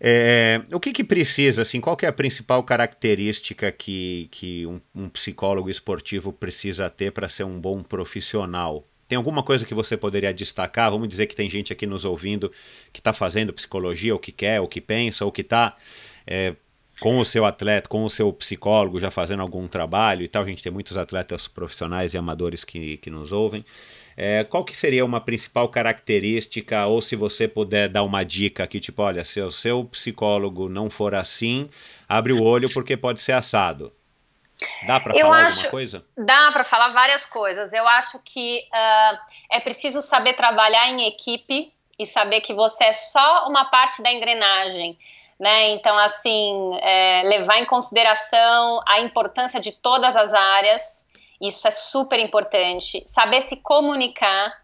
É, 0.00 0.62
o 0.72 0.80
que, 0.80 0.92
que 0.92 1.02
precisa, 1.04 1.62
assim, 1.62 1.80
qual 1.80 1.96
é 2.02 2.06
a 2.06 2.12
principal 2.12 2.62
característica 2.62 3.72
que, 3.72 4.28
que 4.30 4.66
um, 4.66 4.80
um 4.94 5.08
psicólogo 5.08 5.70
esportivo 5.70 6.32
precisa 6.32 6.88
ter 6.90 7.12
para 7.12 7.28
ser 7.28 7.44
um 7.44 7.58
bom 7.58 7.82
profissional 7.82 8.84
tem 9.08 9.16
alguma 9.16 9.42
coisa 9.42 9.64
que 9.64 9.74
você 9.74 9.96
poderia 9.96 10.34
destacar? 10.34 10.90
Vamos 10.90 11.08
dizer 11.08 11.26
que 11.26 11.36
tem 11.36 11.48
gente 11.48 11.72
aqui 11.72 11.86
nos 11.86 12.04
ouvindo 12.04 12.50
que 12.92 13.00
está 13.00 13.12
fazendo 13.12 13.52
psicologia, 13.52 14.12
ou 14.12 14.18
que 14.18 14.32
quer, 14.32 14.60
ou 14.60 14.68
que 14.68 14.80
pensa, 14.80 15.24
ou 15.24 15.32
que 15.32 15.42
está 15.42 15.76
é, 16.26 16.54
com 17.00 17.18
o 17.18 17.24
seu 17.24 17.44
atleta, 17.44 17.88
com 17.88 18.04
o 18.04 18.10
seu 18.10 18.32
psicólogo, 18.32 18.98
já 18.98 19.10
fazendo 19.10 19.42
algum 19.42 19.68
trabalho 19.68 20.22
e 20.24 20.28
tal. 20.28 20.42
A 20.42 20.46
gente 20.46 20.62
tem 20.62 20.72
muitos 20.72 20.96
atletas 20.96 21.46
profissionais 21.46 22.14
e 22.14 22.18
amadores 22.18 22.64
que, 22.64 22.96
que 22.96 23.10
nos 23.10 23.32
ouvem. 23.32 23.64
É, 24.16 24.44
qual 24.44 24.64
que 24.64 24.76
seria 24.76 25.04
uma 25.04 25.20
principal 25.20 25.68
característica, 25.68 26.86
ou 26.86 27.02
se 27.02 27.14
você 27.14 27.46
puder 27.46 27.88
dar 27.88 28.02
uma 28.02 28.24
dica 28.24 28.64
aqui, 28.64 28.80
tipo, 28.80 29.02
olha, 29.02 29.24
se 29.24 29.40
o 29.40 29.50
seu 29.50 29.84
psicólogo 29.84 30.70
não 30.70 30.88
for 30.88 31.14
assim, 31.14 31.68
abre 32.08 32.32
o 32.32 32.42
olho 32.42 32.70
porque 32.72 32.96
pode 32.96 33.20
ser 33.20 33.32
assado. 33.32 33.92
Dá 34.86 34.98
para 35.00 35.14
falar 35.14 35.46
acho, 35.46 35.56
alguma 35.56 35.70
coisa? 35.70 36.04
Dá 36.16 36.52
para 36.52 36.64
falar 36.64 36.88
várias 36.90 37.26
coisas. 37.26 37.72
Eu 37.72 37.86
acho 37.86 38.18
que 38.24 38.66
uh, 38.72 39.18
é 39.50 39.60
preciso 39.60 40.00
saber 40.00 40.34
trabalhar 40.34 40.88
em 40.88 41.06
equipe 41.06 41.72
e 41.98 42.06
saber 42.06 42.40
que 42.40 42.54
você 42.54 42.84
é 42.84 42.92
só 42.92 43.46
uma 43.48 43.66
parte 43.66 44.02
da 44.02 44.10
engrenagem. 44.10 44.98
Né? 45.38 45.72
Então, 45.72 45.98
assim, 45.98 46.78
é, 46.80 47.22
levar 47.24 47.58
em 47.58 47.66
consideração 47.66 48.80
a 48.86 49.00
importância 49.00 49.60
de 49.60 49.72
todas 49.72 50.16
as 50.16 50.32
áreas, 50.32 51.10
isso 51.40 51.68
é 51.68 51.70
super 51.70 52.18
importante. 52.18 53.02
Saber 53.06 53.42
se 53.42 53.56
comunicar 53.56 54.54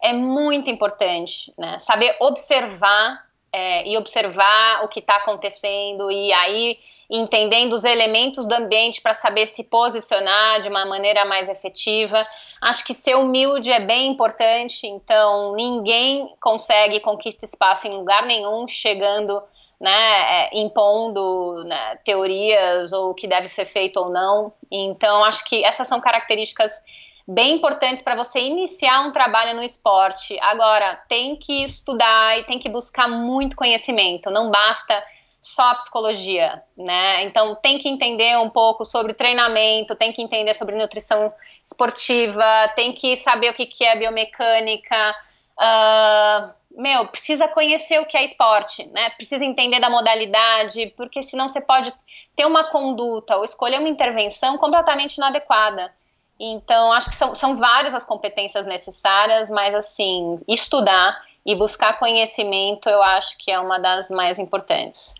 é 0.00 0.12
muito 0.12 0.70
importante, 0.70 1.52
né? 1.58 1.78
Saber 1.78 2.16
observar 2.20 3.26
é, 3.52 3.88
e 3.88 3.96
observar 3.96 4.84
o 4.84 4.88
que 4.88 5.00
está 5.00 5.16
acontecendo 5.16 6.10
e 6.10 6.32
aí 6.32 6.78
entendendo 7.10 7.72
os 7.72 7.82
elementos 7.82 8.46
do 8.46 8.54
ambiente 8.54 9.00
para 9.00 9.14
saber 9.14 9.46
se 9.46 9.64
posicionar 9.64 10.60
de 10.60 10.68
uma 10.68 10.86
maneira 10.86 11.24
mais 11.24 11.48
efetiva. 11.48 12.24
Acho 12.60 12.84
que 12.84 12.94
ser 12.94 13.16
humilde 13.16 13.72
é 13.72 13.80
bem 13.80 14.06
importante, 14.06 14.86
então 14.86 15.54
ninguém 15.56 16.32
consegue 16.40 17.00
conquistar 17.00 17.46
espaço 17.46 17.88
em 17.88 17.96
lugar 17.96 18.24
nenhum 18.24 18.68
chegando 18.68 19.42
né, 19.80 19.90
é, 19.90 20.60
impondo 20.60 21.64
né, 21.64 21.96
teorias 22.04 22.92
ou 22.92 23.10
o 23.10 23.14
que 23.14 23.26
deve 23.26 23.48
ser 23.48 23.64
feito 23.64 23.96
ou 23.98 24.10
não. 24.10 24.52
Então, 24.70 25.24
acho 25.24 25.44
que 25.46 25.64
essas 25.64 25.88
são 25.88 26.00
características 26.00 26.84
bem 27.30 27.56
importantes 27.56 28.02
para 28.02 28.16
você 28.16 28.40
iniciar 28.40 29.06
um 29.06 29.12
trabalho 29.12 29.54
no 29.54 29.62
esporte. 29.62 30.36
Agora, 30.40 30.96
tem 31.08 31.36
que 31.36 31.62
estudar 31.62 32.38
e 32.38 32.44
tem 32.44 32.58
que 32.58 32.68
buscar 32.68 33.08
muito 33.08 33.56
conhecimento, 33.56 34.30
não 34.30 34.50
basta 34.50 35.02
só 35.40 35.70
a 35.70 35.74
psicologia, 35.76 36.62
né? 36.76 37.24
Então 37.24 37.54
tem 37.54 37.78
que 37.78 37.88
entender 37.88 38.36
um 38.36 38.50
pouco 38.50 38.84
sobre 38.84 39.14
treinamento, 39.14 39.96
tem 39.96 40.12
que 40.12 40.20
entender 40.20 40.52
sobre 40.52 40.76
nutrição 40.76 41.32
esportiva, 41.64 42.44
tem 42.76 42.92
que 42.92 43.16
saber 43.16 43.50
o 43.50 43.54
que, 43.54 43.64
que 43.64 43.84
é 43.84 43.96
biomecânica, 43.96 45.14
uh, 45.56 46.50
meu, 46.82 47.06
precisa 47.08 47.48
conhecer 47.48 48.00
o 48.00 48.06
que 48.06 48.16
é 48.16 48.24
esporte, 48.24 48.86
né? 48.88 49.10
Precisa 49.10 49.44
entender 49.44 49.80
da 49.80 49.88
modalidade, 49.88 50.92
porque 50.96 51.22
senão 51.22 51.48
você 51.48 51.60
pode 51.60 51.92
ter 52.36 52.44
uma 52.44 52.64
conduta 52.64 53.36
ou 53.36 53.44
escolher 53.44 53.78
uma 53.78 53.88
intervenção 53.88 54.58
completamente 54.58 55.16
inadequada. 55.16 55.92
Então, 56.40 56.90
acho 56.90 57.10
que 57.10 57.16
são, 57.16 57.34
são 57.34 57.58
várias 57.58 57.92
as 57.94 58.02
competências 58.02 58.64
necessárias, 58.64 59.50
mas 59.50 59.74
assim, 59.74 60.40
estudar 60.48 61.22
e 61.44 61.54
buscar 61.54 61.98
conhecimento 61.98 62.88
eu 62.88 63.02
acho 63.02 63.36
que 63.36 63.50
é 63.50 63.58
uma 63.60 63.78
das 63.78 64.08
mais 64.08 64.38
importantes. 64.38 65.14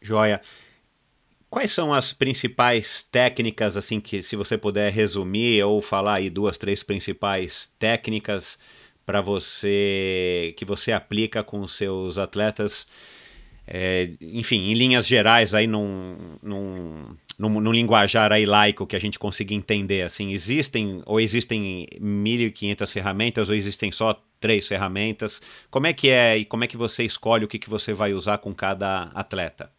Joia. 0.00 0.40
Quais 1.48 1.70
são 1.70 1.92
as 1.92 2.12
principais 2.12 3.06
técnicas, 3.12 3.76
assim, 3.76 4.00
que 4.00 4.22
se 4.22 4.34
você 4.34 4.58
puder 4.58 4.90
resumir 4.90 5.62
ou 5.62 5.80
falar 5.80 6.14
aí 6.14 6.30
duas, 6.30 6.58
três 6.58 6.82
principais 6.82 7.70
técnicas 7.78 8.58
para 9.04 9.20
você 9.20 10.54
que 10.56 10.64
você 10.64 10.92
aplica 10.92 11.44
com 11.44 11.60
os 11.60 11.76
seus 11.76 12.18
atletas, 12.18 12.86
é, 13.66 14.10
enfim, 14.20 14.70
em 14.70 14.74
linhas 14.74 15.06
gerais 15.06 15.54
aí 15.54 15.66
num, 15.66 16.36
num, 16.42 17.16
num, 17.42 17.60
num, 17.60 17.72
linguajar 17.72 18.30
aí 18.30 18.44
laico 18.44 18.86
que 18.86 18.94
a 18.94 19.00
gente 19.00 19.18
consiga 19.18 19.52
entender, 19.52 20.02
assim, 20.02 20.32
existem 20.32 21.02
ou 21.04 21.20
existem 21.20 21.88
1.500 22.00 22.92
ferramentas 22.92 23.48
ou 23.48 23.54
existem 23.56 23.90
só 23.90 24.22
três 24.38 24.68
ferramentas? 24.68 25.42
Como 25.68 25.88
é 25.88 25.92
que 25.92 26.08
é 26.08 26.38
e 26.38 26.44
como 26.44 26.62
é 26.62 26.68
que 26.68 26.76
você 26.76 27.04
escolhe 27.04 27.44
o 27.44 27.48
que, 27.48 27.58
que 27.58 27.68
você 27.68 27.92
vai 27.92 28.14
usar 28.14 28.38
com 28.38 28.54
cada 28.54 29.10
atleta? 29.14 29.70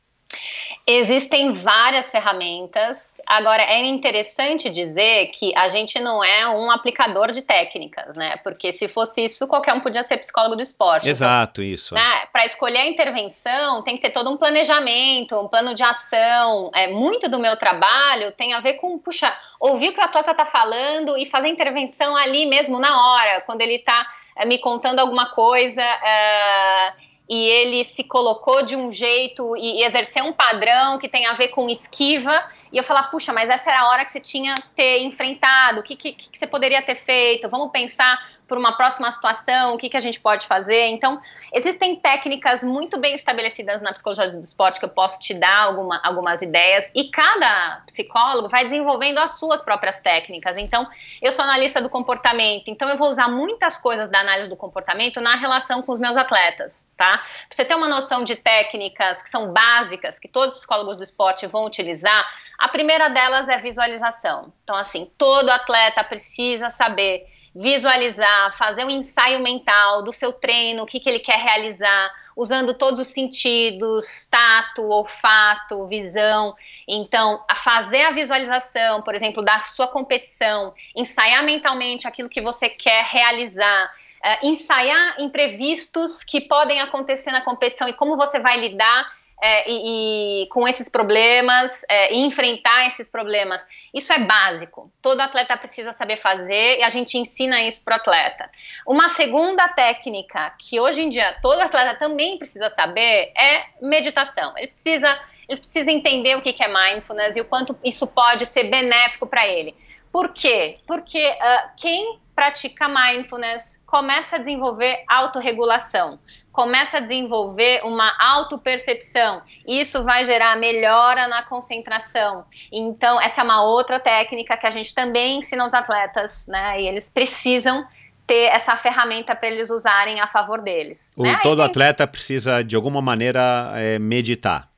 Existem 0.85 1.53
várias 1.53 2.11
ferramentas. 2.11 3.22
Agora, 3.26 3.64
é 3.64 3.85
interessante 3.85 4.69
dizer 4.69 5.27
que 5.27 5.55
a 5.55 5.69
gente 5.69 5.97
não 5.97 6.22
é 6.22 6.45
um 6.49 6.69
aplicador 6.69 7.31
de 7.31 7.41
técnicas, 7.41 8.18
né? 8.18 8.35
Porque 8.43 8.69
se 8.69 8.89
fosse 8.89 9.23
isso, 9.23 9.47
qualquer 9.47 9.73
um 9.73 9.80
podia 9.80 10.03
ser 10.03 10.18
psicólogo 10.18 10.57
do 10.57 10.61
esporte. 10.61 11.07
Exato, 11.07 11.61
então, 11.61 11.73
isso. 11.73 11.95
Né? 11.95 12.27
Para 12.34 12.43
escolher 12.43 12.80
a 12.80 12.88
intervenção, 12.88 13.81
tem 13.81 13.95
que 13.95 14.01
ter 14.01 14.10
todo 14.10 14.30
um 14.30 14.35
planejamento, 14.35 15.39
um 15.39 15.47
plano 15.47 15.73
de 15.73 15.84
ação. 15.84 16.69
É, 16.76 16.88
muito 16.88 17.30
do 17.30 17.39
meu 17.39 17.55
trabalho 17.55 18.34
tem 18.34 18.53
a 18.53 18.60
ver 18.60 18.73
com, 18.73 18.99
puxa, 18.99 19.34
ouvir 19.61 19.89
o 19.89 19.93
que 19.93 20.01
o 20.01 20.03
atleta 20.03 20.31
está 20.31 20.45
falando 20.45 21.18
e 21.18 21.26
fazer 21.26 21.47
intervenção 21.47 22.14
ali 22.18 22.45
mesmo 22.45 22.77
na 22.77 23.14
hora, 23.14 23.41
quando 23.41 23.61
ele 23.61 23.76
está 23.76 24.05
é, 24.35 24.45
me 24.45 24.57
contando 24.57 24.99
alguma 24.99 25.27
coisa. 25.27 25.81
É, 25.81 26.93
e 27.29 27.35
ele 27.35 27.83
se 27.83 28.03
colocou 28.03 28.63
de 28.63 28.75
um 28.75 28.91
jeito 28.91 29.55
e, 29.55 29.79
e 29.79 29.83
exerceu 29.83 30.25
um 30.25 30.33
padrão 30.33 30.97
que 30.97 31.07
tem 31.07 31.25
a 31.25 31.33
ver 31.33 31.49
com 31.49 31.69
esquiva, 31.69 32.43
e 32.71 32.77
eu 32.77 32.83
falar, 32.83 33.03
puxa, 33.03 33.31
mas 33.31 33.49
essa 33.49 33.69
era 33.69 33.81
a 33.81 33.89
hora 33.89 34.05
que 34.05 34.11
você 34.11 34.19
tinha 34.19 34.55
ter 34.75 34.99
enfrentado, 35.01 35.79
o 35.79 35.83
que, 35.83 35.95
que, 35.95 36.13
que 36.13 36.37
você 36.37 36.47
poderia 36.47 36.81
ter 36.81 36.95
feito, 36.95 37.49
vamos 37.49 37.71
pensar 37.71 38.19
por 38.47 38.57
uma 38.57 38.75
próxima 38.75 39.11
situação, 39.11 39.73
o 39.73 39.77
que, 39.77 39.89
que 39.89 39.97
a 39.97 39.99
gente 39.99 40.19
pode 40.19 40.45
fazer. 40.45 40.87
Então, 40.87 41.19
existem 41.51 41.95
técnicas 41.95 42.63
muito 42.63 42.99
bem 42.99 43.15
estabelecidas 43.15 43.81
na 43.81 43.91
psicologia 43.91 44.29
do 44.29 44.39
esporte 44.39 44.79
que 44.79 44.85
eu 44.85 44.89
posso 44.89 45.19
te 45.19 45.33
dar 45.33 45.63
alguma, 45.63 45.99
algumas 46.03 46.41
ideias, 46.41 46.91
e 46.93 47.09
cada 47.09 47.81
psicólogo 47.87 48.49
vai 48.49 48.63
desenvolvendo 48.65 49.17
as 49.19 49.39
suas 49.39 49.61
próprias 49.61 50.01
técnicas. 50.01 50.57
Então, 50.57 50.87
eu 51.21 51.31
sou 51.31 51.43
analista 51.43 51.81
do 51.81 51.89
comportamento, 51.89 52.67
então 52.67 52.89
eu 52.89 52.97
vou 52.97 53.09
usar 53.09 53.27
muitas 53.27 53.77
coisas 53.77 54.09
da 54.09 54.19
análise 54.19 54.49
do 54.49 54.55
comportamento 54.55 55.21
na 55.21 55.35
relação 55.35 55.81
com 55.81 55.91
os 55.91 55.99
meus 55.99 56.17
atletas, 56.17 56.93
tá? 56.97 57.12
Pra 57.18 57.48
você 57.49 57.65
ter 57.65 57.76
uma 57.76 57.88
noção 57.88 58.23
de 58.23 58.35
técnicas 58.35 59.22
que 59.22 59.30
são 59.30 59.52
básicas, 59.52 60.19
que 60.19 60.27
todos 60.27 60.53
os 60.53 60.61
psicólogos 60.61 60.98
do 60.98 61.03
esporte 61.03 61.48
vão 61.48 61.65
utilizar, 61.65 62.26
a 62.57 62.68
primeira 62.68 63.10
delas 63.10 63.49
é 63.49 63.57
visualização. 63.57 64.53
Então, 64.64 64.76
assim, 64.76 65.11
todo 65.18 65.49
atleta 65.49 66.03
precisa 66.03 66.69
saber 66.69 67.27
visualizar, 67.56 68.57
fazer 68.57 68.84
um 68.84 68.90
ensaio 68.90 69.40
mental 69.40 70.02
do 70.02 70.11
seu 70.11 70.34
treino, 70.34 70.84
o 70.84 70.85
que, 70.85 70.99
que 70.99 71.07
ele 71.07 71.19
quer 71.19 71.38
realizar, 71.38 72.11
usando 72.35 72.73
todos 72.73 72.99
os 72.99 73.07
sentidos, 73.07 74.27
tato, 74.30 74.84
olfato, 74.84 75.88
visão. 75.88 76.56
Então, 76.88 77.44
a 77.48 77.53
fazer 77.53 78.02
a 78.02 78.11
visualização, 78.11 79.03
por 79.03 79.14
exemplo, 79.14 79.44
da 79.44 79.60
sua 79.61 79.88
competição, 79.88 80.73
ensaiar 80.95 81.44
mentalmente 81.44 82.07
aquilo 82.07 82.30
que 82.30 82.41
você 82.41 82.68
quer 82.69 83.06
realizar. 83.06 83.91
Uh, 84.23 84.47
ensaiar 84.47 85.15
imprevistos 85.19 86.23
que 86.23 86.39
podem 86.39 86.79
acontecer 86.79 87.31
na 87.31 87.41
competição 87.41 87.89
e 87.89 87.93
como 87.93 88.15
você 88.15 88.39
vai 88.39 88.57
lidar 88.57 89.11
é, 89.43 89.69
e, 89.69 90.43
e, 90.43 90.47
com 90.47 90.65
esses 90.65 90.87
problemas 90.87 91.83
é, 91.89 92.13
e 92.13 92.19
enfrentar 92.19 92.87
esses 92.87 93.11
problemas. 93.11 93.61
Isso 93.93 94.13
é 94.13 94.19
básico. 94.19 94.89
Todo 95.01 95.19
atleta 95.19 95.57
precisa 95.57 95.91
saber 95.91 96.15
fazer 96.15 96.79
e 96.79 96.83
a 96.83 96.89
gente 96.89 97.17
ensina 97.17 97.61
isso 97.61 97.83
para 97.83 97.95
o 97.95 97.97
atleta. 97.97 98.49
Uma 98.87 99.09
segunda 99.09 99.67
técnica 99.67 100.53
que 100.57 100.79
hoje 100.79 101.01
em 101.01 101.09
dia 101.09 101.37
todo 101.41 101.59
atleta 101.59 101.93
também 101.95 102.37
precisa 102.37 102.69
saber 102.69 103.33
é 103.37 103.65
meditação. 103.81 104.57
Ele 104.57 104.67
precisa, 104.67 105.19
ele 105.49 105.59
precisa 105.59 105.91
entender 105.91 106.37
o 106.37 106.41
que 106.41 106.63
é 106.63 106.67
mindfulness 106.69 107.35
e 107.35 107.41
o 107.41 107.45
quanto 107.45 107.77
isso 107.83 108.07
pode 108.07 108.45
ser 108.45 108.63
benéfico 108.69 109.27
para 109.27 109.45
ele. 109.45 109.75
Por 110.09 110.29
quê? 110.29 110.77
Porque 110.87 111.27
uh, 111.27 111.69
quem 111.75 112.17
pratica 112.43 112.89
mindfulness 112.89 113.81
começa 113.85 114.35
a 114.35 114.39
desenvolver 114.39 115.03
autorregulação, 115.07 116.19
começa 116.51 116.97
a 116.97 116.99
desenvolver 116.99 117.81
uma 117.85 118.13
autopercepção. 118.19 119.41
Isso 119.65 120.03
vai 120.03 120.25
gerar 120.25 120.57
melhora 120.57 121.29
na 121.29 121.43
concentração. 121.43 122.43
Então, 122.69 123.21
essa 123.21 123.39
é 123.39 123.43
uma 123.45 123.63
outra 123.63 123.97
técnica 123.97 124.57
que 124.57 124.67
a 124.67 124.71
gente 124.71 124.93
também 124.93 125.39
ensina 125.39 125.63
aos 125.63 125.73
atletas, 125.73 126.47
né? 126.49 126.81
E 126.81 126.87
eles 126.87 127.09
precisam 127.09 127.87
ter 128.27 128.49
essa 128.51 128.75
ferramenta 128.75 129.33
para 129.35 129.47
eles 129.47 129.69
usarem 129.69 130.19
a 130.19 130.27
favor 130.27 130.61
deles. 130.61 131.13
O, 131.15 131.23
né? 131.23 131.39
Todo 131.43 131.59
tem... 131.59 131.65
atleta 131.65 132.05
precisa, 132.05 132.61
de 132.61 132.75
alguma 132.75 133.01
maneira, 133.01 133.71
é, 133.75 133.97
meditar. 133.99 134.69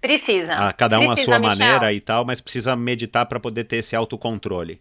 Precisa. 0.00 0.54
Ah, 0.54 0.72
cada 0.72 0.98
um 0.98 1.06
precisa, 1.08 1.36
a 1.36 1.38
sua 1.38 1.38
Michel. 1.38 1.66
maneira 1.66 1.92
e 1.92 2.00
tal, 2.00 2.24
mas 2.24 2.40
precisa 2.40 2.74
meditar 2.74 3.26
para 3.26 3.38
poder 3.38 3.64
ter 3.64 3.76
esse 3.76 3.94
autocontrole. 3.94 4.80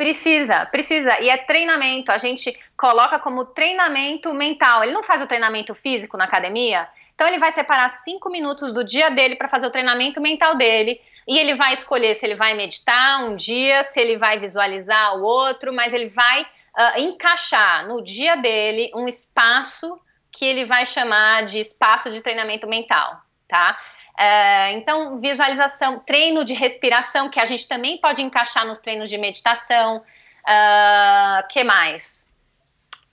Precisa, 0.00 0.64
precisa. 0.64 1.20
E 1.20 1.28
é 1.28 1.36
treinamento. 1.36 2.10
A 2.10 2.16
gente 2.16 2.58
coloca 2.74 3.18
como 3.18 3.44
treinamento 3.44 4.32
mental. 4.32 4.82
Ele 4.82 4.94
não 4.94 5.02
faz 5.02 5.20
o 5.20 5.26
treinamento 5.26 5.74
físico 5.74 6.16
na 6.16 6.24
academia. 6.24 6.88
Então 7.14 7.28
ele 7.28 7.38
vai 7.38 7.52
separar 7.52 7.94
cinco 7.96 8.30
minutos 8.30 8.72
do 8.72 8.82
dia 8.82 9.10
dele 9.10 9.36
para 9.36 9.46
fazer 9.46 9.66
o 9.66 9.70
treinamento 9.70 10.18
mental 10.18 10.54
dele. 10.54 10.98
E 11.28 11.38
ele 11.38 11.54
vai 11.54 11.74
escolher 11.74 12.14
se 12.14 12.24
ele 12.24 12.34
vai 12.34 12.54
meditar 12.54 13.22
um 13.24 13.36
dia, 13.36 13.84
se 13.84 14.00
ele 14.00 14.16
vai 14.16 14.38
visualizar 14.38 15.18
o 15.18 15.22
outro, 15.22 15.70
mas 15.70 15.92
ele 15.92 16.08
vai 16.08 16.40
uh, 16.44 16.98
encaixar 17.00 17.86
no 17.86 18.02
dia 18.02 18.36
dele 18.36 18.90
um 18.94 19.06
espaço 19.06 20.00
que 20.32 20.46
ele 20.46 20.64
vai 20.64 20.86
chamar 20.86 21.44
de 21.44 21.58
espaço 21.58 22.10
de 22.10 22.22
treinamento 22.22 22.66
mental, 22.66 23.20
tá? 23.46 23.76
Uh, 24.20 24.76
então, 24.76 25.18
visualização, 25.18 25.98
treino 25.98 26.44
de 26.44 26.52
respiração, 26.52 27.30
que 27.30 27.40
a 27.40 27.46
gente 27.46 27.66
também 27.66 27.96
pode 27.96 28.20
encaixar 28.20 28.66
nos 28.66 28.78
treinos 28.78 29.08
de 29.08 29.16
meditação. 29.16 30.02
Uh, 30.42 31.48
que 31.48 31.64
mais? 31.64 32.30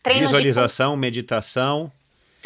Treinos 0.04 0.30
visualização, 0.30 0.96
de... 0.96 1.00
meditação 1.00 1.92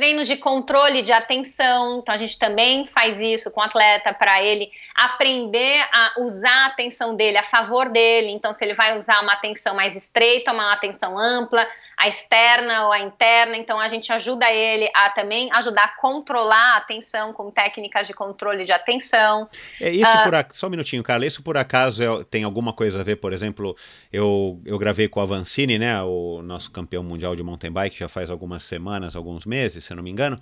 treinos 0.01 0.25
de 0.25 0.35
controle 0.35 1.03
de 1.03 1.11
atenção. 1.11 1.99
Então 1.99 2.15
a 2.15 2.17
gente 2.17 2.39
também 2.39 2.87
faz 2.87 3.21
isso 3.21 3.51
com 3.51 3.59
o 3.59 3.63
atleta 3.63 4.11
para 4.11 4.41
ele 4.43 4.71
aprender 4.95 5.79
a 5.93 6.13
usar 6.21 6.63
a 6.63 6.65
atenção 6.67 7.15
dele 7.15 7.37
a 7.37 7.43
favor 7.43 7.87
dele. 7.87 8.31
Então 8.31 8.51
se 8.51 8.65
ele 8.65 8.73
vai 8.73 8.97
usar 8.97 9.21
uma 9.21 9.33
atenção 9.33 9.75
mais 9.75 9.95
estreita, 9.95 10.51
uma 10.51 10.73
atenção 10.73 11.19
ampla, 11.19 11.67
a 12.01 12.07
externa 12.07 12.87
ou 12.87 12.91
a 12.91 12.99
interna, 12.99 13.55
então 13.55 13.79
a 13.79 13.87
gente 13.87 14.11
ajuda 14.11 14.51
ele 14.51 14.89
a 14.91 15.11
também 15.11 15.51
ajudar 15.53 15.83
a 15.83 16.01
controlar 16.01 16.73
a 16.73 16.77
atenção 16.77 17.31
com 17.31 17.51
técnicas 17.51 18.07
de 18.07 18.13
controle 18.13 18.65
de 18.65 18.71
atenção. 18.71 19.45
É 19.79 19.91
isso 19.91 20.11
uh, 20.11 20.23
por 20.23 20.33
a... 20.33 20.47
só 20.51 20.65
um 20.65 20.71
minutinho, 20.71 21.03
Carla. 21.03 21.27
Isso 21.27 21.43
por 21.43 21.57
acaso 21.57 22.01
é... 22.01 22.23
tem 22.23 22.43
alguma 22.43 22.73
coisa 22.73 23.01
a 23.01 23.03
ver, 23.03 23.17
por 23.17 23.33
exemplo, 23.33 23.77
eu, 24.11 24.59
eu 24.65 24.79
gravei 24.79 25.07
com 25.07 25.19
o 25.19 25.23
Avancini, 25.23 25.77
né, 25.77 26.01
o 26.01 26.41
nosso 26.41 26.71
campeão 26.71 27.03
mundial 27.03 27.35
de 27.35 27.43
mountain 27.43 27.71
bike 27.71 27.99
já 27.99 28.09
faz 28.09 28.31
algumas 28.31 28.63
semanas, 28.63 29.15
alguns 29.15 29.45
meses, 29.45 29.85
se 29.85 29.93
eu 29.93 29.97
não 29.97 30.03
me 30.03 30.09
engano. 30.09 30.39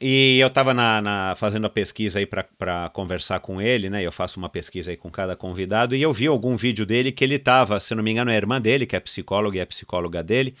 E 0.00 0.38
eu 0.40 0.48
estava 0.48 0.74
na, 0.74 1.00
na, 1.00 1.34
fazendo 1.36 1.66
a 1.68 1.70
pesquisa 1.70 2.18
aí 2.18 2.26
para 2.26 2.88
conversar 2.92 3.38
com 3.38 3.62
ele, 3.62 3.88
né? 3.88 4.02
Eu 4.02 4.12
faço 4.12 4.38
uma 4.38 4.48
pesquisa 4.48 4.90
aí 4.90 4.96
com 4.96 5.10
cada 5.10 5.36
convidado 5.36 5.94
e 5.94 6.02
eu 6.02 6.12
vi 6.12 6.26
algum 6.26 6.56
vídeo 6.56 6.84
dele 6.84 7.12
que 7.12 7.22
ele 7.22 7.36
estava, 7.36 7.78
se 7.78 7.94
não 7.94 8.02
me 8.02 8.10
engano, 8.10 8.30
é 8.32 8.34
a 8.34 8.36
irmã 8.36 8.60
dele, 8.60 8.84
que 8.84 8.96
é 8.96 9.00
psicóloga 9.00 9.56
e 9.56 9.60
é 9.60 9.64
psicóloga 9.64 10.22
dele 10.22 10.56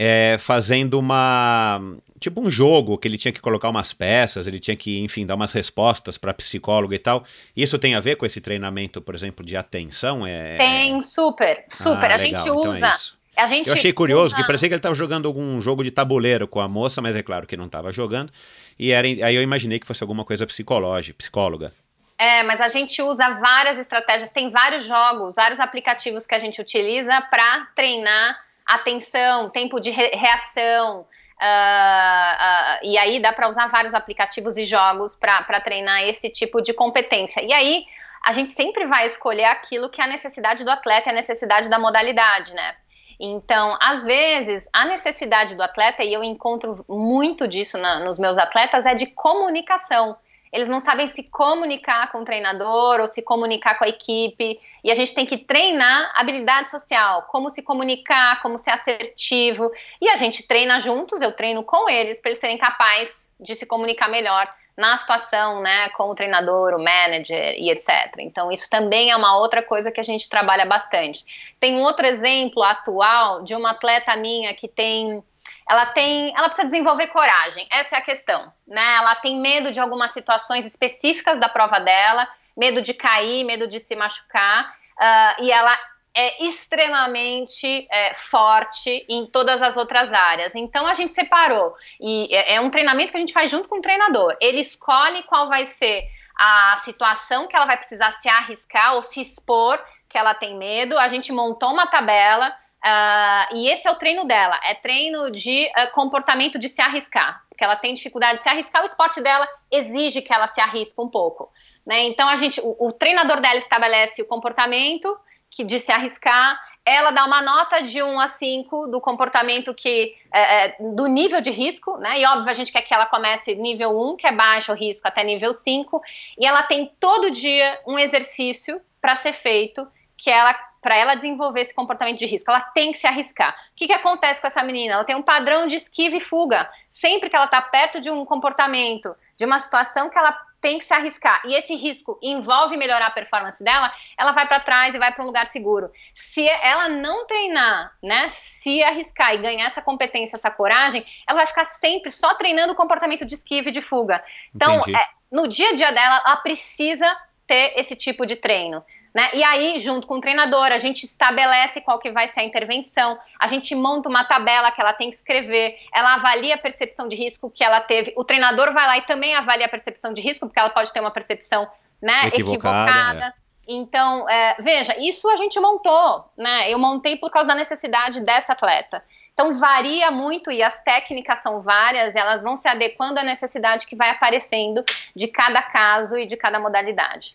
é, 0.00 0.36
fazendo 0.38 0.96
uma. 0.96 1.80
Tipo 2.20 2.40
um 2.40 2.48
jogo 2.48 2.96
que 2.96 3.08
ele 3.08 3.18
tinha 3.18 3.32
que 3.32 3.40
colocar 3.40 3.68
umas 3.68 3.92
peças, 3.92 4.46
ele 4.46 4.60
tinha 4.60 4.76
que, 4.76 5.00
enfim, 5.00 5.26
dar 5.26 5.34
umas 5.34 5.52
respostas 5.52 6.16
para 6.16 6.32
psicólogo 6.32 6.94
e 6.94 6.98
tal. 6.98 7.24
Isso 7.56 7.78
tem 7.78 7.96
a 7.96 8.00
ver 8.00 8.16
com 8.16 8.24
esse 8.24 8.40
treinamento, 8.40 9.00
por 9.00 9.14
exemplo, 9.14 9.44
de 9.44 9.56
atenção? 9.56 10.24
É... 10.24 10.56
Tem, 10.56 11.00
super, 11.02 11.64
super. 11.68 12.10
Ah, 12.10 12.14
a 12.14 12.16
legal. 12.16 12.18
gente 12.18 12.40
então 12.40 12.70
usa. 12.70 12.92
É 13.36 13.46
gente 13.46 13.68
Eu 13.68 13.74
achei 13.74 13.92
curioso, 13.92 14.34
usa... 14.34 14.36
que 14.36 14.46
parecia 14.46 14.68
que 14.68 14.74
ele 14.74 14.78
estava 14.78 14.94
jogando 14.94 15.26
algum 15.26 15.60
jogo 15.60 15.82
de 15.82 15.90
tabuleiro 15.90 16.46
com 16.46 16.60
a 16.60 16.68
moça, 16.68 17.00
mas 17.00 17.16
é 17.16 17.22
claro 17.22 17.46
que 17.46 17.56
não 17.56 17.66
estava 17.66 17.92
jogando. 17.92 18.32
E 18.78 18.92
era, 18.92 19.06
aí 19.06 19.34
eu 19.34 19.42
imaginei 19.42 19.80
que 19.80 19.86
fosse 19.86 20.02
alguma 20.02 20.24
coisa 20.24 20.46
psicológica, 20.46 21.16
psicóloga. 21.18 21.72
É, 22.16 22.42
mas 22.42 22.60
a 22.60 22.68
gente 22.68 23.00
usa 23.00 23.30
várias 23.30 23.78
estratégias, 23.78 24.30
tem 24.30 24.48
vários 24.48 24.84
jogos, 24.84 25.36
vários 25.36 25.60
aplicativos 25.60 26.26
que 26.26 26.34
a 26.34 26.38
gente 26.38 26.60
utiliza 26.60 27.20
para 27.22 27.66
treinar 27.76 28.47
atenção, 28.68 29.50
tempo 29.50 29.80
de 29.80 29.90
re 29.90 30.10
reação. 30.10 31.00
Uh, 31.00 31.44
uh, 31.44 32.78
e 32.82 32.98
aí 32.98 33.20
dá 33.20 33.32
para 33.32 33.48
usar 33.48 33.68
vários 33.68 33.94
aplicativos 33.94 34.56
e 34.56 34.64
jogos 34.64 35.16
para 35.16 35.60
treinar 35.60 36.02
esse 36.02 36.28
tipo 36.28 36.60
de 36.60 36.74
competência. 36.74 37.40
E 37.40 37.52
aí 37.52 37.86
a 38.22 38.32
gente 38.32 38.50
sempre 38.50 38.86
vai 38.86 39.06
escolher 39.06 39.44
aquilo 39.44 39.88
que 39.88 40.00
é 40.00 40.04
a 40.04 40.08
necessidade 40.08 40.64
do 40.64 40.70
atleta, 40.70 41.08
é 41.08 41.12
a 41.12 41.14
necessidade 41.14 41.68
da 41.68 41.78
modalidade, 41.78 42.52
né? 42.52 42.74
Então, 43.20 43.76
às 43.80 44.04
vezes, 44.04 44.68
a 44.72 44.84
necessidade 44.84 45.54
do 45.56 45.62
atleta, 45.62 46.04
e 46.04 46.12
eu 46.12 46.22
encontro 46.22 46.84
muito 46.88 47.48
disso 47.48 47.76
na, 47.78 48.00
nos 48.00 48.18
meus 48.18 48.38
atletas, 48.38 48.86
é 48.86 48.94
de 48.94 49.06
comunicação 49.06 50.16
eles 50.52 50.68
não 50.68 50.80
sabem 50.80 51.08
se 51.08 51.22
comunicar 51.24 52.10
com 52.10 52.20
o 52.20 52.24
treinador 52.24 53.00
ou 53.00 53.06
se 53.06 53.22
comunicar 53.22 53.78
com 53.78 53.84
a 53.84 53.88
equipe. 53.88 54.60
E 54.82 54.90
a 54.90 54.94
gente 54.94 55.14
tem 55.14 55.26
que 55.26 55.38
treinar 55.38 56.12
habilidade 56.14 56.70
social, 56.70 57.22
como 57.28 57.50
se 57.50 57.62
comunicar, 57.62 58.40
como 58.40 58.58
ser 58.58 58.70
assertivo. 58.70 59.70
E 60.00 60.08
a 60.08 60.16
gente 60.16 60.46
treina 60.46 60.80
juntos, 60.80 61.20
eu 61.20 61.32
treino 61.32 61.62
com 61.62 61.88
eles, 61.88 62.20
para 62.20 62.30
eles 62.30 62.40
serem 62.40 62.58
capazes 62.58 63.34
de 63.40 63.54
se 63.54 63.66
comunicar 63.66 64.08
melhor 64.08 64.48
na 64.78 64.96
situação, 64.96 65.60
né, 65.60 65.88
com 65.88 66.04
o 66.04 66.14
treinador, 66.14 66.72
o 66.72 66.82
manager 66.82 67.56
e 67.58 67.68
etc. 67.68 68.14
Então, 68.20 68.52
isso 68.52 68.70
também 68.70 69.10
é 69.10 69.16
uma 69.16 69.36
outra 69.36 69.60
coisa 69.60 69.90
que 69.90 69.98
a 69.98 70.04
gente 70.04 70.28
trabalha 70.28 70.64
bastante. 70.64 71.52
Tem 71.58 71.74
um 71.74 71.82
outro 71.82 72.06
exemplo 72.06 72.62
atual 72.62 73.42
de 73.42 73.56
uma 73.56 73.72
atleta 73.72 74.14
minha 74.14 74.54
que 74.54 74.68
tem 74.68 75.20
ela 75.68 75.86
tem, 75.86 76.32
ela 76.36 76.48
precisa 76.48 76.66
desenvolver 76.66 77.08
coragem. 77.08 77.66
Essa 77.70 77.96
é 77.96 77.98
a 77.98 78.02
questão, 78.02 78.52
né? 78.66 78.94
Ela 78.96 79.14
tem 79.16 79.38
medo 79.38 79.70
de 79.70 79.78
algumas 79.78 80.12
situações 80.12 80.64
específicas 80.64 81.38
da 81.38 81.48
prova 81.48 81.78
dela, 81.78 82.26
medo 82.56 82.80
de 82.80 82.94
cair, 82.94 83.44
medo 83.44 83.68
de 83.68 83.78
se 83.78 83.94
machucar, 83.94 84.68
uh, 84.68 85.42
e 85.44 85.52
ela 85.52 85.78
é 86.14 86.42
extremamente 86.42 87.86
é, 87.90 88.12
forte 88.14 89.06
em 89.08 89.26
todas 89.26 89.62
as 89.62 89.76
outras 89.76 90.12
áreas. 90.12 90.54
Então 90.56 90.86
a 90.86 90.94
gente 90.94 91.12
separou 91.12 91.76
e 92.00 92.34
é, 92.34 92.54
é 92.54 92.60
um 92.60 92.70
treinamento 92.70 93.12
que 93.12 93.16
a 93.16 93.20
gente 93.20 93.32
faz 93.32 93.50
junto 93.50 93.68
com 93.68 93.78
o 93.78 93.82
treinador. 93.82 94.36
Ele 94.40 94.58
escolhe 94.58 95.22
qual 95.24 95.48
vai 95.48 95.64
ser 95.64 96.08
a 96.36 96.76
situação 96.78 97.46
que 97.46 97.54
ela 97.54 97.66
vai 97.66 97.76
precisar 97.76 98.10
se 98.12 98.28
arriscar 98.28 98.94
ou 98.94 99.02
se 99.02 99.20
expor, 99.20 99.78
que 100.08 100.16
ela 100.16 100.34
tem 100.34 100.56
medo. 100.56 100.98
A 100.98 101.06
gente 101.08 101.30
montou 101.30 101.70
uma 101.70 101.86
tabela 101.86 102.52
Uh, 102.84 103.56
e 103.56 103.68
esse 103.70 103.88
é 103.88 103.90
o 103.90 103.96
treino 103.96 104.24
dela, 104.24 104.58
é 104.62 104.72
treino 104.72 105.30
de 105.30 105.66
uh, 105.66 105.90
comportamento 105.92 106.58
de 106.58 106.68
se 106.68 106.80
arriscar, 106.80 107.42
porque 107.48 107.64
ela 107.64 107.74
tem 107.74 107.92
dificuldade 107.92 108.36
de 108.36 108.42
se 108.42 108.48
arriscar, 108.48 108.82
o 108.82 108.86
esporte 108.86 109.20
dela 109.20 109.48
exige 109.70 110.22
que 110.22 110.32
ela 110.32 110.46
se 110.46 110.60
arrisque 110.60 111.00
um 111.00 111.08
pouco. 111.08 111.50
Né? 111.84 112.04
Então 112.04 112.28
a 112.28 112.36
gente, 112.36 112.60
o, 112.60 112.76
o, 112.78 112.92
treinador 112.92 113.40
dela 113.40 113.58
estabelece 113.58 114.22
o 114.22 114.26
comportamento 114.26 115.18
que 115.50 115.64
de 115.64 115.78
se 115.80 115.90
arriscar, 115.90 116.60
ela 116.84 117.10
dá 117.10 117.24
uma 117.24 117.42
nota 117.42 117.82
de 117.82 118.02
1 118.02 118.20
a 118.20 118.28
5 118.28 118.86
do 118.86 119.00
comportamento 119.00 119.74
que 119.74 120.14
é, 120.32 120.66
é, 120.66 120.76
do 120.78 121.06
nível 121.06 121.40
de 121.40 121.50
risco, 121.50 121.96
né? 121.96 122.20
E 122.20 122.26
óbvio, 122.26 122.50
a 122.50 122.54
gente 122.54 122.70
quer 122.70 122.82
que 122.82 122.94
ela 122.94 123.06
comece 123.06 123.54
nível 123.54 123.98
1, 123.98 124.16
que 124.16 124.26
é 124.26 124.32
baixo 124.32 124.72
risco, 124.72 125.08
até 125.08 125.24
nível 125.24 125.52
5, 125.52 126.00
e 126.38 126.46
ela 126.46 126.62
tem 126.62 126.92
todo 127.00 127.30
dia 127.30 127.80
um 127.86 127.98
exercício 127.98 128.80
para 129.00 129.14
ser 129.14 129.32
feito 129.32 129.86
que 130.16 130.30
ela 130.30 130.54
para 130.80 130.96
ela 130.96 131.14
desenvolver 131.14 131.60
esse 131.60 131.74
comportamento 131.74 132.18
de 132.18 132.26
risco, 132.26 132.50
ela 132.50 132.60
tem 132.60 132.92
que 132.92 132.98
se 132.98 133.06
arriscar. 133.06 133.52
O 133.72 133.76
que, 133.76 133.86
que 133.86 133.92
acontece 133.92 134.40
com 134.40 134.46
essa 134.46 134.62
menina? 134.62 134.94
Ela 134.94 135.04
tem 135.04 135.16
um 135.16 135.22
padrão 135.22 135.66
de 135.66 135.76
esquiva 135.76 136.16
e 136.16 136.20
fuga. 136.20 136.70
Sempre 136.88 137.28
que 137.28 137.36
ela 137.36 137.46
está 137.46 137.60
perto 137.60 138.00
de 138.00 138.10
um 138.10 138.24
comportamento, 138.24 139.14
de 139.36 139.44
uma 139.44 139.60
situação 139.60 140.10
que 140.10 140.18
ela 140.18 140.32
tem 140.60 140.78
que 140.78 140.84
se 140.84 140.92
arriscar, 140.92 141.40
e 141.44 141.54
esse 141.54 141.74
risco 141.76 142.18
envolve 142.22 142.76
melhorar 142.76 143.06
a 143.06 143.10
performance 143.10 143.62
dela, 143.62 143.92
ela 144.16 144.32
vai 144.32 144.46
para 144.46 144.60
trás 144.60 144.94
e 144.94 144.98
vai 144.98 145.12
para 145.12 145.22
um 145.22 145.26
lugar 145.26 145.46
seguro. 145.46 145.90
Se 146.14 146.48
ela 146.48 146.88
não 146.88 147.26
treinar, 147.26 147.92
né, 148.02 148.30
se 148.32 148.82
arriscar 148.82 149.34
e 149.34 149.38
ganhar 149.38 149.66
essa 149.66 149.80
competência, 149.80 150.36
essa 150.36 150.50
coragem, 150.50 151.04
ela 151.26 151.38
vai 151.38 151.46
ficar 151.46 151.64
sempre 151.64 152.10
só 152.10 152.34
treinando 152.34 152.72
o 152.72 152.76
comportamento 152.76 153.24
de 153.24 153.34
esquiva 153.34 153.68
e 153.68 153.72
de 153.72 153.80
fuga. 153.80 154.22
Então, 154.54 154.80
é, 154.80 155.08
no 155.30 155.46
dia 155.46 155.70
a 155.70 155.74
dia 155.74 155.92
dela, 155.92 156.22
ela 156.24 156.36
precisa 156.38 157.16
ter 157.46 157.74
esse 157.76 157.94
tipo 157.94 158.26
de 158.26 158.36
treino. 158.36 158.84
Né? 159.18 159.30
E 159.34 159.42
aí, 159.42 159.80
junto 159.80 160.06
com 160.06 160.18
o 160.18 160.20
treinador, 160.20 160.66
a 160.66 160.78
gente 160.78 161.02
estabelece 161.02 161.80
qual 161.80 161.98
que 161.98 162.08
vai 162.08 162.28
ser 162.28 162.38
a 162.38 162.44
intervenção, 162.44 163.18
a 163.36 163.48
gente 163.48 163.74
monta 163.74 164.08
uma 164.08 164.22
tabela 164.22 164.70
que 164.70 164.80
ela 164.80 164.92
tem 164.92 165.10
que 165.10 165.16
escrever, 165.16 165.76
ela 165.92 166.14
avalia 166.14 166.54
a 166.54 166.58
percepção 166.58 167.08
de 167.08 167.16
risco 167.16 167.50
que 167.50 167.64
ela 167.64 167.80
teve, 167.80 168.14
o 168.16 168.22
treinador 168.22 168.72
vai 168.72 168.86
lá 168.86 168.96
e 168.96 169.02
também 169.02 169.34
avalia 169.34 169.66
a 169.66 169.68
percepção 169.68 170.14
de 170.14 170.22
risco, 170.22 170.46
porque 170.46 170.60
ela 170.60 170.70
pode 170.70 170.92
ter 170.92 171.00
uma 171.00 171.10
percepção 171.10 171.66
né, 172.00 172.28
equivocada. 172.28 172.90
equivocada. 172.90 173.26
É. 173.26 173.48
Então, 173.66 174.28
é, 174.30 174.54
veja, 174.60 174.96
isso 175.00 175.28
a 175.28 175.34
gente 175.34 175.58
montou, 175.58 176.24
né? 176.36 176.72
Eu 176.72 176.78
montei 176.78 177.16
por 177.16 177.28
causa 177.28 177.48
da 177.48 177.56
necessidade 177.56 178.20
dessa 178.20 178.52
atleta. 178.52 179.02
Então, 179.34 179.52
varia 179.58 180.12
muito 180.12 180.52
e 180.52 180.62
as 180.62 180.82
técnicas 180.84 181.40
são 181.40 181.60
várias, 181.60 182.14
elas 182.14 182.44
vão 182.44 182.56
se 182.56 182.68
adequando 182.68 183.18
à 183.18 183.24
necessidade 183.24 183.84
que 183.84 183.96
vai 183.96 184.10
aparecendo 184.10 184.84
de 185.14 185.26
cada 185.26 185.60
caso 185.60 186.16
e 186.16 186.24
de 186.24 186.36
cada 186.36 186.60
modalidade. 186.60 187.34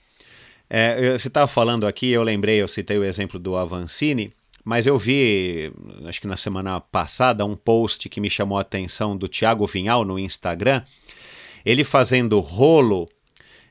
É, 0.75 1.15
você 1.15 1.27
estava 1.27 1.45
falando 1.45 1.85
aqui, 1.85 2.09
eu 2.09 2.23
lembrei, 2.23 2.59
eu 2.59 2.67
citei 2.67 2.97
o 2.97 3.03
exemplo 3.03 3.37
do 3.37 3.55
Avancini, 3.55 4.33
mas 4.65 4.87
eu 4.87 4.97
vi, 4.97 5.71
acho 6.05 6.19
que 6.19 6.25
na 6.25 6.35
semana 6.35 6.81
passada, 6.81 7.45
um 7.45 7.55
post 7.55 8.09
que 8.09 8.19
me 8.19 8.27
chamou 8.27 8.57
a 8.57 8.61
atenção 8.61 9.15
do 9.15 9.27
Thiago 9.27 9.67
Vinhal 9.67 10.03
no 10.03 10.17
Instagram, 10.17 10.81
ele 11.63 11.83
fazendo 11.83 12.39
rolo 12.39 13.07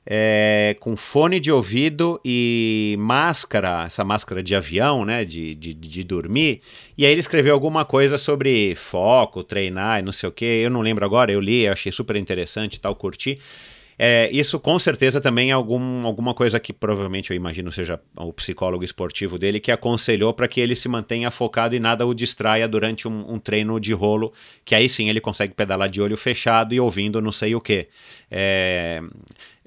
é, 0.06 0.76
com 0.78 0.96
fone 0.96 1.40
de 1.40 1.50
ouvido 1.50 2.20
e 2.24 2.94
máscara, 3.00 3.82
essa 3.86 4.04
máscara 4.04 4.40
de 4.40 4.54
avião, 4.54 5.04
né, 5.04 5.24
de, 5.24 5.56
de, 5.56 5.74
de, 5.74 6.04
dormir. 6.04 6.60
E 6.96 7.04
aí 7.04 7.10
ele 7.10 7.20
escreveu 7.20 7.52
alguma 7.52 7.84
coisa 7.84 8.16
sobre 8.16 8.76
foco, 8.76 9.42
treinar 9.42 9.98
e 9.98 10.02
não 10.02 10.12
sei 10.12 10.28
o 10.28 10.32
que. 10.32 10.44
Eu 10.44 10.70
não 10.70 10.80
lembro 10.80 11.04
agora, 11.04 11.32
eu 11.32 11.40
li, 11.40 11.62
eu 11.62 11.72
achei 11.72 11.90
super 11.90 12.14
interessante 12.14 12.74
e 12.74 12.80
tal, 12.80 12.94
curti. 12.94 13.40
É, 14.04 14.28
isso 14.32 14.58
com 14.58 14.76
certeza 14.80 15.20
também 15.20 15.50
é 15.50 15.52
algum, 15.52 16.04
alguma 16.04 16.34
coisa 16.34 16.58
que 16.58 16.72
provavelmente 16.72 17.30
eu 17.30 17.36
imagino 17.36 17.70
seja 17.70 18.00
o 18.16 18.32
psicólogo 18.32 18.82
esportivo 18.82 19.38
dele 19.38 19.60
que 19.60 19.70
aconselhou 19.70 20.34
para 20.34 20.48
que 20.48 20.60
ele 20.60 20.74
se 20.74 20.88
mantenha 20.88 21.30
focado 21.30 21.76
e 21.76 21.78
nada 21.78 22.04
o 22.04 22.12
distraia 22.12 22.66
durante 22.66 23.06
um, 23.06 23.34
um, 23.34 23.38
treino 23.38 23.78
de 23.78 23.92
rolo, 23.92 24.32
que 24.64 24.74
aí 24.74 24.88
sim 24.88 25.08
ele 25.08 25.20
consegue 25.20 25.54
pedalar 25.54 25.88
de 25.88 26.02
olho 26.02 26.16
fechado 26.16 26.74
e 26.74 26.80
ouvindo 26.80 27.20
não 27.20 27.30
sei 27.30 27.54
o 27.54 27.60
que. 27.60 27.86
É, 28.28 29.00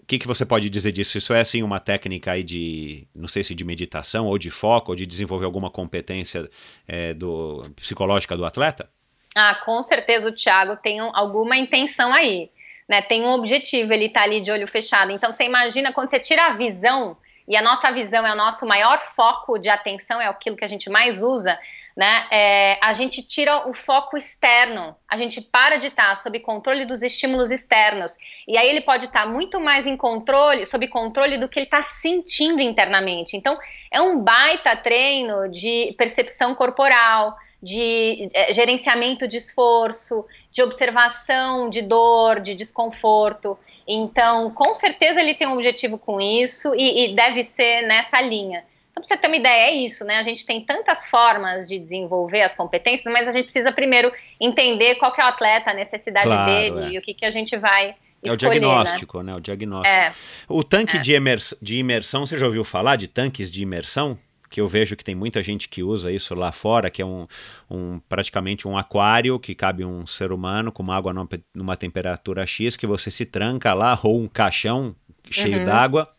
que, 0.05 0.19
que 0.19 0.27
você 0.27 0.45
pode 0.45 0.69
dizer 0.69 0.91
disso? 0.91 1.17
Isso 1.17 1.33
é 1.33 1.41
assim 1.41 1.63
uma 1.63 1.79
técnica 1.79 2.33
aí 2.33 2.43
de, 2.43 3.07
não 3.15 3.27
sei 3.27 3.43
se 3.43 3.55
de 3.55 3.63
meditação 3.63 4.25
ou 4.25 4.37
de 4.37 4.51
foco 4.51 4.91
ou 4.91 4.95
de 4.95 5.05
desenvolver 5.05 5.45
alguma 5.45 5.69
competência 5.69 6.49
é, 6.87 7.13
do, 7.13 7.63
psicológica 7.75 8.37
do 8.37 8.45
atleta? 8.45 8.89
Ah, 9.35 9.55
com 9.65 9.81
certeza 9.81 10.29
o 10.29 10.35
Thiago 10.35 10.77
tem 10.77 11.01
um, 11.01 11.13
alguma 11.13 11.57
intenção 11.57 12.13
aí, 12.13 12.49
né? 12.87 13.01
Tem 13.01 13.23
um 13.23 13.33
objetivo, 13.33 13.91
ele 13.93 14.09
tá 14.09 14.23
ali 14.23 14.39
de 14.39 14.51
olho 14.51 14.67
fechado. 14.67 15.11
Então 15.11 15.31
você 15.31 15.43
imagina 15.43 15.91
quando 15.91 16.09
você 16.09 16.19
tira 16.19 16.47
a 16.47 16.53
visão 16.53 17.17
e 17.47 17.55
a 17.55 17.61
nossa 17.61 17.91
visão 17.91 18.25
é 18.25 18.33
o 18.33 18.37
nosso 18.37 18.65
maior 18.65 18.99
foco 18.99 19.59
de 19.59 19.69
atenção, 19.69 20.19
é 20.19 20.27
aquilo 20.27 20.55
que 20.55 20.65
a 20.65 20.67
gente 20.67 20.89
mais 20.89 21.21
usa, 21.21 21.57
né? 21.95 22.27
É, 22.31 22.79
a 22.81 22.91
gente 22.91 23.21
tira 23.21 23.69
o 23.69 23.73
foco 23.73 24.17
externo, 24.17 24.95
a 25.07 25.15
gente 25.15 25.39
para 25.41 25.77
de 25.77 25.87
estar 25.87 26.15
sob 26.15 26.39
controle 26.39 26.85
dos 26.85 27.03
estímulos 27.03 27.51
externos. 27.51 28.17
E 28.47 28.57
aí 28.57 28.67
ele 28.67 28.81
pode 28.81 29.05
estar 29.05 29.27
muito 29.27 29.59
mais 29.59 29.85
em 29.85 29.95
controle, 29.95 30.65
sob 30.65 30.87
controle 30.87 31.37
do 31.37 31.47
que 31.47 31.59
ele 31.59 31.67
está 31.67 31.81
sentindo 31.83 32.61
internamente. 32.61 33.37
Então, 33.37 33.57
é 33.91 34.01
um 34.01 34.19
baita 34.19 34.75
treino 34.75 35.47
de 35.47 35.93
percepção 35.97 36.55
corporal, 36.55 37.37
de 37.65 38.29
é, 38.31 38.53
gerenciamento 38.53 39.27
de 39.27 39.37
esforço, 39.37 40.23
de 40.51 40.61
observação 40.61 41.67
de 41.67 41.81
dor, 41.81 42.39
de 42.39 42.53
desconforto. 42.53 43.57
Então, 43.87 44.51
com 44.51 44.71
certeza 44.75 45.19
ele 45.19 45.33
tem 45.33 45.47
um 45.47 45.53
objetivo 45.53 45.97
com 45.97 46.21
isso 46.21 46.73
e, 46.75 47.05
e 47.05 47.15
deve 47.15 47.43
ser 47.43 47.81
nessa 47.87 48.21
linha. 48.21 48.63
Então, 48.91 49.01
para 49.01 49.07
você 49.07 49.17
ter 49.17 49.27
uma 49.27 49.35
ideia, 49.35 49.69
é 49.69 49.71
isso, 49.71 50.05
né? 50.05 50.17
A 50.17 50.21
gente 50.21 50.45
tem 50.45 50.61
tantas 50.61 51.07
formas 51.07 51.67
de 51.67 51.79
desenvolver 51.79 52.43
as 52.43 52.53
competências, 52.53 53.11
mas 53.11 53.27
a 53.27 53.31
gente 53.31 53.45
precisa 53.45 53.71
primeiro 53.71 54.11
entender 54.39 54.95
qual 54.95 55.11
que 55.11 55.19
é 55.19 55.25
o 55.25 55.27
atleta, 55.27 55.71
a 55.71 55.73
necessidade 55.73 56.27
claro, 56.27 56.51
dele 56.51 56.85
é. 56.85 56.89
e 56.91 56.99
o 56.99 57.01
que, 57.01 57.13
que 57.15 57.25
a 57.25 57.29
gente 57.31 57.57
vai 57.57 57.95
é 58.23 58.31
o 58.31 58.37
diagnóstico, 58.37 59.21
né? 59.21 59.31
né? 59.31 59.37
O 59.37 59.41
diagnóstico. 59.41 59.95
É. 59.95 60.13
O 60.47 60.63
tanque 60.63 60.97
é. 60.97 60.99
de, 60.99 61.13
de 61.61 61.77
imersão, 61.77 62.25
você 62.25 62.37
já 62.37 62.45
ouviu 62.45 62.63
falar 62.63 62.95
de 62.95 63.07
tanques 63.07 63.51
de 63.51 63.61
imersão? 63.61 64.17
Que 64.55 64.61
eu 64.61 64.69
vejo 64.69 64.95
que 64.95 65.03
tem 65.03 65.13
muita 65.13 65.43
gente 65.43 65.67
que 65.67 65.83
usa 65.83 66.09
isso 66.09 66.33
lá 66.33 66.49
fora, 66.49 66.89
que 66.89 67.01
é 67.01 67.05
um, 67.05 67.27
um 67.69 67.99
praticamente 68.07 68.65
um 68.65 68.77
aquário 68.77 69.37
que 69.37 69.53
cabe 69.53 69.83
um 69.83 70.07
ser 70.07 70.31
humano 70.31 70.71
com 70.71 70.89
água 70.93 71.11
numa, 71.11 71.27
numa 71.53 71.75
temperatura 71.75 72.47
X, 72.47 72.77
que 72.77 72.87
você 72.87 73.11
se 73.11 73.25
tranca 73.25 73.73
lá, 73.73 73.99
ou 74.01 74.17
um 74.17 74.29
caixão 74.29 74.95
cheio 75.29 75.59
uhum. 75.59 75.65
d'água, 75.65 76.09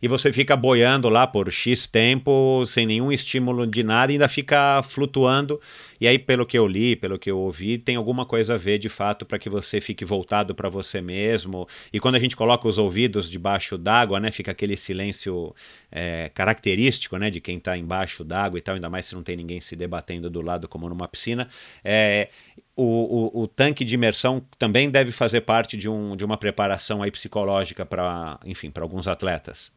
e 0.00 0.08
você 0.08 0.32
fica 0.32 0.56
boiando 0.56 1.08
lá 1.08 1.26
por 1.26 1.50
X 1.50 1.86
tempo, 1.86 2.64
sem 2.66 2.86
nenhum 2.86 3.10
estímulo 3.10 3.66
de 3.66 3.82
nada, 3.82 4.12
e 4.12 4.14
ainda 4.14 4.28
fica 4.28 4.82
flutuando. 4.82 5.60
E 6.00 6.06
aí, 6.06 6.18
pelo 6.18 6.46
que 6.46 6.56
eu 6.56 6.66
li, 6.66 6.94
pelo 6.94 7.18
que 7.18 7.30
eu 7.30 7.38
ouvi, 7.38 7.76
tem 7.78 7.96
alguma 7.96 8.24
coisa 8.24 8.54
a 8.54 8.56
ver 8.56 8.78
de 8.78 8.88
fato 8.88 9.26
para 9.26 9.38
que 9.38 9.48
você 9.48 9.80
fique 9.80 10.04
voltado 10.04 10.54
para 10.54 10.68
você 10.68 11.00
mesmo. 11.00 11.66
E 11.92 11.98
quando 11.98 12.14
a 12.14 12.18
gente 12.18 12.36
coloca 12.36 12.68
os 12.68 12.78
ouvidos 12.78 13.28
debaixo 13.28 13.76
d'água, 13.76 14.20
né, 14.20 14.30
fica 14.30 14.52
aquele 14.52 14.76
silêncio 14.76 15.54
é, 15.90 16.30
característico, 16.32 17.16
né, 17.16 17.30
de 17.30 17.40
quem 17.40 17.58
está 17.58 17.76
embaixo 17.76 18.24
d'água 18.24 18.58
e 18.58 18.62
tal, 18.62 18.76
ainda 18.76 18.88
mais 18.88 19.06
se 19.06 19.14
não 19.14 19.22
tem 19.22 19.36
ninguém 19.36 19.60
se 19.60 19.74
debatendo 19.74 20.30
do 20.30 20.40
lado 20.40 20.68
como 20.68 20.88
numa 20.88 21.08
piscina. 21.08 21.48
É, 21.84 22.28
o, 22.76 22.84
o, 22.84 23.42
o, 23.42 23.48
tanque 23.48 23.84
de 23.84 23.96
imersão 23.96 24.40
também 24.56 24.88
deve 24.88 25.10
fazer 25.10 25.40
parte 25.40 25.76
de, 25.76 25.88
um, 25.88 26.14
de 26.14 26.24
uma 26.24 26.36
preparação 26.36 27.02
aí 27.02 27.10
psicológica 27.10 27.84
para, 27.84 28.38
enfim, 28.44 28.70
para 28.70 28.84
alguns 28.84 29.08
atletas. 29.08 29.72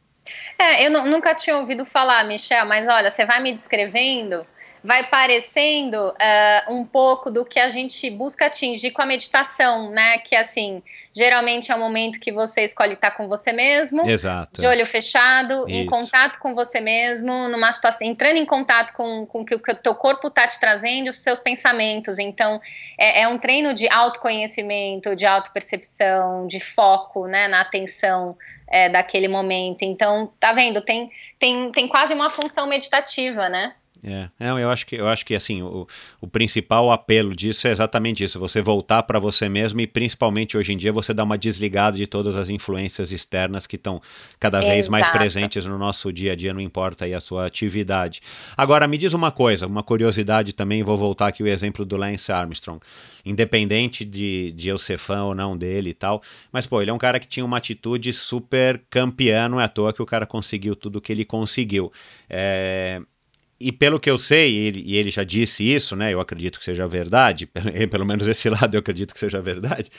É, 0.57 0.85
eu 0.85 0.91
nunca 1.05 1.33
tinha 1.33 1.57
ouvido 1.57 1.83
falar, 1.83 2.23
Michel, 2.25 2.65
mas 2.65 2.87
olha, 2.87 3.09
você 3.09 3.25
vai 3.25 3.41
me 3.41 3.51
descrevendo, 3.51 4.45
vai 4.83 5.07
parecendo 5.07 6.09
uh, 6.09 6.73
um 6.73 6.83
pouco 6.83 7.29
do 7.29 7.45
que 7.45 7.59
a 7.59 7.69
gente 7.69 8.09
busca 8.09 8.47
atingir 8.47 8.91
com 8.91 9.01
a 9.01 9.05
meditação, 9.05 9.91
né? 9.91 10.17
Que 10.17 10.35
assim, 10.35 10.81
geralmente 11.13 11.71
é 11.71 11.75
o 11.75 11.79
momento 11.79 12.19
que 12.19 12.31
você 12.31 12.63
escolhe 12.63 12.93
estar 12.93 13.11
com 13.11 13.27
você 13.27 13.51
mesmo, 13.51 14.09
Exato. 14.09 14.59
de 14.59 14.65
olho 14.65 14.85
fechado, 14.85 15.65
Isso. 15.67 15.69
em 15.69 15.85
contato 15.85 16.39
com 16.39 16.55
você 16.55 16.79
mesmo, 16.79 17.47
numa 17.47 17.71
situação, 17.71 18.07
entrando 18.07 18.37
em 18.37 18.45
contato 18.45 18.93
com, 18.93 19.25
com 19.25 19.41
o 19.41 19.45
que 19.45 19.55
o 19.55 19.75
teu 19.75 19.93
corpo 19.93 20.27
está 20.27 20.47
te 20.47 20.59
trazendo, 20.59 21.09
os 21.09 21.17
seus 21.17 21.39
pensamentos. 21.39 22.17
Então, 22.17 22.59
é, 22.97 23.21
é 23.21 23.27
um 23.27 23.37
treino 23.37 23.73
de 23.73 23.87
autoconhecimento, 23.87 25.15
de 25.15 25.27
autopercepção, 25.27 26.47
de 26.47 26.59
foco, 26.59 27.27
né? 27.27 27.47
Na 27.47 27.61
atenção 27.61 28.35
é, 28.67 28.89
daquele 28.89 29.27
momento. 29.27 29.83
Então, 29.83 30.31
tá 30.39 30.53
vendo? 30.53 30.81
Tem, 30.81 31.11
tem, 31.37 31.71
tem 31.71 31.87
quase 31.87 32.13
uma 32.13 32.31
função 32.31 32.65
meditativa, 32.65 33.47
né? 33.47 33.75
É, 34.03 34.29
não, 34.39 34.57
eu 34.57 34.71
acho 34.71 34.87
que 34.87 34.95
eu 34.95 35.07
acho 35.07 35.23
que 35.23 35.35
assim 35.35 35.61
o, 35.61 35.87
o 36.19 36.27
principal 36.27 36.91
apelo 36.91 37.35
disso 37.35 37.67
é 37.67 37.71
exatamente 37.71 38.23
isso: 38.23 38.39
você 38.39 38.59
voltar 38.59 39.03
para 39.03 39.19
você 39.19 39.47
mesmo 39.47 39.79
e 39.79 39.85
principalmente 39.85 40.57
hoje 40.57 40.73
em 40.73 40.77
dia 40.77 40.91
você 40.91 41.13
dar 41.13 41.23
uma 41.23 41.37
desligada 41.37 41.97
de 41.97 42.07
todas 42.07 42.35
as 42.35 42.49
influências 42.49 43.11
externas 43.11 43.67
que 43.67 43.75
estão 43.75 44.01
cada 44.39 44.59
vez 44.59 44.87
Exato. 44.87 44.91
mais 44.91 45.07
presentes 45.09 45.67
no 45.67 45.77
nosso 45.77 46.11
dia 46.11 46.31
a 46.31 46.35
dia, 46.35 46.51
não 46.51 46.61
importa 46.61 47.05
aí 47.05 47.13
a 47.13 47.19
sua 47.19 47.45
atividade. 47.45 48.21
Agora 48.57 48.87
me 48.87 48.97
diz 48.97 49.13
uma 49.13 49.31
coisa, 49.31 49.67
uma 49.67 49.83
curiosidade 49.83 50.53
também, 50.53 50.81
vou 50.81 50.97
voltar 50.97 51.27
aqui 51.27 51.43
o 51.43 51.47
exemplo 51.47 51.85
do 51.85 51.95
Lance 51.95 52.31
Armstrong, 52.31 52.79
independente 53.23 54.03
de, 54.03 54.51
de 54.53 54.67
eu 54.67 54.79
ser 54.79 54.97
fã 54.97 55.25
ou 55.25 55.35
não 55.35 55.55
dele 55.55 55.91
e 55.91 55.93
tal, 55.93 56.23
mas 56.51 56.65
pô, 56.65 56.81
ele 56.81 56.89
é 56.89 56.93
um 56.93 56.97
cara 56.97 57.19
que 57.19 57.27
tinha 57.27 57.45
uma 57.45 57.57
atitude 57.57 58.11
super 58.13 58.81
campeã, 58.89 59.47
não 59.47 59.61
é 59.61 59.65
à 59.65 59.69
toa 59.69 59.93
que 59.93 60.01
o 60.01 60.07
cara 60.07 60.25
conseguiu 60.25 60.75
tudo 60.75 60.99
que 60.99 61.11
ele 61.11 61.23
conseguiu. 61.23 61.91
É, 62.27 62.99
e 63.61 63.71
pelo 63.71 63.99
que 63.99 64.09
eu 64.09 64.17
sei, 64.17 64.55
ele, 64.55 64.83
e 64.85 64.95
ele 64.95 65.11
já 65.11 65.23
disse 65.23 65.63
isso, 65.63 65.95
né? 65.95 66.13
Eu 66.13 66.19
acredito 66.19 66.59
que 66.59 66.65
seja 66.65 66.87
verdade, 66.87 67.47
pelo 67.89 68.05
menos 68.05 68.27
esse 68.27 68.49
lado 68.49 68.75
eu 68.75 68.79
acredito 68.79 69.13
que 69.13 69.19
seja 69.19 69.41
verdade. 69.41 69.89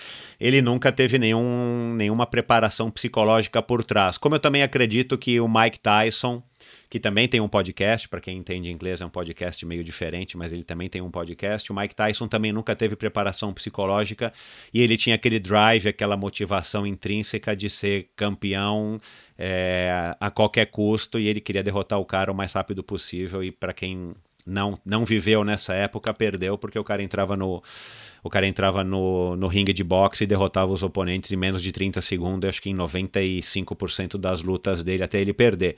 Ele 0.41 0.61
nunca 0.61 0.91
teve 0.91 1.19
nenhum, 1.19 1.95
nenhuma 1.95 2.27
preparação 2.27 2.91
psicológica 2.91 3.63
por 3.63 3.85
trás. 3.85 4.19
Como 4.19 4.35
eu 4.35 4.41
também 4.41 4.63
acredito 4.63 5.17
que 5.17 5.41
o 5.41 5.49
Mike 5.49 5.81
Tyson 5.81 6.43
que 6.93 7.01
também 7.01 7.27
tem 7.27 7.41
um 7.41 7.49
podcast, 7.49 8.07
para 8.07 8.21
quem 8.21 8.37
entende 8.37 8.71
inglês 8.71 9.01
é 9.01 9.07
um 9.07 9.09
podcast 9.09 9.65
meio 9.65 9.83
diferente, 9.83 10.37
mas 10.37 10.53
ele 10.53 10.63
também 10.63 10.91
tem 10.91 11.01
um 11.01 11.11
podcast. 11.11 11.73
O 11.73 11.75
Mike 11.75 11.95
Tyson 11.95 12.29
também 12.29 12.53
nunca 12.53 12.77
teve 12.77 12.95
preparação 12.95 13.51
psicológica 13.55 14.31
e 14.75 14.83
ele 14.83 14.99
tinha 14.99 15.17
aquele 15.17 15.41
drive, 15.41 15.89
aquela 15.89 16.19
motivação 16.19 16.87
intrínseca 16.87 17.57
de 17.57 17.71
ser 17.71 18.11
campeão 18.15 19.01
é, 19.39 20.15
a 20.21 20.31
qualquer 20.31 20.67
custo 20.67 21.19
e 21.19 21.29
ele 21.29 21.41
queria 21.41 21.63
derrotar 21.63 21.99
o 21.99 22.05
cara 22.05 22.31
o 22.31 22.35
mais 22.35 22.53
rápido 22.53 22.83
possível 22.85 23.43
e 23.43 23.51
para 23.51 23.73
quem 23.73 24.13
não, 24.45 24.79
não 24.85 25.07
viveu 25.07 25.45
nessa 25.45 25.73
época, 25.73 26.13
perdeu, 26.13 26.59
porque 26.59 26.79
o 26.79 26.85
cara 26.85 27.03
entrava 27.03 27.39
no. 27.39 27.63
O 28.23 28.29
cara 28.29 28.47
entrava 28.47 28.85
no, 28.85 29.35
no 29.35 29.47
ringue 29.49 29.73
de 29.73 29.83
boxe 29.83 30.25
e 30.25 30.27
derrotava 30.27 30.71
os 30.71 30.83
oponentes 30.83 31.33
em 31.33 31.37
menos 31.37 31.63
de 31.63 31.73
30 31.73 32.03
segundos, 32.03 32.51
acho 32.51 32.61
que 32.61 32.69
em 32.69 32.77
95% 32.77 34.19
das 34.19 34.43
lutas 34.43 34.85
dele, 34.85 35.03
até 35.03 35.21
ele 35.21 35.33
perder. 35.33 35.77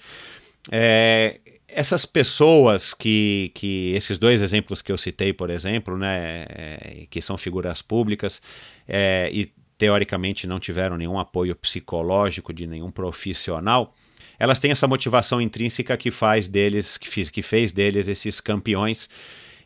É, 0.71 1.41
essas 1.69 2.07
pessoas 2.07 2.95
que, 2.95 3.51
que 3.55 3.93
esses 3.95 4.17
dois 4.17 4.41
exemplos 4.41 4.81
que 4.81 4.93
eu 4.93 4.99
citei, 4.99 5.33
por 5.33 5.51
exemplo, 5.51 5.97
né, 5.97 6.47
é, 6.49 7.07
que 7.11 7.21
são 7.21 7.37
figuras 7.37 7.83
públicas 7.83 8.41
é, 8.87 9.29
e 9.33 9.53
teoricamente 9.77 10.47
não 10.47 10.61
tiveram 10.61 10.97
nenhum 10.97 11.19
apoio 11.19 11.55
psicológico 11.57 12.53
de 12.53 12.67
nenhum 12.67 12.91
profissional, 12.91 13.93
elas 14.39 14.59
têm 14.59 14.71
essa 14.71 14.87
motivação 14.87 15.41
intrínseca 15.41 15.97
que 15.97 16.11
faz 16.11 16.49
deles, 16.49 16.97
que, 16.97 17.09
fiz, 17.09 17.29
que 17.29 17.43
fez 17.43 17.73
deles 17.73 18.09
esses 18.09 18.41
campeões. 18.41 19.09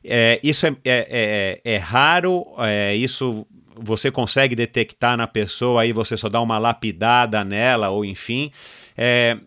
É, 0.02 0.40
isso 0.42 0.66
é, 0.66 0.70
é, 0.84 1.60
é, 1.64 1.74
é 1.74 1.76
raro, 1.76 2.46
é, 2.58 2.94
isso 2.94 3.46
você 3.76 4.10
consegue 4.10 4.56
detectar 4.56 5.16
na 5.16 5.26
pessoa, 5.26 5.82
aí 5.82 5.92
você 5.92 6.16
só 6.16 6.28
dá 6.28 6.40
uma 6.40 6.58
lapidada 6.58 7.44
nela, 7.44 7.90
ou 7.90 8.04
enfim. 8.04 8.50
É, 8.96 9.38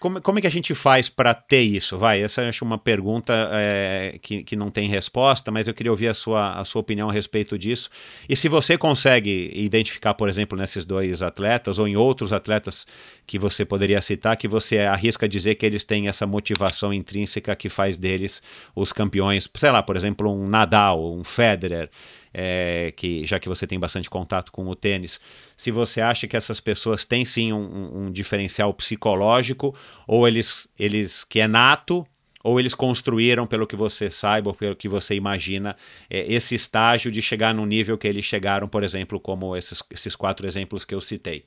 como, 0.00 0.18
como 0.22 0.38
é 0.38 0.40
que 0.40 0.46
a 0.46 0.50
gente 0.50 0.74
faz 0.74 1.10
para 1.10 1.34
ter 1.34 1.60
isso? 1.60 1.98
Vai, 1.98 2.22
essa 2.22 2.40
eu 2.40 2.48
acho 2.48 2.64
uma 2.64 2.78
pergunta 2.78 3.34
é, 3.52 4.18
que, 4.22 4.42
que 4.42 4.56
não 4.56 4.70
tem 4.70 4.88
resposta, 4.88 5.50
mas 5.50 5.68
eu 5.68 5.74
queria 5.74 5.92
ouvir 5.92 6.08
a 6.08 6.14
sua, 6.14 6.58
a 6.58 6.64
sua 6.64 6.80
opinião 6.80 7.10
a 7.10 7.12
respeito 7.12 7.58
disso. 7.58 7.90
E 8.26 8.34
se 8.34 8.48
você 8.48 8.78
consegue 8.78 9.52
identificar, 9.54 10.14
por 10.14 10.30
exemplo, 10.30 10.58
nesses 10.58 10.86
dois 10.86 11.20
atletas 11.20 11.78
ou 11.78 11.86
em 11.86 11.96
outros 11.96 12.32
atletas 12.32 12.86
que 13.26 13.38
você 13.38 13.62
poderia 13.62 14.00
citar, 14.00 14.38
que 14.38 14.48
você 14.48 14.78
arrisca 14.78 15.28
dizer 15.28 15.56
que 15.56 15.66
eles 15.66 15.84
têm 15.84 16.08
essa 16.08 16.26
motivação 16.26 16.94
intrínseca 16.94 17.54
que 17.54 17.68
faz 17.68 17.98
deles 17.98 18.42
os 18.74 18.94
campeões, 18.94 19.46
sei 19.54 19.70
lá, 19.70 19.82
por 19.82 19.96
exemplo, 19.96 20.32
um 20.32 20.48
Nadal, 20.48 21.12
um 21.12 21.22
Federer 21.22 21.90
é, 22.32 22.92
que 22.96 23.26
já 23.26 23.38
que 23.38 23.48
você 23.48 23.66
tem 23.66 23.78
bastante 23.78 24.08
contato 24.08 24.52
com 24.52 24.66
o 24.66 24.76
tênis, 24.76 25.20
se 25.56 25.70
você 25.70 26.00
acha 26.00 26.26
que 26.26 26.36
essas 26.36 26.60
pessoas 26.60 27.04
têm 27.04 27.24
sim 27.24 27.52
um, 27.52 28.06
um 28.06 28.10
diferencial 28.10 28.72
psicológico 28.72 29.74
ou 30.06 30.26
eles, 30.26 30.68
eles 30.78 31.24
que 31.24 31.40
é 31.40 31.48
nato 31.48 32.06
ou 32.42 32.58
eles 32.58 32.74
construíram, 32.74 33.46
pelo 33.46 33.66
que 33.66 33.76
você 33.76 34.10
saiba, 34.10 34.48
ou 34.48 34.54
pelo 34.54 34.74
que 34.74 34.88
você 34.88 35.14
imagina, 35.14 35.76
é, 36.08 36.20
esse 36.32 36.54
estágio 36.54 37.12
de 37.12 37.20
chegar 37.20 37.52
no 37.52 37.66
nível 37.66 37.98
que 37.98 38.08
eles 38.08 38.24
chegaram, 38.24 38.66
por 38.66 38.82
exemplo, 38.82 39.20
como 39.20 39.54
esses, 39.54 39.82
esses 39.90 40.16
quatro 40.16 40.46
exemplos 40.46 40.84
que 40.86 40.94
eu 40.94 41.02
citei? 41.02 41.44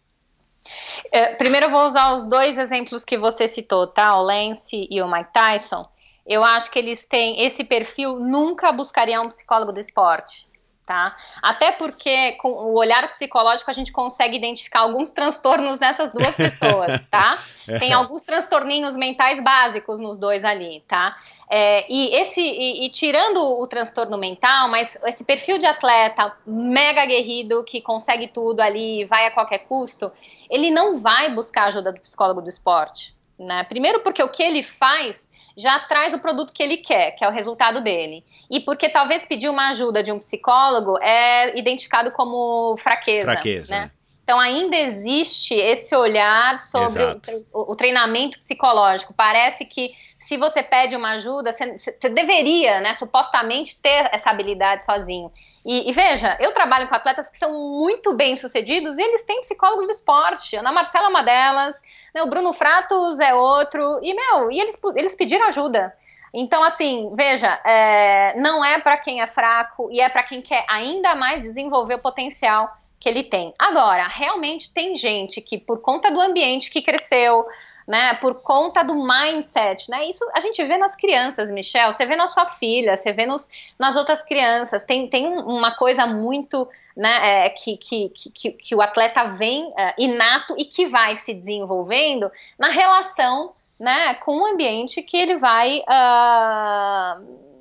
É, 1.11 1.33
primeiro 1.33 1.65
eu 1.65 1.69
vou 1.71 1.83
usar 1.83 2.13
os 2.13 2.23
dois 2.23 2.59
exemplos 2.59 3.03
que 3.03 3.17
você 3.17 3.47
citou, 3.47 3.87
tá? 3.87 4.15
O 4.15 4.21
Lance 4.21 4.87
e 4.87 5.01
o 5.01 5.11
Mike 5.11 5.33
Tyson. 5.33 5.89
Eu 6.25 6.43
acho 6.43 6.71
que 6.71 6.77
eles 6.77 7.07
têm 7.07 7.43
esse 7.43 7.63
perfil, 7.63 8.19
nunca 8.19 8.71
buscariam 8.71 9.25
um 9.25 9.29
psicólogo 9.29 9.73
do 9.73 9.79
esporte 9.79 10.47
tá? 10.85 11.15
Até 11.41 11.71
porque 11.71 12.33
com 12.33 12.49
o 12.49 12.73
olhar 12.77 13.07
psicológico 13.09 13.69
a 13.69 13.73
gente 13.73 13.91
consegue 13.91 14.35
identificar 14.35 14.81
alguns 14.81 15.11
transtornos 15.11 15.79
nessas 15.79 16.11
duas 16.11 16.35
pessoas, 16.35 16.99
tá? 17.09 17.39
É. 17.67 17.79
Tem 17.79 17.93
alguns 17.93 18.23
transtorninhos 18.23 18.95
mentais 18.95 19.41
básicos 19.41 20.01
nos 20.01 20.17
dois 20.17 20.43
ali, 20.43 20.83
tá? 20.87 21.17
É, 21.49 21.85
e 21.91 22.13
esse 22.15 22.41
e, 22.41 22.85
e, 22.85 22.89
tirando 22.89 23.37
o 23.37 23.65
transtorno 23.67 24.17
mental, 24.17 24.67
mas 24.69 24.97
esse 25.05 25.23
perfil 25.23 25.57
de 25.57 25.65
atleta 25.65 26.35
mega 26.45 27.03
aguerrido 27.03 27.63
que 27.63 27.79
consegue 27.79 28.27
tudo 28.27 28.61
ali, 28.61 29.05
vai 29.05 29.27
a 29.27 29.31
qualquer 29.31 29.59
custo, 29.59 30.11
ele 30.49 30.69
não 30.69 30.99
vai 30.99 31.29
buscar 31.29 31.65
ajuda 31.65 31.91
do 31.91 32.01
psicólogo 32.01 32.41
do 32.41 32.49
esporte, 32.49 33.15
né? 33.39 33.63
Primeiro 33.63 34.01
porque 34.01 34.21
o 34.21 34.29
que 34.29 34.43
ele 34.43 34.63
faz 34.63 35.29
já 35.55 35.79
traz 35.79 36.13
o 36.13 36.19
produto 36.19 36.53
que 36.53 36.63
ele 36.63 36.77
quer, 36.77 37.11
que 37.11 37.23
é 37.23 37.27
o 37.27 37.31
resultado 37.31 37.81
dele. 37.81 38.23
E 38.49 38.59
porque 38.59 38.89
talvez 38.89 39.25
pedir 39.25 39.49
uma 39.49 39.69
ajuda 39.69 40.01
de 40.01 40.11
um 40.11 40.19
psicólogo 40.19 40.97
é 40.99 41.57
identificado 41.57 42.11
como 42.11 42.75
fraqueza. 42.77 43.25
Fraqueza. 43.25 43.75
Né? 43.75 43.91
Então 44.23 44.39
ainda 44.39 44.75
existe 44.75 45.53
esse 45.53 45.93
olhar 45.93 46.57
sobre 46.57 47.03
o, 47.51 47.73
o, 47.73 47.75
treinamento 47.75 48.39
psicológico. 48.39 49.13
Parece 49.13 49.65
que 49.65 49.91
se 50.17 50.37
você 50.37 50.63
pede 50.63 50.95
uma 50.95 51.11
ajuda, 51.15 51.51
você, 51.51 51.77
você, 51.77 52.09
deveria, 52.09 52.79
né, 52.79 52.93
supostamente, 52.93 53.81
ter 53.81 54.09
essa 54.13 54.29
habilidade 54.29 54.85
sozinho. 54.85 55.29
E, 55.65 55.89
e, 55.89 55.91
veja, 55.91 56.37
eu 56.39 56.53
trabalho 56.53 56.87
com 56.87 56.95
atletas 56.95 57.29
que 57.29 57.37
são 57.37 57.51
muito 57.51 58.13
bem 58.13 58.37
sucedidos 58.37 58.97
e 58.97 59.01
eles 59.01 59.23
têm 59.23 59.41
psicólogos 59.41 59.87
do 59.87 59.91
esporte. 59.91 60.55
Ana 60.55 60.71
Marcela 60.71 61.07
é 61.07 61.09
uma 61.09 61.23
delas, 61.23 61.75
né, 62.15 62.23
o 62.23 62.27
Bruno 62.27 62.53
Fratos 62.53 63.19
é 63.19 63.35
outro. 63.35 63.99
E, 64.01 64.13
meu, 64.13 64.49
e 64.49 64.61
eles, 64.61 64.79
eles 64.95 65.15
pediram 65.15 65.47
ajuda. 65.47 65.93
Então, 66.33 66.63
assim, 66.63 67.11
veja, 67.13 67.59
é, 67.65 68.39
não 68.39 68.63
é 68.63 68.79
para 68.79 68.97
quem 68.97 69.21
é 69.21 69.27
fraco 69.27 69.89
e 69.91 69.99
é 69.99 70.07
para 70.07 70.23
quem 70.23 70.41
quer 70.41 70.65
ainda 70.69 71.13
mais 71.13 71.41
desenvolver 71.41 71.95
o 71.95 71.99
potencial 71.99 72.73
que 73.03 73.09
ele 73.09 73.21
tem. 73.21 73.53
Agora, 73.59 74.07
realmente 74.07 74.73
tem 74.73 74.95
gente 74.95 75.41
que, 75.41 75.57
por 75.57 75.81
conta 75.81 76.09
do 76.09 76.21
ambiente 76.21 76.71
que 76.71 76.81
cresceu, 76.81 77.45
né, 77.85 78.13
por 78.13 78.35
conta 78.35 78.81
do 78.81 78.95
mindset, 78.95 79.91
né, 79.91 80.05
isso 80.05 80.25
a 80.33 80.39
gente 80.39 80.63
vê 80.63 80.77
nas 80.77 80.95
crianças, 80.95 81.51
Michel, 81.51 81.91
você 81.91 82.05
vê 82.05 82.15
na 82.15 82.27
sua 82.27 82.45
filha, 82.45 82.95
você 82.95 83.11
vê 83.11 83.25
nos, 83.25 83.49
nas 83.77 83.97
outras 83.97 84.23
crianças, 84.23 84.85
tem, 84.85 85.09
tem 85.09 85.27
uma 85.27 85.75
coisa 85.75 86.07
muito, 86.07 86.65
né, 86.95 87.47
é, 87.47 87.49
que, 87.49 87.75
que, 87.75 88.09
que, 88.09 88.51
que, 88.51 88.73
o 88.73 88.81
atleta 88.81 89.25
vem 89.25 89.73
é, 89.77 89.93
inato 89.97 90.55
e 90.57 90.63
que 90.63 90.85
vai 90.85 91.17
se 91.17 91.33
desenvolvendo 91.33 92.31
na 92.57 92.69
relação, 92.69 93.51
né, 93.77 94.13
com 94.13 94.37
o 94.37 94.45
ambiente 94.45 95.01
que 95.01 95.17
ele 95.17 95.35
vai 95.35 95.79
uh, 95.79 97.52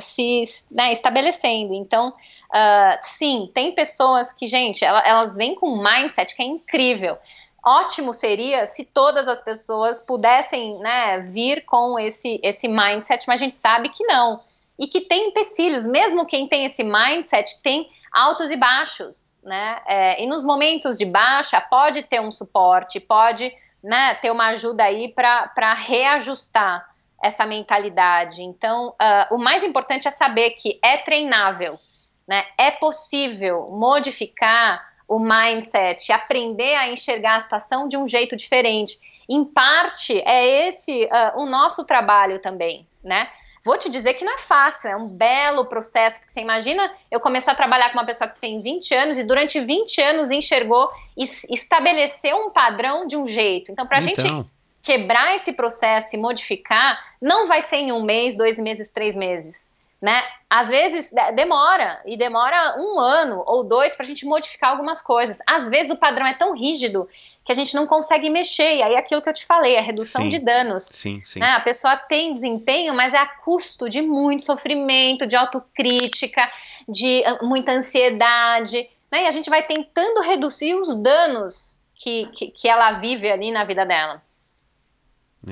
se 0.00 0.42
né, 0.70 0.92
estabelecendo. 0.92 1.74
Então, 1.74 2.08
uh, 2.08 2.98
sim, 3.00 3.50
tem 3.54 3.72
pessoas 3.72 4.32
que, 4.32 4.46
gente, 4.46 4.84
elas, 4.84 5.02
elas 5.06 5.36
vêm 5.36 5.54
com 5.54 5.68
um 5.68 5.82
mindset 5.82 6.34
que 6.34 6.42
é 6.42 6.46
incrível. 6.46 7.18
Ótimo 7.64 8.14
seria 8.14 8.66
se 8.66 8.84
todas 8.84 9.28
as 9.28 9.42
pessoas 9.42 10.00
pudessem 10.00 10.78
né, 10.78 11.18
vir 11.18 11.64
com 11.64 11.98
esse, 11.98 12.40
esse 12.42 12.68
mindset, 12.68 13.26
mas 13.26 13.40
a 13.40 13.44
gente 13.44 13.54
sabe 13.54 13.88
que 13.88 14.04
não. 14.04 14.40
E 14.78 14.86
que 14.86 15.02
tem 15.02 15.28
empecilhos, 15.28 15.86
mesmo 15.86 16.24
quem 16.24 16.46
tem 16.46 16.64
esse 16.64 16.84
mindset 16.84 17.60
tem 17.62 17.90
altos 18.12 18.50
e 18.50 18.56
baixos, 18.56 19.40
né? 19.42 19.80
É, 19.86 20.22
e 20.22 20.26
nos 20.26 20.44
momentos 20.44 20.96
de 20.96 21.04
baixa 21.04 21.60
pode 21.60 22.02
ter 22.02 22.20
um 22.20 22.30
suporte, 22.30 23.00
pode 23.00 23.52
né, 23.82 24.14
ter 24.14 24.30
uma 24.30 24.48
ajuda 24.48 24.84
aí 24.84 25.12
para 25.12 25.74
reajustar 25.74 26.88
essa 27.22 27.44
mentalidade. 27.44 28.42
Então, 28.42 28.90
uh, 28.90 29.34
o 29.34 29.38
mais 29.38 29.62
importante 29.62 30.06
é 30.06 30.10
saber 30.10 30.50
que 30.50 30.78
é 30.82 30.96
treinável, 30.98 31.78
né? 32.26 32.44
É 32.56 32.70
possível 32.70 33.68
modificar 33.70 34.86
o 35.08 35.18
mindset, 35.18 36.12
aprender 36.12 36.74
a 36.74 36.88
enxergar 36.88 37.36
a 37.36 37.40
situação 37.40 37.88
de 37.88 37.96
um 37.96 38.06
jeito 38.06 38.36
diferente. 38.36 39.00
Em 39.28 39.44
parte, 39.44 40.20
é 40.20 40.68
esse 40.68 41.04
uh, 41.06 41.40
o 41.40 41.46
nosso 41.46 41.84
trabalho 41.84 42.38
também, 42.38 42.86
né? 43.02 43.28
Vou 43.64 43.76
te 43.76 43.90
dizer 43.90 44.14
que 44.14 44.24
não 44.24 44.34
é 44.34 44.38
fácil, 44.38 44.88
é 44.88 44.96
um 44.96 45.08
belo 45.08 45.66
processo, 45.66 46.18
porque 46.18 46.32
você 46.32 46.40
imagina 46.40 46.90
eu 47.10 47.20
começar 47.20 47.52
a 47.52 47.54
trabalhar 47.54 47.90
com 47.90 47.98
uma 47.98 48.06
pessoa 48.06 48.28
que 48.28 48.38
tem 48.38 48.62
20 48.62 48.94
anos 48.94 49.18
e 49.18 49.24
durante 49.24 49.60
20 49.60 50.00
anos 50.00 50.30
enxergou 50.30 50.88
e 51.16 51.24
estabeleceu 51.50 52.36
um 52.36 52.50
padrão 52.50 53.06
de 53.06 53.16
um 53.16 53.26
jeito. 53.26 53.72
Então, 53.72 53.86
para 53.86 53.98
a 53.98 54.02
então. 54.02 54.26
gente 54.26 54.46
quebrar 54.82 55.34
esse 55.34 55.52
processo 55.52 56.14
e 56.14 56.18
modificar, 56.18 56.98
não 57.20 57.46
vai 57.46 57.62
ser 57.62 57.76
em 57.76 57.92
um 57.92 58.02
mês, 58.02 58.36
dois 58.36 58.58
meses, 58.58 58.90
três 58.90 59.16
meses. 59.16 59.68
Né? 60.00 60.22
Às 60.48 60.68
vezes 60.68 61.10
demora, 61.34 62.00
e 62.06 62.16
demora 62.16 62.76
um 62.78 63.00
ano 63.00 63.42
ou 63.44 63.64
dois 63.64 63.96
para 63.96 64.04
a 64.04 64.06
gente 64.06 64.24
modificar 64.24 64.70
algumas 64.70 65.02
coisas. 65.02 65.38
Às 65.44 65.68
vezes 65.68 65.90
o 65.90 65.96
padrão 65.96 66.24
é 66.24 66.34
tão 66.34 66.56
rígido 66.56 67.08
que 67.44 67.50
a 67.50 67.54
gente 67.54 67.74
não 67.74 67.84
consegue 67.84 68.30
mexer, 68.30 68.76
e 68.76 68.82
aí 68.82 68.94
é 68.94 68.98
aquilo 68.98 69.20
que 69.20 69.28
eu 69.28 69.34
te 69.34 69.44
falei, 69.44 69.76
a 69.76 69.80
redução 69.80 70.22
sim, 70.22 70.28
de 70.28 70.38
danos. 70.38 70.84
Sim, 70.84 71.20
sim. 71.24 71.40
Né? 71.40 71.50
A 71.50 71.58
pessoa 71.58 71.96
tem 71.96 72.32
desempenho, 72.32 72.94
mas 72.94 73.12
é 73.12 73.18
a 73.18 73.26
custo 73.26 73.88
de 73.88 74.00
muito 74.00 74.44
sofrimento, 74.44 75.26
de 75.26 75.34
autocrítica, 75.34 76.48
de 76.88 77.24
muita 77.42 77.72
ansiedade, 77.72 78.88
né? 79.10 79.24
E 79.24 79.26
a 79.26 79.30
gente 79.30 79.50
vai 79.50 79.62
tentando 79.62 80.20
reduzir 80.20 80.74
os 80.74 80.94
danos 80.96 81.80
que, 81.94 82.26
que, 82.26 82.50
que 82.50 82.68
ela 82.68 82.92
vive 82.92 83.30
ali 83.30 83.50
na 83.50 83.64
vida 83.64 83.84
dela. 83.84 84.22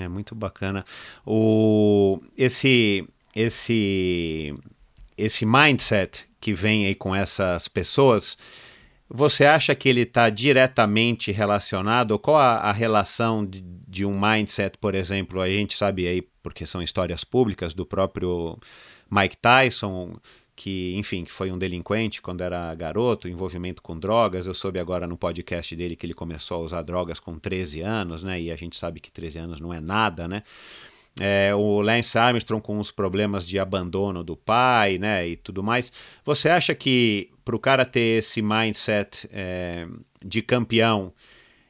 É 0.00 0.08
muito 0.08 0.34
bacana. 0.34 0.84
O, 1.24 2.20
esse, 2.36 3.06
esse, 3.34 4.54
esse 5.16 5.46
mindset 5.46 6.26
que 6.40 6.52
vem 6.52 6.86
aí 6.86 6.94
com 6.94 7.14
essas 7.14 7.68
pessoas, 7.68 8.36
você 9.08 9.44
acha 9.44 9.74
que 9.74 9.88
ele 9.88 10.02
está 10.02 10.28
diretamente 10.30 11.30
relacionado? 11.32 12.18
Qual 12.18 12.36
a, 12.36 12.56
a 12.56 12.72
relação 12.72 13.44
de, 13.44 13.60
de, 13.60 14.04
um 14.04 14.18
mindset, 14.18 14.76
por 14.78 14.94
exemplo? 14.94 15.40
A 15.40 15.48
gente 15.48 15.76
sabe 15.76 16.06
aí, 16.06 16.22
porque 16.42 16.66
são 16.66 16.82
histórias 16.82 17.24
públicas 17.24 17.74
do 17.74 17.86
próprio 17.86 18.58
Mike 19.10 19.36
Tyson, 19.36 20.16
que, 20.56 20.96
enfim, 20.96 21.22
que 21.22 21.30
foi 21.30 21.52
um 21.52 21.58
delinquente 21.58 22.22
quando 22.22 22.40
era 22.40 22.74
garoto, 22.74 23.28
envolvimento 23.28 23.82
com 23.82 23.96
drogas. 23.98 24.46
Eu 24.46 24.54
soube 24.54 24.78
agora 24.78 25.06
no 25.06 25.16
podcast 25.16 25.76
dele 25.76 25.94
que 25.94 26.06
ele 26.06 26.14
começou 26.14 26.56
a 26.56 26.60
usar 26.60 26.82
drogas 26.82 27.20
com 27.20 27.38
13 27.38 27.82
anos, 27.82 28.22
né? 28.22 28.40
E 28.40 28.50
a 28.50 28.56
gente 28.56 28.74
sabe 28.74 28.98
que 28.98 29.12
13 29.12 29.38
anos 29.38 29.60
não 29.60 29.72
é 29.72 29.80
nada, 29.80 30.26
né? 30.26 30.42
É, 31.20 31.54
o 31.54 31.80
Lance 31.80 32.18
Armstrong 32.18 32.62
com 32.62 32.78
os 32.78 32.90
problemas 32.90 33.46
de 33.46 33.58
abandono 33.58 34.24
do 34.24 34.36
pai, 34.36 34.98
né, 34.98 35.26
e 35.26 35.36
tudo 35.36 35.62
mais. 35.62 35.90
Você 36.24 36.48
acha 36.50 36.74
que 36.74 37.30
para 37.42 37.56
o 37.56 37.58
cara 37.58 37.86
ter 37.86 38.18
esse 38.18 38.42
mindset 38.42 39.26
é, 39.32 39.86
de 40.22 40.42
campeão, 40.42 41.14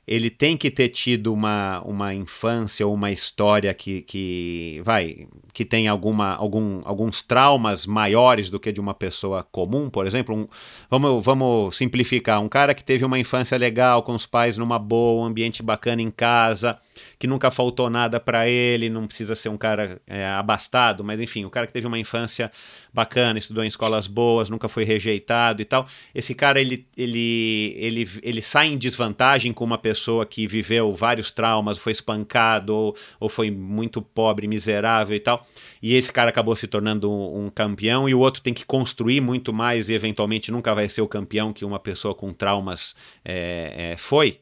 ele 0.06 0.30
tem 0.30 0.56
que 0.56 0.70
ter 0.70 0.88
tido 0.88 1.32
uma, 1.32 1.80
uma 1.80 2.14
infância 2.14 2.86
ou 2.86 2.94
uma 2.94 3.10
história 3.10 3.74
que, 3.74 4.02
que 4.02 4.80
vai 4.84 5.26
que 5.52 5.64
tem 5.64 5.88
alguma, 5.88 6.34
algum, 6.34 6.82
alguns 6.84 7.22
traumas 7.22 7.86
maiores 7.86 8.50
do 8.50 8.60
que 8.60 8.70
de 8.70 8.80
uma 8.80 8.94
pessoa 8.94 9.42
comum, 9.42 9.88
por 9.88 10.06
exemplo, 10.06 10.36
um, 10.36 10.46
vamos, 10.90 11.24
vamos 11.24 11.76
simplificar, 11.76 12.40
um 12.40 12.48
cara 12.48 12.74
que 12.74 12.84
teve 12.84 13.04
uma 13.04 13.18
infância 13.18 13.56
legal 13.56 14.02
com 14.02 14.14
os 14.14 14.26
pais 14.26 14.58
numa 14.58 14.78
boa, 14.78 15.22
um 15.22 15.24
ambiente 15.24 15.62
bacana 15.62 16.02
em 16.02 16.10
casa, 16.10 16.78
que 17.18 17.26
nunca 17.26 17.50
faltou 17.50 17.88
nada 17.90 18.18
para 18.18 18.48
ele, 18.48 18.88
não 18.88 19.06
precisa 19.06 19.34
ser 19.34 19.48
um 19.48 19.56
cara 19.56 20.00
é, 20.06 20.26
abastado, 20.26 21.02
mas 21.04 21.20
enfim, 21.20 21.44
o 21.44 21.50
cara 21.50 21.66
que 21.66 21.72
teve 21.72 21.86
uma 21.86 21.98
infância 21.98 22.50
bacana, 22.92 23.38
estudou 23.38 23.64
em 23.64 23.66
escolas 23.66 24.06
boas, 24.06 24.48
nunca 24.48 24.68
foi 24.68 24.84
rejeitado 24.84 25.60
e 25.62 25.64
tal, 25.64 25.86
esse 26.14 26.34
cara 26.34 26.60
ele, 26.60 26.86
ele, 26.96 27.74
ele, 27.76 28.08
ele 28.22 28.42
sai 28.42 28.68
em 28.68 28.78
desvantagem 28.78 29.52
com 29.52 29.64
uma 29.64 29.78
pessoa 29.78 30.24
que 30.24 30.46
viveu 30.46 30.92
vários 30.92 31.30
traumas, 31.30 31.78
foi 31.78 31.92
espancado 31.92 32.74
ou, 32.74 32.96
ou 33.20 33.28
foi 33.28 33.50
muito 33.50 34.00
pobre, 34.00 34.46
miserável 34.46 35.16
e 35.16 35.20
tal 35.20 35.46
e 35.82 35.94
esse 35.94 36.12
cara 36.12 36.30
acabou 36.30 36.56
se 36.56 36.66
tornando 36.66 37.10
um, 37.10 37.46
um, 37.46 37.50
campeão, 37.50 38.08
e 38.08 38.14
o 38.14 38.18
outro 38.18 38.42
tem 38.42 38.54
que 38.54 38.64
construir 38.64 39.20
muito 39.20 39.52
mais 39.52 39.88
e 39.88 39.94
eventualmente 39.94 40.50
nunca 40.50 40.74
vai 40.74 40.88
ser 40.88 41.00
o 41.00 41.08
campeão 41.08 41.52
que 41.52 41.64
uma 41.64 41.78
pessoa 41.78 42.14
com 42.14 42.32
traumas 42.32 42.94
é, 43.24 43.92
é, 43.92 43.96
foi? 43.96 44.40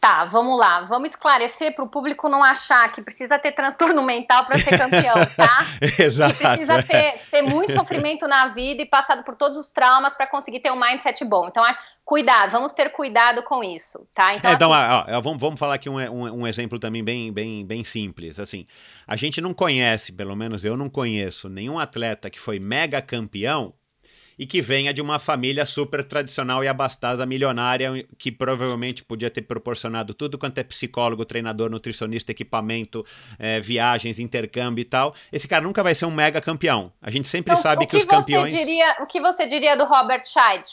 Tá, 0.00 0.24
vamos 0.24 0.58
lá. 0.58 0.82
Vamos 0.82 1.10
esclarecer 1.10 1.74
para 1.74 1.84
o 1.84 1.88
público 1.88 2.28
não 2.28 2.44
achar 2.44 2.90
que 2.92 3.02
precisa 3.02 3.36
ter 3.36 3.50
transtorno 3.50 4.00
mental 4.00 4.46
para 4.46 4.56
ser 4.58 4.78
campeão, 4.78 5.14
tá? 5.36 5.66
Exato. 5.98 6.34
Que 6.34 6.44
precisa 6.44 6.82
ter, 6.84 7.18
ter 7.30 7.42
muito 7.42 7.72
sofrimento 7.72 8.28
na 8.28 8.46
vida 8.48 8.80
e 8.80 8.86
passado 8.86 9.24
por 9.24 9.34
todos 9.34 9.58
os 9.58 9.72
traumas 9.72 10.14
para 10.14 10.28
conseguir 10.28 10.60
ter 10.60 10.70
um 10.70 10.78
mindset 10.78 11.24
bom. 11.24 11.48
Então, 11.48 11.64
cuidado, 12.04 12.52
vamos 12.52 12.72
ter 12.72 12.90
cuidado 12.90 13.42
com 13.42 13.62
isso, 13.64 14.06
tá? 14.14 14.34
Então, 14.34 14.50
é, 14.52 14.54
então 14.54 14.72
assim, 14.72 15.12
ó, 15.12 15.16
ó, 15.18 15.20
vamos, 15.20 15.40
vamos 15.40 15.58
falar 15.58 15.74
aqui 15.74 15.90
um, 15.90 15.98
um, 15.98 16.42
um, 16.42 16.46
exemplo 16.46 16.78
também 16.78 17.02
bem, 17.02 17.32
bem, 17.32 17.66
bem 17.66 17.82
simples. 17.82 18.38
Assim, 18.38 18.66
a 19.04 19.16
gente 19.16 19.40
não 19.40 19.52
conhece, 19.52 20.12
pelo 20.12 20.36
menos 20.36 20.64
eu 20.64 20.76
não 20.76 20.88
conheço, 20.88 21.48
nenhum 21.48 21.76
atleta 21.76 22.30
que 22.30 22.38
foi 22.38 22.60
mega 22.60 23.02
campeão 23.02 23.74
e 24.38 24.46
que 24.46 24.62
venha 24.62 24.92
de 24.94 25.02
uma 25.02 25.18
família 25.18 25.66
super 25.66 26.04
tradicional 26.04 26.62
e 26.62 26.68
abastada, 26.68 27.26
milionária, 27.26 28.06
que 28.16 28.30
provavelmente 28.30 29.04
podia 29.04 29.30
ter 29.30 29.42
proporcionado 29.42 30.14
tudo 30.14 30.38
quanto 30.38 30.58
é 30.58 30.62
psicólogo, 30.62 31.24
treinador, 31.24 31.68
nutricionista, 31.68 32.30
equipamento, 32.30 33.04
é, 33.38 33.60
viagens, 33.60 34.18
intercâmbio 34.18 34.82
e 34.82 34.84
tal. 34.84 35.14
Esse 35.32 35.48
cara 35.48 35.62
nunca 35.62 35.82
vai 35.82 35.94
ser 35.94 36.06
um 36.06 36.10
mega 36.10 36.40
campeão. 36.40 36.92
A 37.02 37.10
gente 37.10 37.28
sempre 37.28 37.52
então, 37.52 37.62
sabe 37.62 37.86
que, 37.86 37.90
que, 37.92 37.96
os 37.96 38.04
campeões. 38.04 38.52
Diria, 38.52 38.96
o 39.00 39.06
que 39.06 39.20
você 39.20 39.46
diria 39.46 39.76
do 39.76 39.84
Robert 39.84 40.22
Scheid? 40.24 40.68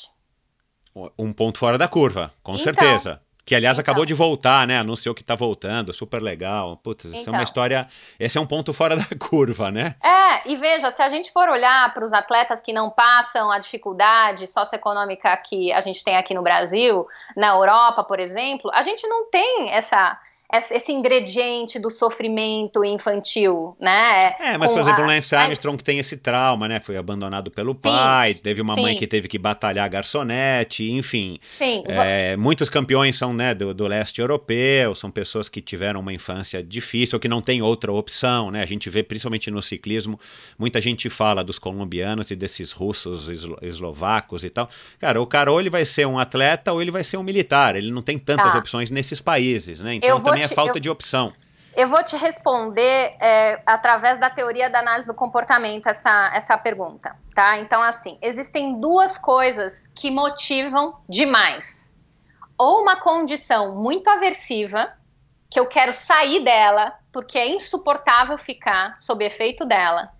Um 1.17 1.33
ponto 1.33 1.57
fora 1.57 1.77
da 1.77 1.89
curva, 1.89 2.31
com 2.41 2.53
então, 2.53 2.63
certeza. 2.63 3.19
Que, 3.45 3.53
aliás, 3.53 3.77
então. 3.77 3.83
acabou 3.83 4.05
de 4.05 4.13
voltar, 4.13 4.65
né? 4.65 4.79
Anunciou 4.79 5.13
que 5.13 5.23
tá 5.23 5.35
voltando, 5.35 5.93
super 5.93 6.21
legal. 6.21 6.77
Putz, 6.77 7.05
então. 7.05 7.19
é 7.19 7.21
uma 7.21 7.29
então. 7.29 7.41
história. 7.43 7.87
Esse 8.19 8.37
é 8.39 8.41
um 8.41 8.45
ponto 8.47 8.73
fora 8.73 8.97
da 8.97 9.05
curva, 9.19 9.71
né? 9.71 9.95
É, 10.03 10.49
e 10.49 10.55
veja, 10.55 10.89
se 10.89 11.01
a 11.01 11.09
gente 11.09 11.31
for 11.31 11.47
olhar 11.47 11.93
para 11.93 12.03
os 12.03 12.11
atletas 12.11 12.63
que 12.63 12.73
não 12.73 12.89
passam 12.89 13.51
a 13.51 13.59
dificuldade 13.59 14.47
socioeconômica 14.47 15.35
que 15.37 15.71
a 15.71 15.79
gente 15.81 16.03
tem 16.03 16.17
aqui 16.17 16.33
no 16.33 16.41
Brasil, 16.41 17.07
na 17.37 17.49
Europa, 17.49 18.03
por 18.03 18.19
exemplo, 18.19 18.71
a 18.73 18.81
gente 18.81 19.07
não 19.07 19.29
tem 19.29 19.69
essa 19.69 20.19
esse 20.53 20.91
ingrediente 20.91 21.79
do 21.79 21.89
sofrimento 21.89 22.83
infantil, 22.85 23.75
né? 23.79 24.35
É, 24.39 24.57
mas 24.57 24.71
por 24.71 24.79
exemplo, 24.79 25.03
o 25.03 25.07
Lance 25.07 25.35
Armstrong 25.35 25.83
tem 25.83 25.97
esse 25.97 26.17
trauma, 26.17 26.67
né? 26.67 26.79
Foi 26.79 26.95
abandonado 26.97 27.49
pelo 27.51 27.73
sim, 27.73 27.81
pai, 27.81 28.35
teve 28.35 28.61
uma 28.61 28.75
sim. 28.75 28.81
mãe 28.81 28.95
que 28.95 29.07
teve 29.07 29.27
que 29.27 29.39
batalhar 29.39 29.89
garçonete, 29.89 30.89
enfim. 30.91 31.39
Sim. 31.41 31.83
É, 31.87 32.37
muitos 32.37 32.69
campeões 32.69 33.17
são 33.17 33.33
né, 33.33 33.53
do, 33.55 33.73
do, 33.73 33.87
leste 33.87 34.21
europeu, 34.21 34.93
são 34.93 35.09
pessoas 35.09 35.49
que 35.49 35.61
tiveram 35.61 35.99
uma 35.99 36.13
infância 36.13 36.61
difícil, 36.61 37.15
ou 37.15 37.19
que 37.19 37.27
não 37.27 37.41
tem 37.41 37.61
outra 37.61 37.91
opção, 37.91 38.51
né? 38.51 38.61
A 38.61 38.67
gente 38.67 38.89
vê, 38.89 39.01
principalmente 39.01 39.49
no 39.49 39.61
ciclismo, 39.61 40.19
muita 40.59 40.79
gente 40.79 41.09
fala 41.09 41.43
dos 41.43 41.57
colombianos 41.57 42.29
e 42.29 42.35
desses 42.35 42.71
russos, 42.71 43.29
eslo 43.29 43.57
eslovacos 43.61 44.43
e 44.43 44.49
tal. 44.49 44.69
Cara, 44.99 45.19
o 45.19 45.25
cara 45.25 45.51
ou 45.51 45.59
ele 45.59 45.69
vai 45.69 45.85
ser 45.85 46.05
um 46.05 46.19
atleta 46.19 46.71
ou 46.71 46.81
ele 46.81 46.91
vai 46.91 47.03
ser 47.03 47.17
um 47.17 47.23
militar, 47.23 47.75
ele 47.75 47.91
não 47.91 48.01
tem 48.01 48.19
tantas 48.19 48.51
tá. 48.51 48.59
opções 48.59 48.91
nesses 48.91 49.19
países, 49.19 49.81
né? 49.81 49.95
Então, 49.95 50.34
também 50.43 50.51
é 50.51 50.55
falta 50.55 50.77
eu, 50.77 50.81
de 50.81 50.89
opção. 50.89 51.33
Eu 51.75 51.87
vou 51.87 52.01
te 52.03 52.15
responder 52.15 53.17
é, 53.19 53.61
através 53.65 54.17
da 54.17 54.29
teoria 54.29 54.69
da 54.69 54.79
análise 54.79 55.07
do 55.07 55.13
comportamento 55.13 55.87
essa, 55.87 56.31
essa 56.33 56.57
pergunta, 56.57 57.17
tá? 57.33 57.57
Então, 57.57 57.81
assim, 57.81 58.17
existem 58.21 58.79
duas 58.79 59.17
coisas 59.17 59.89
que 59.93 60.09
motivam 60.09 60.97
demais. 61.09 61.99
Ou 62.57 62.81
uma 62.81 62.95
condição 62.95 63.75
muito 63.75 64.09
aversiva, 64.09 64.93
que 65.49 65.59
eu 65.59 65.67
quero 65.67 65.91
sair 65.91 66.41
dela, 66.43 66.93
porque 67.11 67.37
é 67.37 67.47
insuportável 67.47 68.37
ficar 68.37 68.97
sob 68.97 69.25
efeito 69.25 69.65
dela. 69.65 70.13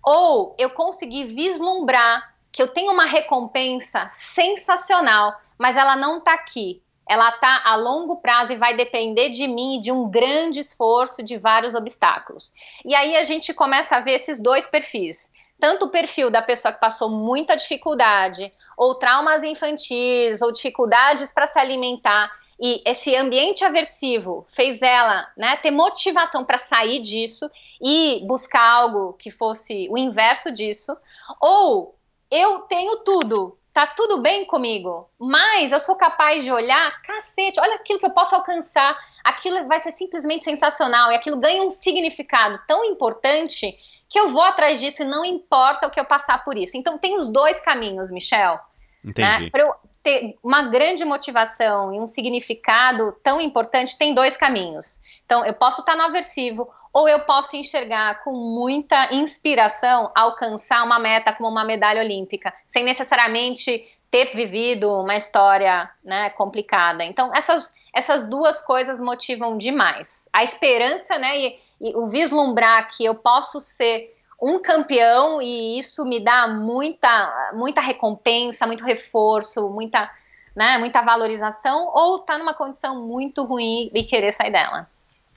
Ou 0.00 0.54
eu 0.58 0.70
consegui 0.70 1.24
vislumbrar 1.24 2.34
que 2.52 2.62
eu 2.62 2.68
tenho 2.68 2.92
uma 2.92 3.04
recompensa 3.04 4.08
sensacional, 4.12 5.36
mas 5.58 5.76
ela 5.76 5.96
não 5.96 6.18
está 6.18 6.34
aqui 6.34 6.83
ela 7.06 7.28
está 7.30 7.62
a 7.64 7.76
longo 7.76 8.16
prazo 8.16 8.52
e 8.52 8.56
vai 8.56 8.74
depender 8.74 9.30
de 9.30 9.46
mim, 9.46 9.80
de 9.80 9.92
um 9.92 10.08
grande 10.08 10.60
esforço, 10.60 11.22
de 11.22 11.36
vários 11.36 11.74
obstáculos. 11.74 12.52
E 12.84 12.94
aí 12.94 13.16
a 13.16 13.22
gente 13.22 13.52
começa 13.52 13.96
a 13.96 14.00
ver 14.00 14.12
esses 14.12 14.40
dois 14.40 14.66
perfis. 14.66 15.32
Tanto 15.60 15.86
o 15.86 15.90
perfil 15.90 16.30
da 16.30 16.42
pessoa 16.42 16.72
que 16.72 16.80
passou 16.80 17.08
muita 17.08 17.56
dificuldade, 17.56 18.52
ou 18.76 18.94
traumas 18.94 19.42
infantis, 19.42 20.42
ou 20.42 20.50
dificuldades 20.50 21.30
para 21.30 21.46
se 21.46 21.58
alimentar, 21.58 22.32
e 22.60 22.82
esse 22.84 23.14
ambiente 23.16 23.64
aversivo 23.64 24.46
fez 24.48 24.80
ela 24.80 25.28
né, 25.36 25.56
ter 25.56 25.70
motivação 25.70 26.44
para 26.44 26.58
sair 26.58 27.00
disso 27.00 27.50
e 27.80 28.22
buscar 28.26 28.62
algo 28.62 29.12
que 29.14 29.30
fosse 29.30 29.88
o 29.90 29.98
inverso 29.98 30.52
disso, 30.52 30.96
ou 31.40 31.96
eu 32.30 32.60
tenho 32.62 32.96
tudo, 32.98 33.58
tá 33.74 33.88
tudo 33.88 34.18
bem 34.18 34.44
comigo, 34.46 35.10
mas 35.18 35.72
eu 35.72 35.80
sou 35.80 35.96
capaz 35.96 36.44
de 36.44 36.52
olhar, 36.52 37.02
cacete, 37.02 37.58
olha 37.58 37.74
aquilo 37.74 37.98
que 37.98 38.06
eu 38.06 38.12
posso 38.12 38.32
alcançar, 38.32 38.96
aquilo 39.24 39.66
vai 39.66 39.80
ser 39.80 39.90
simplesmente 39.90 40.44
sensacional 40.44 41.10
e 41.10 41.16
aquilo 41.16 41.36
ganha 41.36 41.60
um 41.60 41.70
significado 41.70 42.60
tão 42.68 42.84
importante 42.84 43.76
que 44.08 44.18
eu 44.18 44.28
vou 44.28 44.42
atrás 44.42 44.78
disso 44.78 45.02
e 45.02 45.04
não 45.06 45.24
importa 45.24 45.88
o 45.88 45.90
que 45.90 45.98
eu 45.98 46.04
passar 46.04 46.44
por 46.44 46.56
isso. 46.56 46.76
Então 46.76 46.96
tem 46.96 47.18
os 47.18 47.28
dois 47.28 47.60
caminhos, 47.60 48.12
Michel. 48.12 48.60
Né? 49.02 49.10
Entendi. 49.10 49.44
Né? 49.44 49.50
Para 49.50 49.62
eu 49.62 49.74
ter 50.04 50.38
uma 50.40 50.62
grande 50.62 51.04
motivação 51.04 51.92
e 51.92 51.98
um 51.98 52.06
significado 52.06 53.10
tão 53.24 53.40
importante, 53.40 53.98
tem 53.98 54.14
dois 54.14 54.36
caminhos. 54.36 55.02
Então 55.26 55.44
eu 55.44 55.52
posso 55.52 55.80
estar 55.80 55.96
no 55.96 56.02
aversivo 56.02 56.70
ou 56.94 57.08
eu 57.08 57.18
posso 57.20 57.56
enxergar 57.56 58.22
com 58.22 58.30
muita 58.30 59.12
inspiração 59.12 60.12
alcançar 60.14 60.84
uma 60.84 61.00
meta 61.00 61.32
como 61.32 61.48
uma 61.48 61.64
medalha 61.64 62.00
olímpica, 62.00 62.54
sem 62.68 62.84
necessariamente 62.84 63.84
ter 64.12 64.26
vivido 64.26 65.00
uma 65.00 65.16
história 65.16 65.90
né, 66.04 66.30
complicada. 66.30 67.02
Então, 67.02 67.34
essas, 67.34 67.74
essas 67.92 68.26
duas 68.26 68.60
coisas 68.60 69.00
motivam 69.00 69.58
demais. 69.58 70.28
A 70.32 70.44
esperança 70.44 71.18
né, 71.18 71.36
e, 71.36 71.58
e 71.80 71.96
o 71.96 72.06
vislumbrar 72.06 72.88
que 72.96 73.04
eu 73.04 73.16
posso 73.16 73.58
ser 73.58 74.16
um 74.40 74.60
campeão 74.60 75.42
e 75.42 75.76
isso 75.76 76.04
me 76.04 76.20
dá 76.20 76.46
muita, 76.46 77.50
muita 77.54 77.80
recompensa, 77.80 78.68
muito 78.68 78.84
reforço, 78.84 79.68
muita, 79.68 80.08
né, 80.54 80.78
muita 80.78 81.02
valorização, 81.02 81.90
ou 81.92 82.20
tá 82.20 82.38
numa 82.38 82.54
condição 82.54 83.04
muito 83.04 83.42
ruim 83.42 83.90
e 83.92 84.04
querer 84.04 84.30
sair 84.30 84.52
dela. 84.52 84.93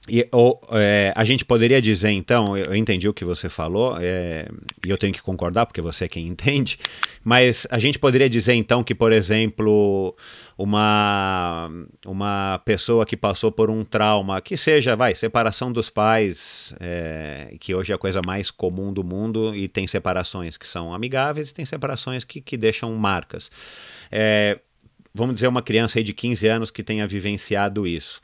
E, 0.10 0.26
ou, 0.32 0.62
é, 0.72 1.12
a 1.16 1.26
gente 1.26 1.44
poderia 1.44 1.82
dizer, 1.82 2.12
então, 2.12 2.58
eu 2.58 2.74
entendi 2.74 3.10
o 3.10 3.14
que 3.14 3.26
você 3.26 3.50
falou, 3.50 3.98
é, 4.00 4.48
e 4.86 4.90
eu 4.90 4.98
tenho 4.98 5.12
que 5.12 5.22
concordar, 5.22 5.66
porque 5.66 5.82
você 5.82 6.06
é 6.06 6.08
quem 6.08 6.26
entende, 6.28 6.80
mas 7.24 7.68
a 7.70 7.78
gente 7.78 8.00
poderia 8.00 8.30
dizer, 8.30 8.54
então, 8.54 8.84
que, 8.84 8.96
por 8.96 9.12
exemplo, 9.12 10.16
uma, 10.58 11.70
uma 12.06 12.62
pessoa 12.64 13.06
que 13.06 13.18
passou 13.18 13.52
por 13.52 13.70
um 13.70 13.84
trauma, 13.84 14.40
que 14.40 14.56
seja, 14.56 14.96
vai, 14.96 15.14
separação 15.14 15.74
dos 15.74 15.90
pais, 15.90 16.74
é, 16.80 17.56
que 17.60 17.76
hoje 17.76 17.92
é 17.92 17.96
a 17.96 17.98
coisa 17.98 18.22
mais 18.26 18.50
comum 18.50 18.94
do 18.94 19.04
mundo, 19.04 19.54
e 19.54 19.68
tem 19.68 19.86
separações 19.88 20.56
que 20.56 20.68
são 20.68 20.94
amigáveis 20.94 21.50
e 21.50 21.54
tem 21.54 21.66
separações 21.66 22.24
que, 22.24 22.40
que 22.40 22.56
deixam 22.56 22.94
marcas. 22.96 23.52
É, 24.10 24.58
vamos 25.14 25.36
dizer, 25.36 25.48
uma 25.48 25.62
criança 25.62 26.00
aí 26.00 26.04
de 26.04 26.14
15 26.14 26.48
anos 26.48 26.72
que 26.72 26.82
tenha 26.82 27.06
vivenciado 27.06 27.86
isso 27.86 28.22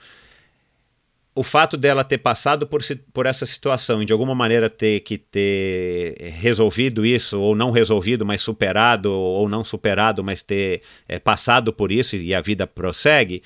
o 1.35 1.41
fato 1.41 1.75
dela 1.75 2.03
ter 2.03 2.19
passado 2.19 2.67
por, 2.67 2.81
por 3.11 3.25
essa 3.25 3.45
situação 3.45 4.01
e 4.01 4.05
de 4.05 4.13
alguma 4.13 4.35
maneira 4.35 4.69
ter 4.69 4.99
que 4.99 5.17
ter 5.17 6.15
resolvido 6.37 7.05
isso, 7.05 7.39
ou 7.39 7.55
não 7.55 7.71
resolvido, 7.71 8.25
mas 8.25 8.41
superado, 8.41 9.11
ou 9.11 9.49
não 9.49 9.63
superado, 9.63 10.23
mas 10.23 10.43
ter 10.43 10.81
é, 11.07 11.17
passado 11.17 11.73
por 11.73 11.91
isso 11.91 12.15
e 12.15 12.35
a 12.35 12.41
vida 12.41 12.67
prossegue, 12.67 13.41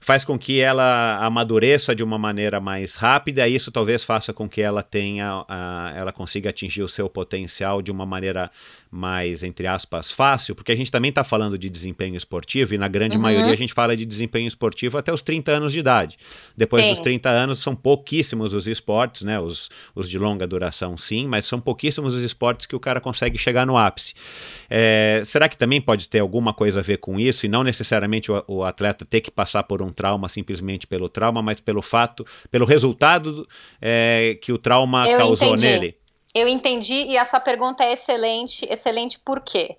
faz 0.00 0.24
com 0.24 0.38
que 0.38 0.60
ela 0.60 1.18
amadureça 1.18 1.94
de 1.94 2.02
uma 2.02 2.18
maneira 2.18 2.58
mais 2.58 2.94
rápida, 2.94 3.46
e 3.46 3.54
isso 3.54 3.70
talvez 3.70 4.02
faça 4.02 4.32
com 4.32 4.48
que 4.48 4.62
ela 4.62 4.82
tenha, 4.82 5.42
uh, 5.42 5.96
ela 5.96 6.10
consiga 6.10 6.48
atingir 6.48 6.82
o 6.82 6.88
seu 6.88 7.08
potencial 7.08 7.82
de 7.82 7.90
uma 7.90 8.06
maneira 8.06 8.50
mais, 8.90 9.42
entre 9.42 9.66
aspas, 9.66 10.10
fácil, 10.10 10.54
porque 10.54 10.72
a 10.72 10.74
gente 10.74 10.90
também 10.90 11.10
está 11.10 11.22
falando 11.22 11.58
de 11.58 11.68
desempenho 11.68 12.16
esportivo, 12.16 12.74
e 12.74 12.78
na 12.78 12.88
grande 12.88 13.16
uhum. 13.16 13.22
maioria 13.22 13.52
a 13.52 13.56
gente 13.56 13.74
fala 13.74 13.94
de 13.94 14.06
desempenho 14.06 14.48
esportivo 14.48 14.96
até 14.96 15.12
os 15.12 15.20
30 15.20 15.52
anos 15.52 15.72
de 15.72 15.78
idade. 15.78 16.16
Depois 16.56 16.84
sim. 16.84 16.90
dos 16.92 17.00
30 17.00 17.28
anos 17.28 17.58
são 17.58 17.76
pouquíssimos 17.76 18.54
os 18.54 18.66
esportes, 18.66 19.22
né? 19.22 19.38
Os, 19.38 19.68
os 19.94 20.08
de 20.08 20.18
longa 20.18 20.46
duração, 20.46 20.96
sim, 20.96 21.26
mas 21.26 21.44
são 21.44 21.60
pouquíssimos 21.60 22.14
os 22.14 22.22
esportes 22.22 22.66
que 22.66 22.74
o 22.74 22.80
cara 22.80 23.00
consegue 23.00 23.36
chegar 23.36 23.66
no 23.66 23.76
ápice. 23.76 24.14
É, 24.68 25.22
será 25.24 25.48
que 25.48 25.58
também 25.58 25.80
pode 25.80 26.08
ter 26.08 26.20
alguma 26.20 26.54
coisa 26.54 26.80
a 26.80 26.82
ver 26.82 26.96
com 26.96 27.20
isso, 27.20 27.44
e 27.44 27.48
não 27.48 27.62
necessariamente 27.62 28.32
o, 28.32 28.42
o 28.48 28.64
atleta 28.64 29.04
ter 29.04 29.20
que 29.20 29.30
passar 29.30 29.62
por 29.64 29.82
um 29.82 29.89
trauma 29.92 30.28
simplesmente 30.28 30.86
pelo 30.86 31.08
trauma, 31.08 31.42
mas 31.42 31.60
pelo 31.60 31.82
fato, 31.82 32.24
pelo 32.50 32.66
resultado 32.66 33.46
é, 33.80 34.38
que 34.42 34.52
o 34.52 34.58
trauma 34.58 35.08
Eu 35.08 35.18
causou 35.18 35.48
entendi. 35.48 35.66
nele? 35.66 36.00
Eu 36.34 36.46
entendi 36.46 36.94
e 36.94 37.18
a 37.18 37.24
sua 37.24 37.40
pergunta 37.40 37.84
é 37.84 37.92
excelente. 37.92 38.66
Excelente 38.70 39.18
por 39.18 39.40
quê? 39.40 39.76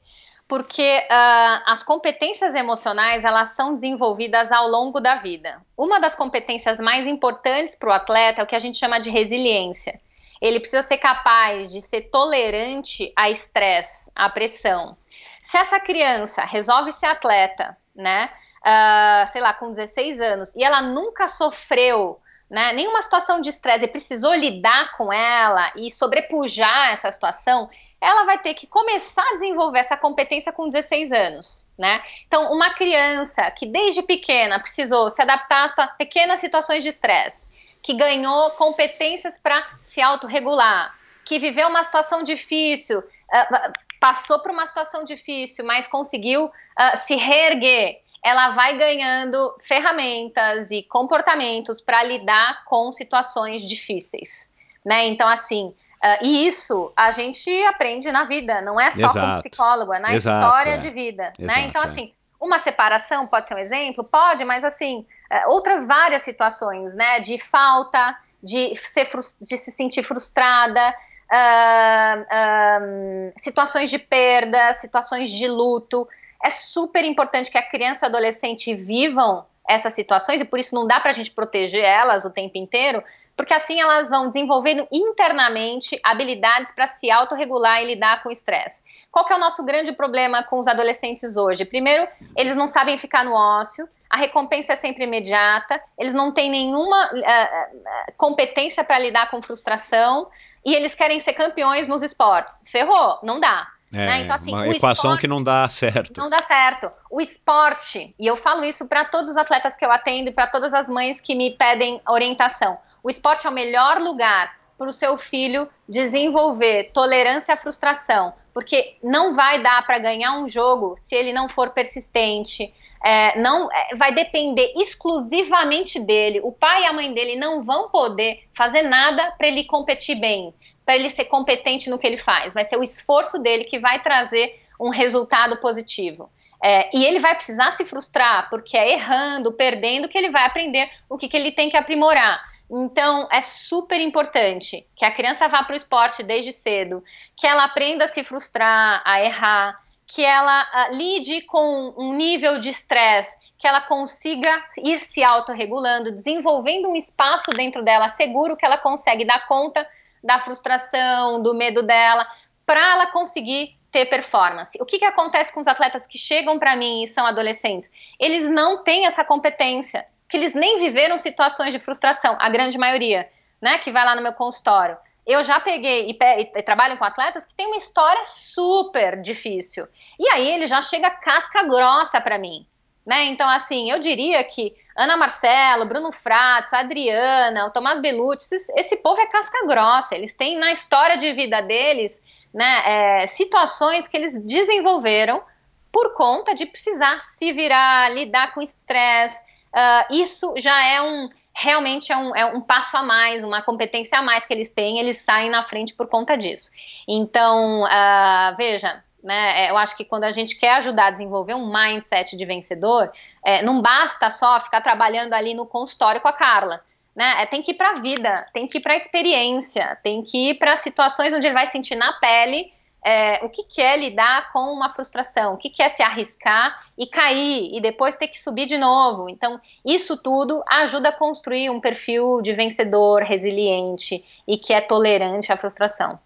Porque 0.47 0.97
uh, 0.97 1.63
as 1.65 1.81
competências 1.81 2.55
emocionais 2.55 3.23
elas 3.23 3.51
são 3.51 3.73
desenvolvidas 3.73 4.51
ao 4.51 4.67
longo 4.67 4.99
da 4.99 5.15
vida. 5.15 5.61
Uma 5.77 5.99
das 5.99 6.13
competências 6.13 6.77
mais 6.79 7.07
importantes 7.07 7.73
para 7.75 7.89
o 7.89 7.93
atleta 7.93 8.41
é 8.41 8.43
o 8.43 8.47
que 8.47 8.55
a 8.55 8.59
gente 8.59 8.77
chama 8.77 8.99
de 8.99 9.09
resiliência. 9.09 10.01
Ele 10.41 10.59
precisa 10.59 10.81
ser 10.81 10.97
capaz 10.97 11.71
de 11.71 11.81
ser 11.81 12.09
tolerante 12.09 13.13
a 13.15 13.29
estresse, 13.29 14.11
à 14.13 14.29
pressão. 14.29 14.97
Se 15.41 15.55
essa 15.55 15.79
criança 15.79 16.43
resolve 16.43 16.91
ser 16.91 17.05
atleta, 17.05 17.77
né, 17.95 18.29
uh, 18.61 19.27
sei 19.27 19.41
lá, 19.41 19.53
com 19.53 19.69
16 19.69 20.21
anos, 20.21 20.55
e 20.55 20.63
ela 20.63 20.81
nunca 20.81 21.27
sofreu 21.27 22.19
né, 22.51 22.73
nenhuma 22.73 23.01
situação 23.01 23.39
de 23.39 23.49
estresse 23.49 23.85
e 23.85 23.88
precisou 23.88 24.33
lidar 24.33 24.91
com 24.97 25.11
ela 25.11 25.71
e 25.73 25.89
sobrepujar 25.89 26.91
essa 26.91 27.09
situação, 27.09 27.69
ela 28.01 28.25
vai 28.25 28.38
ter 28.39 28.53
que 28.53 28.67
começar 28.67 29.23
a 29.23 29.33
desenvolver 29.35 29.79
essa 29.79 29.95
competência 29.95 30.51
com 30.51 30.67
16 30.67 31.13
anos, 31.13 31.65
né? 31.77 32.03
Então, 32.27 32.51
uma 32.51 32.73
criança 32.73 33.49
que 33.51 33.65
desde 33.65 34.01
pequena 34.01 34.59
precisou 34.59 35.09
se 35.09 35.21
adaptar 35.21 35.71
a 35.77 35.88
pequenas 35.88 36.41
situações 36.41 36.83
de 36.83 36.89
estresse, 36.89 37.49
que 37.81 37.93
ganhou 37.93 38.51
competências 38.51 39.38
para 39.38 39.65
se 39.79 40.01
autorregular, 40.01 40.93
que 41.23 41.39
viveu 41.39 41.69
uma 41.69 41.85
situação 41.85 42.21
difícil, 42.21 42.99
uh, 42.99 43.73
passou 43.97 44.39
por 44.39 44.51
uma 44.51 44.67
situação 44.67 45.05
difícil, 45.05 45.63
mas 45.63 45.88
conseguiu 45.88 46.47
uh, 46.47 46.97
se 47.05 47.15
reerguer, 47.15 48.01
ela 48.23 48.52
vai 48.52 48.77
ganhando 48.77 49.56
ferramentas 49.61 50.69
e 50.72 50.84
comportamentos 50.84 51.81
para 51.81 52.03
lidar 52.03 52.64
com 52.65 52.91
situações 52.91 53.64
difíceis, 53.64 54.53
né? 54.85 55.07
Então, 55.07 55.27
assim, 55.27 55.73
uh, 56.03 56.23
e 56.23 56.48
isso 56.48 56.91
a 56.95 57.10
gente 57.11 57.49
aprende 57.64 58.11
na 58.11 58.23
vida, 58.26 58.61
não 58.61 58.80
é 58.80 58.91
só 58.91 59.07
Exato. 59.07 59.19
como 59.19 59.39
psicólogo, 59.39 59.93
é 59.93 59.99
na 59.99 60.14
Exato, 60.14 60.38
história 60.38 60.72
é. 60.72 60.77
de 60.77 60.89
vida, 60.89 61.23
né? 61.23 61.45
Exato, 61.45 61.60
né? 61.60 61.65
Então, 61.65 61.81
é. 61.81 61.85
assim, 61.85 62.14
uma 62.39 62.60
separação 62.60 63.27
pode 63.27 63.48
ser 63.48 63.56
um 63.56 63.60
exemplo? 63.60 64.03
Pode, 64.03 64.43
mas 64.45 64.64
assim, 64.64 65.06
uh, 65.31 65.49
outras 65.52 65.85
várias 65.85 66.22
situações, 66.22 66.95
né? 66.95 67.19
De 67.19 67.39
falta, 67.39 68.15
de, 68.41 68.76
ser, 68.76 69.10
de 69.41 69.57
se 69.57 69.72
sentir 69.72 70.03
frustrada, 70.03 70.93
uh, 71.31 72.22
uh, 72.22 73.34
situações 73.38 73.89
de 73.89 73.98
perda, 73.98 74.73
situações 74.73 75.30
de 75.30 75.48
luto. 75.48 76.07
É 76.43 76.49
super 76.49 77.03
importante 77.03 77.51
que 77.51 77.57
a 77.57 77.68
criança 77.68 78.05
e 78.05 78.07
o 78.07 78.09
adolescente 78.09 78.73
vivam 78.73 79.45
essas 79.68 79.93
situações 79.93 80.41
e 80.41 80.45
por 80.45 80.59
isso 80.59 80.76
não 80.76 80.88
dá 80.88 80.99
para 80.99 81.11
a 81.11 81.13
gente 81.13 81.31
proteger 81.31 81.84
elas 81.84 82.26
o 82.26 82.30
tempo 82.30 82.57
inteiro, 82.57 83.03
porque 83.38 83.53
assim 83.53 83.80
elas 83.80 84.09
vão 84.09 84.27
desenvolvendo 84.27 84.88
internamente 84.91 85.99
habilidades 86.03 86.73
para 86.73 86.88
se 86.88 87.09
autorregular 87.09 87.81
e 87.81 87.85
lidar 87.85 88.22
com 88.22 88.30
o 88.30 88.31
estresse. 88.31 88.84
Qual 89.11 89.26
que 89.26 89.34
é 89.34 89.35
o 89.35 89.39
nosso 89.39 89.63
grande 89.63 89.91
problema 89.91 90.43
com 90.43 90.59
os 90.59 90.68
adolescentes 90.68 91.38
hoje? 91.38 91.63
Primeiro, 91.63 92.07
eles 92.35 92.55
não 92.55 92.68
sabem 92.68 92.97
ficar 92.97 93.23
no 93.23 93.34
ócio, 93.34 93.88
a 94.09 94.18
recompensa 94.18 94.73
é 94.73 94.76
sempre 94.76 95.05
imediata, 95.05 95.81
eles 95.97 96.13
não 96.13 96.34
têm 96.34 96.49
nenhuma 96.49 97.05
uh, 97.05 98.13
competência 98.18 98.84
para 98.84 98.99
lidar 98.99 99.31
com 99.31 99.41
frustração 99.41 100.27
e 100.65 100.76
eles 100.76 100.93
querem 100.93 101.19
ser 101.19 101.31
campeões 101.31 101.88
nos 101.88 102.01
esportes. 102.01 102.61
Ferrou, 102.69 103.19
não 103.23 103.39
dá. 103.39 103.68
É, 103.93 104.05
né? 104.05 104.22
Então, 104.22 104.35
assim, 104.35 104.53
uma 104.53 104.68
equação 104.68 105.11
esporte, 105.11 105.22
que 105.22 105.27
não 105.27 105.43
dá 105.43 105.68
certo. 105.69 106.18
Não 106.18 106.30
dá 106.30 106.41
certo. 106.41 106.91
O 107.09 107.19
esporte, 107.19 108.15
e 108.18 108.26
eu 108.26 108.38
falo 108.38 108.63
isso 108.63 108.88
para 108.88 109.05
todos 109.05 109.30
os 109.30 109.38
atletas 109.38 109.76
que 109.76 109.85
eu 109.85 109.91
atendo 109.91 110.30
e 110.30 110.34
para 110.34 110.47
todas 110.47 110.73
as 110.73 110.88
mães 110.88 111.19
que 111.19 111.35
me 111.35 111.51
pedem 111.51 112.01
orientação. 112.07 112.77
O 113.03 113.09
esporte 113.09 113.47
é 113.47 113.49
o 113.49 113.53
melhor 113.53 113.99
lugar 113.99 114.55
para 114.77 114.89
o 114.89 114.93
seu 114.93 115.18
filho 115.18 115.69
desenvolver 115.88 116.91
tolerância 116.93 117.53
à 117.53 117.57
frustração, 117.57 118.34
porque 118.53 118.95
não 119.03 119.35
vai 119.35 119.61
dar 119.61 119.85
para 119.85 119.99
ganhar 119.99 120.38
um 120.39 120.47
jogo 120.47 120.95
se 120.97 121.13
ele 121.13 121.31
não 121.31 121.47
for 121.47 121.69
persistente. 121.69 122.73
É, 123.03 123.39
não 123.39 123.69
é, 123.72 123.95
vai 123.95 124.13
depender 124.13 124.73
exclusivamente 124.77 125.99
dele. 125.99 126.39
O 126.43 126.51
pai 126.51 126.84
e 126.84 126.85
a 126.85 126.93
mãe 126.93 127.13
dele 127.13 127.35
não 127.35 127.61
vão 127.63 127.89
poder 127.89 128.47
fazer 128.53 128.84
nada 128.84 129.31
para 129.38 129.47
ele 129.47 129.63
competir 129.63 130.15
bem, 130.19 130.53
para 130.91 130.97
ele 130.97 131.09
ser 131.09 131.26
competente 131.26 131.89
no 131.89 131.97
que 131.97 132.05
ele 132.05 132.18
faz. 132.18 132.53
Vai 132.53 132.65
ser 132.65 132.76
o 132.76 132.84
esforço 132.84 133.39
dele 133.39 133.63
que 133.63 133.80
vai 133.80 134.01
trazer 134.01 134.61
um 134.77 134.89
resultado 134.89 135.55
positivo. 135.61 136.30
É, 136.61 136.95
e 136.95 137.05
ele 137.05 137.18
vai 137.18 137.34
precisar 137.34 137.72
se 137.72 137.85
frustrar, 137.85 138.49
porque 138.49 138.77
é 138.77 138.91
errando, 138.91 139.53
perdendo, 139.53 140.09
que 140.09 140.18
ele 140.18 140.30
vai 140.30 140.45
aprender 140.45 140.91
o 141.09 141.18
que, 141.18 141.30
que 141.30 141.38
ele 141.38 141.53
tem 141.53 141.69
que 141.69 141.77
aprimorar. 141.77 142.43
Então, 142.69 143.26
é 143.31 143.39
super 143.39 144.01
importante 144.01 144.85
que 144.93 145.05
a 145.05 145.11
criança 145.11 145.47
vá 145.47 145.63
para 145.63 145.73
o 145.73 145.77
esporte 145.77 146.23
desde 146.23 146.51
cedo, 146.51 147.01
que 147.38 147.47
ela 147.47 147.63
aprenda 147.63 148.03
a 148.03 148.09
se 148.09 148.22
frustrar, 148.22 149.01
a 149.05 149.22
errar, 149.22 149.80
que 150.05 150.26
ela 150.26 150.61
uh, 150.61 150.93
lide 150.93 151.41
com 151.43 151.93
um 151.97 152.13
nível 152.13 152.59
de 152.59 152.69
estresse, 152.69 153.38
que 153.57 153.65
ela 153.65 153.80
consiga 153.80 154.61
ir 154.84 154.99
se 154.99 155.23
autorregulando, 155.23 156.11
desenvolvendo 156.11 156.89
um 156.89 156.97
espaço 156.97 157.49
dentro 157.51 157.81
dela 157.81 158.09
seguro 158.09 158.57
que 158.57 158.65
ela 158.65 158.77
consegue 158.77 159.23
dar 159.23 159.47
conta 159.47 159.88
da 160.23 160.39
frustração, 160.39 161.41
do 161.41 161.53
medo 161.53 161.84
dela, 161.84 162.27
para 162.65 162.91
ela 162.91 163.07
conseguir 163.07 163.77
ter 163.91 164.06
performance. 164.06 164.77
O 164.81 164.85
que, 164.85 164.99
que 164.99 165.06
acontece 165.06 165.52
com 165.52 165.60
os 165.60 165.68
atletas 165.68 166.07
que 166.07 166.18
chegam 166.18 166.57
para 166.57 166.76
mim 166.76 167.03
e 167.03 167.07
são 167.07 167.26
adolescentes? 167.26 167.91
Eles 168.19 168.49
não 168.49 168.84
têm 168.84 169.06
essa 169.06 169.23
competência, 169.23 170.06
que 170.30 170.38
eles 170.38 170.53
nem 170.53 170.80
viveram 170.80 171.18
situações 171.18 171.73
de 171.73 171.80
frustração, 171.80 172.38
a 172.39 172.49
grande 172.49 172.77
maioria, 172.77 173.30
né, 173.61 173.77
que 173.77 173.91
vai 173.91 174.06
lá 174.06 174.15
no 174.15 174.22
meu 174.22 174.34
consultório. 174.34 174.98
Eu 175.27 175.43
já 175.43 175.60
peguei 175.60 176.10
e, 176.10 176.18
e, 176.19 176.52
e 176.56 176.64
trabalho 176.64 176.98
com 176.98 177.03
atletas 177.03 177.45
que 177.45 177.53
têm 177.53 177.68
uma 177.68 177.77
história 177.77 178.23
super 178.26 179.22
difícil. 179.22 179.88
E 180.18 180.27
aí 180.30 180.49
ele 180.49 180.65
já 180.65 180.81
chega 180.81 181.11
casca 181.11 181.64
grossa 181.64 182.19
para 182.19 182.39
mim. 182.39 182.65
Né? 183.06 183.26
Então, 183.26 183.49
assim, 183.49 183.90
eu 183.90 183.99
diria 183.99 184.44
que 184.44 184.76
Ana 184.95 185.18
Marcelo, 185.18 185.86
Bruno 185.86 186.11
Fratos, 186.11 186.73
Adriana, 186.73 187.65
o 187.65 187.72
Tomás 187.72 187.99
Belucci, 187.99 188.53
esse, 188.53 188.72
esse 188.78 188.95
povo 188.98 189.19
é 189.22 189.26
casca 189.26 189.65
grossa. 189.65 190.15
Eles 190.15 190.36
têm 190.36 190.57
na 190.57 190.72
história 190.72 191.18
de 191.18 191.34
vida 191.34 191.61
deles 191.61 192.23
né, 192.53 192.84
é, 192.86 193.28
situações 193.28 194.07
que 194.07 194.18
eles 194.18 194.40
desenvolveram 194.44 195.44
por 195.91 196.14
conta 196.14 196.53
de 196.53 196.65
precisar 196.65 197.19
se 197.19 197.52
virar, 197.52 198.14
lidar 198.14 198.53
com 198.53 198.61
estresse. 198.61 199.41
Uh, 199.73 200.15
isso 200.15 200.53
já 200.57 200.86
é 200.86 201.02
um 201.02 201.30
realmente 201.53 202.14
é 202.14 202.18
um, 202.18 202.36
é 202.36 202.45
um 202.45 202.61
passo 202.61 202.95
a 202.95 203.03
mais, 203.03 203.44
uma 203.44 203.61
competência 203.61 204.18
a 204.18 204.22
mais 204.22 204.45
que 204.45 204.53
eles 204.53 204.72
têm, 204.72 204.99
eles 204.99 205.18
saem 205.18 205.49
na 205.49 205.61
frente 205.61 205.94
por 205.94 206.07
conta 206.07 206.38
disso. 206.38 206.72
Então, 207.06 207.84
uh, 207.84 208.56
veja, 208.56 209.03
né, 209.23 209.65
é, 209.65 209.72
eu 209.72 209.77
acho 209.77 209.95
que 209.95 210.06
quando 210.06 210.23
a 210.23 210.31
gente 210.31 210.57
quer 210.57 210.76
ajudar 210.76 211.07
a 211.07 211.11
desenvolver 211.11 211.53
um 211.53 211.72
mindset 211.72 212.35
de 212.35 212.45
vencedor, 212.45 213.11
é, 213.43 213.61
não 213.64 213.81
basta 213.81 214.30
só 214.30 214.60
ficar 214.60 214.81
trabalhando 214.81 215.34
ali 215.34 215.53
no 215.53 215.65
consultório 215.65 216.22
com 216.22 216.27
a 216.27 216.34
Carla 216.34 216.81
né? 217.15 217.41
É, 217.41 217.45
tem 217.45 217.61
que 217.61 217.72
ir 217.72 217.76
para 217.76 217.91
a 217.91 217.95
vida, 217.95 218.48
tem 218.53 218.68
que 218.68 218.77
ir 218.77 218.81
para 218.81 218.93
a 218.93 218.98
experiência, 218.98 219.98
tem 220.02 220.23
que 220.23 220.49
ir 220.49 220.56
para 220.56 220.76
situações 220.76 221.34
onde 221.34 221.45
ele 221.45 221.53
vai 221.53 221.68
sentir 221.68 221.95
na 221.95 222.14
pele 222.14 222.72
é, 223.03 223.43
o 223.43 223.49
que, 223.49 223.64
que 223.64 223.81
é 223.81 223.98
lidar 223.98 224.53
com 224.53 224.60
uma 224.72 224.93
frustração, 224.93 225.56
o 225.56 225.57
que, 225.57 225.69
que 225.69 225.81
é 225.81 225.89
se 225.89 226.03
arriscar 226.03 226.80
e 226.95 227.07
cair 227.07 227.76
e 227.76 227.81
depois 227.81 228.15
ter 228.15 228.27
que 228.27 228.39
subir 228.39 228.68
de 228.68 228.77
novo. 228.77 229.27
Então, 229.27 229.60
isso 229.84 230.15
tudo 230.15 230.64
ajuda 230.68 231.10
a 231.10 231.11
construir 231.11 231.69
um 231.72 231.81
perfil 231.81 232.41
de 232.41 232.53
vencedor, 232.53 233.23
resiliente 233.23 234.23
e 234.48 234.56
que 234.56 234.72
é 234.72 234.80
tolerante 234.80 235.52
à 235.52 235.57
frustração. 235.57 236.19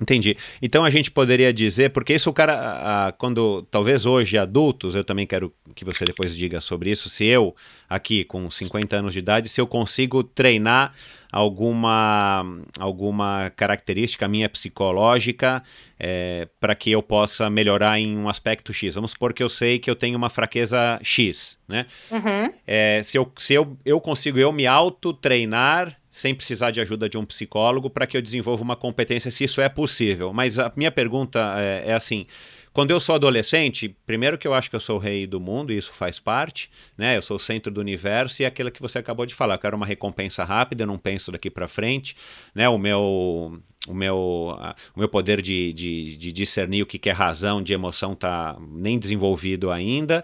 Entendi. 0.00 0.36
Então 0.62 0.82
a 0.82 0.90
gente 0.90 1.10
poderia 1.10 1.52
dizer, 1.52 1.90
porque 1.90 2.14
isso 2.14 2.30
o 2.30 2.32
cara, 2.32 3.08
a, 3.08 3.12
quando 3.12 3.62
talvez 3.70 4.06
hoje 4.06 4.38
adultos, 4.38 4.94
eu 4.94 5.04
também 5.04 5.26
quero 5.26 5.52
que 5.74 5.84
você 5.84 6.04
depois 6.04 6.34
diga 6.34 6.60
sobre 6.60 6.90
isso, 6.90 7.10
se 7.10 7.26
eu 7.26 7.54
aqui 7.88 8.24
com 8.24 8.50
50 8.50 8.96
anos 8.96 9.12
de 9.12 9.18
idade, 9.18 9.48
se 9.48 9.60
eu 9.60 9.66
consigo 9.66 10.24
treinar 10.24 10.92
alguma 11.30 12.44
alguma 12.78 13.52
característica 13.54 14.26
minha 14.26 14.48
psicológica 14.48 15.62
é, 15.98 16.48
para 16.58 16.74
que 16.74 16.90
eu 16.90 17.02
possa 17.02 17.48
melhorar 17.50 18.00
em 18.00 18.16
um 18.16 18.28
aspecto 18.28 18.72
X. 18.72 18.94
Vamos 18.94 19.12
supor 19.12 19.32
que 19.32 19.42
eu 19.42 19.48
sei 19.48 19.78
que 19.78 19.90
eu 19.90 19.94
tenho 19.94 20.16
uma 20.16 20.30
fraqueza 20.30 20.98
X, 21.02 21.58
né? 21.68 21.86
Uhum. 22.10 22.52
É, 22.66 23.02
se 23.04 23.18
eu, 23.18 23.30
se 23.36 23.54
eu, 23.54 23.76
eu 23.84 24.00
consigo 24.00 24.38
eu 24.38 24.50
me 24.50 24.66
auto 24.66 25.12
treinar 25.12 25.99
sem 26.10 26.34
precisar 26.34 26.72
de 26.72 26.80
ajuda 26.80 27.08
de 27.08 27.16
um 27.16 27.24
psicólogo 27.24 27.88
para 27.88 28.04
que 28.04 28.16
eu 28.16 28.22
desenvolva 28.22 28.64
uma 28.64 28.74
competência, 28.74 29.30
se 29.30 29.44
isso 29.44 29.60
é 29.60 29.68
possível. 29.68 30.32
Mas 30.32 30.58
a 30.58 30.70
minha 30.74 30.90
pergunta 30.90 31.54
é, 31.56 31.90
é, 31.90 31.94
assim: 31.94 32.26
quando 32.72 32.90
eu 32.90 32.98
sou 32.98 33.14
adolescente, 33.14 33.96
primeiro 34.04 34.36
que 34.36 34.46
eu 34.46 34.52
acho 34.52 34.68
que 34.68 34.74
eu 34.74 34.80
sou 34.80 34.96
o 34.96 34.98
rei 34.98 35.24
do 35.24 35.38
mundo, 35.38 35.72
e 35.72 35.76
isso 35.76 35.92
faz 35.92 36.18
parte, 36.18 36.68
né? 36.98 37.16
Eu 37.16 37.22
sou 37.22 37.36
o 37.36 37.40
centro 37.40 37.70
do 37.72 37.80
universo 37.80 38.42
e 38.42 38.44
é 38.44 38.48
aquilo 38.48 38.72
que 38.72 38.82
você 38.82 38.98
acabou 38.98 39.24
de 39.24 39.34
falar. 39.34 39.54
Eu 39.54 39.58
quero 39.60 39.76
uma 39.76 39.86
recompensa 39.86 40.42
rápida, 40.42 40.82
eu 40.82 40.86
não 40.88 40.98
penso 40.98 41.30
daqui 41.30 41.48
para 41.48 41.68
frente, 41.68 42.16
né? 42.52 42.68
O 42.68 42.76
meu 42.76 43.62
o 43.88 43.94
meu, 43.94 44.58
o 44.94 44.98
meu 44.98 45.08
poder 45.08 45.40
de, 45.40 45.72
de, 45.72 46.16
de 46.16 46.32
discernir 46.32 46.82
o 46.82 46.86
que, 46.86 46.98
que 46.98 47.08
é 47.08 47.12
razão 47.12 47.62
de 47.62 47.72
emoção 47.72 48.12
está 48.12 48.54
nem 48.60 48.98
desenvolvido 48.98 49.70
ainda 49.70 50.22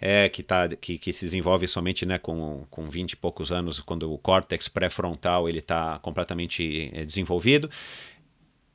é, 0.00 0.28
que, 0.28 0.42
tá, 0.42 0.68
que, 0.68 0.98
que 0.98 1.12
se 1.12 1.24
desenvolve 1.24 1.66
somente 1.66 2.04
né, 2.06 2.18
com, 2.18 2.66
com 2.70 2.88
20 2.88 3.12
e 3.12 3.16
poucos 3.16 3.52
anos, 3.52 3.80
quando 3.80 4.12
o 4.12 4.18
córtex 4.18 4.68
pré-frontal 4.68 5.48
está 5.48 5.98
completamente 6.00 6.90
é, 6.92 7.04
desenvolvido. 7.04 7.70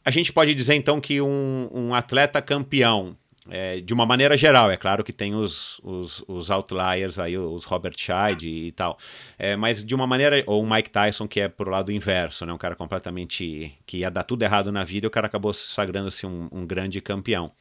A 0.03 0.09
gente 0.09 0.33
pode 0.33 0.55
dizer 0.55 0.73
então 0.75 0.99
que 0.99 1.21
um, 1.21 1.69
um 1.71 1.93
atleta 1.93 2.41
campeão, 2.41 3.15
é, 3.49 3.79
de 3.79 3.93
uma 3.93 4.05
maneira 4.05 4.35
geral, 4.35 4.71
é 4.71 4.77
claro 4.77 5.03
que 5.03 5.13
tem 5.13 5.35
os, 5.35 5.79
os, 5.83 6.23
os 6.27 6.49
outliers 6.49 7.19
aí, 7.19 7.37
os 7.37 7.65
Robert 7.65 7.93
Scheid 7.95 8.47
e, 8.47 8.67
e 8.67 8.71
tal, 8.71 8.97
é, 9.37 9.55
mas 9.55 9.83
de 9.83 9.93
uma 9.93 10.07
maneira, 10.07 10.43
ou 10.47 10.63
o 10.63 10.69
Mike 10.69 10.89
Tyson 10.89 11.27
que 11.27 11.39
é 11.39 11.47
pro 11.47 11.69
lado 11.69 11.91
inverso, 11.91 12.45
né, 12.47 12.53
um 12.53 12.57
cara 12.57 12.75
completamente 12.75 13.73
que 13.85 13.97
ia 13.97 14.09
dar 14.09 14.23
tudo 14.23 14.41
errado 14.41 14.71
na 14.71 14.83
vida 14.83 15.05
e 15.05 15.09
o 15.09 15.11
cara 15.11 15.27
acabou 15.27 15.53
sagrando-se 15.53 16.25
um, 16.25 16.49
um 16.51 16.65
grande 16.65 16.99
campeão. 16.99 17.51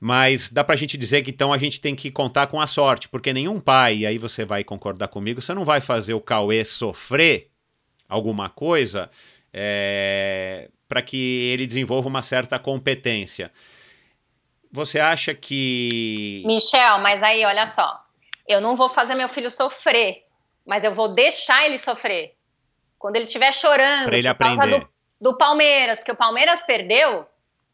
Mas 0.00 0.50
dá 0.50 0.62
pra 0.62 0.76
gente 0.76 0.96
dizer 0.96 1.22
que 1.22 1.30
então 1.30 1.52
a 1.52 1.58
gente 1.58 1.80
tem 1.80 1.94
que 1.94 2.10
contar 2.10 2.46
com 2.46 2.60
a 2.60 2.66
sorte, 2.66 3.08
porque 3.08 3.32
nenhum 3.32 3.60
pai, 3.60 3.98
e 3.98 4.06
aí 4.06 4.18
você 4.18 4.44
vai 4.44 4.62
concordar 4.64 5.08
comigo, 5.08 5.40
você 5.40 5.54
não 5.54 5.64
vai 5.64 5.80
fazer 5.80 6.14
o 6.14 6.20
Cauê 6.20 6.64
sofrer 6.64 7.50
alguma 8.08 8.48
coisa 8.50 9.10
é, 9.52 10.68
para 10.88 11.00
que 11.00 11.50
ele 11.52 11.66
desenvolva 11.66 12.08
uma 12.08 12.22
certa 12.22 12.58
competência. 12.58 13.50
Você 14.70 14.98
acha 14.98 15.32
que. 15.32 16.42
Michel, 16.44 16.98
mas 16.98 17.22
aí 17.22 17.44
olha 17.44 17.64
só. 17.64 18.02
Eu 18.46 18.60
não 18.60 18.74
vou 18.74 18.88
fazer 18.88 19.14
meu 19.14 19.28
filho 19.28 19.50
sofrer, 19.50 20.24
mas 20.66 20.82
eu 20.82 20.92
vou 20.92 21.14
deixar 21.14 21.64
ele 21.64 21.78
sofrer. 21.78 22.34
Quando 22.98 23.16
ele 23.16 23.26
estiver 23.26 23.52
chorando 23.52 24.06
pra 24.06 24.18
ele 24.18 24.28
aprender. 24.28 24.80
Do, 24.80 24.88
do 25.20 25.38
Palmeiras, 25.38 25.98
porque 25.98 26.10
o 26.10 26.16
Palmeiras 26.16 26.62
perdeu, 26.62 27.26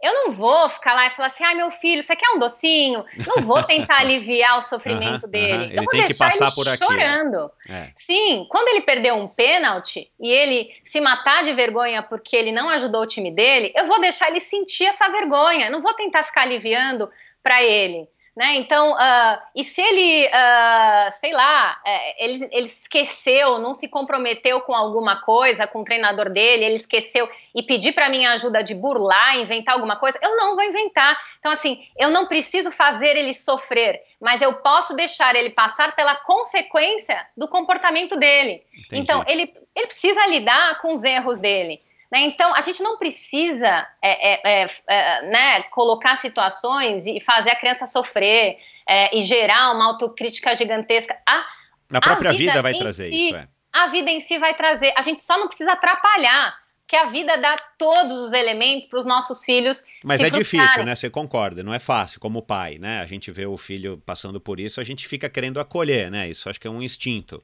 eu 0.02 0.14
não 0.14 0.30
vou 0.30 0.68
ficar 0.68 0.94
lá 0.94 1.06
e 1.06 1.10
falar 1.10 1.26
assim, 1.26 1.44
ai 1.44 1.54
meu 1.54 1.70
filho, 1.70 2.02
você 2.02 2.16
quer 2.16 2.30
um 2.30 2.38
docinho? 2.38 3.04
Não 3.26 3.42
vou 3.42 3.62
tentar 3.62 3.98
aliviar 4.00 4.56
o 4.56 4.62
sofrimento 4.62 5.26
dele. 5.26 5.64
Ele 5.64 5.78
eu 5.78 5.82
vou 5.82 5.92
tem 5.92 6.00
que 6.02 6.08
deixar 6.08 6.34
ele 6.34 6.50
por 6.52 6.68
aquilo. 6.68 6.90
chorando. 6.90 7.50
É. 7.68 7.90
Sim, 7.94 8.46
quando 8.48 8.68
ele 8.68 8.80
perdeu 8.80 9.14
um 9.16 9.28
pênalti 9.28 10.10
e 10.18 10.30
ele 10.30 10.70
se 10.84 11.00
matar 11.00 11.44
de 11.44 11.52
vergonha 11.52 12.02
porque 12.02 12.34
ele 12.34 12.50
não 12.50 12.70
ajudou 12.70 13.02
o 13.02 13.06
time 13.06 13.30
dele, 13.30 13.72
eu 13.76 13.86
vou 13.86 14.00
deixar 14.00 14.30
ele 14.30 14.40
sentir 14.40 14.86
essa 14.86 15.08
vergonha. 15.08 15.68
Não 15.68 15.82
vou 15.82 15.92
tentar 15.92 16.24
ficar 16.24 16.42
aliviando 16.42 17.10
para 17.42 17.62
ele. 17.62 18.08
Né? 18.36 18.54
Então, 18.56 18.92
uh, 18.92 19.38
e 19.56 19.64
se 19.64 19.82
ele, 19.82 20.26
uh, 20.28 21.10
sei 21.10 21.32
lá, 21.32 21.80
é, 21.84 22.24
ele, 22.24 22.48
ele 22.52 22.66
esqueceu, 22.66 23.58
não 23.58 23.74
se 23.74 23.88
comprometeu 23.88 24.60
com 24.60 24.72
alguma 24.74 25.20
coisa, 25.22 25.66
com 25.66 25.80
o 25.80 25.84
treinador 25.84 26.30
dele, 26.30 26.64
ele 26.64 26.76
esqueceu 26.76 27.28
e 27.54 27.62
pedir 27.62 27.92
para 27.92 28.08
mim 28.08 28.24
ajuda 28.26 28.62
de 28.62 28.72
burlar, 28.74 29.36
inventar 29.36 29.74
alguma 29.74 29.96
coisa, 29.96 30.16
eu 30.22 30.36
não 30.36 30.54
vou 30.54 30.64
inventar. 30.64 31.20
Então, 31.40 31.50
assim, 31.50 31.84
eu 31.98 32.08
não 32.10 32.26
preciso 32.26 32.70
fazer 32.70 33.16
ele 33.16 33.34
sofrer, 33.34 34.00
mas 34.20 34.40
eu 34.40 34.54
posso 34.62 34.94
deixar 34.94 35.34
ele 35.34 35.50
passar 35.50 35.96
pela 35.96 36.14
consequência 36.14 37.26
do 37.36 37.48
comportamento 37.48 38.16
dele. 38.16 38.62
Entendi. 38.72 39.02
Então, 39.02 39.24
ele, 39.26 39.52
ele 39.74 39.86
precisa 39.88 40.24
lidar 40.28 40.80
com 40.80 40.94
os 40.94 41.02
erros 41.02 41.36
dele. 41.38 41.82
Né? 42.10 42.20
Então, 42.22 42.54
a 42.54 42.60
gente 42.60 42.82
não 42.82 42.96
precisa 42.98 43.86
é, 44.02 44.62
é, 44.62 44.70
é, 44.88 45.30
né, 45.30 45.62
colocar 45.64 46.16
situações 46.16 47.06
e 47.06 47.20
fazer 47.20 47.50
a 47.50 47.56
criança 47.56 47.86
sofrer 47.86 48.58
é, 48.88 49.16
e 49.16 49.22
gerar 49.22 49.72
uma 49.72 49.86
autocrítica 49.86 50.54
gigantesca. 50.54 51.16
A, 51.26 51.44
Na 51.88 52.00
própria 52.00 52.30
a 52.30 52.32
vida, 52.32 52.52
vida 52.52 52.62
vai 52.62 52.74
trazer 52.74 53.10
si, 53.10 53.28
isso, 53.28 53.36
é. 53.36 53.48
A 53.72 53.86
vida 53.86 54.10
em 54.10 54.18
si 54.18 54.38
vai 54.38 54.54
trazer. 54.54 54.92
A 54.96 55.02
gente 55.02 55.20
só 55.20 55.38
não 55.38 55.46
precisa 55.46 55.72
atrapalhar, 55.72 56.58
que 56.88 56.96
a 56.96 57.04
vida 57.04 57.36
dá 57.38 57.56
todos 57.78 58.18
os 58.18 58.32
elementos 58.32 58.88
para 58.88 58.98
os 58.98 59.06
nossos 59.06 59.44
filhos. 59.44 59.84
Mas 60.02 60.20
é 60.20 60.28
difícil, 60.28 60.84
né? 60.84 60.96
Você 60.96 61.08
concorda, 61.08 61.62
não 61.62 61.72
é 61.72 61.78
fácil 61.78 62.18
como 62.18 62.42
pai, 62.42 62.78
né? 62.78 63.00
A 63.00 63.06
gente 63.06 63.30
vê 63.30 63.46
o 63.46 63.56
filho 63.56 64.02
passando 64.04 64.40
por 64.40 64.58
isso, 64.58 64.80
a 64.80 64.84
gente 64.84 65.06
fica 65.06 65.30
querendo 65.30 65.60
acolher, 65.60 66.10
né? 66.10 66.28
Isso 66.28 66.50
acho 66.50 66.60
que 66.60 66.66
é 66.66 66.70
um 66.70 66.82
instinto. 66.82 67.40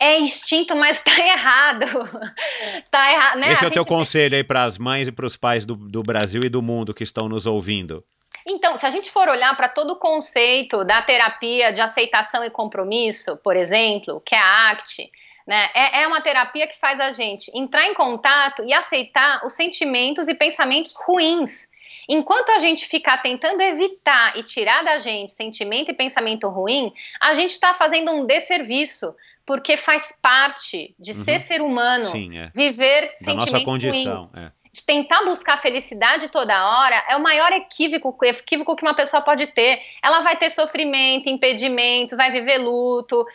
É 0.00 0.18
instinto, 0.18 0.74
mas 0.74 1.02
tá 1.02 1.18
errado. 1.18 1.86
tá 2.90 3.12
errado, 3.12 3.38
né? 3.38 3.52
Esse 3.52 3.64
é 3.64 3.68
o 3.68 3.70
teu 3.70 3.82
gente- 3.82 3.88
conselho 3.88 4.34
aí 4.34 4.42
para 4.42 4.64
as 4.64 4.78
mães 4.78 5.06
e 5.08 5.12
para 5.12 5.26
os 5.26 5.36
pais 5.36 5.66
do, 5.66 5.74
do 5.76 6.02
Brasil 6.02 6.40
e 6.42 6.48
do 6.48 6.62
mundo 6.62 6.94
que 6.94 7.04
estão 7.04 7.28
nos 7.28 7.44
ouvindo. 7.46 8.02
Então, 8.46 8.76
se 8.76 8.86
a 8.86 8.90
gente 8.90 9.10
for 9.10 9.28
olhar 9.28 9.54
para 9.56 9.68
todo 9.68 9.92
o 9.92 9.96
conceito 9.96 10.82
da 10.84 11.02
terapia 11.02 11.70
de 11.70 11.82
aceitação 11.82 12.42
e 12.42 12.50
compromisso, 12.50 13.36
por 13.44 13.54
exemplo, 13.54 14.22
que 14.24 14.34
é 14.34 14.38
a 14.38 14.70
ACT, 14.70 15.10
né, 15.46 15.68
é, 15.74 16.02
é 16.02 16.06
uma 16.06 16.22
terapia 16.22 16.66
que 16.66 16.78
faz 16.78 16.98
a 17.00 17.10
gente 17.10 17.50
entrar 17.54 17.86
em 17.86 17.94
contato 17.94 18.64
e 18.64 18.72
aceitar 18.72 19.44
os 19.44 19.52
sentimentos 19.52 20.28
e 20.28 20.34
pensamentos 20.34 20.94
ruins. 21.06 21.68
Enquanto 22.08 22.50
a 22.50 22.58
gente 22.58 22.86
ficar 22.86 23.18
tentando 23.18 23.60
evitar 23.60 24.36
e 24.36 24.42
tirar 24.42 24.82
da 24.82 24.98
gente 24.98 25.32
sentimento 25.32 25.90
e 25.90 25.94
pensamento 25.94 26.48
ruim, 26.48 26.92
a 27.20 27.34
gente 27.34 27.50
está 27.50 27.74
fazendo 27.74 28.10
um 28.10 28.24
desserviço, 28.24 29.14
porque 29.50 29.76
faz 29.76 30.14
parte 30.22 30.94
de 30.96 31.10
Uhum. 31.10 31.24
ser 31.24 31.40
ser 31.40 31.60
humano 31.60 32.04
Sim, 32.04 32.38
é. 32.38 32.52
viver 32.54 33.08
Da 33.08 33.16
sentimentos 33.16 33.52
nossa 33.52 33.64
condição. 33.64 34.16
ruins 34.16 34.32
É. 34.36 34.52
de 34.72 34.84
tentar 34.84 35.24
buscar 35.24 35.56
felicidade 35.56 36.28
toda 36.28 36.54
hora 36.64 37.04
é 37.08 37.16
o 37.16 37.20
maior 37.20 37.50
equívoco, 37.50 38.16
equívoco 38.24 38.76
que 38.76 38.84
uma 38.84 38.94
pessoa 38.94 39.20
pode 39.20 39.48
ter. 39.48 39.82
Ela 40.00 40.20
vai 40.20 40.36
ter 40.36 40.50
sofrimento, 40.50 41.28
impedimentos, 41.28 42.16
vai 42.16 42.30
viver 42.30 42.58
luto, 42.58 43.26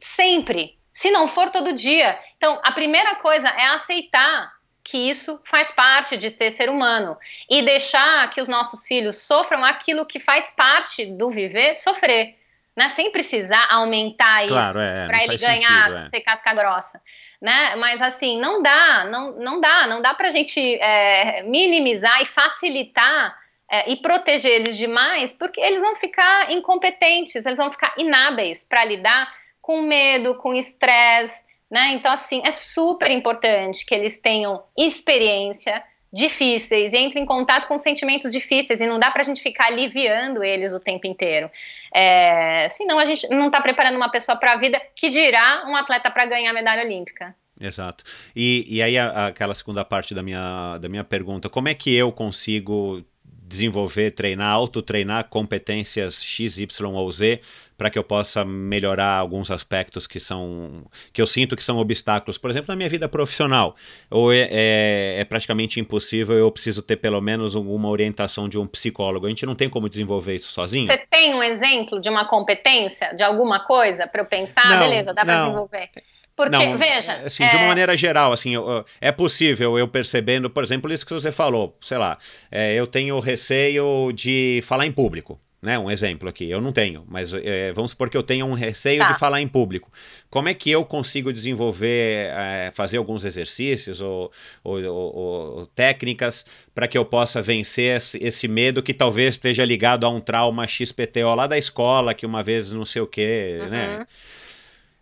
sempre. 0.00 0.76
Se 0.92 1.12
não 1.12 1.28
for 1.28 1.50
todo 1.50 1.72
dia. 1.72 2.18
Então, 2.36 2.58
a 2.64 2.72
primeira 2.72 3.14
coisa 3.14 3.48
é 3.50 3.66
aceitar 3.66 4.52
que 4.82 4.98
isso 4.98 5.40
faz 5.44 5.70
parte 5.70 6.16
de 6.16 6.30
ser 6.30 6.50
ser 6.50 6.68
humano 6.68 7.16
e 7.48 7.62
deixar 7.62 8.28
que 8.30 8.40
os 8.40 8.48
nossos 8.48 8.84
filhos 8.84 9.18
sofram 9.18 9.64
aquilo 9.64 10.04
que 10.04 10.18
faz 10.18 10.50
parte 10.56 11.06
do 11.06 11.30
viver, 11.30 11.76
sofrer. 11.76 12.39
Né? 12.80 12.88
Sem 12.90 13.12
precisar 13.12 13.66
aumentar 13.70 14.46
Claro, 14.46 14.70
isso 14.70 14.82
é, 14.82 15.06
para 15.06 15.24
ele 15.24 15.36
ganhar, 15.36 15.88
sentido, 15.88 16.06
é. 16.06 16.10
ser 16.10 16.20
casca 16.22 16.54
grossa 16.54 17.00
né? 17.40 17.74
Mas 17.76 18.02
assim, 18.02 18.38
não 18.38 18.62
dá, 18.62 19.04
não, 19.04 19.32
não 19.32 19.60
dá, 19.60 19.86
não 19.86 20.02
dá 20.02 20.12
pra 20.12 20.30
gente 20.30 20.60
é, 20.76 21.42
minimizar 21.42 22.20
e 22.20 22.26
facilitar 22.26 23.38
é, 23.70 23.90
e 23.90 23.96
proteger 23.96 24.52
eles 24.52 24.76
demais, 24.76 25.32
porque 25.32 25.60
eles 25.60 25.80
vão 25.80 25.96
ficar 25.96 26.50
incompetentes, 26.50 27.46
eles 27.46 27.58
vão 27.58 27.70
ficar 27.70 27.94
inábeis 27.96 28.64
para 28.64 28.84
lidar 28.84 29.32
com 29.60 29.82
medo, 29.82 30.34
com 30.34 30.54
estresse, 30.54 31.46
né? 31.70 31.92
Então, 31.94 32.12
assim, 32.12 32.42
é 32.44 32.50
super 32.50 33.10
importante 33.10 33.86
que 33.86 33.94
eles 33.94 34.20
tenham 34.20 34.62
experiência 34.76 35.82
difíceis, 36.12 36.92
entrem 36.92 37.22
em 37.22 37.26
contato 37.26 37.68
com 37.68 37.78
sentimentos 37.78 38.32
difíceis 38.32 38.80
e 38.80 38.86
não 38.86 38.98
dá 38.98 39.10
pra 39.10 39.22
gente 39.22 39.40
ficar 39.40 39.66
aliviando 39.66 40.42
eles 40.42 40.72
o 40.72 40.80
tempo 40.80 41.06
inteiro. 41.06 41.50
É, 41.94 42.66
senão 42.68 42.98
a 42.98 43.04
gente 43.04 43.28
não 43.28 43.50
tá 43.50 43.60
preparando 43.60 43.96
uma 43.96 44.10
pessoa 44.10 44.36
para 44.36 44.52
a 44.52 44.56
vida 44.56 44.80
que 44.94 45.08
dirá 45.10 45.64
um 45.66 45.76
atleta 45.76 46.10
para 46.10 46.26
ganhar 46.26 46.50
a 46.50 46.54
medalha 46.54 46.84
olímpica. 46.84 47.34
Exato. 47.60 48.04
E, 48.34 48.64
e 48.68 48.82
aí, 48.82 48.96
a- 48.96 49.26
aquela 49.26 49.54
segunda 49.54 49.84
parte 49.84 50.14
da 50.14 50.22
minha, 50.22 50.78
da 50.78 50.88
minha 50.88 51.04
pergunta: 51.04 51.48
como 51.48 51.68
é 51.68 51.74
que 51.74 51.94
eu 51.94 52.10
consigo 52.10 53.04
desenvolver, 53.22 54.12
treinar, 54.12 54.52
autotreinar 54.52 55.24
competências 55.24 56.22
X, 56.24 56.58
Y 56.58 56.94
ou 56.94 57.10
Z 57.12 57.40
para 57.80 57.88
que 57.88 57.98
eu 57.98 58.04
possa 58.04 58.44
melhorar 58.44 59.14
alguns 59.16 59.50
aspectos 59.50 60.06
que 60.06 60.20
são 60.20 60.84
que 61.14 61.22
eu 61.22 61.26
sinto 61.26 61.56
que 61.56 61.64
são 61.64 61.78
obstáculos, 61.78 62.36
por 62.36 62.50
exemplo, 62.50 62.66
na 62.68 62.76
minha 62.76 62.90
vida 62.90 63.08
profissional. 63.08 63.74
Ou 64.10 64.30
é, 64.30 64.48
é, 64.50 65.16
é 65.20 65.24
praticamente 65.24 65.80
impossível, 65.80 66.36
eu 66.36 66.52
preciso 66.52 66.82
ter 66.82 66.96
pelo 66.96 67.22
menos 67.22 67.54
uma 67.54 67.88
orientação 67.88 68.50
de 68.50 68.58
um 68.58 68.66
psicólogo. 68.66 69.24
A 69.24 69.30
gente 69.30 69.46
não 69.46 69.54
tem 69.54 69.66
como 69.70 69.88
desenvolver 69.88 70.34
isso 70.34 70.52
sozinho? 70.52 70.88
Você 70.88 70.98
tem 71.10 71.34
um 71.34 71.42
exemplo 71.42 71.98
de 71.98 72.10
uma 72.10 72.26
competência, 72.26 73.14
de 73.14 73.22
alguma 73.22 73.60
coisa 73.60 74.06
para 74.06 74.20
eu 74.20 74.26
pensar, 74.26 74.68
Não, 74.68 74.78
beleza, 74.78 75.14
dá 75.14 75.24
para 75.24 75.38
desenvolver? 75.38 75.88
Porque, 76.36 76.50
Não, 76.50 76.76
veja, 76.76 77.14
Assim, 77.24 77.48
de 77.48 77.56
é, 77.56 77.58
uma 77.58 77.66
maneira 77.68 77.96
geral, 77.96 78.30
assim, 78.30 78.54
eu- 78.54 78.68
eu- 78.68 78.84
é 79.00 79.10
possível 79.10 79.78
eu 79.78 79.88
percebendo, 79.88 80.50
por 80.50 80.62
exemplo, 80.62 80.92
isso 80.92 81.06
que 81.06 81.14
você 81.14 81.32
falou, 81.32 81.78
sei 81.80 81.96
lá, 81.96 82.18
é, 82.50 82.74
eu 82.74 82.86
tenho 82.86 83.18
receio 83.20 84.12
de 84.12 84.60
falar 84.64 84.84
em 84.84 84.92
público, 84.92 85.40
né? 85.62 85.78
Um 85.78 85.90
exemplo 85.90 86.28
aqui, 86.28 86.48
eu 86.50 86.60
não 86.60 86.72
tenho, 86.72 87.04
mas 87.08 87.32
é, 87.34 87.72
vamos 87.72 87.90
supor 87.90 88.08
que 88.08 88.16
eu 88.16 88.22
tenha 88.22 88.44
um 88.46 88.54
receio 88.54 89.00
Tá. 89.00 89.12
de 89.12 89.18
falar 89.18 89.40
em 89.42 89.48
público. 89.48 89.90
Como 90.30 90.48
é 90.48 90.54
que 90.54 90.70
eu 90.70 90.84
consigo 90.84 91.32
desenvolver, 91.32 92.28
é, 92.32 92.70
fazer 92.74 92.96
alguns 92.96 93.24
exercícios 93.24 94.00
ou, 94.00 94.32
ou- 94.64 94.82
ou- 94.84 95.16
ou 95.58 95.66
técnicas 95.66 96.46
para 96.74 96.88
que 96.88 96.96
eu 96.96 97.04
possa 97.04 97.42
vencer 97.42 97.96
esse, 97.96 98.18
esse 98.22 98.48
medo 98.48 98.82
que 98.82 98.94
talvez 98.94 99.34
esteja 99.34 99.64
ligado 99.64 100.06
a 100.06 100.08
um 100.08 100.20
trauma 100.20 100.66
XPTO 100.66 101.34
lá 101.34 101.46
da 101.46 101.58
escola, 101.58 102.14
que 102.14 102.24
uma 102.24 102.42
vez 102.42 102.72
não 102.72 102.84
sei 102.86 103.02
o 103.02 103.06
quê, 103.06 103.58
né? 103.70 104.06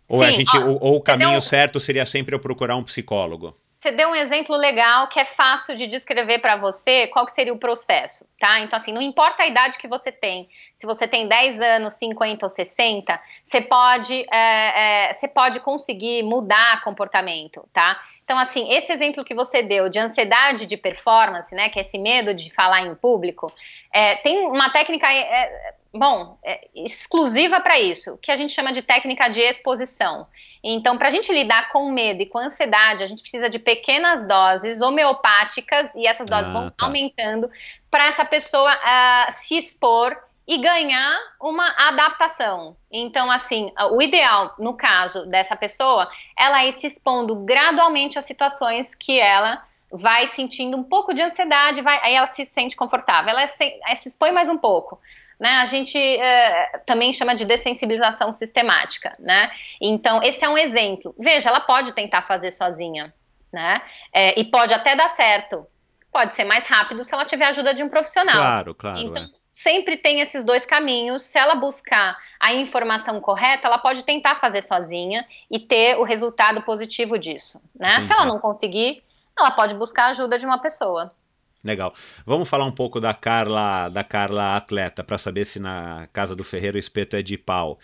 Ou, 0.07 0.23
a 0.23 0.29
Sim, 0.31 0.37
gente, 0.37 0.57
ó, 0.57 0.65
ou, 0.67 0.77
ou 0.81 0.95
o 0.97 1.01
caminho 1.01 1.31
deu- 1.31 1.41
certo 1.41 1.79
seria 1.79 2.05
sempre 2.05 2.33
eu 2.35 2.39
procurar 2.39 2.75
um 2.75 2.83
psicólogo. 2.83 3.55
Você 3.79 3.91
deu 3.91 4.09
um 4.09 4.15
exemplo 4.15 4.57
legal 4.57 5.07
que 5.07 5.17
é 5.21 5.23
fácil 5.23 5.73
de 5.73 5.87
descrever 5.87 6.39
para 6.39 6.57
você 6.57 7.07
qual 7.07 7.25
que 7.25 7.31
seria 7.31 7.53
o 7.53 7.57
processo, 7.57 8.27
tá? 8.37 8.59
Então, 8.59 8.75
assim, 8.75 8.91
não 8.91 9.01
importa 9.01 9.43
a 9.43 9.47
idade 9.47 9.77
que 9.77 9.87
você 9.87 10.11
tem, 10.11 10.49
se 10.75 10.85
você 10.85 11.07
tem 11.07 11.29
10 11.29 11.61
anos, 11.61 11.93
50 11.93 12.45
ou 12.45 12.49
60, 12.49 13.17
você 13.41 13.61
pode, 13.61 14.25
é, 14.33 15.07
é, 15.07 15.13
você 15.13 15.29
pode 15.29 15.61
conseguir 15.61 16.23
mudar 16.23 16.81
comportamento, 16.81 17.65
tá? 17.71 17.97
Então, 18.29 18.37
assim, 18.37 18.71
esse 18.71 18.93
exemplo 18.93 19.25
que 19.25 19.33
você 19.33 19.63
deu 19.63 19.89
de 19.89 19.97
ansiedade 19.97 20.67
de 20.67 20.77
performance, 20.77 21.55
né, 21.55 21.67
que 21.67 21.79
é 21.79 21.81
esse 21.81 21.97
medo 21.97 22.31
de 22.31 22.51
falar 22.51 22.81
em 22.81 22.93
público, 22.93 23.51
é, 23.91 24.17
tem 24.17 24.45
uma 24.45 24.69
técnica, 24.69 25.11
é, 25.11 25.73
bom, 25.91 26.37
é, 26.43 26.67
exclusiva 26.75 27.59
para 27.59 27.79
isso, 27.79 28.19
que 28.21 28.31
a 28.31 28.35
gente 28.35 28.53
chama 28.53 28.71
de 28.71 28.83
técnica 28.83 29.29
de 29.29 29.41
exposição. 29.41 30.27
Então, 30.63 30.95
para 30.95 31.07
a 31.07 31.11
gente 31.11 31.33
lidar 31.33 31.71
com 31.71 31.91
medo 31.91 32.21
e 32.21 32.27
com 32.27 32.37
ansiedade, 32.37 33.03
a 33.03 33.07
gente 33.07 33.23
precisa 33.23 33.49
de 33.49 33.57
pequenas 33.57 34.23
doses 34.27 34.79
homeopáticas 34.79 35.95
e 35.95 36.05
essas 36.05 36.27
doses 36.27 36.51
Ah, 36.51 36.53
vão 36.53 36.69
tá. 36.69 36.85
aumentando 36.85 37.49
para 37.89 38.05
essa 38.05 38.23
pessoa 38.23 38.71
ah, 38.83 39.27
se 39.31 39.57
expor 39.57 40.15
e 40.49 40.57
ganhar 40.57 41.15
uma 41.39 41.75
adaptação. 41.77 42.75
Então, 42.91 43.29
assim, 43.29 43.71
o 43.91 44.01
ideal 44.01 44.55
no 44.57 44.73
caso 44.73 45.27
dessa 45.27 45.55
pessoa, 45.55 46.09
ela 46.35 46.65
ir 46.65 46.73
se 46.73 46.87
expondo 46.87 47.35
gradualmente 47.35 48.17
a 48.17 48.21
situações 48.23 48.95
que 48.95 49.19
ela 49.19 49.63
vai 49.91 50.25
sentindo 50.25 50.75
um 50.75 50.83
pouco 50.83 51.13
de 51.13 51.21
ansiedade, 51.21 51.83
vai, 51.83 51.99
aí 52.01 52.15
ela 52.15 52.25
se 52.25 52.45
sente 52.45 52.75
confortável, 52.75 53.29
ela 53.29 53.45
se, 53.45 53.79
ela 53.85 53.95
se 53.95 54.09
expõe 54.09 54.31
mais 54.31 54.49
um 54.49 54.57
pouco. 54.57 54.99
Né, 55.39 55.49
a 55.49 55.65
gente 55.67 55.97
eh, 55.97 56.81
também 56.85 57.13
chama 57.13 57.33
de 57.33 57.45
dessensibilização 57.45 58.29
sistemática, 58.33 59.15
né? 59.17 59.49
Então, 59.79 60.21
esse 60.21 60.43
é 60.43 60.49
um 60.49 60.57
exemplo. 60.57 61.15
Veja, 61.17 61.47
ela 61.47 61.61
pode 61.61 61.93
tentar 61.93 62.23
fazer 62.23 62.51
sozinha, 62.51 63.13
né? 63.49 63.81
É, 64.11 64.37
e 64.37 64.43
pode 64.43 64.73
até 64.73 64.97
dar 64.97 65.07
certo. 65.11 65.65
Pode 66.11 66.35
ser 66.35 66.43
mais 66.43 66.65
rápido 66.65 67.05
se 67.05 67.13
ela 67.13 67.23
tiver 67.23 67.45
a 67.45 67.49
ajuda 67.49 67.73
de 67.73 67.81
um 67.81 67.87
profissional. 67.87 68.35
Claro, 68.35 68.75
claro. 68.75 68.99
Então, 68.99 69.23
é. 69.23 69.38
Sempre 69.61 69.97
tem 69.97 70.21
esses 70.21 70.45
dois 70.45 70.65
caminhos. 70.65 71.21
Se 71.23 71.37
ela 71.37 71.55
buscar 71.55 72.17
a 72.39 72.53
informação 72.53 73.19
correta, 73.19 73.67
ela 73.67 73.77
pode 73.77 74.03
tentar 74.03 74.35
fazer 74.35 74.61
sozinha 74.61 75.25
e 75.51 75.59
ter 75.59 75.97
o 75.97 76.03
resultado 76.03 76.61
positivo 76.61 77.19
disso, 77.19 77.61
né? 77.77 77.99
Se 78.01 78.13
ela 78.13 78.25
não 78.25 78.39
conseguir, 78.39 79.03
ela 79.37 79.51
pode 79.51 79.75
buscar 79.75 80.05
a 80.05 80.09
ajuda 80.11 80.37
de 80.37 80.45
uma 80.45 80.59
pessoa. 80.59 81.13
Legal. 81.61 81.93
Vamos 82.25 82.47
falar 82.47 82.63
um 82.63 82.71
pouco 82.71 83.01
da 83.01 83.13
Carla, 83.13 83.89
da 83.89 84.01
Carla 84.01 84.55
atleta, 84.55 85.03
para 85.03 85.17
saber 85.17 85.43
se 85.43 85.59
na 85.59 86.07
casa 86.13 86.33
do 86.33 86.43
Ferreiro 86.43 86.77
o 86.77 86.79
espeto 86.79 87.17
é 87.17 87.21
de 87.21 87.37
pau. 87.37 87.77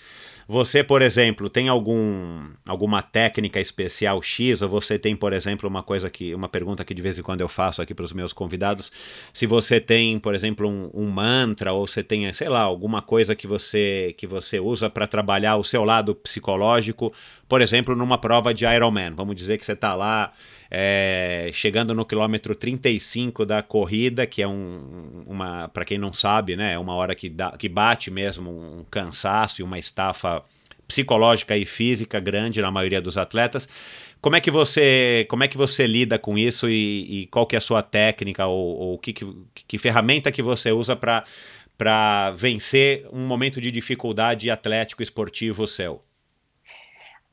Você, 0.48 0.84
por 0.84 1.02
exemplo, 1.02 1.50
tem 1.50 1.68
algum, 1.70 2.50
alguma 2.68 3.02
técnica 3.02 3.60
especial 3.60 4.22
X? 4.22 4.62
Ou 4.62 4.70
você 4.70 5.00
tem, 5.00 5.16
por 5.16 5.34
exemplo, 5.34 5.68
uma 5.68 5.82
coisa 5.82 6.08
que. 6.08 6.36
uma 6.36 6.48
pergunta 6.48 6.86
que 6.86 6.94
de 6.94 7.02
vez 7.02 7.18
em 7.18 7.24
quando 7.24 7.42
eu 7.42 7.50
faço 7.50 7.82
aqui 7.82 7.96
para 7.96 8.06
os 8.06 8.14
meus 8.14 8.32
convidados. 8.32 8.92
Se 9.34 9.48
você 9.48 9.82
tem, 9.82 10.20
por 10.20 10.36
exemplo, 10.36 10.70
um, 10.70 10.92
um, 10.94 11.10
mantra, 11.10 11.74
ou 11.74 11.88
você 11.88 12.04
tem, 12.04 12.32
sei 12.32 12.48
lá, 12.48 12.62
alguma 12.62 13.02
coisa 13.02 13.36
que 13.36 13.48
você, 13.48 14.14
que 14.20 14.28
você 14.28 14.60
usa 14.60 14.88
para 14.88 15.08
trabalhar 15.08 15.56
o 15.56 15.64
seu 15.64 15.84
lado 15.84 16.14
psicológico, 16.14 17.12
por 17.50 17.60
exemplo, 17.60 17.96
numa 17.96 18.18
prova 18.20 18.54
de 18.54 18.66
Ironman. 18.66 19.14
Vamos 19.16 19.36
dizer 19.36 19.58
que 19.58 19.66
você 19.66 19.74
está 19.74 19.96
lá 19.96 20.32
é, 20.70 21.50
chegando 21.54 21.94
no 21.94 22.06
quilômetro 22.06 22.56
35 22.56 23.46
da 23.46 23.62
corrida, 23.62 24.26
que 24.26 24.42
é 24.42 24.48
um, 24.48 25.24
uma, 25.28 25.68
para 25.70 25.86
quem 25.86 25.98
não 25.98 26.12
sabe, 26.12 26.56
né, 26.56 26.74
é 26.74 26.80
uma 26.80 26.96
hora 26.96 27.16
que, 27.16 27.30
dá, 27.30 27.52
que 27.52 27.70
bate 27.70 28.10
mesmo 28.10 28.50
um 28.52 28.84
cansaço 28.90 29.62
e 29.62 29.64
uma 29.64 29.78
estafa 29.78 30.44
psicológica 30.88 31.58
e 31.58 31.66
física 31.66 32.20
grande 32.20 32.62
na 32.62 32.72
maioria 32.72 33.02
dos 33.02 33.18
atletas. 33.18 33.68
Como 34.22 34.36
é 34.36 34.42
que 34.42 34.52
você, 34.52 35.26
como 35.30 35.44
é 35.44 35.48
que 35.48 35.58
você 35.58 35.86
lida 35.86 36.18
com 36.18 36.38
isso 36.38 36.70
e, 36.70 37.22
e 37.22 37.28
qual 37.28 37.46
que 37.46 37.56
é 37.56 37.58
a 37.58 37.62
sua 37.62 37.82
técnica 37.82 38.46
ou, 38.46 38.78
ou 38.78 38.98
que, 38.98 39.14
que, 39.14 39.26
que 39.68 39.78
ferramenta 39.78 40.32
que 40.32 40.42
você 40.42 40.72
usa 40.72 40.96
para 40.96 41.24
para 41.78 42.32
vencer 42.32 43.06
um 43.12 43.28
momento 43.28 43.60
de 43.60 43.70
dificuldade 43.70 44.50
atlético 44.50 45.04
esportivo 45.04 45.68
seu? 45.68 46.02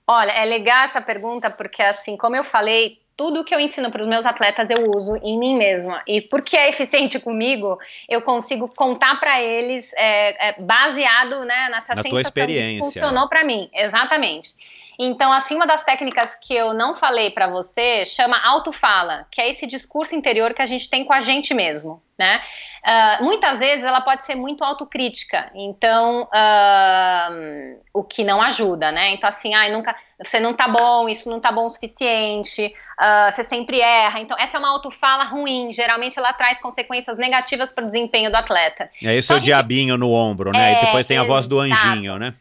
Olha, 0.07 0.33
é 0.33 0.45
legal 0.45 0.81
essa 0.81 1.01
pergunta 1.01 1.49
porque 1.51 1.83
assim, 1.83 2.17
como 2.17 2.35
eu 2.35 2.45
falei, 2.45 2.99
tudo 3.23 3.45
que 3.45 3.55
eu 3.55 3.61
ensino 3.61 3.89
para 3.89 4.01
os 4.01 4.07
meus 4.09 4.27
atletas 4.27 4.69
eu 4.69 4.91
uso 4.91 5.17
em 5.23 5.39
mim 5.39 5.55
mesma. 5.55 6.03
E 6.09 6.21
porque 6.21 6.57
é 6.57 6.69
eficiente 6.69 7.21
comigo, 7.21 7.79
eu 8.09 8.21
consigo 8.21 8.67
contar 8.67 9.21
para 9.21 9.41
eles 9.41 9.93
é, 9.97 10.49
é, 10.49 10.61
baseado 10.61 11.45
né, 11.45 11.69
nessa 11.71 11.95
Na 11.95 12.03
sensação 12.03 12.47
que 12.49 12.79
funcionou 12.81 13.29
para 13.29 13.45
mim. 13.45 13.71
Exatamente. 13.73 14.53
Então, 14.99 15.33
assim, 15.33 15.55
uma 15.55 15.69
das 15.69 15.85
técnicas 15.85 16.35
que 16.35 16.53
eu 16.53 16.75
não 16.75 16.97
falei 16.97 17.31
para 17.31 17.47
você 17.47 18.05
chama 18.05 18.37
autofala, 18.45 19.25
que 19.31 19.41
é 19.41 19.49
esse 19.49 19.69
discurso 19.69 20.17
interior 20.17 20.53
que 20.53 20.63
a 20.63 20.67
gente 20.67 20.91
tem 20.91 21.05
com 21.05 21.13
a 21.13 21.21
gente 21.21 21.55
mesmo, 21.55 22.03
né? 22.23 22.41
Uh, 22.85 23.25
muitas 23.25 23.59
vezes 23.59 23.85
ela 23.85 24.01
pode 24.01 24.25
ser 24.25 24.35
muito 24.35 24.65
autocrítica, 24.65 25.51
então 25.55 26.23
uh, 26.23 27.81
o 27.93 28.03
que 28.03 28.25
não 28.25 28.41
ajuda, 28.43 28.91
né? 28.91 29.13
Então, 29.15 29.29
assim, 29.29 29.55
ai, 29.55 29.71
nunca, 29.71 29.95
você 30.21 30.41
não 30.41 30.53
tá 30.53 30.67
bom, 30.67 31.09
isso 31.09 31.29
não 31.31 31.41
tá 31.41 31.53
bom 31.53 31.67
o 31.67 31.71
suficiente, 31.71 32.75
uh, 32.99 33.31
você 33.31 33.45
sempre 33.45 33.81
erra. 33.81 34.21
Então, 34.21 34.37
essa 34.39 34.57
é 34.57 34.61
uma 34.61 34.71
autofala 34.71 35.25
ruim, 35.25 35.71
geralmente 35.73 36.19
ela 36.19 36.33
traz 36.33 36.61
consequências 36.61 37.17
negativas 37.19 37.71
para 37.71 37.85
o 37.85 37.87
desempenho 37.87 38.31
do 38.31 38.37
atleta. 38.37 38.91
E 39.01 39.09
aí, 39.09 39.19
o 39.19 39.23
seu 39.23 39.37
então, 39.37 39.45
diabinho 39.45 39.97
no 39.97 40.13
ombro, 40.13 40.51
né? 40.51 40.73
É, 40.73 40.83
e 40.83 40.85
depois 40.87 41.07
tem 41.07 41.19
a 41.19 41.25
voz 41.25 41.47
do 41.47 41.61
anjinho, 41.61 42.19
né? 42.19 42.35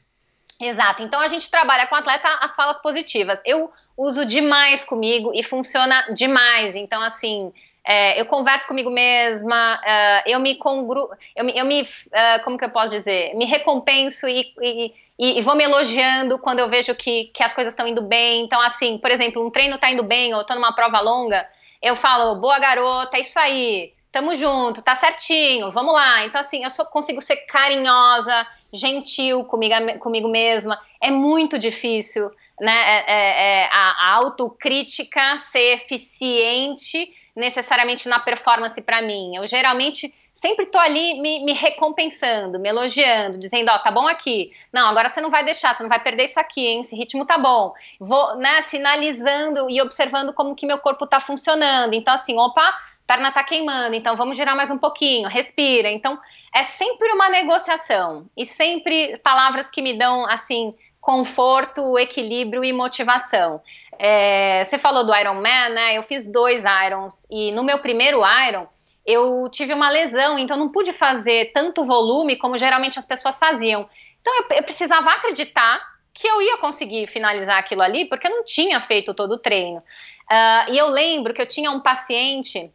Exato. 0.59 1.01
Então 1.01 1.19
a 1.19 1.27
gente 1.27 1.49
trabalha 1.49 1.87
com 1.87 1.95
o 1.95 1.97
atleta 1.97 2.27
as 2.39 2.55
falas 2.55 2.79
positivas. 2.79 3.41
Eu 3.43 3.71
uso 3.97 4.25
demais 4.25 4.83
comigo 4.83 5.31
e 5.33 5.41
funciona 5.41 6.05
demais. 6.13 6.75
Então, 6.75 7.01
assim, 7.01 7.51
é, 7.85 8.19
eu 8.19 8.25
converso 8.25 8.67
comigo 8.67 8.91
mesma, 8.91 9.75
uh, 9.75 10.29
eu 10.29 10.39
me 10.39 10.55
congru, 10.55 11.09
eu 11.35 11.43
me, 11.43 11.57
eu 11.57 11.65
me 11.65 11.81
uh, 11.81 12.43
como 12.43 12.57
que 12.57 12.65
eu 12.65 12.69
posso 12.69 12.93
dizer, 12.93 13.33
me 13.35 13.45
recompenso 13.45 14.27
e, 14.27 14.53
e, 14.61 14.93
e, 15.17 15.41
vou 15.41 15.55
me 15.55 15.63
elogiando 15.63 16.37
quando 16.37 16.59
eu 16.59 16.69
vejo 16.69 16.93
que, 16.93 17.25
que 17.33 17.41
as 17.41 17.53
coisas 17.53 17.73
estão 17.73 17.87
indo 17.87 18.03
bem. 18.03 18.43
Então, 18.43 18.61
assim, 18.61 18.99
por 18.99 19.09
exemplo, 19.09 19.45
um 19.45 19.49
treino 19.49 19.75
está 19.75 19.89
indo 19.89 20.03
bem 20.03 20.33
ou 20.33 20.41
estou 20.41 20.55
numa 20.55 20.75
prova 20.75 20.99
longa, 21.01 21.47
eu 21.81 21.95
falo, 21.95 22.35
boa 22.35 22.59
garota, 22.59 23.17
é 23.17 23.21
isso 23.21 23.39
aí, 23.39 23.93
tamo 24.11 24.35
junto, 24.35 24.83
tá 24.83 24.95
certinho, 24.95 25.71
vamos 25.71 25.93
lá. 25.93 26.23
Então, 26.23 26.39
assim, 26.39 26.63
eu 26.63 26.69
só 26.69 26.85
consigo 26.85 27.19
ser 27.19 27.37
carinhosa, 27.47 28.45
gentil 28.71 29.43
comigo, 29.45 29.73
comigo 29.97 30.27
mesma. 30.27 30.79
É 31.01 31.09
muito 31.09 31.57
difícil, 31.57 32.29
né? 32.59 32.71
É, 32.71 33.03
é, 33.07 33.63
é 33.63 33.69
a, 33.71 33.89
a 33.99 34.13
autocrítica 34.17 35.37
ser 35.37 35.73
eficiente 35.73 37.11
necessariamente 37.35 38.07
na 38.09 38.19
performance 38.19 38.79
para 38.81 39.01
mim. 39.01 39.35
Eu 39.35 39.45
geralmente 39.45 40.13
sempre 40.33 40.65
tô 40.65 40.77
ali 40.77 41.21
me, 41.21 41.43
me, 41.45 41.53
recompensando, 41.53 42.59
me 42.59 42.69
elogiando, 42.69 43.37
dizendo, 43.37 43.69
ó, 43.69 43.75
oh, 43.75 43.79
tá 43.79 43.91
bom 43.91 44.07
aqui. 44.07 44.51
Não, 44.73 44.89
agora 44.89 45.07
você 45.07 45.21
não 45.21 45.29
vai 45.29 45.45
deixar, 45.45 45.75
você 45.75 45.83
não 45.83 45.89
vai 45.89 46.01
perder 46.01 46.25
isso 46.25 46.39
aqui, 46.39 46.65
hein? 46.65 46.81
Esse 46.81 46.95
ritmo 46.95 47.25
tá 47.25 47.37
bom. 47.37 47.73
Vou, 47.99 48.35
né, 48.37 48.61
sinalizando 48.63 49.69
e 49.69 49.81
observando 49.81 50.33
como 50.33 50.55
que 50.55 50.65
meu 50.65 50.79
corpo 50.79 51.05
tá 51.05 51.19
funcionando. 51.19 51.93
Então, 51.93 52.13
assim, 52.13 52.37
opa, 52.39 52.75
perna 53.05 53.31
tá 53.31 53.43
queimando, 53.43 53.93
então 53.95 54.15
vamos 54.15 54.37
girar 54.37 54.55
mais 54.55 54.71
um 54.71 54.77
pouquinho, 54.77 55.29
respira. 55.29 55.89
Então, 55.89 56.19
é 56.53 56.63
sempre 56.63 57.11
uma 57.11 57.29
negociação 57.29 58.25
e 58.35 58.45
sempre 58.45 59.17
palavras 59.17 59.69
que 59.69 59.81
me 59.81 59.93
dão, 59.93 60.25
assim, 60.29 60.73
conforto, 61.01 61.97
equilíbrio 61.97 62.63
e 62.63 62.71
motivação. 62.71 63.59
É, 63.97 64.63
você 64.63 64.77
falou 64.77 65.03
do 65.03 65.15
Iron 65.15 65.41
Man, 65.41 65.69
né? 65.69 65.97
Eu 65.97 66.03
fiz 66.03 66.27
dois 66.27 66.63
Irons 66.85 67.27
e 67.29 67.51
no 67.51 67.63
meu 67.63 67.79
primeiro 67.79 68.21
Iron 68.47 68.67
eu 69.03 69.49
tive 69.49 69.73
uma 69.73 69.89
lesão, 69.89 70.37
então 70.37 70.55
não 70.55 70.69
pude 70.69 70.93
fazer 70.93 71.51
tanto 71.53 71.83
volume 71.83 72.35
como 72.35 72.55
geralmente 72.55 72.99
as 72.99 73.05
pessoas 73.05 73.39
faziam. 73.39 73.89
Então 74.21 74.33
eu, 74.35 74.57
eu 74.57 74.63
precisava 74.63 75.09
acreditar 75.09 75.81
que 76.13 76.27
eu 76.27 76.39
ia 76.39 76.57
conseguir 76.57 77.07
finalizar 77.07 77.57
aquilo 77.57 77.81
ali, 77.81 78.05
porque 78.05 78.27
eu 78.27 78.31
não 78.31 78.45
tinha 78.45 78.79
feito 78.79 79.11
todo 79.13 79.33
o 79.33 79.39
treino. 79.39 79.79
Uh, 79.79 80.71
e 80.71 80.77
eu 80.77 80.87
lembro 80.87 81.33
que 81.33 81.41
eu 81.41 81.47
tinha 81.47 81.71
um 81.71 81.79
paciente 81.79 82.71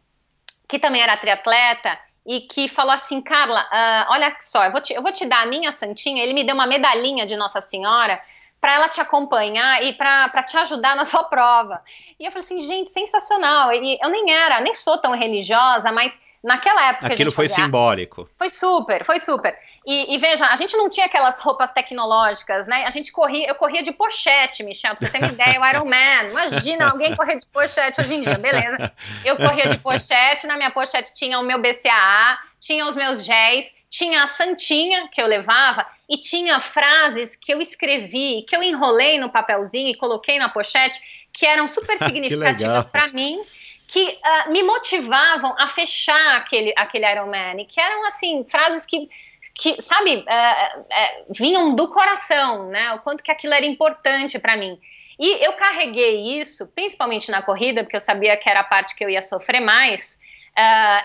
que 0.67 0.77
também 0.77 1.01
era 1.01 1.15
triatleta 1.15 1.97
e 2.27 2.41
que 2.41 2.67
falou 2.67 2.91
assim, 2.91 3.21
Carla, 3.21 3.61
uh, 3.61 4.11
olha 4.11 4.35
só, 4.41 4.65
eu 4.65 4.71
vou, 4.73 4.81
te, 4.81 4.93
eu 4.93 5.01
vou 5.01 5.13
te 5.13 5.25
dar 5.25 5.43
a 5.43 5.45
minha 5.45 5.71
santinha. 5.71 6.21
Ele 6.21 6.33
me 6.33 6.43
deu 6.43 6.53
uma 6.53 6.67
medalhinha 6.67 7.25
de 7.25 7.37
Nossa 7.37 7.61
Senhora 7.61 8.21
para 8.59 8.73
ela 8.73 8.89
te 8.89 8.99
acompanhar 8.99 9.81
e 9.81 9.93
para 9.93 10.43
te 10.43 10.57
ajudar 10.57 10.93
na 10.93 11.05
sua 11.05 11.23
prova. 11.23 11.81
E 12.19 12.25
eu 12.25 12.31
falei 12.31 12.43
assim, 12.43 12.59
gente, 12.59 12.89
sensacional. 12.89 13.71
E 13.71 13.97
eu 14.01 14.09
nem 14.09 14.29
era, 14.33 14.59
nem 14.59 14.73
sou 14.73 14.97
tão 14.97 15.13
religiosa, 15.13 15.89
mas 15.93 16.19
Naquela 16.47 16.91
época. 16.91 17.07
Aquilo 17.07 17.29
foi 17.29 17.49
fazia, 17.49 17.65
simbólico. 17.65 18.29
Foi 18.37 18.49
super, 18.49 19.03
foi 19.03 19.19
super. 19.19 19.53
E, 19.85 20.15
e, 20.15 20.17
veja, 20.17 20.45
a 20.45 20.55
gente 20.55 20.77
não 20.77 20.89
tinha 20.89 21.05
aquelas 21.05 21.41
roupas 21.41 21.73
tecnológicas, 21.73 22.65
né? 22.67 22.85
A 22.85 22.89
gente 22.89 23.11
corria, 23.11 23.49
eu 23.49 23.55
corria 23.55 23.83
de 23.83 23.91
pochete, 23.91 24.63
Michel, 24.63 24.95
pra 24.95 25.05
você 25.05 25.11
ter 25.11 25.25
uma 25.25 25.33
ideia, 25.33 25.59
o 25.59 25.65
Iron 25.65 25.83
Man. 25.83 26.29
Imagina 26.29 26.89
alguém 26.89 27.13
correr 27.17 27.35
de 27.35 27.45
pochete 27.47 27.99
hoje 27.99 28.13
em 28.13 28.21
dia, 28.21 28.37
beleza. 28.37 28.93
Eu 29.25 29.35
corria 29.35 29.67
de 29.67 29.77
pochete, 29.77 30.47
na 30.47 30.55
minha 30.55 30.71
pochete 30.71 31.13
tinha 31.13 31.37
o 31.37 31.43
meu 31.43 31.59
BCAA, 31.59 32.39
tinha 32.61 32.85
os 32.85 32.95
meus 32.95 33.25
géis, 33.25 33.75
tinha 33.89 34.23
a 34.23 34.27
santinha 34.27 35.09
que 35.11 35.21
eu 35.21 35.27
levava 35.27 35.85
e 36.09 36.15
tinha 36.15 36.61
frases 36.61 37.35
que 37.35 37.53
eu 37.53 37.59
escrevi, 37.59 38.45
que 38.47 38.55
eu 38.55 38.63
enrolei 38.63 39.19
no 39.19 39.29
papelzinho 39.29 39.89
e 39.89 39.95
coloquei 39.95 40.39
na 40.39 40.47
pochete, 40.47 40.97
que 41.33 41.45
eram 41.45 41.67
super 41.67 41.97
significativas 41.99 42.87
para 42.87 43.09
mim 43.09 43.41
que 43.87 44.19
uh, 44.47 44.51
me 44.51 44.61
motivavam 44.63 45.55
a 45.57 45.67
fechar 45.69 46.35
aquele, 46.35 46.73
aquele 46.75 47.09
Iron 47.09 47.27
Man, 47.27 47.63
que 47.65 47.79
eram, 47.79 48.05
assim, 48.05 48.45
frases 48.47 48.85
que, 48.85 49.09
que 49.55 49.81
sabe, 49.81 50.17
uh, 50.17 50.79
uh, 50.81 51.33
vinham 51.33 51.73
do 51.73 51.87
coração, 51.87 52.67
né, 52.67 52.91
o 52.93 52.99
quanto 52.99 53.23
que 53.23 53.31
aquilo 53.31 53.53
era 53.53 53.65
importante 53.65 54.37
para 54.37 54.57
mim. 54.57 54.77
E 55.17 55.43
eu 55.43 55.53
carreguei 55.53 56.39
isso, 56.39 56.67
principalmente 56.75 57.31
na 57.31 57.41
corrida, 57.41 57.81
porque 57.81 57.95
eu 57.95 58.01
sabia 58.01 58.35
que 58.35 58.49
era 58.49 58.59
a 58.59 58.63
parte 58.63 58.93
que 58.93 59.03
eu 59.03 59.09
ia 59.09 59.21
sofrer 59.21 59.61
mais, 59.61 60.19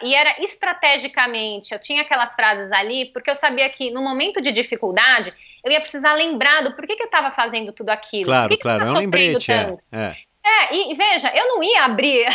e 0.02 0.14
era 0.14 0.34
estrategicamente, 0.42 1.72
eu 1.72 1.78
tinha 1.78 2.02
aquelas 2.02 2.34
frases 2.34 2.72
ali, 2.72 3.06
porque 3.12 3.30
eu 3.30 3.34
sabia 3.34 3.68
que 3.68 3.90
no 3.90 4.02
momento 4.02 4.40
de 4.40 4.50
dificuldade, 4.50 5.32
eu 5.64 5.70
ia 5.70 5.80
precisar 5.80 6.14
lembrar 6.14 6.62
do 6.62 6.74
porquê 6.74 6.96
que 6.96 7.02
eu 7.02 7.06
estava 7.06 7.30
fazendo 7.30 7.72
tudo 7.72 7.90
aquilo. 7.90 8.24
Claro, 8.24 8.48
que 8.48 8.56
claro, 8.56 8.82
que 8.84 8.88
é 8.88 8.92
um 8.92 8.98
lembrete. 8.98 9.52
É, 9.52 9.76
é. 9.92 10.16
é 10.44 10.74
e 10.74 10.94
veja, 10.94 11.30
eu 11.34 11.48
não 11.48 11.62
ia 11.62 11.84
abrir 11.84 12.26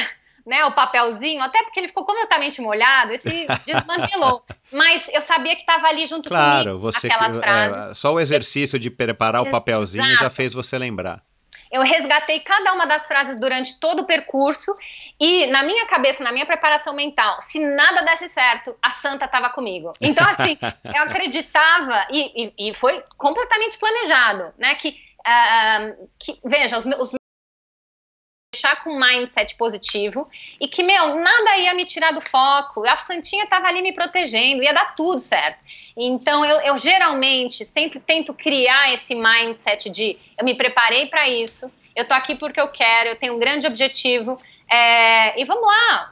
né, 0.48 0.64
o 0.64 0.72
papelzinho, 0.72 1.44
até 1.44 1.61
porque 1.61 1.78
ele 1.78 1.90
ficou 1.90 2.06
completamente 2.06 2.61
molhado 2.61 3.14
e 3.14 3.18
se 3.18 3.45
desmantelou. 3.68 4.41
Mas 4.72 5.10
eu 5.14 5.22
sabia 5.22 5.53
que 5.53 5.61
estava 5.61 5.88
ali 5.88 6.07
junto 6.07 6.30
claro, 6.30 6.72
comigo, 6.72 6.80
você, 6.80 7.07
aquelas 7.07 7.41
é, 7.44 7.94
só 7.94 8.14
o 8.14 8.19
exercício 8.19 8.80
de 8.80 8.90
preparar 8.90 9.41
o 9.41 9.52
papelzinho 9.52 10.06
Exato. 10.06 10.24
já 10.24 10.30
fez 10.30 10.53
você 10.53 10.78
lembrar. 10.78 11.22
Eu 11.69 11.82
resgatei 11.82 12.40
cada 12.40 12.74
uma 12.74 12.86
das 12.86 13.06
frases 13.07 13.38
durante 13.38 13.78
todo 13.78 14.03
o 14.03 14.06
percurso 14.06 14.74
e 15.19 15.48
na 15.48 15.64
minha 15.64 15.86
cabeça, 15.86 16.24
na 16.24 16.32
minha 16.32 16.45
preparação 16.45 16.94
mental, 16.94 17.41
se 17.41 17.60
nada 17.60 18.03
desse 18.03 18.30
certo, 18.30 18.74
a 18.82 18.90
santa 18.90 19.26
estava 19.26 19.49
comigo. 19.49 19.91
Então, 19.99 20.26
assim, 20.30 20.57
eu 20.95 21.03
acreditava 21.03 22.07
e, 22.10 22.53
e, 22.57 22.69
e, 22.69 22.74
foi 22.74 23.03
completamente 23.18 23.78
planejado, 23.78 24.53
né? 24.57 24.76
Que, 24.76 24.90
uh, 25.19 26.10
que 26.18 26.40
veja, 26.45 26.78
os 26.78 26.86
meus 26.86 27.11
deixar 28.58 28.84
com 28.84 28.90
um 28.90 29.00
mindset 29.00 29.56
positivo 29.56 30.28
e 30.60 30.68
que, 30.68 30.82
meu, 30.82 31.16
nada 31.16 31.58
ia 31.58 31.74
me 31.76 31.86
tirar 31.86 32.12
do 32.12 32.22
foco. 32.22 32.88
A 32.88 32.98
Santinha 32.98 33.44
estava 33.44 33.68
ali 33.68 33.82
me 33.84 33.94
protegendo, 33.94 34.64
ia 34.64 34.74
dar 34.74 34.96
tudo 34.96 35.20
certo. 35.20 35.60
Então, 35.96 36.44
eu, 36.44 36.60
eu 36.62 36.78
geralmente 36.78 37.64
sempre 37.64 38.00
tento 38.00 38.34
criar 38.34 38.92
esse 38.94 39.14
mindset 39.14 39.90
de 39.90 40.18
eu 40.38 40.44
me 40.44 40.56
preparei 40.56 41.06
para 41.06 41.30
isso, 41.30 41.72
eu 41.96 42.08
tô 42.08 42.14
aqui 42.14 42.36
porque 42.36 42.60
eu 42.60 42.68
quero, 42.68 43.10
eu 43.10 43.16
tenho 43.16 43.36
um 43.36 43.40
grande 43.40 43.68
objetivo, 43.68 44.38
é, 44.70 45.40
e 45.40 45.46
vamos 45.46 45.68
lá. 45.68 46.12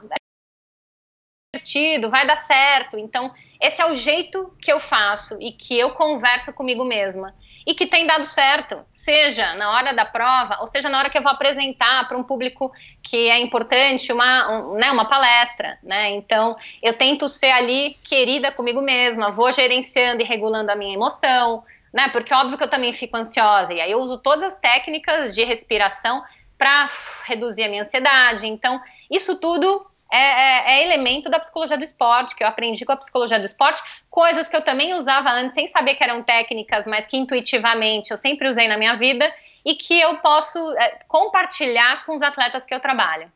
divertido, 1.54 2.10
vai 2.10 2.26
dar 2.26 2.36
certo. 2.36 2.98
Então, 2.98 3.32
esse 3.60 3.80
é 3.80 3.86
o 3.86 3.94
jeito 3.94 4.52
que 4.60 4.72
eu 4.72 4.78
faço 4.78 5.36
e 5.40 5.52
que 5.52 5.76
eu 5.76 5.90
converso 5.90 6.52
comigo 6.52 6.84
mesma. 6.84 7.34
E 7.66 7.74
que 7.74 7.86
tem 7.86 8.06
dado 8.06 8.24
certo, 8.24 8.84
seja 8.88 9.54
na 9.54 9.72
hora 9.72 9.92
da 9.92 10.04
prova, 10.04 10.58
ou 10.60 10.68
seja 10.68 10.88
na 10.88 10.98
hora 10.98 11.10
que 11.10 11.18
eu 11.18 11.22
vou 11.22 11.32
apresentar 11.32 12.06
para 12.06 12.16
um 12.16 12.22
público 12.22 12.72
que 13.02 13.28
é 13.28 13.40
importante, 13.40 14.12
uma, 14.12 14.48
um, 14.48 14.74
né, 14.74 14.90
uma 14.92 15.06
palestra, 15.06 15.76
né? 15.82 16.10
Então, 16.10 16.56
eu 16.80 16.96
tento 16.96 17.28
ser 17.28 17.50
ali 17.50 17.96
querida 18.04 18.52
comigo 18.52 18.80
mesma, 18.80 19.32
vou 19.32 19.50
gerenciando 19.50 20.22
e 20.22 20.24
regulando 20.24 20.70
a 20.70 20.76
minha 20.76 20.94
emoção, 20.94 21.64
né? 21.92 22.08
Porque 22.10 22.32
óbvio 22.32 22.56
que 22.56 22.62
eu 22.62 22.70
também 22.70 22.92
fico 22.92 23.16
ansiosa, 23.16 23.74
e 23.74 23.80
aí 23.80 23.90
eu 23.90 23.98
uso 23.98 24.18
todas 24.18 24.44
as 24.44 24.56
técnicas 24.60 25.34
de 25.34 25.42
respiração 25.42 26.22
para 26.56 26.88
reduzir 27.24 27.64
a 27.64 27.68
minha 27.68 27.82
ansiedade. 27.82 28.46
Então, 28.46 28.80
isso 29.10 29.40
tudo 29.40 29.84
é, 30.10 30.18
é, 30.18 30.78
é, 30.78 30.84
elemento 30.84 31.28
da 31.28 31.40
psicologia 31.40 31.76
do 31.76 31.84
esporte, 31.84 32.36
que 32.36 32.44
eu 32.44 32.48
aprendi 32.48 32.84
com 32.84 32.92
a 32.92 32.96
psicologia 32.96 33.38
do 33.38 33.46
esporte, 33.46 33.82
coisas 34.08 34.48
que 34.48 34.56
eu 34.56 34.62
também 34.62 34.94
usava 34.94 35.30
antes, 35.30 35.54
sem 35.54 35.66
saber 35.68 35.94
que 35.94 36.04
eram 36.04 36.22
técnicas, 36.22 36.86
mas 36.86 37.06
que 37.06 37.16
intuitivamente 37.16 38.10
eu 38.10 38.16
sempre 38.16 38.48
usei 38.48 38.68
na 38.68 38.78
minha 38.78 38.96
vida 38.96 39.30
e 39.64 39.74
que 39.74 40.00
eu 40.00 40.18
posso 40.18 40.58
é, 40.78 40.98
compartilhar 41.08 42.04
com 42.06 42.14
os 42.14 42.22
atletas 42.22 42.64
que 42.64 42.74
eu 42.74 42.80
trabalho. 42.80 43.30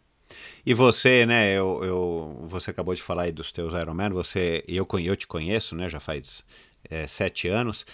E 0.65 0.73
você, 0.73 1.27
né, 1.27 1.53
eu, 1.53 1.83
eu, 1.83 2.41
você 2.45 2.71
acabou 2.71 2.95
de 2.95 3.03
falar 3.03 3.23
aí 3.23 3.33
dos 3.33 3.51
teus 3.51 3.75
Ironman, 3.75 4.11
você, 4.11 4.65
eu, 4.69 4.87
eu 5.05 5.17
te 5.17 5.27
conheço, 5.27 5.75
né, 5.75 5.89
já 5.89 5.99
faz 5.99 6.45
é, 6.89 7.07
sete 7.07 7.49
anos, 7.49 7.85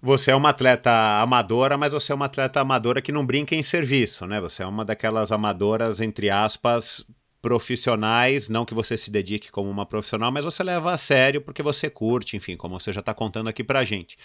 você 0.00 0.32
é 0.32 0.34
uma 0.34 0.50
atleta 0.50 0.90
amadora, 1.20 1.78
mas 1.78 1.92
você 1.92 2.10
é 2.10 2.14
uma 2.14 2.26
atleta 2.26 2.60
amadora 2.60 3.00
que 3.00 3.12
não 3.12 3.24
brinca 3.24 3.54
em 3.54 3.62
serviço, 3.62 4.26
né? 4.26 4.40
Você 4.40 4.64
é 4.64 4.66
uma 4.66 4.84
daquelas 4.84 5.30
amadoras, 5.30 6.00
entre 6.00 6.28
aspas, 6.28 7.06
profissionais, 7.42 8.48
não 8.48 8.64
que 8.64 8.72
você 8.72 8.96
se 8.96 9.10
dedique 9.10 9.50
como 9.50 9.68
uma 9.68 9.84
profissional, 9.84 10.30
mas 10.30 10.44
você 10.44 10.62
leva 10.62 10.92
a 10.92 10.96
sério 10.96 11.40
porque 11.40 11.60
você 11.62 11.90
curte, 11.90 12.36
enfim, 12.36 12.56
como 12.56 12.78
você 12.78 12.92
já 12.92 13.00
está 13.00 13.12
contando 13.12 13.48
aqui 13.48 13.64
pra 13.64 13.84
gente. 13.84 14.16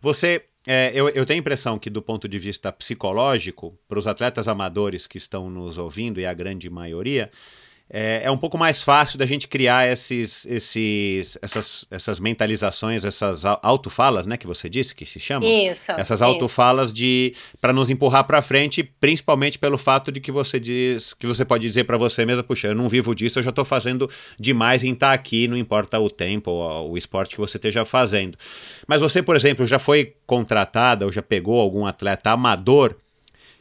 Você, 0.00 0.46
é, 0.66 0.90
eu, 0.94 1.10
eu 1.10 1.26
tenho 1.26 1.38
a 1.38 1.42
impressão 1.42 1.78
que 1.78 1.90
do 1.90 2.00
ponto 2.00 2.26
de 2.26 2.38
vista 2.38 2.72
psicológico, 2.72 3.78
para 3.86 3.98
os 3.98 4.06
atletas 4.06 4.48
amadores 4.48 5.06
que 5.06 5.18
estão 5.18 5.50
nos 5.50 5.76
ouvindo, 5.76 6.18
e 6.18 6.24
a 6.24 6.32
grande 6.32 6.70
maioria, 6.70 7.30
é, 7.88 8.22
é, 8.24 8.30
um 8.30 8.36
pouco 8.36 8.56
mais 8.56 8.82
fácil 8.82 9.18
da 9.18 9.26
gente 9.26 9.46
criar 9.46 9.86
esses, 9.86 10.46
esses, 10.46 11.38
essas, 11.42 11.84
essas 11.90 12.18
mentalizações, 12.18 13.04
essas 13.04 13.44
autofalas, 13.44 14.26
né, 14.26 14.36
que 14.36 14.46
você 14.46 14.68
disse 14.68 14.94
que 14.94 15.04
se 15.04 15.20
chama. 15.20 15.44
Isso. 15.44 15.92
Essas 15.92 16.22
autofalas 16.22 16.92
de 16.92 17.34
para 17.60 17.72
nos 17.72 17.90
empurrar 17.90 18.24
para 18.24 18.40
frente, 18.40 18.82
principalmente 18.82 19.58
pelo 19.58 19.76
fato 19.76 20.10
de 20.10 20.18
que 20.18 20.32
você 20.32 20.58
diz 20.58 21.12
que 21.12 21.26
você 21.26 21.44
pode 21.44 21.66
dizer 21.66 21.84
para 21.84 21.98
você 21.98 22.24
mesmo, 22.24 22.42
puxa, 22.42 22.68
eu 22.68 22.74
não 22.74 22.88
vivo 22.88 23.14
disso, 23.14 23.38
eu 23.38 23.42
já 23.42 23.50
estou 23.50 23.64
fazendo 23.64 24.08
demais 24.40 24.82
em 24.82 24.92
estar 24.92 25.08
tá 25.08 25.12
aqui, 25.12 25.46
não 25.46 25.56
importa 25.56 26.00
o 26.00 26.08
tempo 26.08 26.50
ou 26.50 26.92
o 26.92 26.98
esporte 26.98 27.34
que 27.34 27.40
você 27.40 27.58
esteja 27.58 27.84
fazendo. 27.84 28.38
Mas 28.88 29.02
você, 29.02 29.22
por 29.22 29.36
exemplo, 29.36 29.66
já 29.66 29.78
foi 29.78 30.14
contratada 30.26 31.04
ou 31.04 31.12
já 31.12 31.22
pegou 31.22 31.60
algum 31.60 31.86
atleta 31.86 32.30
amador 32.30 32.96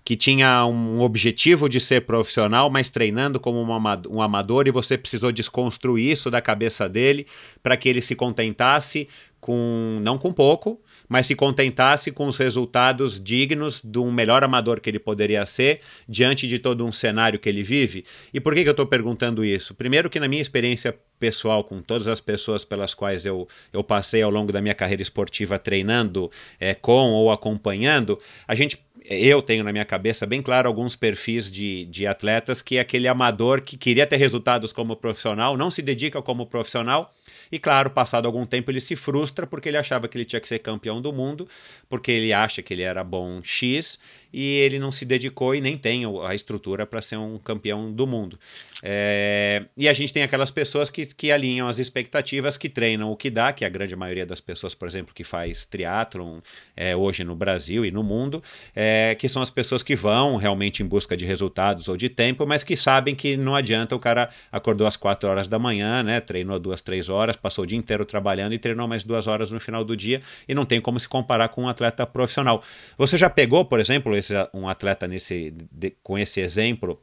que 0.03 0.15
tinha 0.15 0.65
um 0.65 1.01
objetivo 1.01 1.69
de 1.69 1.79
ser 1.79 2.01
profissional, 2.01 2.69
mas 2.69 2.89
treinando 2.89 3.39
como 3.39 3.61
um 3.61 4.21
amador, 4.21 4.67
e 4.67 4.71
você 4.71 4.97
precisou 4.97 5.31
desconstruir 5.31 6.11
isso 6.11 6.29
da 6.29 6.41
cabeça 6.41 6.89
dele 6.89 7.25
para 7.61 7.77
que 7.77 7.87
ele 7.87 8.01
se 8.01 8.15
contentasse 8.15 9.07
com, 9.39 9.99
não 10.01 10.17
com 10.17 10.31
pouco, 10.31 10.79
mas 11.07 11.27
se 11.27 11.35
contentasse 11.35 12.11
com 12.11 12.27
os 12.27 12.37
resultados 12.37 13.19
dignos 13.19 13.81
de 13.83 13.99
um 13.99 14.11
melhor 14.11 14.43
amador 14.43 14.79
que 14.79 14.89
ele 14.89 14.99
poderia 14.99 15.45
ser 15.45 15.81
diante 16.07 16.47
de 16.47 16.57
todo 16.57 16.85
um 16.85 16.91
cenário 16.91 17.37
que 17.37 17.49
ele 17.49 17.61
vive. 17.61 18.05
E 18.33 18.39
por 18.39 18.55
que, 18.55 18.63
que 18.63 18.69
eu 18.69 18.71
estou 18.71 18.85
perguntando 18.85 19.43
isso? 19.43 19.73
Primeiro, 19.73 20.09
que 20.09 20.19
na 20.19 20.29
minha 20.29 20.41
experiência 20.41 20.97
pessoal 21.19 21.63
com 21.63 21.81
todas 21.81 22.07
as 22.07 22.19
pessoas 22.19 22.65
pelas 22.65 22.93
quais 22.93 23.25
eu, 23.25 23.47
eu 23.71 23.83
passei 23.83 24.21
ao 24.21 24.31
longo 24.31 24.51
da 24.51 24.61
minha 24.61 24.73
carreira 24.73 25.01
esportiva 25.01 25.59
treinando 25.59 26.31
é, 26.59 26.73
com 26.73 27.11
ou 27.11 27.31
acompanhando, 27.31 28.17
a 28.47 28.55
gente 28.55 28.81
eu 29.19 29.41
tenho 29.41 29.63
na 29.63 29.71
minha 29.71 29.85
cabeça 29.85 30.25
bem 30.25 30.41
claro 30.41 30.67
alguns 30.67 30.95
perfis 30.95 31.49
de, 31.51 31.85
de 31.85 32.07
atletas 32.07 32.61
que 32.61 32.77
é 32.77 32.79
aquele 32.79 33.07
amador 33.07 33.61
que 33.61 33.77
queria 33.77 34.05
ter 34.05 34.17
resultados 34.17 34.71
como 34.71 34.95
profissional, 34.95 35.57
não 35.57 35.71
se 35.71 35.81
dedica 35.81 36.21
como 36.21 36.45
profissional 36.45 37.13
e 37.51 37.59
claro, 37.59 37.89
passado 37.89 38.25
algum 38.25 38.45
tempo 38.45 38.71
ele 38.71 38.81
se 38.81 38.95
frustra 38.95 39.45
porque 39.45 39.69
ele 39.69 39.77
achava 39.77 40.07
que 40.07 40.17
ele 40.17 40.25
tinha 40.25 40.39
que 40.39 40.47
ser 40.47 40.59
campeão 40.59 41.01
do 41.01 41.13
mundo, 41.13 41.47
porque 41.89 42.11
ele 42.11 42.33
acha 42.33 42.61
que 42.61 42.73
ele 42.73 42.81
era 42.81 43.03
bom 43.03 43.41
X 43.43 43.99
e 44.33 44.55
ele 44.57 44.79
não 44.79 44.91
se 44.91 45.05
dedicou 45.05 45.53
e 45.53 45.61
nem 45.61 45.77
tem 45.77 46.03
a 46.25 46.33
estrutura 46.33 46.85
para 46.85 47.01
ser 47.01 47.17
um 47.17 47.37
campeão 47.37 47.91
do 47.91 48.07
mundo. 48.07 48.39
É, 48.81 49.65
e 49.77 49.87
a 49.87 49.93
gente 49.93 50.11
tem 50.11 50.23
aquelas 50.23 50.51
pessoas 50.51 50.89
que, 50.89 51.05
que 51.05 51.31
alinham 51.31 51.67
as 51.67 51.79
expectativas, 51.79 52.57
que 52.57 52.67
treinam 52.67 53.11
o 53.11 53.15
que 53.15 53.29
dá, 53.29 53.53
que 53.53 53.63
é 53.63 53.67
a 53.67 53.69
grande 53.69 53.95
maioria 53.95 54.25
das 54.25 54.41
pessoas, 54.41 54.73
por 54.73 54.87
exemplo, 54.87 55.13
que 55.13 55.23
faz 55.23 55.65
triatlon 55.65 56.39
é, 56.75 56.95
hoje 56.95 57.23
no 57.23 57.35
Brasil 57.35 57.85
e 57.85 57.91
no 57.91 58.03
mundo, 58.03 58.43
é, 58.75 59.15
que 59.15 59.29
são 59.29 59.41
as 59.41 59.49
pessoas 59.49 59.83
que 59.83 59.95
vão 59.95 60.35
realmente 60.35 60.81
em 60.81 60.85
busca 60.85 61.15
de 61.15 61.25
resultados 61.25 61.87
ou 61.87 61.95
de 61.95 62.09
tempo, 62.09 62.45
mas 62.45 62.63
que 62.63 62.75
sabem 62.75 63.15
que 63.15 63.37
não 63.37 63.55
adianta 63.55 63.95
o 63.95 63.99
cara 63.99 64.29
acordou 64.51 64.87
às 64.87 64.97
4 64.97 65.29
horas 65.29 65.47
da 65.47 65.59
manhã, 65.59 66.01
né, 66.01 66.19
treinou 66.19 66.59
duas, 66.59 66.81
três 66.81 67.07
horas, 67.07 67.35
passou 67.35 67.63
o 67.63 67.67
dia 67.67 67.77
inteiro 67.77 68.05
trabalhando 68.05 68.53
e 68.53 68.59
treinou 68.59 68.87
mais 68.87 69.03
duas 69.03 69.27
horas 69.27 69.51
no 69.51 69.59
final 69.59 69.83
do 69.83 69.95
dia 69.95 70.21
e 70.47 70.55
não 70.55 70.65
tem 70.65 70.81
como 70.81 70.99
se 70.99 71.07
comparar 71.07 71.49
com 71.49 71.63
um 71.63 71.69
atleta 71.69 72.05
profissional. 72.05 72.63
Você 72.97 73.17
já 73.17 73.29
pegou, 73.29 73.63
por 73.63 73.79
exemplo, 73.79 74.15
um 74.53 74.67
atleta 74.67 75.07
nesse, 75.07 75.51
de, 75.71 75.91
com 76.03 76.17
esse 76.17 76.39
exemplo 76.39 77.01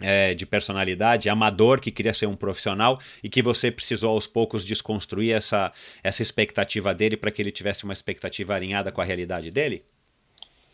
é, 0.00 0.34
de 0.34 0.44
personalidade, 0.44 1.28
amador 1.28 1.80
que 1.80 1.90
queria 1.90 2.12
ser 2.12 2.26
um 2.26 2.36
profissional 2.36 2.98
e 3.22 3.28
que 3.28 3.42
você 3.42 3.70
precisou 3.70 4.10
aos 4.10 4.26
poucos 4.26 4.64
desconstruir 4.64 5.34
essa, 5.34 5.72
essa 6.02 6.22
expectativa 6.22 6.94
dele 6.94 7.16
para 7.16 7.30
que 7.30 7.40
ele 7.40 7.52
tivesse 7.52 7.84
uma 7.84 7.92
expectativa 7.92 8.54
alinhada 8.54 8.90
com 8.90 9.00
a 9.00 9.04
realidade 9.04 9.50
dele? 9.50 9.84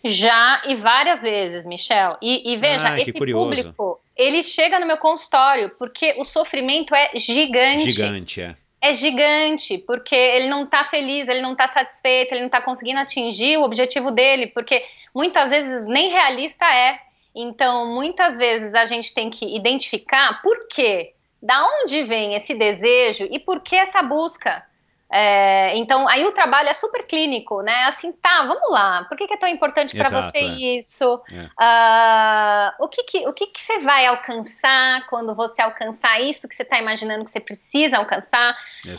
Já 0.05 0.63
e 0.67 0.75
várias 0.77 1.23
vezes, 1.23 1.67
Michel. 1.67 2.17
E, 2.23 2.53
e 2.53 2.57
veja, 2.57 2.91
ah, 2.91 3.01
esse 3.01 3.13
público, 3.13 4.01
ele 4.17 4.43
chega 4.45 4.79
no 4.79 4.87
meu 4.87 4.97
consultório 4.97 5.71
porque 5.77 6.15
o 6.17 6.25
sofrimento 6.25 6.95
é 6.95 7.11
gigante. 7.17 7.91
Gigante, 7.91 8.41
é 8.41 8.57
é 8.81 8.93
gigante, 8.93 9.79
porque 9.79 10.15
ele 10.15 10.49
não 10.49 10.65
está 10.65 10.85
feliz, 10.85 11.29
ele 11.29 11.41
não 11.41 11.53
está 11.53 11.67
satisfeito, 11.67 12.33
ele 12.33 12.41
não 12.41 12.47
está 12.47 12.61
conseguindo 12.61 13.01
atingir 13.01 13.57
o 13.57 13.63
objetivo 13.63 14.11
dele, 14.11 14.47
porque 14.47 14.85
muitas 15.19 15.51
vezes 15.51 15.85
nem 15.85 16.11
realista 16.11 16.65
é. 16.65 17.01
Então, 17.35 17.93
muitas 17.93 18.39
vezes 18.39 18.73
a 18.73 18.85
gente 18.85 19.13
tem 19.13 19.29
que 19.31 19.45
identificar 19.57 20.41
por 20.43 20.69
quê, 20.69 21.13
da 21.43 21.61
onde 21.67 22.05
vem 22.05 22.35
esse 22.35 22.55
desejo 22.55 23.27
e 23.29 23.41
por 23.41 23.61
que 23.61 23.75
essa 23.75 24.01
busca. 24.01 24.65
É, 25.11 25.77
então, 25.77 26.07
aí 26.07 26.25
o 26.25 26.33
trabalho 26.33 26.69
é 26.69 26.75
super 26.75 27.05
clínico, 27.05 27.63
né? 27.63 27.85
Assim, 27.85 28.13
tá, 28.13 28.45
vamos 28.47 28.71
lá. 28.71 29.05
Por 29.05 29.17
que, 29.17 29.27
que 29.27 29.35
é 29.35 29.39
tão 29.39 29.49
importante 29.49 29.97
para 29.97 30.09
você 30.09 30.39
é. 30.39 30.77
isso? 30.77 31.21
É. 31.33 32.79
Uh, 32.79 32.85
o 32.85 32.89
que, 32.89 33.03
que, 33.03 33.27
o 33.27 33.33
que, 33.33 33.47
que 33.47 33.61
você 33.61 33.79
vai 33.81 34.07
alcançar 34.07 35.05
quando 35.09 35.35
você 35.35 35.63
alcançar 35.63 36.21
isso 36.21 36.49
que 36.49 36.55
você 36.55 36.63
está 36.63 36.79
imaginando 36.79 37.25
que 37.25 37.31
você 37.31 37.41
precisa 37.41 37.97
alcançar? 37.97 38.55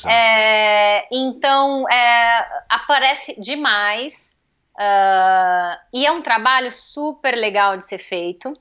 É, 0.06 1.08
então, 1.12 1.88
é, 1.90 2.64
aparece 2.68 3.40
demais. 3.40 4.39
Uh, 4.80 5.78
e 5.92 6.06
é 6.06 6.12
um 6.12 6.22
trabalho 6.22 6.72
super 6.72 7.36
legal 7.36 7.76
de 7.76 7.84
ser 7.84 7.98
feito, 7.98 8.54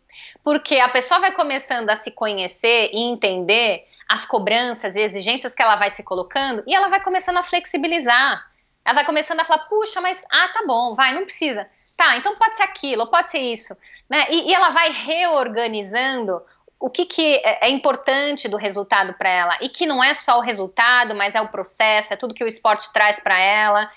porque 0.42 0.80
a 0.80 0.88
pessoa 0.88 1.20
vai 1.20 1.30
começando 1.30 1.88
a 1.90 1.96
se 1.96 2.10
conhecer 2.10 2.90
e 2.92 3.04
entender 3.04 3.86
as 4.08 4.24
cobranças 4.24 4.96
e 4.96 5.00
exigências 5.00 5.54
que 5.54 5.62
ela 5.62 5.76
vai 5.76 5.92
se 5.92 6.02
colocando 6.02 6.64
e 6.66 6.74
ela 6.74 6.88
vai 6.88 7.00
começando 7.00 7.36
a 7.36 7.44
flexibilizar. 7.44 8.50
Ela 8.84 8.94
vai 8.94 9.04
começando 9.04 9.38
a 9.38 9.44
falar, 9.44 9.64
puxa, 9.66 10.00
mas 10.00 10.24
ah, 10.28 10.48
tá 10.48 10.64
bom, 10.66 10.94
vai, 10.96 11.14
não 11.14 11.24
precisa. 11.24 11.68
Tá, 11.96 12.16
então 12.16 12.34
pode 12.36 12.56
ser 12.56 12.64
aquilo, 12.64 13.06
pode 13.06 13.30
ser 13.30 13.38
isso. 13.38 13.76
Né? 14.10 14.26
E, 14.28 14.48
e 14.48 14.54
ela 14.54 14.70
vai 14.70 14.90
reorganizando 14.90 16.42
o 16.80 16.90
que, 16.90 17.04
que 17.04 17.36
é, 17.44 17.66
é 17.66 17.70
importante 17.70 18.48
do 18.48 18.56
resultado 18.56 19.14
para 19.14 19.28
ela 19.28 19.58
e 19.60 19.68
que 19.68 19.86
não 19.86 20.02
é 20.02 20.14
só 20.14 20.38
o 20.38 20.42
resultado, 20.42 21.14
mas 21.14 21.36
é 21.36 21.40
o 21.40 21.48
processo, 21.48 22.12
é 22.12 22.16
tudo 22.16 22.34
que 22.34 22.42
o 22.42 22.48
esporte 22.48 22.92
traz 22.92 23.20
para 23.20 23.38
ela. 23.38 23.88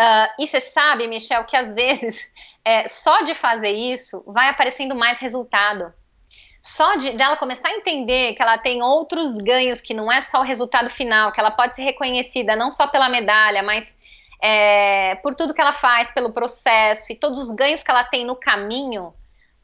Uh, 0.00 0.42
e 0.42 0.48
você 0.48 0.60
sabe, 0.60 1.06
Michel, 1.06 1.44
que 1.44 1.56
às 1.56 1.74
vezes 1.74 2.26
é, 2.64 2.88
só 2.88 3.20
de 3.20 3.34
fazer 3.34 3.72
isso 3.72 4.24
vai 4.26 4.48
aparecendo 4.48 4.94
mais 4.94 5.18
resultado 5.18 5.92
só 6.60 6.94
de 6.94 7.12
dela 7.12 7.36
começar 7.36 7.68
a 7.68 7.74
entender 7.74 8.34
que 8.34 8.42
ela 8.42 8.58
tem 8.58 8.82
outros 8.82 9.38
ganhos, 9.38 9.80
que 9.80 9.94
não 9.94 10.12
é 10.12 10.20
só 10.20 10.40
o 10.40 10.44
resultado 10.44 10.90
final, 10.90 11.32
que 11.32 11.40
ela 11.40 11.50
pode 11.50 11.74
ser 11.74 11.82
reconhecida 11.82 12.54
não 12.54 12.70
só 12.70 12.86
pela 12.86 13.08
medalha, 13.08 13.62
mas 13.62 13.96
é, 14.42 15.14
por 15.16 15.34
tudo 15.34 15.54
que 15.54 15.60
ela 15.60 15.72
faz, 15.72 16.10
pelo 16.10 16.32
processo 16.32 17.12
e 17.12 17.16
todos 17.16 17.38
os 17.38 17.54
ganhos 17.54 17.82
que 17.82 17.90
ela 17.90 18.04
tem 18.04 18.26
no 18.26 18.36
caminho, 18.36 19.14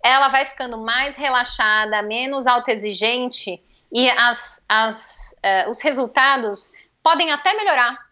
ela 0.03 0.29
vai 0.29 0.47
ficando 0.47 0.79
mais 0.79 1.17
relaxada, 1.17 2.01
menos 2.03 2.47
autoexigente 2.47 3.63
e 3.93 4.09
as, 4.11 4.65
as, 4.69 5.39
é, 5.43 5.69
os 5.69 5.81
resultados 5.83 6.73
podem 7.03 7.31
até 7.31 7.53
melhorar. 7.55 8.06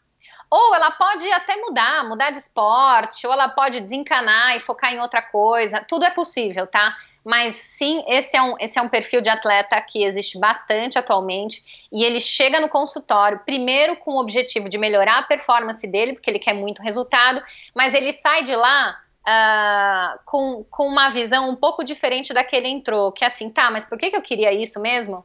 Ou 0.56 0.72
ela 0.72 0.92
pode 0.92 1.28
até 1.32 1.56
mudar, 1.56 2.08
mudar 2.08 2.30
de 2.30 2.38
esporte, 2.38 3.26
ou 3.26 3.32
ela 3.32 3.48
pode 3.48 3.80
desencanar 3.80 4.56
e 4.56 4.60
focar 4.60 4.92
em 4.92 5.00
outra 5.00 5.20
coisa. 5.20 5.84
Tudo 5.88 6.04
é 6.04 6.10
possível, 6.10 6.64
tá? 6.64 6.96
mas 7.24 7.54
sim, 7.54 8.04
esse 8.06 8.36
é, 8.36 8.42
um, 8.42 8.54
esse 8.60 8.78
é 8.78 8.82
um 8.82 8.88
perfil 8.88 9.22
de 9.22 9.30
atleta 9.30 9.80
que 9.80 10.04
existe 10.04 10.38
bastante 10.38 10.98
atualmente 10.98 11.64
e 11.90 12.04
ele 12.04 12.20
chega 12.20 12.60
no 12.60 12.68
consultório, 12.68 13.40
primeiro 13.46 13.96
com 13.96 14.12
o 14.12 14.20
objetivo 14.20 14.68
de 14.68 14.76
melhorar 14.76 15.20
a 15.20 15.22
performance 15.22 15.86
dele, 15.86 16.12
porque 16.12 16.30
ele 16.30 16.38
quer 16.38 16.52
muito 16.52 16.82
resultado, 16.82 17.42
mas 17.74 17.94
ele 17.94 18.12
sai 18.12 18.42
de 18.42 18.54
lá 18.54 19.00
uh, 19.26 20.20
com, 20.26 20.64
com 20.70 20.86
uma 20.86 21.08
visão 21.08 21.48
um 21.48 21.56
pouco 21.56 21.82
diferente 21.82 22.34
da 22.34 22.44
que 22.44 22.54
ele 22.54 22.68
entrou, 22.68 23.10
que 23.10 23.24
é 23.24 23.28
assim, 23.28 23.48
tá, 23.48 23.70
mas 23.70 23.86
por 23.86 23.96
que, 23.96 24.10
que 24.10 24.16
eu 24.16 24.22
queria 24.22 24.52
isso 24.52 24.78
mesmo? 24.78 25.24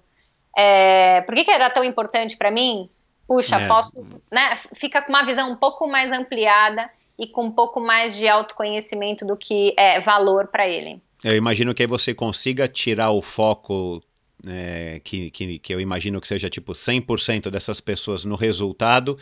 É, 0.58 1.22
por 1.22 1.36
que, 1.36 1.44
que 1.44 1.52
era 1.52 1.70
tão 1.70 1.84
importante 1.84 2.38
para 2.38 2.50
mim? 2.50 2.90
Puxa, 3.30 3.58
é. 3.58 3.68
posso, 3.68 4.04
né? 4.32 4.56
Fica 4.74 5.04
com 5.04 5.10
uma 5.12 5.24
visão 5.24 5.52
um 5.52 5.56
pouco 5.56 5.88
mais 5.88 6.12
ampliada 6.12 6.90
e 7.16 7.28
com 7.28 7.46
um 7.46 7.52
pouco 7.52 7.80
mais 7.80 8.16
de 8.16 8.28
autoconhecimento 8.28 9.24
do 9.24 9.38
que 9.38 9.72
é 9.78 10.00
valor 10.00 10.48
para 10.48 10.68
ele. 10.68 11.00
Eu 11.24 11.36
imagino 11.36 11.72
que 11.76 11.84
aí 11.84 11.88
você 11.88 12.12
consiga 12.12 12.68
tirar 12.68 13.12
o 13.12 13.22
foco 13.22 14.02
é, 14.48 15.00
que, 15.04 15.30
que, 15.30 15.60
que 15.60 15.72
eu 15.72 15.80
imagino 15.80 16.20
que 16.20 16.28
seja 16.28 16.50
tipo 16.50 16.72
100% 16.72 17.52
dessas 17.52 17.80
pessoas 17.80 18.26
no 18.26 18.36
resultado, 18.36 19.16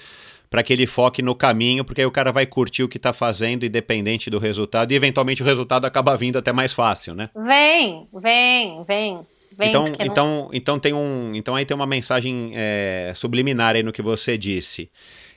para 0.50 0.64
que 0.64 0.72
ele 0.72 0.88
foque 0.88 1.22
no 1.22 1.36
caminho, 1.36 1.84
porque 1.84 2.00
aí 2.00 2.08
o 2.08 2.12
cara 2.12 2.32
vai 2.32 2.46
curtir 2.46 2.84
o 2.84 2.88
que 2.88 2.96
está 2.96 3.12
fazendo, 3.12 3.66
independente 3.66 4.30
do 4.30 4.40
resultado, 4.40 4.94
e 4.94 4.96
eventualmente 4.96 5.44
o 5.44 5.46
resultado 5.46 5.84
acaba 5.84 6.16
vindo 6.16 6.38
até 6.38 6.54
mais 6.54 6.72
fácil, 6.72 7.14
né? 7.14 7.30
Vem, 7.36 8.08
vem, 8.14 8.86
vem. 8.86 9.20
Vem 9.58 9.70
então, 9.70 9.86
então, 10.00 10.26
não... 10.26 10.50
então 10.54 10.80
tem 10.80 10.94
um, 10.94 11.34
então 11.34 11.56
aí 11.56 11.66
tem 11.66 11.76
uma 11.76 11.88
mensagem 11.88 12.52
é, 12.56 13.12
subliminar 13.16 13.76
aí 13.76 13.84
no 13.84 13.92
que 13.92 14.02
você 14.02 14.38
disse 14.38 14.90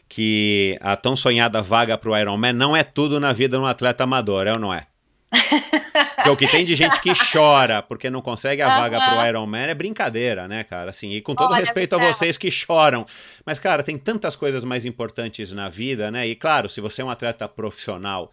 que 0.08 0.76
a 0.80 0.96
tão 0.96 1.14
sonhada 1.14 1.62
vaga 1.62 1.96
para 1.96 2.10
o 2.10 2.16
Ironman 2.16 2.52
não 2.52 2.76
é 2.76 2.82
tudo 2.82 3.20
na 3.20 3.32
vida 3.32 3.56
de 3.56 3.62
um 3.62 3.66
atleta 3.66 4.04
amador, 4.04 4.46
é 4.46 4.52
ou 4.52 4.58
não 4.58 4.74
é? 4.74 4.86
Porque 6.16 6.30
o 6.30 6.36
que 6.36 6.48
tem 6.48 6.64
de 6.64 6.74
gente 6.74 7.00
que 7.00 7.12
chora 7.32 7.82
porque 7.82 8.10
não 8.10 8.20
consegue 8.20 8.60
a 8.60 8.68
uhum. 8.68 8.76
vaga 8.76 9.00
pro 9.00 9.26
Iron 9.26 9.46
Man 9.46 9.68
é 9.68 9.74
brincadeira, 9.74 10.46
né, 10.46 10.64
cara? 10.64 10.90
Assim, 10.90 11.12
e 11.12 11.20
com 11.20 11.34
todo 11.34 11.52
Olha, 11.52 11.60
respeito 11.60 11.94
a 11.94 11.98
vocês 11.98 12.36
que 12.36 12.50
choram. 12.50 13.06
Mas, 13.44 13.58
cara, 13.58 13.82
tem 13.82 13.96
tantas 13.96 14.36
coisas 14.36 14.62
mais 14.64 14.84
importantes 14.84 15.52
na 15.52 15.68
vida, 15.68 16.10
né? 16.10 16.26
E 16.26 16.34
claro, 16.34 16.68
se 16.68 16.80
você 16.80 17.00
é 17.00 17.04
um 17.04 17.10
atleta 17.10 17.48
profissional. 17.48 18.30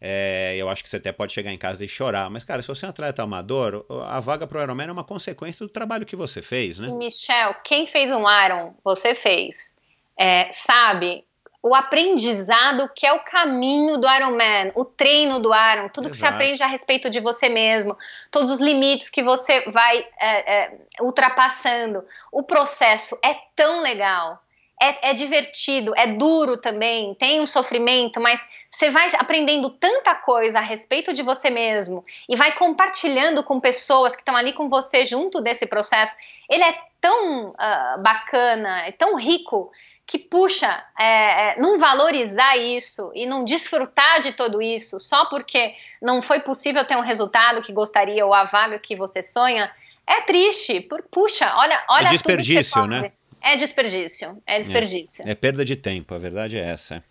É, 0.00 0.54
eu 0.56 0.68
acho 0.70 0.82
que 0.82 0.88
você 0.88 0.96
até 0.96 1.12
pode 1.12 1.32
chegar 1.32 1.52
em 1.52 1.58
casa 1.58 1.84
e 1.84 1.88
chorar, 1.88 2.30
mas, 2.30 2.42
cara, 2.42 2.62
se 2.62 2.68
você 2.68 2.86
é 2.86 2.88
um 2.88 2.90
atleta 2.90 3.22
amador, 3.22 3.84
a 4.06 4.18
vaga 4.18 4.46
pro 4.46 4.62
Ironman 4.62 4.88
é 4.88 4.92
uma 4.92 5.04
consequência 5.04 5.66
do 5.66 5.70
trabalho 5.70 6.06
que 6.06 6.16
você 6.16 6.40
fez, 6.40 6.78
né? 6.78 6.88
Michel, 6.88 7.54
quem 7.62 7.86
fez 7.86 8.10
um 8.10 8.24
Iron, 8.44 8.74
você 8.82 9.14
fez. 9.14 9.76
É, 10.16 10.50
sabe, 10.52 11.24
o 11.62 11.74
aprendizado 11.74 12.90
que 12.94 13.06
é 13.06 13.12
o 13.12 13.20
caminho 13.20 13.98
do 13.98 14.08
Ironman, 14.08 14.72
o 14.74 14.84
treino 14.84 15.38
do 15.38 15.50
Iron, 15.54 15.88
tudo 15.90 16.08
Exato. 16.08 16.10
que 16.10 16.16
você 16.16 16.26
aprende 16.26 16.62
a 16.62 16.66
respeito 16.66 17.10
de 17.10 17.20
você 17.20 17.48
mesmo, 17.48 17.96
todos 18.30 18.50
os 18.50 18.60
limites 18.60 19.10
que 19.10 19.22
você 19.22 19.60
vai 19.70 20.06
é, 20.18 20.54
é, 20.54 20.78
ultrapassando. 21.00 22.02
O 22.32 22.42
processo 22.42 23.18
é 23.22 23.34
tão 23.54 23.82
legal, 23.82 24.42
é, 24.80 25.10
é, 25.10 25.14
divertido, 25.14 25.92
é 25.94 26.06
duro 26.06 26.56
também, 26.56 27.14
tem 27.14 27.38
um 27.40 27.46
sofrimento, 27.46 28.18
mas 28.18 28.48
você 28.70 28.88
vai 28.88 29.10
aprendendo 29.18 29.68
tanta 29.68 30.14
coisa 30.14 30.58
a 30.58 30.62
respeito 30.62 31.12
de 31.12 31.22
você 31.22 31.50
mesmo 31.50 32.02
e 32.26 32.34
vai 32.34 32.52
compartilhando 32.52 33.42
com 33.42 33.60
pessoas 33.60 34.16
que 34.16 34.22
estão 34.22 34.34
ali 34.34 34.54
com 34.54 34.70
você 34.70 35.04
junto 35.04 35.42
desse 35.42 35.66
processo. 35.66 36.16
Ele 36.48 36.64
é 36.64 36.74
tão 36.98 37.50
uh, 37.50 38.02
bacana, 38.02 38.86
é 38.86 38.92
tão 38.92 39.16
rico 39.16 39.70
que 40.06 40.18
puxa, 40.18 40.82
é, 40.98 41.50
é, 41.50 41.60
não 41.60 41.78
valorizar 41.78 42.56
isso 42.56 43.12
e 43.14 43.26
não 43.26 43.44
desfrutar 43.44 44.20
de 44.20 44.32
tudo 44.32 44.60
isso 44.60 44.98
só 44.98 45.26
porque 45.26 45.74
não 46.00 46.20
foi 46.22 46.40
possível 46.40 46.84
ter 46.84 46.96
um 46.96 47.02
resultado 47.02 47.62
que 47.62 47.72
gostaria 47.72 48.24
ou 48.24 48.34
a 48.34 48.44
vaga 48.44 48.78
que 48.78 48.96
você 48.96 49.22
sonha, 49.22 49.70
é 50.06 50.22
triste. 50.22 50.80
Por, 50.80 51.02
puxa, 51.02 51.54
olha, 51.54 51.80
olha. 51.88 52.08
É 52.08 52.10
desperdício, 52.10 52.86
né? 52.86 53.12
É 53.42 53.56
desperdício, 53.56 54.42
é 54.46 54.58
desperdício. 54.58 55.26
É, 55.26 55.32
é 55.32 55.34
perda 55.34 55.64
de 55.64 55.76
tempo, 55.76 56.14
a 56.14 56.18
verdade 56.18 56.56
é 56.56 56.60
essa. 56.60 57.02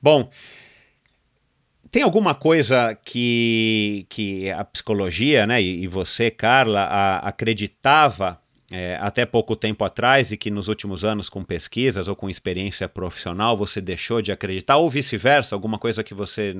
Bom, 0.00 0.30
tem 1.90 2.02
alguma 2.02 2.34
coisa 2.34 2.96
que, 3.04 4.06
que 4.08 4.50
a 4.50 4.64
psicologia, 4.64 5.46
né, 5.46 5.60
e, 5.60 5.82
e 5.82 5.86
você, 5.88 6.30
Carla, 6.30 6.82
a, 6.82 7.18
acreditava 7.18 8.40
é, 8.70 8.96
até 9.00 9.26
pouco 9.26 9.56
tempo 9.56 9.84
atrás 9.84 10.30
e 10.30 10.36
que 10.36 10.50
nos 10.50 10.68
últimos 10.68 11.04
anos, 11.04 11.28
com 11.28 11.42
pesquisas 11.42 12.06
ou 12.06 12.14
com 12.14 12.30
experiência 12.30 12.88
profissional, 12.88 13.56
você 13.56 13.80
deixou 13.80 14.22
de 14.22 14.30
acreditar, 14.30 14.76
ou 14.76 14.88
vice-versa, 14.88 15.56
alguma 15.56 15.78
coisa 15.78 16.04
que 16.04 16.14
você 16.14 16.54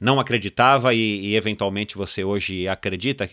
não 0.00 0.18
acreditava 0.18 0.92
e, 0.92 1.26
e, 1.26 1.36
eventualmente 1.36 1.96
você 1.96 2.24
hoje 2.24 2.66
acredita? 2.66 3.30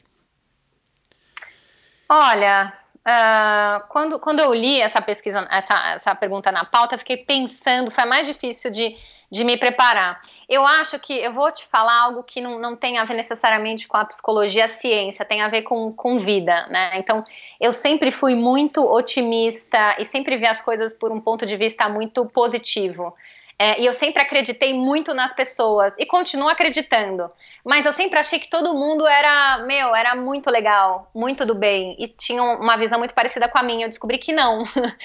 Olha, 2.07 2.71
uh, 3.07 3.87
quando, 3.89 4.19
quando 4.19 4.39
eu 4.39 4.53
li 4.53 4.81
essa 4.81 5.01
pesquisa, 5.01 5.47
essa, 5.51 5.93
essa 5.93 6.15
pergunta 6.15 6.51
na 6.51 6.65
pauta, 6.65 6.97
fiquei 6.97 7.17
pensando, 7.17 7.91
foi 7.91 8.05
mais 8.05 8.25
difícil 8.25 8.71
de 8.71 8.95
de 9.31 9.45
me 9.45 9.55
preparar. 9.55 10.19
Eu 10.47 10.67
acho 10.67 10.99
que 10.99 11.13
eu 11.13 11.31
vou 11.31 11.49
te 11.53 11.65
falar 11.65 12.01
algo 12.01 12.21
que 12.21 12.41
não, 12.41 12.59
não 12.59 12.75
tem 12.75 12.97
a 12.97 13.05
ver 13.05 13.13
necessariamente 13.13 13.87
com 13.87 13.95
a 13.95 14.03
psicologia, 14.03 14.65
a 14.65 14.67
ciência, 14.67 15.23
tem 15.23 15.41
a 15.41 15.47
ver 15.47 15.61
com, 15.61 15.93
com 15.93 16.19
vida, 16.19 16.67
né? 16.67 16.91
Então, 16.95 17.23
eu 17.57 17.71
sempre 17.71 18.11
fui 18.11 18.35
muito 18.35 18.83
otimista 18.83 19.95
e 19.97 20.05
sempre 20.05 20.35
vi 20.35 20.45
as 20.45 20.59
coisas 20.59 20.93
por 20.93 21.13
um 21.13 21.21
ponto 21.21 21.45
de 21.45 21.55
vista 21.55 21.87
muito 21.87 22.25
positivo. 22.25 23.15
É, 23.61 23.79
e 23.79 23.85
eu 23.85 23.93
sempre 23.93 24.23
acreditei 24.23 24.73
muito 24.73 25.13
nas 25.13 25.33
pessoas 25.33 25.93
e 25.99 26.03
continuo 26.03 26.49
acreditando. 26.49 27.29
Mas 27.63 27.85
eu 27.85 27.93
sempre 27.93 28.17
achei 28.17 28.39
que 28.39 28.49
todo 28.49 28.73
mundo 28.73 29.05
era, 29.05 29.59
meu, 29.67 29.93
era 29.93 30.15
muito 30.15 30.49
legal, 30.49 31.11
muito 31.13 31.45
do 31.45 31.53
bem. 31.53 31.95
E 31.99 32.07
tinha 32.07 32.41
uma 32.41 32.75
visão 32.75 32.97
muito 32.97 33.13
parecida 33.13 33.47
com 33.47 33.59
a 33.59 33.61
minha. 33.61 33.85
Eu 33.85 33.89
descobri 33.89 34.17
que 34.17 34.33
não. 34.33 34.63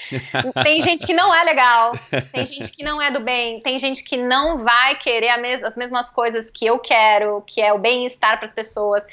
tem 0.63 0.81
gente 0.81 1.05
que 1.05 1.13
não 1.13 1.35
é 1.35 1.43
legal, 1.43 1.93
tem 2.33 2.47
gente 2.47 2.71
que 2.71 2.83
não 2.83 2.99
é 2.99 3.11
do 3.11 3.19
bem, 3.19 3.61
tem 3.61 3.77
gente 3.77 4.03
que 4.03 4.17
não 4.17 4.63
vai 4.63 4.95
querer 4.95 5.37
mes 5.37 5.63
as 5.63 5.75
mesmas 5.75 6.09
coisas 6.09 6.49
que 6.49 6.65
eu 6.65 6.79
quero, 6.79 7.43
que 7.45 7.61
é 7.61 7.71
o 7.71 7.77
bem-estar 7.77 8.37
para 8.37 8.47
as 8.47 8.53
pessoas. 8.53 9.05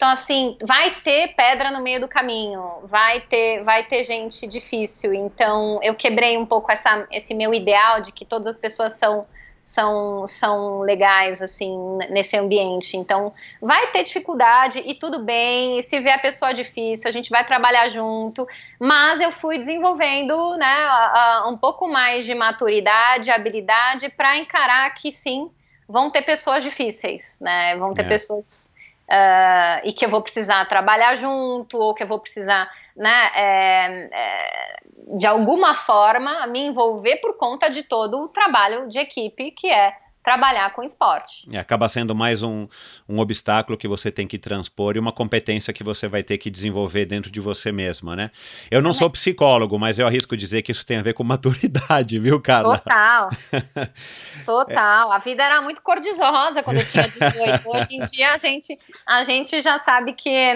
Então, 0.00 0.08
assim, 0.08 0.56
vai 0.62 0.92
ter 1.02 1.34
pedra 1.34 1.70
no 1.70 1.82
meio 1.82 2.00
do 2.00 2.08
caminho, 2.08 2.64
vai 2.84 3.20
ter, 3.20 3.62
vai 3.62 3.84
ter 3.84 4.02
gente 4.02 4.46
difícil. 4.46 5.12
Então, 5.12 5.78
eu 5.82 5.94
quebrei 5.94 6.38
um 6.38 6.46
pouco 6.46 6.72
essa, 6.72 7.06
esse 7.12 7.34
meu 7.34 7.52
ideal 7.52 8.00
de 8.00 8.10
que 8.10 8.24
todas 8.24 8.54
as 8.54 8.58
pessoas 8.58 8.94
são, 8.94 9.26
são, 9.62 10.26
são 10.26 10.80
legais, 10.80 11.42
assim, 11.42 11.76
nesse 12.08 12.34
ambiente. 12.34 12.96
Então, 12.96 13.30
vai 13.60 13.88
ter 13.88 14.02
dificuldade 14.02 14.82
e 14.86 14.94
tudo 14.94 15.18
bem. 15.18 15.78
E 15.78 15.82
se 15.82 16.00
vier 16.00 16.14
a 16.14 16.18
pessoa 16.18 16.54
difícil, 16.54 17.06
a 17.06 17.12
gente 17.12 17.28
vai 17.28 17.44
trabalhar 17.44 17.86
junto. 17.90 18.48
Mas 18.78 19.20
eu 19.20 19.30
fui 19.30 19.58
desenvolvendo, 19.58 20.56
né, 20.56 21.44
um 21.46 21.58
pouco 21.58 21.86
mais 21.86 22.24
de 22.24 22.34
maturidade, 22.34 23.30
habilidade 23.30 24.08
para 24.08 24.34
encarar 24.38 24.94
que 24.94 25.12
sim, 25.12 25.50
vão 25.86 26.10
ter 26.10 26.22
pessoas 26.22 26.64
difíceis, 26.64 27.38
né? 27.42 27.76
Vão 27.76 27.92
ter 27.92 28.06
é. 28.06 28.08
pessoas 28.08 28.74
uh, 29.10 29.80
e 29.84 29.92
que 29.92 30.04
eu 30.04 30.08
vou 30.08 30.22
precisar 30.22 30.64
trabalhar 30.66 31.14
junto, 31.16 31.76
ou 31.76 31.92
que 31.92 32.02
eu 32.02 32.06
vou 32.06 32.20
precisar, 32.20 32.70
né, 32.96 33.30
é, 33.34 34.08
é, 34.12 34.76
de 35.16 35.26
alguma 35.26 35.74
forma, 35.74 36.46
me 36.46 36.60
envolver 36.66 37.16
por 37.16 37.36
conta 37.36 37.68
de 37.68 37.82
todo 37.82 38.22
o 38.22 38.28
trabalho 38.28 38.88
de 38.88 38.98
equipe 38.98 39.50
que 39.50 39.68
é 39.70 39.92
trabalhar 40.22 40.72
com 40.74 40.82
esporte. 40.82 41.44
E 41.50 41.56
acaba 41.56 41.88
sendo 41.88 42.14
mais 42.14 42.42
um, 42.42 42.68
um 43.08 43.18
obstáculo 43.18 43.78
que 43.78 43.88
você 43.88 44.10
tem 44.10 44.26
que 44.26 44.38
transpor 44.38 44.96
e 44.96 44.98
uma 44.98 45.12
competência 45.12 45.72
que 45.72 45.82
você 45.82 46.06
vai 46.08 46.22
ter 46.22 46.36
que 46.38 46.50
desenvolver 46.50 47.06
dentro 47.06 47.30
de 47.30 47.40
você 47.40 47.72
mesma, 47.72 48.14
né? 48.14 48.30
Eu 48.70 48.82
não 48.82 48.92
sou 48.92 49.08
psicólogo, 49.08 49.78
mas 49.78 49.98
eu 49.98 50.06
arrisco 50.06 50.36
dizer 50.36 50.62
que 50.62 50.72
isso 50.72 50.84
tem 50.84 50.98
a 50.98 51.02
ver 51.02 51.14
com 51.14 51.24
maturidade, 51.24 52.18
viu, 52.20 52.40
Carla? 52.40 52.78
Total. 52.78 53.30
Total. 54.44 55.12
A 55.12 55.18
vida 55.18 55.42
era 55.42 55.62
muito 55.62 55.80
cor-de-rosa 55.80 56.62
quando 56.62 56.78
eu 56.78 56.86
tinha 56.86 57.08
18. 57.08 57.68
Hoje 57.68 57.88
em 57.96 58.02
dia 58.04 58.34
a 58.34 58.36
gente, 58.36 58.76
a 59.06 59.22
gente 59.22 59.62
já 59.62 59.78
sabe 59.78 60.12
que 60.12 60.54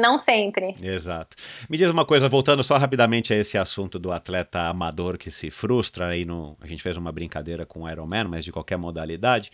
não 0.00 0.18
sempre. 0.18 0.74
Exato. 0.82 1.36
Me 1.70 1.78
diz 1.78 1.90
uma 1.90 2.04
coisa, 2.04 2.28
voltando 2.28 2.64
só 2.64 2.76
rapidamente 2.76 3.32
a 3.32 3.36
esse 3.36 3.56
assunto 3.56 3.98
do 3.98 4.10
atleta 4.10 4.62
amador 4.62 5.16
que 5.16 5.30
se 5.30 5.50
frustra, 5.50 6.08
aí 6.08 6.24
no, 6.24 6.56
a 6.60 6.66
gente 6.66 6.82
fez 6.82 6.96
uma 6.96 7.12
brincadeira 7.12 7.64
com 7.64 7.82
o 7.82 7.88
Ironman, 7.88 8.24
mas 8.24 8.44
de 8.44 8.50
qualquer 8.50 8.76
modo 8.76 8.95
modalidade. 8.96 9.50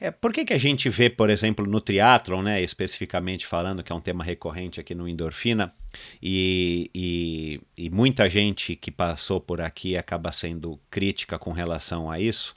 É, 0.00 0.12
por 0.12 0.32
que, 0.32 0.44
que 0.44 0.54
a 0.54 0.58
gente 0.58 0.88
vê, 0.88 1.10
por 1.10 1.28
exemplo, 1.28 1.66
no 1.66 1.80
triatlon, 1.80 2.42
né, 2.42 2.62
especificamente 2.62 3.44
falando, 3.44 3.82
que 3.82 3.92
é 3.92 3.94
um 3.94 4.00
tema 4.00 4.22
recorrente 4.22 4.78
aqui 4.78 4.94
no 4.94 5.08
Endorfina, 5.08 5.74
e, 6.22 6.88
e, 6.94 7.60
e, 7.76 7.90
muita 7.90 8.30
gente 8.30 8.76
que 8.76 8.92
passou 8.92 9.40
por 9.40 9.60
aqui 9.60 9.96
acaba 9.96 10.30
sendo 10.30 10.78
crítica 10.88 11.36
com 11.36 11.50
relação 11.50 12.08
a 12.08 12.20
isso, 12.20 12.54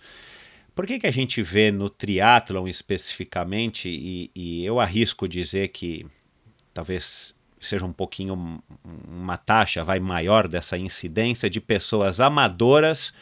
por 0.76 0.86
que, 0.86 1.00
que 1.00 1.08
a 1.08 1.12
gente 1.12 1.42
vê 1.42 1.72
no 1.72 1.90
triatlon 1.90 2.68
especificamente, 2.68 3.90
e, 3.90 4.30
e 4.36 4.64
eu 4.64 4.80
arrisco 4.80 5.28
dizer 5.28 5.70
que 5.70 6.06
talvez 6.72 7.34
seja 7.60 7.86
um 7.86 7.94
pouquinho 7.94 8.62
uma 9.08 9.38
taxa 9.38 9.84
vai 9.84 10.00
maior 10.00 10.48
dessa 10.48 10.78
incidência 10.78 11.50
de 11.50 11.60
pessoas 11.60 12.20
amadoras 12.20 13.14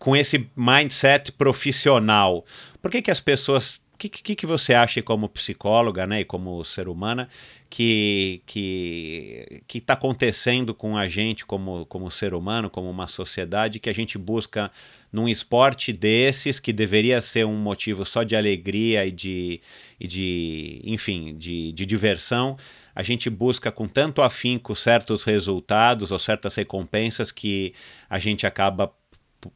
com 0.00 0.16
esse 0.16 0.50
mindset 0.56 1.30
profissional? 1.30 2.44
Por 2.82 2.90
que, 2.90 3.02
que 3.02 3.10
as 3.10 3.20
pessoas 3.20 3.80
que, 3.98 4.08
que, 4.08 4.34
que 4.34 4.46
você 4.46 4.72
acha 4.72 5.02
como 5.02 5.28
psicóloga, 5.28 6.06
né, 6.06 6.20
e 6.20 6.24
como 6.24 6.64
ser 6.64 6.88
humana, 6.88 7.28
que 7.68 8.40
que 8.46 9.62
que 9.68 9.76
está 9.76 9.92
acontecendo 9.92 10.74
com 10.74 10.96
a 10.96 11.06
gente 11.06 11.44
como, 11.44 11.84
como 11.84 12.10
ser 12.10 12.32
humano, 12.32 12.70
como 12.70 12.88
uma 12.88 13.06
sociedade, 13.06 13.78
que 13.78 13.90
a 13.90 13.92
gente 13.92 14.16
busca 14.16 14.72
num 15.12 15.28
esporte 15.28 15.92
desses, 15.92 16.58
que 16.58 16.72
deveria 16.72 17.20
ser 17.20 17.44
um 17.44 17.56
motivo 17.56 18.06
só 18.06 18.22
de 18.22 18.34
alegria 18.34 19.04
e 19.04 19.10
de, 19.10 19.60
e 19.98 20.06
de 20.06 20.80
enfim, 20.82 21.36
de, 21.36 21.72
de 21.72 21.84
diversão, 21.84 22.56
a 22.94 23.02
gente 23.02 23.28
busca 23.28 23.70
com 23.70 23.86
tanto 23.86 24.22
afinco 24.22 24.74
certos 24.74 25.24
resultados 25.24 26.10
ou 26.10 26.18
certas 26.18 26.54
recompensas 26.54 27.30
que 27.30 27.74
a 28.08 28.18
gente 28.18 28.46
acaba 28.46 28.92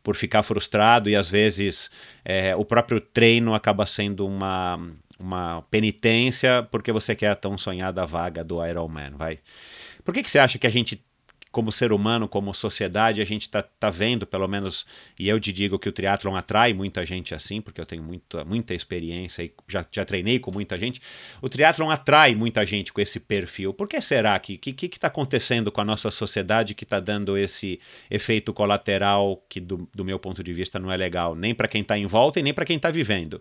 por 0.03 0.17
ficar 0.17 0.43
frustrado 0.43 1.11
e 1.11 1.17
às 1.17 1.29
vezes 1.29 1.91
é, 2.25 2.55
o 2.57 2.65
próprio 2.65 3.01
treino 3.01 3.55
acaba 3.55 3.87
sendo 3.87 4.27
uma, 4.27 4.79
uma 5.19 5.63
penitência 5.71 6.67
porque 6.71 6.93
você 6.93 7.15
quer 7.15 7.31
a 7.31 7.37
tão 7.37 7.59
sonhada 7.59 8.07
vaga 8.07 8.43
do 8.43 8.65
Ironman, 8.65 9.13
vai. 9.17 9.39
Por 10.05 10.13
que, 10.13 10.23
que 10.23 10.31
você 10.31 10.39
acha 10.39 10.59
que 10.59 10.67
a 10.67 10.71
gente 10.71 11.05
como 11.55 11.71
ser 11.71 11.93
humano, 11.93 12.29
como 12.29 12.53
sociedade, 12.53 13.23
a 13.23 13.25
gente 13.25 13.43
está 13.43 13.63
tá 13.63 13.89
vendo, 13.89 14.27
pelo 14.27 14.49
menos, 14.49 14.85
e 15.17 15.29
eu 15.29 15.39
te 15.39 15.53
digo 15.53 15.79
que 15.79 15.89
o 15.89 15.93
triatlon 15.93 16.35
atrai 16.35 16.75
muita 16.75 17.07
gente 17.07 17.33
assim, 17.33 17.61
porque 17.61 17.81
eu 17.81 17.87
tenho 17.87 18.03
muita, 18.03 18.45
muita 18.45 18.75
experiência 18.75 19.45
e 19.45 19.53
já, 19.69 19.87
já 19.91 20.05
treinei 20.05 20.41
com 20.41 20.51
muita 20.51 20.77
gente. 20.77 21.01
O 21.41 21.49
triatlon 21.49 21.91
atrai 21.91 22.35
muita 22.35 22.67
gente 22.67 22.93
com 22.93 23.01
esse 23.01 23.21
perfil. 23.21 23.73
Por 23.73 23.89
que 23.89 24.01
será 24.01 24.37
que 24.41 24.59
que 24.59 24.73
que 24.73 24.87
está 24.87 25.07
acontecendo 25.07 25.71
com 25.71 25.81
a 25.81 25.85
nossa 25.85 26.11
sociedade 26.11 26.75
que 26.75 26.83
está 26.83 26.99
dando 26.99 27.39
esse 27.39 27.79
efeito 28.11 28.53
colateral 28.53 29.41
que, 29.49 29.61
do, 29.61 29.89
do 29.95 30.05
meu 30.05 30.19
ponto 30.19 30.43
de 30.43 30.53
vista, 30.53 30.81
não 30.81 30.91
é 30.91 30.97
legal 30.97 31.37
nem 31.37 31.55
para 31.55 31.69
quem 31.69 31.83
está 31.83 31.97
em 31.97 32.07
volta 32.07 32.41
e 32.41 32.43
nem 32.43 32.53
para 32.53 32.65
quem 32.65 32.77
está 32.77 32.91
vivendo? 32.91 33.41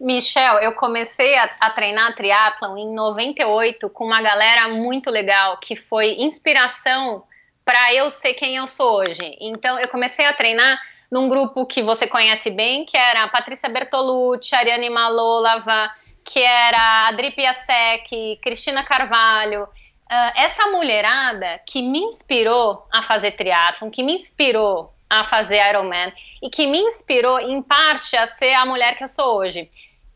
Michel, 0.00 0.58
eu 0.58 0.72
comecei 0.74 1.36
a, 1.36 1.50
a 1.58 1.70
treinar 1.70 2.14
triatlon 2.14 2.76
em 2.76 2.94
98 2.94 3.90
com 3.90 4.04
uma 4.04 4.22
galera 4.22 4.68
muito 4.68 5.10
legal 5.10 5.58
que 5.58 5.74
foi 5.74 6.14
inspiração 6.20 7.24
para 7.64 7.92
eu 7.92 8.08
ser 8.08 8.34
quem 8.34 8.56
eu 8.56 8.66
sou 8.66 9.00
hoje. 9.00 9.36
Então, 9.40 9.78
eu 9.78 9.88
comecei 9.88 10.24
a 10.24 10.32
treinar 10.32 10.80
num 11.10 11.28
grupo 11.28 11.66
que 11.66 11.82
você 11.82 12.06
conhece 12.06 12.48
bem, 12.48 12.84
que 12.84 12.96
era 12.96 13.24
a 13.24 13.28
Patrícia 13.28 13.68
Bertolucci, 13.68 14.54
Ariane 14.54 14.88
Malolava, 14.88 15.90
que 16.24 16.40
era 16.40 16.78
a 16.78 17.08
Adri 17.08 17.32
Piasek, 17.32 18.38
Cristina 18.40 18.84
Carvalho. 18.84 19.64
Uh, 19.64 20.32
essa 20.36 20.68
mulherada 20.68 21.60
que 21.66 21.82
me 21.82 21.98
inspirou 21.98 22.86
a 22.92 23.02
fazer 23.02 23.32
triatlon, 23.32 23.90
que 23.90 24.02
me 24.02 24.14
inspirou 24.14 24.94
a 25.10 25.24
fazer 25.24 25.60
Ironman 25.70 26.12
e 26.42 26.48
que 26.50 26.66
me 26.66 26.78
inspirou 26.78 27.40
em 27.40 27.60
parte 27.62 28.16
a 28.16 28.26
ser 28.26 28.52
a 28.54 28.64
mulher 28.64 28.94
que 28.94 29.04
eu 29.04 29.08
sou 29.08 29.36
hoje 29.36 29.68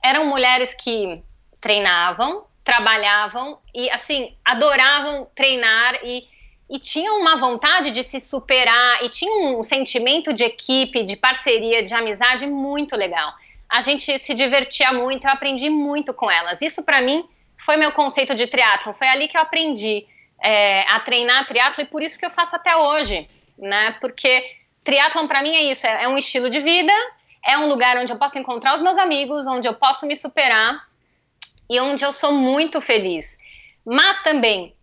eram 0.02 0.26
mulheres 0.26 0.74
que 0.74 1.22
treinavam, 1.60 2.44
trabalhavam 2.64 3.58
e, 3.74 3.88
assim, 3.90 4.34
adoravam 4.44 5.26
treinar 5.34 6.00
e, 6.02 6.26
e 6.68 6.78
tinham 6.78 7.20
uma 7.20 7.36
vontade 7.36 7.90
de 7.90 8.02
se 8.02 8.20
superar 8.20 9.04
e 9.04 9.08
tinham 9.08 9.58
um 9.58 9.62
sentimento 9.62 10.32
de 10.32 10.44
equipe, 10.44 11.04
de 11.04 11.16
parceria, 11.16 11.82
de 11.82 11.94
amizade 11.94 12.46
muito 12.46 12.96
legal. 12.96 13.32
A 13.68 13.80
gente 13.80 14.18
se 14.18 14.34
divertia 14.34 14.92
muito, 14.92 15.26
eu 15.26 15.30
aprendi 15.30 15.70
muito 15.70 16.12
com 16.12 16.30
elas. 16.30 16.60
Isso, 16.60 16.82
para 16.82 17.00
mim, 17.00 17.24
foi 17.56 17.76
meu 17.76 17.92
conceito 17.92 18.34
de 18.34 18.46
triatlo. 18.46 18.92
Foi 18.92 19.08
ali 19.08 19.28
que 19.28 19.36
eu 19.36 19.40
aprendi 19.40 20.06
é, 20.42 20.82
a 20.90 21.00
treinar 21.00 21.46
triatlo 21.46 21.82
e 21.82 21.86
por 21.86 22.02
isso 22.02 22.18
que 22.18 22.26
eu 22.26 22.30
faço 22.30 22.56
até 22.56 22.76
hoje, 22.76 23.26
né? 23.56 23.96
Porque 24.00 24.44
triatlon 24.82 25.28
para 25.28 25.42
mim 25.42 25.54
é 25.54 25.62
isso, 25.62 25.86
é, 25.86 26.04
é 26.04 26.08
um 26.08 26.18
estilo 26.18 26.50
de 26.50 26.60
vida 26.60 26.92
é 27.44 27.58
um 27.58 27.68
lugar 27.68 27.96
onde 27.96 28.12
eu 28.12 28.16
posso 28.16 28.38
encontrar 28.38 28.74
os 28.74 28.80
meus 28.80 28.98
amigos, 28.98 29.46
onde 29.46 29.66
eu 29.66 29.74
posso 29.74 30.06
me 30.06 30.16
superar 30.16 30.86
e 31.68 31.80
onde 31.80 32.04
eu 32.04 32.12
sou 32.12 32.32
muito 32.32 32.80
feliz. 32.80 33.38
Mas 33.84 34.22
também 34.22 34.76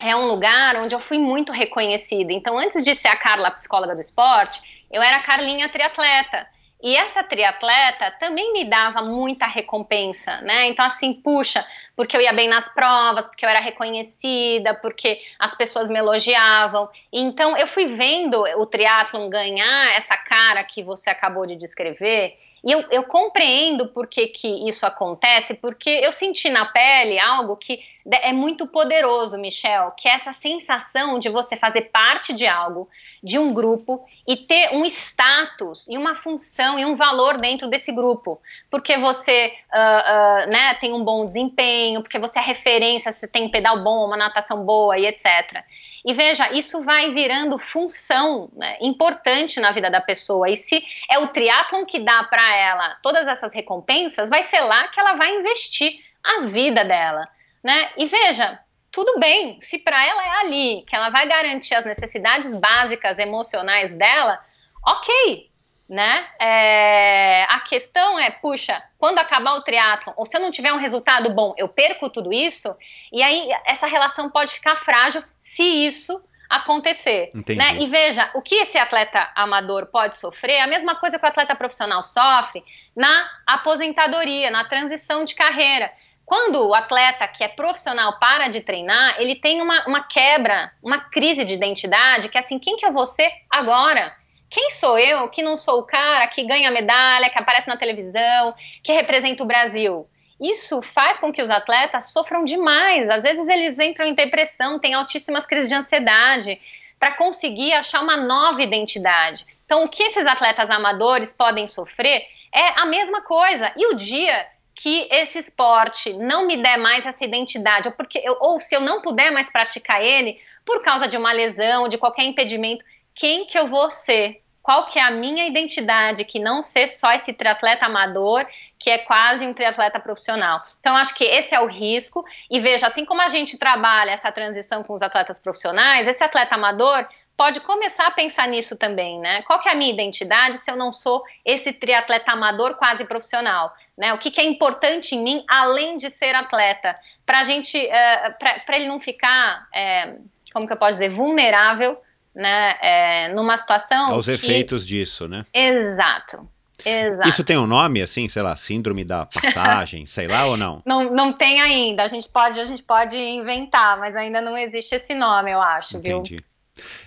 é 0.00 0.16
um 0.16 0.26
lugar 0.26 0.76
onde 0.76 0.94
eu 0.94 1.00
fui 1.00 1.18
muito 1.18 1.52
reconhecida. 1.52 2.32
Então, 2.32 2.58
antes 2.58 2.82
de 2.82 2.94
ser 2.94 3.08
a 3.08 3.16
Carla, 3.16 3.50
psicóloga 3.50 3.94
do 3.94 4.00
esporte, 4.00 4.86
eu 4.90 5.02
era 5.02 5.18
a 5.18 5.22
Carlinha 5.22 5.68
triatleta. 5.68 6.46
E 6.82 6.96
essa 6.96 7.22
triatleta 7.22 8.10
também 8.12 8.52
me 8.52 8.64
dava 8.64 9.02
muita 9.02 9.46
recompensa, 9.46 10.40
né? 10.40 10.66
Então, 10.68 10.84
assim, 10.84 11.12
puxa, 11.12 11.64
porque 11.94 12.16
eu 12.16 12.20
ia 12.20 12.32
bem 12.32 12.48
nas 12.48 12.68
provas, 12.72 13.26
porque 13.26 13.44
eu 13.44 13.50
era 13.50 13.60
reconhecida, 13.60 14.74
porque 14.74 15.20
as 15.38 15.54
pessoas 15.54 15.90
me 15.90 15.98
elogiavam. 15.98 16.88
Então, 17.12 17.56
eu 17.56 17.66
fui 17.66 17.86
vendo 17.86 18.42
o 18.56 18.64
triatlon 18.64 19.28
ganhar 19.28 19.94
essa 19.94 20.16
cara 20.16 20.64
que 20.64 20.82
você 20.82 21.10
acabou 21.10 21.46
de 21.46 21.56
descrever 21.56 22.38
e 22.62 22.70
eu, 22.72 22.80
eu 22.90 23.04
compreendo 23.04 23.88
por 23.88 24.06
que, 24.06 24.26
que 24.26 24.68
isso 24.68 24.84
acontece, 24.84 25.54
porque 25.54 25.88
eu 25.88 26.12
senti 26.12 26.50
na 26.50 26.66
pele 26.66 27.18
algo 27.18 27.56
que 27.56 27.80
é 28.06 28.32
muito 28.32 28.66
poderoso, 28.66 29.38
Michel, 29.38 29.92
que 29.92 30.08
é 30.08 30.12
essa 30.12 30.32
sensação 30.32 31.18
de 31.18 31.28
você 31.28 31.56
fazer 31.56 31.82
parte 31.82 32.32
de 32.32 32.46
algo, 32.46 32.88
de 33.22 33.38
um 33.38 33.52
grupo, 33.52 34.04
e 34.26 34.36
ter 34.36 34.74
um 34.74 34.84
status 34.84 35.86
e 35.88 35.96
uma 35.96 36.14
função 36.14 36.78
e 36.78 36.84
um 36.84 36.94
valor 36.94 37.38
dentro 37.38 37.68
desse 37.68 37.92
grupo. 37.92 38.40
Porque 38.70 38.96
você 38.98 39.54
uh, 39.72 40.46
uh, 40.46 40.50
né, 40.50 40.74
tem 40.74 40.92
um 40.92 41.04
bom 41.04 41.24
desempenho, 41.24 42.02
porque 42.02 42.18
você 42.18 42.38
é 42.38 42.42
referência, 42.42 43.12
você 43.12 43.26
tem 43.26 43.44
um 43.44 43.50
pedal 43.50 43.82
bom, 43.82 44.06
uma 44.06 44.16
natação 44.16 44.64
boa 44.64 44.98
e 44.98 45.06
etc. 45.06 45.62
E 46.04 46.14
veja, 46.14 46.50
isso 46.52 46.82
vai 46.82 47.12
virando 47.12 47.58
função 47.58 48.50
né, 48.54 48.78
importante 48.80 49.60
na 49.60 49.70
vida 49.70 49.90
da 49.90 50.00
pessoa. 50.00 50.48
E 50.48 50.56
se 50.56 50.82
é 51.10 51.18
o 51.18 51.28
triatlon 51.28 51.84
que 51.84 51.98
dá 51.98 52.24
para 52.24 52.56
ela 52.56 52.96
todas 53.02 53.28
essas 53.28 53.52
recompensas, 53.52 54.30
vai 54.30 54.42
ser 54.42 54.60
lá 54.60 54.88
que 54.88 54.98
ela 54.98 55.14
vai 55.14 55.34
investir 55.36 56.00
a 56.24 56.40
vida 56.42 56.84
dela. 56.84 57.28
Né? 57.62 57.90
E 57.96 58.06
veja, 58.06 58.58
tudo 58.90 59.18
bem, 59.18 59.60
se 59.60 59.78
para 59.78 60.04
ela 60.06 60.24
é 60.24 60.30
ali 60.40 60.82
que 60.86 60.96
ela 60.96 61.10
vai 61.10 61.26
garantir 61.26 61.74
as 61.74 61.84
necessidades 61.84 62.54
básicas 62.54 63.18
emocionais 63.18 63.94
dela, 63.94 64.42
ok, 64.86 65.49
né? 65.90 66.24
É, 66.38 67.42
a 67.50 67.58
questão 67.60 68.16
é, 68.16 68.30
puxa, 68.30 68.80
quando 68.96 69.18
acabar 69.18 69.54
o 69.54 69.62
triatlon, 69.62 70.14
ou 70.16 70.24
se 70.24 70.36
eu 70.36 70.40
não 70.40 70.52
tiver 70.52 70.72
um 70.72 70.78
resultado 70.78 71.30
bom, 71.30 71.52
eu 71.58 71.66
perco 71.66 72.08
tudo 72.08 72.32
isso, 72.32 72.76
e 73.12 73.20
aí 73.20 73.48
essa 73.66 73.88
relação 73.88 74.30
pode 74.30 74.52
ficar 74.52 74.76
frágil 74.76 75.20
se 75.36 75.64
isso 75.64 76.22
acontecer. 76.48 77.32
Né? 77.56 77.78
E 77.80 77.86
veja, 77.88 78.30
o 78.34 78.40
que 78.40 78.54
esse 78.54 78.78
atleta 78.78 79.30
amador 79.34 79.86
pode 79.86 80.16
sofrer 80.16 80.54
é 80.54 80.62
a 80.62 80.66
mesma 80.68 80.94
coisa 80.94 81.18
que 81.18 81.24
o 81.24 81.28
atleta 81.28 81.56
profissional 81.56 82.04
sofre 82.04 82.64
na 82.94 83.28
aposentadoria, 83.44 84.48
na 84.48 84.64
transição 84.64 85.24
de 85.24 85.34
carreira. 85.34 85.92
Quando 86.24 86.68
o 86.68 86.74
atleta 86.74 87.26
que 87.26 87.42
é 87.42 87.48
profissional 87.48 88.16
para 88.20 88.46
de 88.46 88.60
treinar, 88.60 89.16
ele 89.18 89.34
tem 89.34 89.60
uma, 89.60 89.84
uma 89.86 90.04
quebra, 90.04 90.72
uma 90.80 91.00
crise 91.00 91.44
de 91.44 91.54
identidade, 91.54 92.28
que 92.28 92.38
é 92.38 92.40
assim, 92.40 92.60
quem 92.60 92.76
que 92.76 92.86
eu 92.86 92.92
vou 92.92 93.06
ser 93.06 93.32
agora? 93.50 94.19
Quem 94.50 94.72
sou 94.72 94.98
eu 94.98 95.28
que 95.28 95.44
não 95.44 95.56
sou 95.56 95.78
o 95.78 95.84
cara 95.84 96.26
que 96.26 96.42
ganha 96.42 96.72
medalha, 96.72 97.30
que 97.30 97.38
aparece 97.38 97.68
na 97.68 97.76
televisão, 97.76 98.52
que 98.82 98.92
representa 98.92 99.44
o 99.44 99.46
Brasil? 99.46 100.08
Isso 100.40 100.82
faz 100.82 101.20
com 101.20 101.32
que 101.32 101.40
os 101.40 101.50
atletas 101.50 102.12
sofram 102.12 102.44
demais. 102.44 103.08
Às 103.08 103.22
vezes 103.22 103.46
eles 103.46 103.78
entram 103.78 104.06
em 104.06 104.14
depressão, 104.14 104.80
têm 104.80 104.94
altíssimas 104.94 105.46
crises 105.46 105.68
de 105.68 105.76
ansiedade, 105.76 106.60
para 106.98 107.12
conseguir 107.12 107.72
achar 107.72 108.02
uma 108.02 108.16
nova 108.16 108.60
identidade. 108.60 109.46
Então, 109.64 109.84
o 109.84 109.88
que 109.88 110.02
esses 110.02 110.26
atletas 110.26 110.68
amadores 110.68 111.32
podem 111.32 111.66
sofrer 111.66 112.22
é 112.52 112.80
a 112.80 112.84
mesma 112.84 113.22
coisa. 113.22 113.72
E 113.76 113.86
o 113.86 113.94
dia 113.94 114.46
que 114.74 115.06
esse 115.10 115.38
esporte 115.38 116.12
não 116.12 116.46
me 116.46 116.56
der 116.56 116.76
mais 116.76 117.06
essa 117.06 117.24
identidade, 117.24 117.88
ou, 117.88 117.94
porque 117.94 118.18
eu, 118.18 118.36
ou 118.40 118.58
se 118.58 118.74
eu 118.74 118.80
não 118.80 119.00
puder 119.00 119.30
mais 119.30 119.50
praticar 119.50 120.02
ele 120.02 120.40
por 120.64 120.82
causa 120.82 121.06
de 121.06 121.16
uma 121.16 121.32
lesão, 121.32 121.86
de 121.86 121.98
qualquer 121.98 122.24
impedimento, 122.24 122.84
quem 123.14 123.44
que 123.46 123.58
eu 123.58 123.68
vou 123.68 123.90
ser, 123.90 124.39
qual 124.62 124.86
que 124.86 124.98
é 124.98 125.02
a 125.02 125.10
minha 125.10 125.46
identidade, 125.46 126.24
que 126.24 126.38
não 126.38 126.62
ser 126.62 126.88
só 126.88 127.12
esse 127.12 127.32
triatleta 127.32 127.86
amador, 127.86 128.46
que 128.78 128.90
é 128.90 128.98
quase 128.98 129.46
um 129.46 129.54
triatleta 129.54 129.98
profissional. 129.98 130.62
Então, 130.80 130.96
acho 130.96 131.14
que 131.14 131.24
esse 131.24 131.54
é 131.54 131.60
o 131.60 131.66
risco. 131.66 132.24
E 132.50 132.60
veja, 132.60 132.86
assim 132.86 133.04
como 133.04 133.22
a 133.22 133.28
gente 133.28 133.56
trabalha 133.58 134.10
essa 134.10 134.30
transição 134.30 134.82
com 134.82 134.92
os 134.92 135.02
atletas 135.02 135.38
profissionais, 135.38 136.06
esse 136.06 136.22
atleta 136.22 136.54
amador 136.54 137.06
pode 137.40 137.58
começar 137.60 138.06
a 138.06 138.10
pensar 138.10 138.46
nisso 138.46 138.76
também, 138.76 139.18
né? 139.18 139.40
Qual 139.42 139.58
que 139.60 139.68
é 139.68 139.72
a 139.72 139.74
minha 139.74 139.90
identidade 139.90 140.58
se 140.58 140.70
eu 140.70 140.76
não 140.76 140.92
sou 140.92 141.24
esse 141.42 141.72
triatleta 141.72 142.32
amador 142.32 142.74
quase 142.74 143.02
profissional, 143.06 143.74
né? 143.96 144.12
O 144.12 144.18
que, 144.18 144.30
que 144.30 144.42
é 144.42 144.44
importante 144.44 145.14
em 145.14 145.22
mim, 145.22 145.42
além 145.48 145.96
de 145.96 146.10
ser 146.10 146.34
atleta, 146.34 146.94
para 147.24 147.42
gente, 147.44 147.78
eh, 147.78 148.30
para 148.38 148.76
ele 148.76 148.86
não 148.86 149.00
ficar, 149.00 149.66
é, 149.74 150.18
como 150.52 150.66
que 150.66 150.72
eu 150.74 150.76
posso 150.76 150.92
dizer, 150.92 151.08
vulnerável 151.08 151.98
né, 152.34 152.76
é, 152.80 153.32
numa 153.34 153.56
situação. 153.58 154.12
Aos 154.12 154.26
que... 154.26 154.32
efeitos 154.32 154.86
disso, 154.86 155.28
né? 155.28 155.44
Exato. 155.52 156.48
Exato. 156.84 157.28
Isso 157.28 157.44
tem 157.44 157.58
um 157.58 157.66
nome, 157.66 158.00
assim, 158.00 158.28
sei 158.28 158.42
lá, 158.42 158.56
síndrome 158.56 159.04
da 159.04 159.26
passagem, 159.26 160.06
sei 160.06 160.26
lá 160.26 160.46
ou 160.46 160.56
não? 160.56 160.82
Não, 160.86 161.12
não 161.12 161.32
tem 161.32 161.60
ainda. 161.60 162.02
A 162.02 162.08
gente 162.08 162.28
pode, 162.28 162.58
a 162.58 162.64
gente 162.64 162.82
pode 162.82 163.16
inventar, 163.16 163.98
mas 163.98 164.16
ainda 164.16 164.40
não 164.40 164.56
existe 164.56 164.94
esse 164.94 165.14
nome, 165.14 165.50
eu 165.50 165.60
acho, 165.60 165.98
Entendi. 165.98 166.36
viu? 166.36 166.44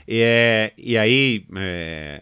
E, 0.08 0.22
é, 0.22 0.74
e 0.78 0.98
aí, 0.98 1.46
é, 1.56 2.22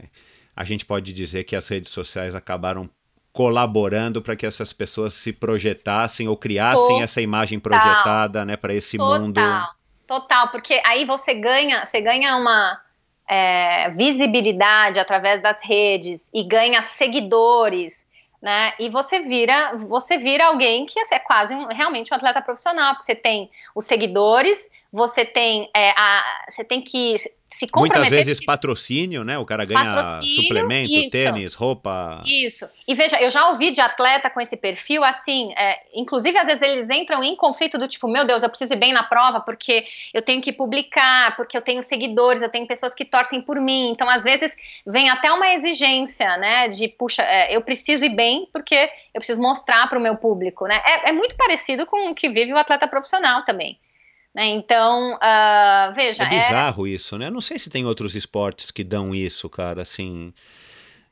a 0.55 0.63
gente 0.63 0.85
pode 0.85 1.11
dizer 1.13 1.43
que 1.43 1.55
as 1.55 1.67
redes 1.67 1.91
sociais 1.91 2.33
acabaram 2.33 2.89
colaborando 3.33 4.21
para 4.21 4.35
que 4.35 4.45
essas 4.45 4.73
pessoas 4.73 5.13
se 5.13 5.31
projetassem 5.31 6.27
ou 6.27 6.35
criassem 6.35 6.87
Total. 6.87 7.03
essa 7.03 7.21
imagem 7.21 7.59
projetada, 7.59 8.45
né, 8.45 8.57
para 8.57 8.73
esse 8.73 8.97
Total. 8.97 9.21
mundo. 9.21 9.41
Total, 10.07 10.49
porque 10.49 10.81
aí 10.85 11.05
você 11.05 11.33
ganha, 11.33 11.85
você 11.85 12.01
ganha 12.01 12.35
uma 12.35 12.79
é, 13.31 13.89
visibilidade 13.91 14.99
através 14.99 15.41
das 15.41 15.63
redes 15.63 16.29
e 16.33 16.43
ganha 16.43 16.81
seguidores, 16.81 18.05
né? 18.41 18.73
E 18.77 18.89
você 18.89 19.21
vira, 19.21 19.77
você 19.77 20.17
vira 20.17 20.47
alguém 20.47 20.85
que 20.85 20.99
é 20.99 21.17
quase 21.17 21.55
um, 21.55 21.67
realmente 21.67 22.13
um 22.13 22.17
atleta 22.17 22.41
profissional, 22.41 22.93
porque 22.93 23.05
você 23.05 23.15
tem 23.15 23.49
os 23.73 23.85
seguidores, 23.85 24.69
você 24.91 25.23
tem 25.23 25.69
é, 25.73 25.91
a, 25.91 26.45
você 26.49 26.61
tem 26.61 26.81
que 26.81 27.15
se 27.53 27.67
Muitas 27.75 28.07
vezes 28.07 28.43
patrocínio, 28.43 29.23
né? 29.23 29.37
O 29.37 29.45
cara 29.45 29.65
ganha 29.65 30.21
suplemento, 30.21 30.91
isso, 30.91 31.11
tênis, 31.11 31.53
roupa. 31.53 32.23
Isso. 32.25 32.67
E 32.87 32.95
veja, 32.95 33.21
eu 33.21 33.29
já 33.29 33.49
ouvi 33.49 33.71
de 33.71 33.81
atleta 33.81 34.29
com 34.29 34.39
esse 34.39 34.55
perfil 34.55 35.03
assim, 35.03 35.53
é, 35.55 35.79
inclusive 35.93 36.37
às 36.37 36.47
vezes 36.47 36.61
eles 36.61 36.89
entram 36.89 37.23
em 37.23 37.35
conflito 37.35 37.77
do 37.77 37.87
tipo, 37.87 38.07
meu 38.07 38.25
Deus, 38.25 38.41
eu 38.41 38.49
preciso 38.49 38.73
ir 38.73 38.77
bem 38.77 38.93
na 38.93 39.03
prova 39.03 39.41
porque 39.41 39.85
eu 40.13 40.21
tenho 40.21 40.41
que 40.41 40.51
publicar, 40.51 41.35
porque 41.35 41.55
eu 41.55 41.61
tenho 41.61 41.83
seguidores, 41.83 42.41
eu 42.41 42.49
tenho 42.49 42.65
pessoas 42.65 42.93
que 42.93 43.05
torcem 43.05 43.41
por 43.41 43.59
mim. 43.59 43.91
Então, 43.91 44.09
às 44.09 44.23
vezes, 44.23 44.55
vem 44.85 45.09
até 45.09 45.31
uma 45.31 45.53
exigência, 45.53 46.37
né? 46.37 46.67
De, 46.67 46.87
puxa, 46.87 47.23
é, 47.23 47.55
eu 47.55 47.61
preciso 47.61 48.05
ir 48.05 48.09
bem 48.09 48.47
porque 48.51 48.89
eu 49.13 49.19
preciso 49.19 49.41
mostrar 49.41 49.87
para 49.89 49.99
o 49.99 50.01
meu 50.01 50.15
público, 50.15 50.65
né? 50.67 50.81
É, 50.85 51.09
é 51.09 51.11
muito 51.11 51.35
parecido 51.35 51.85
com 51.85 52.09
o 52.09 52.15
que 52.15 52.29
vive 52.29 52.53
o 52.53 52.57
atleta 52.57 52.87
profissional 52.87 53.43
também. 53.43 53.77
Né? 54.33 54.47
Então, 54.47 55.15
uh, 55.15 55.93
veja. 55.93 56.23
É, 56.23 56.29
bizarro 56.29 56.87
é... 56.87 56.91
isso, 56.91 57.17
né? 57.17 57.27
Eu 57.27 57.31
não 57.31 57.41
sei 57.41 57.59
se 57.59 57.69
tem 57.69 57.85
outros 57.85 58.15
esportes 58.15 58.71
que 58.71 58.83
dão 58.83 59.13
isso, 59.13 59.49
cara, 59.49 59.81
assim. 59.81 60.33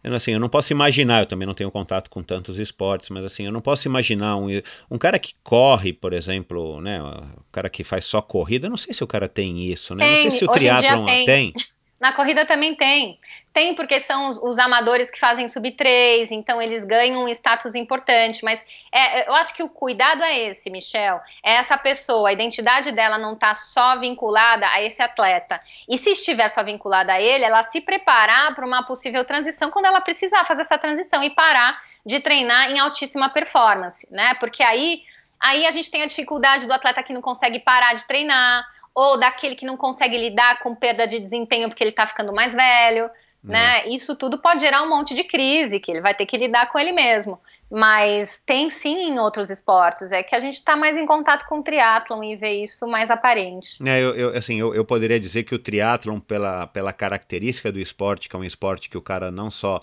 Eu, 0.01 0.15
assim, 0.15 0.31
eu 0.31 0.39
não 0.39 0.47
posso 0.47 0.71
imaginar, 0.71 1.23
eu 1.23 1.25
também 1.25 1.45
não 1.45 1.53
tenho 1.53 1.69
contato 1.69 2.09
com 2.09 2.23
tantos 2.23 2.57
esportes, 2.57 3.09
mas 3.09 3.25
assim, 3.25 3.45
eu 3.45 3.51
não 3.51 3.59
posso 3.59 3.85
imaginar 3.85 4.37
um, 4.37 4.47
um 4.89 4.97
cara 4.97 5.19
que 5.19 5.33
corre, 5.43 5.91
por 5.91 6.13
exemplo, 6.13 6.79
né? 6.79 7.03
Um 7.03 7.43
cara 7.51 7.69
que 7.69 7.83
faz 7.83 8.05
só 8.05 8.21
corrida, 8.21 8.67
eu 8.67 8.69
não 8.69 8.77
sei 8.77 8.93
se 8.93 9.03
o 9.03 9.07
cara 9.07 9.27
tem 9.27 9.59
isso, 9.59 9.93
né? 9.93 10.05
Tem, 10.05 10.13
não 10.13 10.21
sei 10.21 10.31
se 10.31 10.45
o 10.45 10.47
triatlon 10.47 11.05
tem. 11.05 11.25
tem. 11.25 11.53
Na 11.99 12.13
corrida 12.13 12.45
também 12.45 12.73
tem. 12.73 13.19
Tem 13.51 13.75
porque 13.75 13.99
são 13.99 14.29
os, 14.29 14.41
os, 14.41 14.57
amadores 14.57 15.11
que 15.11 15.19
fazem 15.19 15.47
sub-3, 15.47 16.31
então 16.31 16.61
eles 16.61 16.85
ganham 16.85 17.23
um 17.23 17.27
status 17.27 17.75
importante. 17.75 18.43
Mas 18.43 18.63
é, 18.91 19.27
eu 19.27 19.35
acho 19.35 19.53
que 19.53 19.61
o 19.61 19.67
cuidado 19.67 20.23
é 20.23 20.49
esse, 20.49 20.69
Michel. 20.69 21.19
É 21.43 21.55
essa 21.55 21.77
pessoa, 21.77 22.29
a 22.29 22.33
identidade 22.33 22.91
dela 22.93 23.17
não 23.17 23.33
está 23.33 23.53
só 23.53 23.97
vinculada 23.97 24.65
a 24.69 24.81
esse 24.81 25.01
atleta. 25.01 25.59
E 25.89 25.97
se 25.97 26.11
estiver 26.11 26.47
só 26.49 26.63
vinculada 26.63 27.13
a 27.13 27.21
ele, 27.21 27.43
ela 27.43 27.63
se 27.63 27.81
preparar 27.81 28.55
para 28.55 28.65
uma 28.65 28.83
possível 28.83 29.25
transição 29.25 29.69
quando 29.69 29.85
ela 29.85 29.99
precisar 29.99 30.45
fazer 30.45 30.61
essa 30.61 30.77
transição 30.77 31.21
e 31.21 31.29
parar 31.29 31.81
de 32.05 32.21
treinar 32.21 32.71
em 32.71 32.79
altíssima 32.79 33.29
performance, 33.29 34.07
né? 34.09 34.35
Porque 34.35 34.63
aí, 34.63 35.03
aí 35.37 35.65
a 35.65 35.71
gente 35.71 35.91
tem 35.91 36.01
a 36.01 36.05
dificuldade 36.05 36.65
do 36.65 36.71
atleta 36.71 37.03
que 37.03 37.11
não 37.11 37.21
consegue 37.21 37.59
parar 37.59 37.93
de 37.93 38.05
treinar 38.07 38.65
ou 38.93 39.19
daquele 39.19 39.55
que 39.55 39.65
não 39.65 39.77
consegue 39.77 40.17
lidar 40.17 40.59
com 40.59 40.75
perda 40.75 41.07
de 41.07 41.19
desempenho 41.19 41.69
porque 41.69 41.83
ele 41.83 41.91
está 41.91 42.05
ficando 42.07 42.33
mais 42.33 42.53
velho, 42.53 43.09
né? 43.43 43.79
É. 43.85 43.89
Isso 43.89 44.15
tudo 44.15 44.37
pode 44.37 44.59
gerar 44.59 44.83
um 44.83 44.89
monte 44.89 45.13
de 45.13 45.23
crise 45.23 45.79
que 45.79 45.91
ele 45.91 46.01
vai 46.01 46.13
ter 46.13 46.25
que 46.25 46.37
lidar 46.37 46.67
com 46.69 46.77
ele 46.77 46.91
mesmo. 46.91 47.39
Mas 47.71 48.39
tem 48.39 48.69
sim 48.69 49.11
em 49.11 49.19
outros 49.19 49.49
esportes, 49.49 50.11
é 50.11 50.21
que 50.21 50.35
a 50.35 50.39
gente 50.39 50.55
está 50.55 50.75
mais 50.75 50.97
em 50.97 51.05
contato 51.05 51.47
com 51.47 51.59
o 51.59 51.63
triatlon 51.63 52.23
e 52.23 52.35
vê 52.35 52.61
isso 52.61 52.87
mais 52.87 53.09
aparente. 53.09 53.77
É, 53.85 54.01
eu, 54.01 54.15
eu 54.15 54.37
assim, 54.37 54.59
eu, 54.59 54.73
eu 54.73 54.83
poderia 54.83 55.19
dizer 55.19 55.43
que 55.43 55.55
o 55.55 55.59
triatlon, 55.59 56.19
pela, 56.19 56.67
pela 56.67 56.91
característica 56.91 57.71
do 57.71 57.79
esporte, 57.79 58.27
que 58.27 58.35
é 58.35 58.39
um 58.39 58.43
esporte 58.43 58.89
que 58.89 58.97
o 58.97 59.01
cara 59.01 59.31
não 59.31 59.49
só 59.49 59.81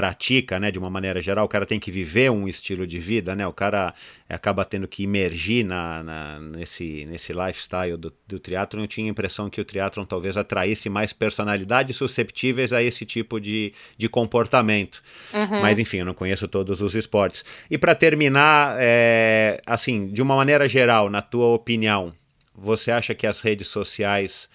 pratica, 0.00 0.58
né, 0.58 0.70
de 0.70 0.78
uma 0.78 0.88
maneira 0.88 1.20
geral, 1.20 1.44
o 1.44 1.48
cara 1.48 1.66
tem 1.66 1.78
que 1.78 1.90
viver 1.90 2.30
um 2.30 2.48
estilo 2.48 2.86
de 2.86 2.98
vida, 2.98 3.36
né, 3.36 3.46
o 3.46 3.52
cara 3.52 3.92
acaba 4.26 4.64
tendo 4.64 4.88
que 4.88 5.02
imergir 5.02 5.62
na, 5.62 6.02
na 6.02 6.40
nesse, 6.40 7.04
nesse 7.04 7.34
lifestyle 7.34 7.98
do, 7.98 8.10
do 8.26 8.38
triatlon, 8.38 8.80
eu 8.80 8.88
tinha 8.88 9.06
a 9.06 9.10
impressão 9.10 9.50
que 9.50 9.60
o 9.60 9.64
triatlon 9.64 10.06
talvez 10.06 10.38
atraísse 10.38 10.88
mais 10.88 11.12
personalidades 11.12 11.96
susceptíveis 11.96 12.72
a 12.72 12.82
esse 12.82 13.04
tipo 13.04 13.38
de, 13.38 13.74
de 13.98 14.08
comportamento, 14.08 15.02
uhum. 15.34 15.60
mas 15.60 15.78
enfim, 15.78 15.98
eu 15.98 16.06
não 16.06 16.14
conheço 16.14 16.48
todos 16.48 16.80
os 16.80 16.94
esportes. 16.94 17.44
E 17.70 17.76
para 17.76 17.94
terminar, 17.94 18.76
é, 18.78 19.60
assim, 19.66 20.08
de 20.08 20.22
uma 20.22 20.34
maneira 20.34 20.66
geral, 20.66 21.10
na 21.10 21.20
tua 21.20 21.48
opinião, 21.48 22.14
você 22.54 22.90
acha 22.90 23.14
que 23.14 23.26
as 23.26 23.42
redes 23.42 23.68
sociais 23.68 24.48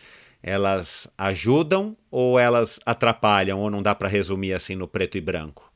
elas 0.47 1.11
ajudam 1.17 1.97
ou 2.11 2.38
elas 2.38 2.80
atrapalham, 2.85 3.59
ou 3.59 3.72
não 3.72 3.81
dá 3.81 3.95
para 3.95 4.07
resumir 4.07 4.53
assim 4.53 4.76
no 4.76 4.88
preto 4.88 5.17
e 5.17 5.22
branco? 5.22 5.73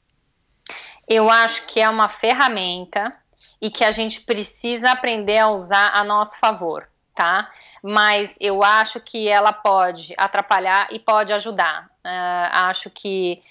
Eu 1.08 1.28
acho 1.28 1.66
que 1.66 1.80
é 1.80 1.90
uma 1.90 2.08
ferramenta 2.08 3.12
e 3.60 3.72
que 3.72 3.84
a 3.84 3.90
gente 3.90 4.22
precisa 4.22 4.92
aprender 4.92 5.40
a 5.40 5.50
usar 5.50 5.90
a 5.92 6.04
nosso 6.04 6.38
favor, 6.38 6.88
tá? 7.16 7.50
Mas 7.82 8.38
eu 8.40 8.64
acho 8.64 9.00
que 9.00 9.28
ela 9.28 9.52
pode 9.52 10.14
atrapalhar 10.16 10.88
e 10.92 11.00
pode 11.00 11.34
ajudar. 11.34 11.88
Uh, 12.06 12.50
acho 12.52 12.92
que 12.92 13.42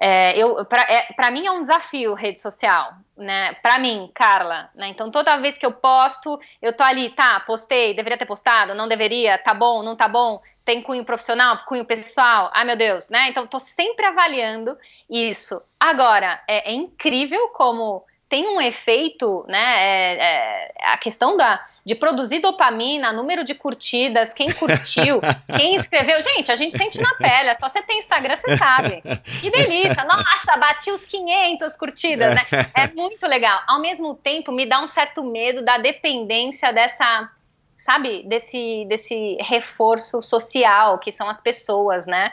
é, 0.00 0.36
eu 0.36 0.64
para 0.64 0.82
é, 0.88 1.30
mim 1.30 1.46
é 1.46 1.50
um 1.50 1.60
desafio 1.60 2.14
rede 2.14 2.40
social, 2.40 2.94
né? 3.16 3.54
Para 3.62 3.78
mim, 3.78 4.10
Carla, 4.12 4.68
né? 4.74 4.88
Então 4.88 5.10
toda 5.10 5.36
vez 5.36 5.56
que 5.56 5.64
eu 5.64 5.72
posto, 5.72 6.40
eu 6.60 6.72
tô 6.72 6.82
ali, 6.82 7.10
tá? 7.10 7.38
Postei, 7.40 7.94
deveria 7.94 8.18
ter 8.18 8.26
postado, 8.26 8.74
não 8.74 8.88
deveria, 8.88 9.38
tá 9.38 9.54
bom, 9.54 9.82
não 9.82 9.94
tá 9.94 10.08
bom, 10.08 10.42
tem 10.64 10.82
cunho 10.82 11.04
profissional, 11.04 11.64
cunho 11.66 11.84
pessoal, 11.84 12.50
ai 12.52 12.64
meu 12.64 12.76
Deus, 12.76 13.08
né? 13.08 13.28
Então 13.28 13.46
tô 13.46 13.60
sempre 13.60 14.04
avaliando 14.04 14.76
isso. 15.08 15.62
Agora 15.78 16.42
é, 16.48 16.70
é 16.70 16.74
incrível 16.74 17.48
como 17.48 18.04
tem 18.34 18.48
um 18.48 18.60
efeito, 18.60 19.44
né? 19.46 19.76
É, 19.78 20.16
é, 20.16 20.72
a 20.86 20.98
questão 20.98 21.36
da, 21.36 21.64
de 21.84 21.94
produzir 21.94 22.40
dopamina, 22.40 23.12
número 23.12 23.44
de 23.44 23.54
curtidas, 23.54 24.34
quem 24.34 24.50
curtiu, 24.50 25.20
quem 25.56 25.76
escreveu. 25.76 26.20
Gente, 26.20 26.50
a 26.50 26.56
gente 26.56 26.76
sente 26.76 27.00
na 27.00 27.14
pele, 27.14 27.50
é 27.50 27.54
só 27.54 27.68
você 27.68 27.80
ter 27.82 27.94
Instagram, 27.94 28.34
você 28.34 28.56
sabe. 28.56 29.04
Que 29.40 29.52
delícia! 29.52 30.02
Nossa, 30.02 30.56
bati 30.58 30.90
os 30.90 31.06
500 31.06 31.76
curtidas, 31.76 32.34
né? 32.34 32.44
É 32.74 32.88
muito 32.88 33.24
legal. 33.24 33.60
Ao 33.68 33.80
mesmo 33.80 34.16
tempo, 34.16 34.50
me 34.50 34.66
dá 34.66 34.80
um 34.80 34.88
certo 34.88 35.22
medo 35.22 35.64
da 35.64 35.78
dependência 35.78 36.72
dessa 36.72 37.30
sabe, 37.76 38.24
desse, 38.24 38.84
desse 38.88 39.36
reforço 39.40 40.22
social 40.22 40.98
que 40.98 41.12
são 41.12 41.28
as 41.28 41.40
pessoas, 41.40 42.06
né? 42.06 42.32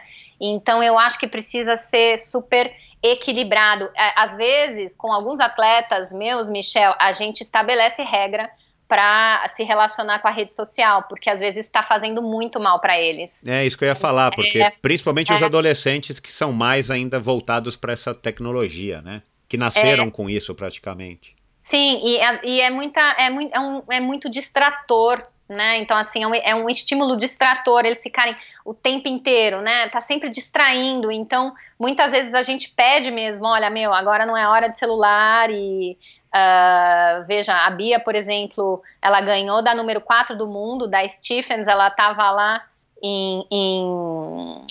Então 0.49 0.81
eu 0.81 0.97
acho 0.97 1.19
que 1.19 1.27
precisa 1.27 1.77
ser 1.77 2.17
super 2.17 2.73
equilibrado. 3.03 3.89
É, 3.95 4.13
às 4.15 4.35
vezes, 4.35 4.95
com 4.95 5.11
alguns 5.11 5.39
atletas 5.39 6.11
meus, 6.11 6.49
Michel, 6.49 6.95
a 6.99 7.11
gente 7.11 7.41
estabelece 7.41 8.01
regra 8.03 8.49
para 8.87 9.47
se 9.47 9.63
relacionar 9.63 10.19
com 10.19 10.27
a 10.27 10.31
rede 10.31 10.53
social, 10.53 11.03
porque 11.03 11.29
às 11.29 11.39
vezes 11.39 11.65
está 11.65 11.81
fazendo 11.81 12.21
muito 12.21 12.59
mal 12.59 12.77
para 12.81 12.99
eles. 12.99 13.45
É 13.47 13.65
isso 13.65 13.77
que 13.77 13.85
eu 13.85 13.87
ia 13.87 13.95
falar, 13.95 14.31
porque 14.31 14.61
é, 14.61 14.73
principalmente 14.81 15.31
é, 15.31 15.35
os 15.35 15.41
adolescentes 15.41 16.19
que 16.19 16.29
são 16.29 16.51
mais 16.51 16.91
ainda 16.91 17.17
voltados 17.17 17.77
para 17.77 17.93
essa 17.93 18.13
tecnologia, 18.13 19.01
né? 19.01 19.21
Que 19.47 19.55
nasceram 19.55 20.07
é, 20.07 20.11
com 20.11 20.29
isso 20.29 20.53
praticamente. 20.53 21.35
Sim, 21.61 22.01
e, 22.03 22.17
é, 22.17 22.39
e 22.43 22.59
é, 22.59 22.69
muita, 22.69 22.99
é, 23.17 23.29
muito, 23.29 23.55
é, 23.55 23.59
um, 23.61 23.83
é 23.89 23.99
muito 24.01 24.29
distrator 24.29 25.25
né? 25.51 25.77
Então, 25.79 25.97
assim, 25.97 26.23
é 26.23 26.27
um, 26.27 26.33
é 26.33 26.55
um, 26.55 26.69
estímulo 26.69 27.17
distrator 27.17 27.85
eles 27.85 28.01
ficarem 28.01 28.35
o 28.63 28.73
tempo 28.73 29.07
inteiro, 29.07 29.61
né? 29.61 29.89
Tá 29.89 29.99
sempre 29.99 30.29
distraindo. 30.29 31.11
Então, 31.11 31.53
muitas 31.77 32.11
vezes 32.11 32.33
a 32.33 32.41
gente 32.41 32.69
pede 32.69 33.11
mesmo, 33.11 33.45
olha, 33.45 33.69
meu, 33.69 33.93
agora 33.93 34.25
não 34.25 34.35
é 34.35 34.47
hora 34.47 34.69
de 34.69 34.77
celular 34.77 35.49
e. 35.51 35.97
Uh, 36.33 37.25
veja, 37.27 37.53
a 37.53 37.69
Bia, 37.69 37.99
por 37.99 38.15
exemplo, 38.15 38.81
ela 39.01 39.19
ganhou 39.19 39.61
da 39.61 39.75
número 39.75 39.99
4 39.99 40.33
do 40.37 40.47
mundo, 40.47 40.87
da 40.87 41.05
Stephens, 41.05 41.67
ela 41.67 41.89
tava 41.89 42.31
lá 42.31 42.63
em. 43.03 43.45
em 43.51 44.65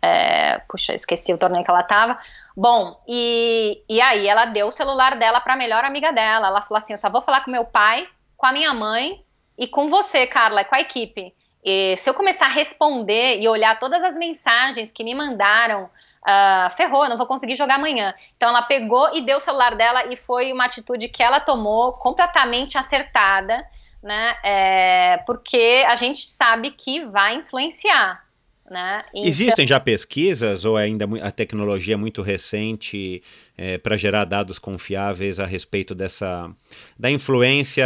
é, 0.00 0.58
puxa, 0.68 0.94
esqueci 0.94 1.32
o 1.32 1.38
torneio 1.38 1.64
que 1.64 1.70
ela 1.70 1.82
tava. 1.82 2.18
Bom, 2.54 3.00
e, 3.08 3.82
e 3.88 4.00
aí 4.02 4.28
ela 4.28 4.44
deu 4.44 4.68
o 4.68 4.72
celular 4.72 5.16
dela 5.16 5.40
para 5.40 5.54
a 5.54 5.56
melhor 5.56 5.84
amiga 5.84 6.12
dela. 6.12 6.48
Ela 6.48 6.60
falou 6.60 6.76
assim: 6.76 6.92
eu 6.92 6.98
só 6.98 7.08
vou 7.08 7.22
falar 7.22 7.42
com 7.42 7.50
meu 7.50 7.64
pai, 7.64 8.06
com 8.36 8.44
a 8.44 8.52
minha 8.52 8.74
mãe 8.74 9.24
e 9.58 9.66
com 9.66 9.88
você, 9.88 10.26
Carla, 10.26 10.64
com 10.64 10.76
a 10.76 10.80
equipe. 10.80 11.34
E 11.64 11.96
se 11.96 12.08
eu 12.08 12.14
começar 12.14 12.46
a 12.46 12.50
responder 12.50 13.40
e 13.40 13.48
olhar 13.48 13.78
todas 13.78 14.02
as 14.04 14.16
mensagens 14.16 14.92
que 14.92 15.02
me 15.02 15.14
mandaram, 15.14 15.84
uh, 15.84 16.70
ferrou, 16.76 17.08
não 17.08 17.18
vou 17.18 17.26
conseguir 17.26 17.56
jogar 17.56 17.74
amanhã. 17.74 18.14
Então 18.36 18.48
ela 18.48 18.62
pegou 18.62 19.14
e 19.14 19.20
deu 19.20 19.38
o 19.38 19.40
celular 19.40 19.74
dela 19.74 20.06
e 20.06 20.16
foi 20.16 20.52
uma 20.52 20.66
atitude 20.66 21.08
que 21.08 21.22
ela 21.22 21.40
tomou 21.40 21.92
completamente 21.94 22.78
acertada, 22.78 23.66
né? 24.00 24.36
É, 24.44 25.16
porque 25.26 25.84
a 25.86 25.96
gente 25.96 26.26
sabe 26.26 26.70
que 26.70 27.04
vai 27.04 27.34
influenciar. 27.34 28.24
Né? 28.70 29.02
Então... 29.14 29.24
Existem 29.24 29.66
já 29.66 29.80
pesquisas 29.80 30.66
ou 30.66 30.78
é 30.78 30.84
ainda 30.84 31.06
a 31.22 31.30
tecnologia 31.30 31.94
é 31.94 31.96
muito 31.96 32.20
recente 32.20 33.22
é, 33.58 33.76
para 33.76 33.96
gerar 33.96 34.24
dados 34.24 34.56
confiáveis 34.56 35.40
a 35.40 35.44
respeito 35.44 35.92
dessa 35.92 36.48
da 36.96 37.10
influência 37.10 37.84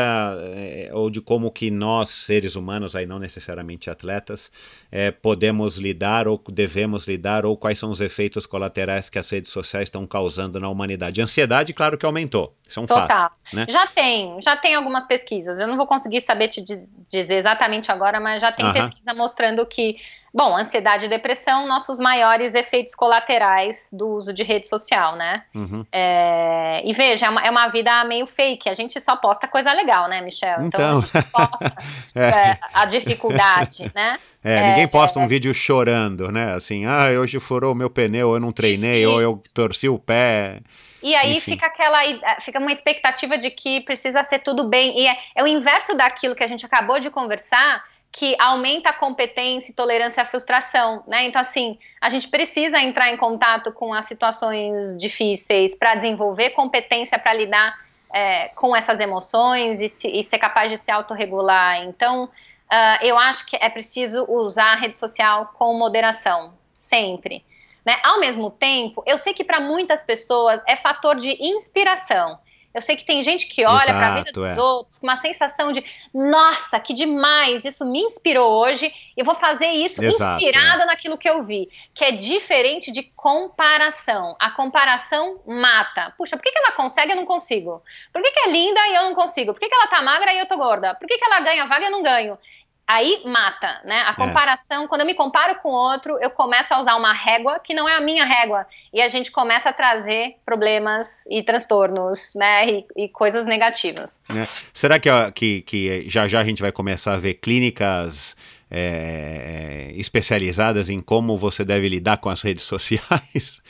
é, 0.55 0.91
ou 0.93 1.09
de 1.09 1.23
como 1.23 1.51
que 1.51 1.71
nós 1.71 2.11
seres 2.11 2.55
humanos 2.55 2.95
aí 2.95 3.07
não 3.07 3.19
necessariamente 3.19 3.89
atletas 3.89 4.53
é, 4.91 5.11
podemos 5.11 5.79
lidar 5.79 6.29
ou 6.29 6.41
devemos 6.51 7.09
lidar 7.09 7.47
ou 7.47 7.57
quais 7.57 7.79
são 7.79 7.91
os 7.91 8.03
efeitos 8.03 8.45
colaterais 8.45 9.09
que 9.09 9.19
as 9.19 9.31
redes 9.31 9.51
sociais 9.51 9.85
estão 9.85 10.07
causando 10.07 10.61
na 10.61 10.69
humanidade 10.69 11.23
ansiedade 11.23 11.73
claro 11.73 11.97
que 11.97 12.05
aumentou 12.05 12.55
isso 12.69 12.79
é 12.79 12.83
um 12.83 12.87
Total. 12.87 13.09
fato 13.09 13.35
né? 13.55 13.65
já 13.69 13.87
tem 13.87 14.39
já 14.43 14.55
tem 14.55 14.75
algumas 14.75 15.05
pesquisas 15.05 15.59
eu 15.59 15.67
não 15.67 15.79
vou 15.79 15.87
conseguir 15.87 16.21
saber 16.21 16.49
te 16.49 16.63
dizer 17.09 17.35
exatamente 17.35 17.91
agora 17.91 18.21
mas 18.21 18.43
já 18.43 18.53
tem 18.53 18.67
uh 18.67 18.69
-huh. 18.69 18.73
pesquisa 18.75 19.15
mostrando 19.15 19.65
que 19.65 19.97
Bom, 20.35 20.57
ansiedade 20.57 21.05
e 21.05 21.09
depressão, 21.09 21.69
nossos 21.69 21.99
maiores 21.99 22.55
efeitos 22.55 22.95
colaterais 22.95 23.91
do 23.93 24.09
uso 24.09 24.33
de 24.33 24.43
rede 24.43 24.67
social, 24.67 25.15
né? 25.15 25.45
Uhum. 25.55 25.62
É, 25.93 26.83
e 26.85 26.93
veja, 26.93 27.27
é 27.27 27.31
uma, 27.31 27.47
é 27.47 27.51
uma, 27.51 27.69
vida 27.69 28.05
meio 28.05 28.27
fake. 28.27 28.69
A 28.69 28.73
gente 28.73 29.01
só 29.01 29.17
posta 29.17 29.47
coisa 29.49 29.73
legal, 29.73 30.09
né, 30.09 30.21
Michel? 30.21 30.63
Então, 30.63 30.99
então. 30.99 30.99
a 30.99 31.19
gente 31.19 31.31
posta 31.33 31.77
é. 32.15 32.23
É, 32.23 32.59
a 32.73 32.85
dificuldade, 32.85 33.91
né? 33.95 34.19
É, 34.45 34.71
ninguém 34.71 34.89
posta 34.89 35.21
um 35.21 35.27
vídeo 35.27 35.55
chorando, 35.55 36.31
né? 36.33 36.55
Assim, 36.55 36.85
ah, 36.85 37.07
hoje 37.21 37.39
furou 37.39 37.73
o 37.73 37.77
meu 37.77 37.89
pneu, 37.89 38.35
eu 38.35 38.41
não 38.41 38.51
treinei, 38.51 39.07
ou 39.07 39.21
eu 39.23 39.35
torci 39.55 39.89
o 39.89 39.99
pé. 39.99 40.61
E 41.03 41.15
aí 41.15 41.37
Enfim. 41.37 41.53
fica 41.53 41.67
aquela, 41.67 41.99
fica 42.41 42.59
uma 42.59 42.71
expectativa 42.71 43.37
de 43.37 43.51
que 43.51 43.81
precisa 43.81 44.23
ser 44.23 44.41
tudo 44.41 44.65
bem. 44.65 44.99
E 44.99 45.07
é, 45.07 45.17
é 45.37 45.43
o 45.43 45.47
inverso 45.47 45.97
daquilo 45.97 46.35
que 46.35 46.45
a 46.45 46.47
gente 46.47 46.65
acabou 46.65 47.01
de 47.01 47.11
conversar 47.11 47.85
que 48.13 48.37
aumenta 48.39 48.91
a 48.91 48.93
competência 48.93 49.73
e 49.73 49.75
tolerância 49.75 50.23
à 50.23 50.27
frustração, 50.27 51.03
né? 51.07 51.25
Então, 51.25 51.41
assim, 51.41 51.79
a 51.99 52.11
gente 52.11 52.29
precisa 52.29 52.79
entrar 52.79 53.11
em 53.11 53.17
contato 53.17 53.73
com 53.73 53.95
as 53.95 54.05
situações 54.05 54.97
difíceis 54.99 55.75
para 55.75 55.95
desenvolver 55.95 56.51
competência 56.51 57.19
para 57.19 57.33
lidar 57.33 57.75
é, 58.13 58.49
com 58.49 58.77
essas 58.77 59.01
emoções 59.01 59.81
e, 59.81 59.89
se, 59.89 60.09
e, 60.09 60.23
ser 60.23 60.39
capaz 60.39 60.71
de 60.71 60.77
se 60.77 60.91
autorregular. 60.91 61.83
Então, 61.85 62.25
uh, 62.25 62.99
eu 63.01 63.17
acho 63.17 63.47
que 63.47 63.57
é 63.57 63.71
preciso 63.71 64.27
usar 64.29 64.75
a 64.75 64.77
rede 64.77 64.97
social 64.97 65.51
com 65.55 65.73
moderação, 65.79 66.53
sempre. 66.75 67.43
Né? 67.83 67.99
Ao 68.03 68.21
mesmo 68.21 68.51
tempo, 68.51 69.03
eu 69.07 69.17
sei 69.17 69.33
que 69.33 69.43
para 69.43 69.59
muitas 69.59 70.05
pessoas 70.05 70.63
é 70.69 70.77
fator 70.77 71.17
de 71.17 71.31
inspiração. 71.43 72.39
Eu 72.75 72.81
sei 72.81 72.97
que 72.97 73.05
tem 73.05 73.23
gente 73.23 73.47
que 73.47 73.65
olha 73.65 73.93
para 73.93 74.07
a 74.07 74.15
vida 74.19 74.33
dos 74.33 74.57
é. 74.57 74.61
outros 74.61 74.99
com 74.99 75.07
uma 75.07 75.17
sensação 75.17 75.73
de, 75.73 75.85
nossa, 76.13 76.81
que 76.81 76.95
demais, 76.95 77.65
isso 77.65 77.85
me 77.85 78.01
inspirou 78.01 78.51
hoje, 78.51 78.93
eu 79.17 79.25
vou 79.25 79.35
fazer 79.35 79.67
isso 79.67 80.03
Exato, 80.03 80.37
inspirada 80.37 80.85
é. 80.85 80.87
naquilo 80.87 81.19
que 81.19 81.29
eu 81.29 81.43
vi, 81.43 81.69
que 81.95 82.05
é 82.05 82.13
diferente 82.13 82.91
de 82.91 83.03
comparação. 83.03 84.37
A 84.39 84.51
comparação 84.51 85.41
mata. 85.47 86.15
Puxa, 86.17 86.37
por 86.37 86.43
que, 86.43 86.51
que 86.51 86.59
ela 86.59 86.73
consegue 86.73 87.11
e 87.11 87.13
eu 87.13 87.17
não 87.17 87.27
consigo? 87.27 87.83
Por 88.13 88.23
que, 88.23 88.31
que 88.31 88.41
é 88.41 88.51
linda 88.51 88.81
e 88.89 88.95
eu 88.95 89.03
não 89.03 89.15
consigo? 89.15 89.53
Por 89.53 89.61
que, 89.61 89.69
que 89.69 89.75
ela 89.75 89.87
tá 89.87 90.01
magra 90.03 90.33
e 90.33 90.39
eu 90.39 90.47
tô 90.47 90.57
gorda? 90.57 90.95
Por 90.95 91.07
que, 91.07 91.19
que 91.19 91.25
ela 91.25 91.41
ganha 91.41 91.67
vaga 91.67 91.85
e 91.85 91.89
eu 91.89 91.93
não 91.93 92.03
ganho? 92.03 92.39
Aí 92.87 93.23
mata, 93.25 93.81
né? 93.85 94.03
A 94.03 94.11
é. 94.11 94.15
comparação, 94.15 94.85
é. 94.85 94.89
quando 94.89 95.01
eu 95.03 95.07
me 95.07 95.15
comparo 95.15 95.55
com 95.57 95.71
outro, 95.71 96.19
eu 96.21 96.31
começo 96.31 96.75
a 96.75 96.81
usar 96.81 96.97
uma 96.97 97.13
régua 97.13 97.59
que 97.59 97.75
não 97.75 97.89
é 97.89 97.95
a 97.95 98.01
minha 98.01 98.25
régua. 98.25 98.67
E 98.93 99.01
a 99.01 99.09
gente 99.09 99.31
começa 99.31 99.71
a 99.71 99.73
trazer 99.73 100.37
problemas 100.45 101.27
e 101.27 101.43
transtornos, 101.43 102.35
né? 102.35 102.69
E, 102.69 102.87
e 102.97 103.09
coisas 103.09 103.47
negativas. 103.47 104.23
É. 104.31 104.47
Será 104.73 104.99
que, 104.99 105.09
ó, 105.09 105.31
que, 105.31 105.63
que 105.63 106.09
já 106.09 106.29
já 106.29 106.41
a 106.41 106.45
gente 106.45 106.61
vai 106.61 106.73
começar 106.73 107.15
a 107.15 107.19
ver 107.19 107.35
clínicas 107.35 108.37
é, 108.71 109.93
especializadas 109.95 110.89
em 110.89 110.99
como 110.99 111.37
você 111.37 111.65
deve 111.65 111.89
lidar 111.89 112.17
com 112.17 112.31
as 112.31 112.43
redes 112.43 112.65
sociais? 112.65 113.61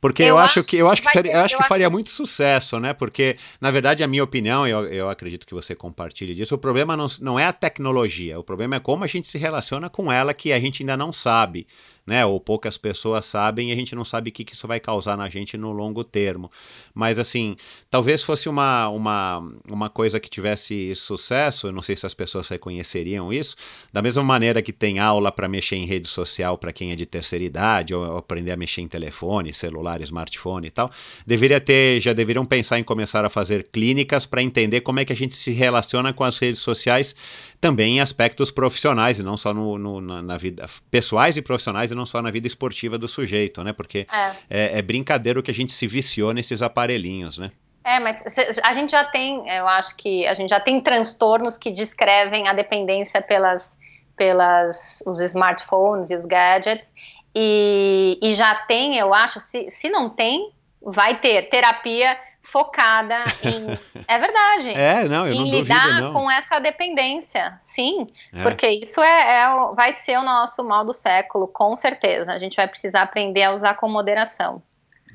Porque 0.00 0.22
eu, 0.22 0.28
eu 0.28 0.38
acho, 0.38 0.62
que 0.62 0.76
eu 0.76 0.88
acho 0.88 1.02
que, 1.02 1.10
seria, 1.10 1.32
eu 1.32 1.40
acho 1.40 1.56
que 1.56 1.64
faria 1.64 1.90
muito 1.90 2.10
sucesso, 2.10 2.78
né? 2.78 2.92
Porque, 2.92 3.36
na 3.60 3.70
verdade, 3.70 4.04
a 4.04 4.06
minha 4.06 4.22
opinião, 4.22 4.66
eu, 4.66 4.86
eu 4.86 5.08
acredito 5.10 5.46
que 5.46 5.54
você 5.54 5.74
compartilhe 5.74 6.34
disso, 6.34 6.54
o 6.54 6.58
problema 6.58 6.96
não, 6.96 7.06
não 7.20 7.38
é 7.38 7.44
a 7.44 7.52
tecnologia, 7.52 8.38
o 8.38 8.44
problema 8.44 8.76
é 8.76 8.80
como 8.80 9.02
a 9.02 9.08
gente 9.08 9.26
se 9.26 9.38
relaciona 9.38 9.90
com 9.90 10.10
ela, 10.12 10.32
que 10.32 10.52
a 10.52 10.60
gente 10.60 10.82
ainda 10.82 10.96
não 10.96 11.12
sabe 11.12 11.66
né? 12.08 12.24
Ou 12.24 12.40
poucas 12.40 12.78
pessoas 12.78 13.26
sabem 13.26 13.68
e 13.68 13.72
a 13.72 13.76
gente 13.76 13.94
não 13.94 14.04
sabe 14.04 14.30
o 14.30 14.32
que, 14.32 14.42
que 14.42 14.54
isso 14.54 14.66
vai 14.66 14.80
causar 14.80 15.16
na 15.16 15.28
gente 15.28 15.56
no 15.58 15.70
longo 15.70 16.02
termo. 16.02 16.50
Mas 16.94 17.18
assim, 17.18 17.54
talvez 17.90 18.22
fosse 18.22 18.48
uma, 18.48 18.88
uma, 18.88 19.52
uma 19.70 19.90
coisa 19.90 20.18
que 20.18 20.30
tivesse 20.30 20.94
sucesso, 20.96 21.70
não 21.70 21.82
sei 21.82 21.94
se 21.94 22.06
as 22.06 22.14
pessoas 22.14 22.48
reconheceriam 22.48 23.30
isso, 23.30 23.54
da 23.92 24.00
mesma 24.00 24.24
maneira 24.24 24.62
que 24.62 24.72
tem 24.72 24.98
aula 24.98 25.30
para 25.30 25.46
mexer 25.46 25.76
em 25.76 25.84
rede 25.84 26.08
social 26.08 26.56
para 26.56 26.72
quem 26.72 26.92
é 26.92 26.96
de 26.96 27.04
terceira 27.04 27.44
idade, 27.44 27.94
ou 27.94 28.16
aprender 28.16 28.52
a 28.52 28.56
mexer 28.56 28.80
em 28.80 28.88
telefone, 28.88 29.52
celular, 29.52 30.00
smartphone 30.00 30.66
e 30.66 30.70
tal, 30.70 30.90
deveria 31.26 31.60
ter, 31.60 32.00
já 32.00 32.14
deveriam 32.14 32.46
pensar 32.46 32.78
em 32.78 32.82
começar 32.82 33.24
a 33.24 33.28
fazer 33.28 33.68
clínicas 33.70 34.24
para 34.24 34.42
entender 34.42 34.80
como 34.80 34.98
é 34.98 35.04
que 35.04 35.12
a 35.12 35.16
gente 35.16 35.34
se 35.34 35.50
relaciona 35.50 36.12
com 36.14 36.24
as 36.24 36.38
redes 36.38 36.62
sociais 36.62 37.14
também 37.60 37.96
em 37.96 38.00
aspectos 38.00 38.50
profissionais 38.50 39.18
e 39.18 39.22
não 39.22 39.36
só 39.36 39.52
no, 39.52 39.76
no 39.76 40.00
na, 40.00 40.22
na, 40.22 40.36
vida 40.36 40.68
pessoais 40.90 41.36
e 41.36 41.42
profissionais 41.42 41.90
e 41.90 41.94
não 41.94 42.06
só 42.06 42.22
na 42.22 42.30
vida 42.30 42.46
esportiva 42.46 42.96
do 42.96 43.08
sujeito, 43.08 43.64
né? 43.64 43.72
Porque 43.72 44.06
é, 44.12 44.30
é, 44.48 44.78
é 44.78 44.82
brincadeira 44.82 45.40
o 45.40 45.42
que 45.42 45.50
a 45.50 45.54
gente 45.54 45.72
se 45.72 45.86
viciou 45.86 46.32
nesses 46.32 46.62
aparelhinhos, 46.62 47.38
né? 47.38 47.50
É, 47.84 47.98
mas 47.98 48.22
a 48.62 48.72
gente 48.72 48.92
já 48.92 49.02
tem, 49.04 49.48
eu 49.48 49.66
acho 49.66 49.96
que 49.96 50.26
a 50.26 50.34
gente 50.34 50.50
já 50.50 50.60
tem 50.60 50.80
transtornos 50.80 51.56
que 51.56 51.70
descrevem 51.70 52.46
a 52.46 52.52
dependência 52.52 53.22
pelas, 53.22 53.78
pelas 54.14 55.02
os 55.06 55.20
smartphones 55.20 56.10
e 56.10 56.14
os 56.14 56.26
gadgets 56.26 56.92
e, 57.34 58.18
e 58.22 58.34
já 58.34 58.54
tem, 58.54 58.98
eu 58.98 59.14
acho, 59.14 59.40
se, 59.40 59.70
se 59.70 59.88
não 59.88 60.10
tem, 60.10 60.52
vai 60.82 61.18
ter 61.18 61.48
terapia 61.48 62.16
focada 62.48 63.20
em. 63.42 63.78
É 64.08 64.18
verdade. 64.18 64.70
É, 64.70 65.06
não, 65.06 65.26
eu 65.26 65.34
em 65.34 65.38
não 65.38 65.44
lidar 65.44 65.82
duvido, 65.82 66.00
não. 66.00 66.12
com 66.14 66.30
essa 66.30 66.58
dependência. 66.58 67.54
Sim, 67.60 68.06
é. 68.32 68.42
porque 68.42 68.66
isso 68.66 69.02
é, 69.02 69.42
é, 69.42 69.74
vai 69.74 69.92
ser 69.92 70.18
o 70.18 70.22
nosso 70.22 70.64
mal 70.64 70.82
do 70.82 70.94
século, 70.94 71.46
com 71.46 71.76
certeza. 71.76 72.32
A 72.32 72.38
gente 72.38 72.56
vai 72.56 72.66
precisar 72.66 73.02
aprender 73.02 73.42
a 73.42 73.52
usar 73.52 73.74
com 73.74 73.86
moderação. 73.86 74.62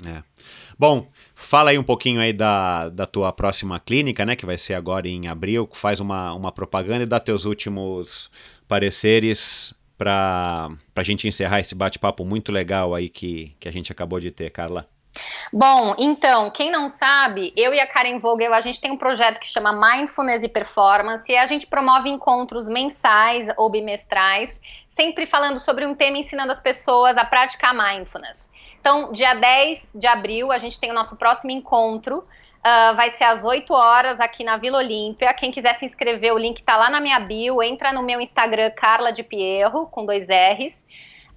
É. 0.06 0.22
Bom, 0.78 1.08
fala 1.34 1.72
aí 1.72 1.78
um 1.78 1.84
pouquinho 1.84 2.22
aí 2.22 2.34
da, 2.34 2.90
da 2.90 3.08
tua 3.08 3.34
próxima 3.34 3.80
clínica, 3.80 4.26
né? 4.26 4.36
Que 4.36 4.46
vai 4.46 4.58
ser 4.58 4.76
agora 4.76 5.08
em 5.08 5.28
abril. 5.28 5.68
Faz 5.74 6.00
uma, 6.00 6.34
uma 6.34 6.52
propaganda 6.52 7.02
e 7.02 7.08
dá 7.08 7.20
teus 7.20 7.46
últimos 7.46 8.30
pareceres 8.68 9.74
para 9.98 10.70
a 10.96 11.04
gente 11.04 11.28
encerrar 11.28 11.62
esse 11.62 11.74
bate-papo 11.74 12.24
muito 12.24 12.52
legal 12.52 12.94
aí 12.94 13.10
que, 13.10 13.56
que 13.60 13.68
a 13.68 13.72
gente 13.72 13.92
acabou 13.92 14.20
de 14.20 14.30
ter, 14.30 14.52
Carla. 14.52 14.88
Bom, 15.52 15.96
então, 16.00 16.50
quem 16.50 16.72
não 16.72 16.90
sabe, 16.90 17.54
eu 17.56 17.74
e 17.74 17.80
a 17.80 17.86
Karen 17.86 18.18
Vogel, 18.18 18.54
a 18.54 18.60
gente 18.60 18.82
tem 18.82 18.92
um 18.92 18.98
projeto 18.98 19.40
que 19.40 19.48
chama 19.48 19.72
Mindfulness 19.72 20.42
e 20.44 20.50
Performance, 20.50 21.32
e 21.32 21.38
a 21.38 21.46
gente 21.46 21.68
promove 21.68 22.10
encontros 22.10 22.68
mensais 22.68 23.48
ou 23.56 23.70
bimestrais, 23.70 24.60
sempre 24.88 25.26
falando 25.26 25.60
sobre 25.60 25.86
um 25.86 25.94
tema 25.94 26.18
ensinando 26.18 26.52
as 26.52 26.60
pessoas 26.60 27.18
a 27.18 27.26
praticar 27.26 27.74
mindfulness. 27.74 28.52
Então, 28.80 29.12
dia 29.12 29.34
10 29.34 29.94
de 29.96 30.08
abril, 30.08 30.52
a 30.52 30.58
gente 30.58 30.80
tem 30.80 30.92
o 30.92 30.94
nosso 30.94 31.16
próximo 31.16 31.52
encontro, 31.52 32.18
uh, 32.18 32.96
vai 32.96 33.12
ser 33.12 33.26
às 33.26 33.46
8 33.46 33.74
horas 33.74 34.20
aqui 34.20 34.44
na 34.44 34.58
Vila 34.58 34.80
Olímpia. 34.80 35.34
Quem 35.34 35.52
quiser 35.52 35.76
se 35.76 35.86
inscrever, 35.86 36.34
o 36.34 36.38
link 36.38 36.58
está 36.58 36.76
lá 36.76 36.90
na 36.90 37.00
minha 37.00 37.20
bio, 37.20 37.62
entra 37.62 37.94
no 37.94 38.02
meu 38.02 38.20
Instagram, 38.20 38.72
Carla 38.72 39.12
de 39.12 39.24
Pierro, 39.24 39.86
com 39.88 40.06
dois 40.06 40.28
R's. 40.28 40.86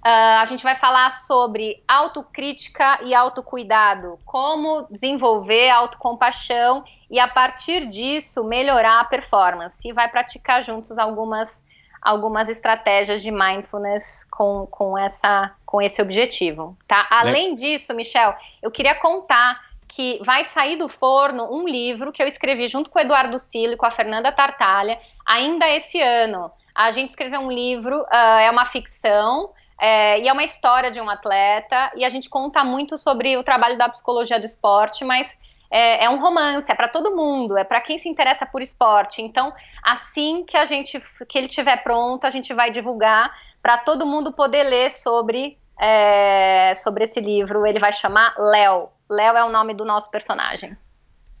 Uh, 0.07 0.39
a 0.39 0.45
gente 0.45 0.63
vai 0.63 0.73
falar 0.73 1.09
sobre 1.09 1.83
autocrítica 1.85 2.97
e 3.03 3.13
autocuidado, 3.13 4.17
como 4.23 4.87
desenvolver 4.89 5.69
autocompaixão 5.69 6.85
e, 7.11 7.19
a 7.19 7.27
partir 7.27 7.85
disso, 7.85 8.41
melhorar 8.45 9.01
a 9.01 9.03
performance. 9.03 9.85
E 9.85 9.91
vai 9.91 10.07
praticar 10.07 10.63
juntos 10.63 10.97
algumas, 10.97 11.61
algumas 12.01 12.47
estratégias 12.47 13.21
de 13.21 13.31
mindfulness 13.31 14.23
com, 14.31 14.65
com, 14.71 14.97
essa, 14.97 15.53
com 15.65 15.81
esse 15.81 16.01
objetivo. 16.01 16.77
Tá? 16.87 17.05
Além 17.09 17.53
disso, 17.53 17.93
Michel, 17.93 18.33
eu 18.61 18.71
queria 18.71 18.95
contar 18.95 19.59
que 19.89 20.21
vai 20.23 20.45
sair 20.45 20.77
do 20.77 20.87
forno 20.87 21.53
um 21.53 21.67
livro 21.67 22.13
que 22.13 22.23
eu 22.23 22.27
escrevi 22.27 22.67
junto 22.67 22.89
com 22.89 22.97
o 22.97 23.01
Eduardo 23.01 23.37
Silo 23.37 23.73
e 23.73 23.77
com 23.77 23.85
a 23.85 23.91
Fernanda 23.91 24.31
Tartalha, 24.31 24.97
ainda 25.25 25.67
esse 25.67 26.01
ano. 26.01 26.49
A 26.73 26.91
gente 26.91 27.09
escreveu 27.09 27.41
um 27.41 27.51
livro, 27.51 28.03
uh, 28.03 28.39
é 28.39 28.49
uma 28.49 28.65
ficção, 28.65 29.51
é, 29.79 30.19
e 30.19 30.27
é 30.27 30.33
uma 30.33 30.43
história 30.43 30.89
de 30.89 30.99
um 30.99 31.09
atleta, 31.09 31.91
e 31.95 32.03
a 32.03 32.09
gente 32.09 32.29
conta 32.29 32.63
muito 32.63 32.97
sobre 32.97 33.37
o 33.37 33.43
trabalho 33.43 33.77
da 33.77 33.87
psicologia 33.89 34.39
do 34.39 34.45
esporte, 34.45 35.05
mas 35.05 35.37
é, 35.69 36.05
é 36.05 36.09
um 36.09 36.19
romance, 36.19 36.71
é 36.71 36.75
para 36.75 36.87
todo 36.87 37.15
mundo, 37.15 37.57
é 37.57 37.63
para 37.63 37.81
quem 37.81 37.97
se 37.97 38.09
interessa 38.09 38.45
por 38.45 38.61
esporte. 38.61 39.21
Então, 39.21 39.53
assim 39.83 40.43
que 40.45 40.57
a 40.57 40.65
gente 40.65 40.99
que 41.27 41.37
ele 41.37 41.47
tiver 41.47 41.77
pronto, 41.83 42.25
a 42.25 42.29
gente 42.29 42.53
vai 42.53 42.71
divulgar 42.71 43.31
para 43.61 43.77
todo 43.77 44.05
mundo 44.05 44.31
poder 44.31 44.63
ler 44.63 44.91
sobre 44.91 45.57
é, 45.79 46.73
sobre 46.75 47.03
esse 47.03 47.19
livro. 47.19 47.65
Ele 47.65 47.79
vai 47.79 47.91
chamar 47.91 48.33
Léo. 48.37 48.89
Léo 49.09 49.37
é 49.37 49.43
o 49.43 49.49
nome 49.49 49.73
do 49.73 49.85
nosso 49.85 50.09
personagem. 50.09 50.75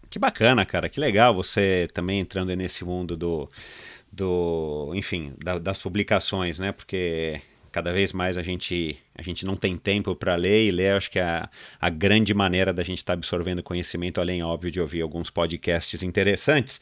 Que 0.09 0.19
bacana, 0.19 0.65
cara. 0.65 0.89
Que 0.89 0.99
legal 0.99 1.33
você 1.33 1.87
também 1.93 2.19
entrando 2.19 2.55
nesse 2.55 2.85
mundo 2.85 3.17
do, 3.17 3.49
do 4.11 4.91
enfim, 4.93 5.33
da, 5.37 5.57
das 5.57 5.77
publicações, 5.79 6.59
né? 6.59 6.71
Porque 6.71 7.41
cada 7.77 7.93
vez 7.93 8.11
mais 8.11 8.39
a 8.39 8.41
gente 8.41 8.97
a 9.17 9.23
gente 9.23 9.45
não 9.45 9.55
tem 9.55 9.75
tempo 9.75 10.15
para 10.15 10.35
ler 10.35 10.67
e 10.67 10.71
ler, 10.71 10.95
acho 10.95 11.09
que 11.09 11.19
é 11.19 11.23
a, 11.23 11.49
a 11.79 11.89
grande 11.89 12.33
maneira 12.33 12.73
da 12.73 12.83
gente 12.83 12.99
estar 12.99 13.13
tá 13.13 13.17
absorvendo 13.17 13.63
conhecimento, 13.63 14.21
além, 14.21 14.43
óbvio, 14.43 14.69
de 14.69 14.79
ouvir 14.79 15.01
alguns 15.01 15.29
podcasts 15.29 16.03
interessantes. 16.03 16.79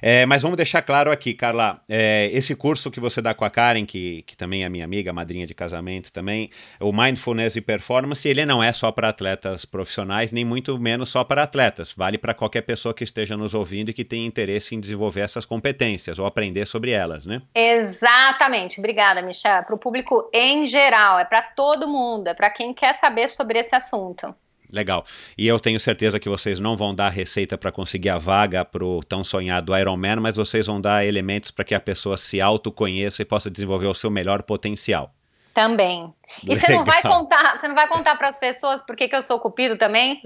É, 0.00 0.24
mas 0.26 0.42
vamos 0.42 0.56
deixar 0.56 0.82
claro 0.82 1.10
aqui, 1.10 1.34
Carla, 1.34 1.80
é, 1.88 2.30
esse 2.32 2.54
curso 2.54 2.90
que 2.90 3.00
você 3.00 3.20
dá 3.20 3.34
com 3.34 3.44
a 3.44 3.50
Karen, 3.50 3.84
que, 3.84 4.22
que 4.22 4.36
também 4.36 4.64
é 4.64 4.68
minha 4.68 4.84
amiga, 4.84 5.12
madrinha 5.12 5.46
de 5.46 5.54
casamento 5.54 6.12
também, 6.12 6.50
o 6.80 6.92
Mindfulness 6.92 7.56
e 7.56 7.60
Performance, 7.60 8.26
ele 8.26 8.46
não 8.46 8.62
é 8.62 8.72
só 8.72 8.90
para 8.90 9.08
atletas 9.08 9.64
profissionais, 9.64 10.32
nem 10.32 10.44
muito 10.44 10.78
menos 10.78 11.10
só 11.10 11.22
para 11.22 11.42
atletas. 11.42 11.92
Vale 11.96 12.18
para 12.18 12.34
qualquer 12.34 12.62
pessoa 12.62 12.94
que 12.94 13.04
esteja 13.04 13.36
nos 13.36 13.54
ouvindo 13.54 13.90
e 13.90 13.92
que 13.92 14.04
tenha 14.04 14.26
interesse 14.26 14.74
em 14.74 14.80
desenvolver 14.80 15.20
essas 15.20 15.44
competências 15.44 16.18
ou 16.18 16.26
aprender 16.26 16.66
sobre 16.66 16.90
elas, 16.90 17.26
né? 17.26 17.42
Exatamente. 17.54 18.78
Obrigada, 18.78 19.20
Michelle. 19.22 19.64
Para 19.64 19.74
o 19.74 19.78
público 19.78 20.28
em 20.32 20.66
geral, 20.66 21.18
é 21.18 21.24
para 21.24 21.42
todos 21.42 21.73
todo 21.74 21.88
mundo, 21.88 22.28
é 22.28 22.34
para 22.34 22.50
quem 22.50 22.72
quer 22.72 22.94
saber 22.94 23.28
sobre 23.28 23.58
esse 23.58 23.74
assunto. 23.74 24.34
Legal. 24.72 25.04
E 25.36 25.46
eu 25.46 25.60
tenho 25.60 25.78
certeza 25.78 26.18
que 26.18 26.28
vocês 26.28 26.58
não 26.58 26.76
vão 26.76 26.94
dar 26.94 27.08
receita 27.08 27.56
para 27.56 27.70
conseguir 27.70 28.08
a 28.08 28.18
vaga 28.18 28.64
para 28.64 28.84
o 28.84 29.02
tão 29.04 29.22
sonhado 29.22 29.76
Ironman, 29.76 30.16
mas 30.16 30.36
vocês 30.36 30.66
vão 30.66 30.80
dar 30.80 31.04
elementos 31.04 31.50
para 31.50 31.64
que 31.64 31.74
a 31.74 31.80
pessoa 31.80 32.16
se 32.16 32.40
autoconheça 32.40 33.22
e 33.22 33.24
possa 33.24 33.50
desenvolver 33.50 33.86
o 33.86 33.94
seu 33.94 34.10
melhor 34.10 34.42
potencial. 34.42 35.14
Também. 35.52 36.12
E 36.42 36.48
Legal. 36.48 36.60
você 36.60 36.72
não 36.72 36.84
vai 36.84 37.02
contar, 37.02 37.58
você 37.58 37.68
não 37.68 37.74
vai 37.74 37.88
contar 37.88 38.16
para 38.16 38.28
as 38.28 38.38
pessoas 38.38 38.80
por 38.82 38.96
que, 38.96 39.08
eu 39.10 39.22
sou 39.22 39.38
cupido 39.38 39.76
também? 39.76 40.20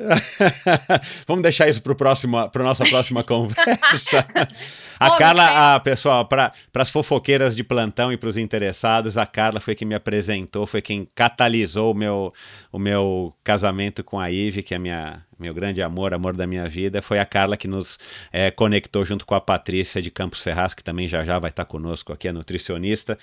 Vamos 1.27 1.43
deixar 1.43 1.69
isso 1.69 1.83
para 1.83 1.95
próximo, 1.95 2.49
para 2.51 2.62
nossa 2.62 2.85
próxima 2.85 3.23
conversa. 3.23 4.27
A 5.01 5.16
Carla, 5.16 5.75
a 5.75 5.79
pessoal, 5.79 6.27
para 6.27 6.53
as 6.75 6.91
fofoqueiras 6.91 7.55
de 7.55 7.62
plantão 7.62 8.12
e 8.12 8.16
para 8.16 8.29
os 8.29 8.37
interessados, 8.37 9.16
a 9.16 9.25
Carla 9.25 9.61
foi 9.61 9.77
quem 9.77 9.87
me 9.87 9.95
apresentou, 9.95 10.66
foi 10.66 10.83
quem 10.83 11.09
catalisou 11.15 11.93
o 11.93 11.95
meu, 11.95 12.33
o 12.73 12.81
meu 12.81 13.33
casamento 13.45 14.03
com 14.03 14.19
a 14.19 14.29
Ive, 14.29 14.61
que 14.61 14.75
é 14.75 14.79
minha 14.79 15.23
meu 15.39 15.55
grande 15.55 15.81
amor, 15.81 16.12
amor 16.12 16.37
da 16.37 16.47
minha 16.47 16.69
vida, 16.69 17.01
foi 17.01 17.19
a 17.20 17.25
Carla 17.25 17.57
que 17.57 17.69
nos 17.69 17.99
é, 18.33 18.51
conectou 18.51 19.05
junto 19.05 19.25
com 19.25 19.35
a 19.37 19.41
Patrícia 19.41 20.03
de 20.03 20.11
Campos 20.11 20.43
Ferraz, 20.43 20.75
que 20.75 20.83
também 20.83 21.07
já 21.07 21.25
já 21.25 21.39
vai 21.39 21.51
estar 21.51 21.65
conosco 21.65 22.12
aqui, 22.12 22.27
a 22.27 22.33
nutricionista. 22.33 23.16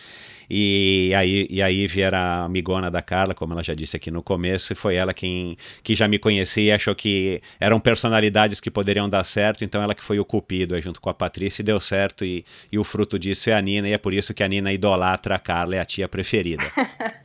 E 0.49 1.13
aí, 1.15 1.45
e 1.49 1.61
aí 1.61 1.85
era 1.99 2.45
a 2.45 2.49
amigona 2.65 2.89
da 2.89 3.01
Carla, 3.01 3.35
como 3.35 3.53
ela 3.53 3.63
já 3.63 3.75
disse 3.75 3.95
aqui 3.95 4.09
no 4.09 4.23
começo, 4.23 4.73
e 4.73 4.75
foi 4.75 4.95
ela 4.95 5.13
quem 5.13 5.55
que 5.83 5.95
já 5.95 6.07
me 6.07 6.17
conhecia 6.17 6.63
e 6.63 6.71
achou 6.71 6.95
que 6.95 7.41
eram 7.59 7.79
personalidades 7.79 8.59
que 8.59 8.71
poderiam 8.71 9.07
dar 9.07 9.23
certo, 9.23 9.63
então 9.63 9.81
ela 9.81 9.93
que 9.93 10.03
foi 10.03 10.19
o 10.19 10.25
cupido 10.25 10.79
junto 10.81 10.99
com 10.99 11.09
a 11.09 11.13
Patrícia 11.13 11.63
deu 11.63 11.79
certo 11.79 12.25
e, 12.25 12.43
e 12.71 12.79
o 12.79 12.83
fruto 12.83 13.19
disso 13.19 13.49
é 13.49 13.53
a 13.53 13.61
Nina, 13.61 13.87
e 13.87 13.93
é 13.93 13.97
por 13.97 14.13
isso 14.13 14.33
que 14.33 14.43
a 14.43 14.47
Nina 14.47 14.73
idolatra 14.73 15.35
a 15.35 15.39
Carla, 15.39 15.75
é 15.75 15.79
a 15.79 15.85
tia 15.85 16.07
preferida. 16.07 16.63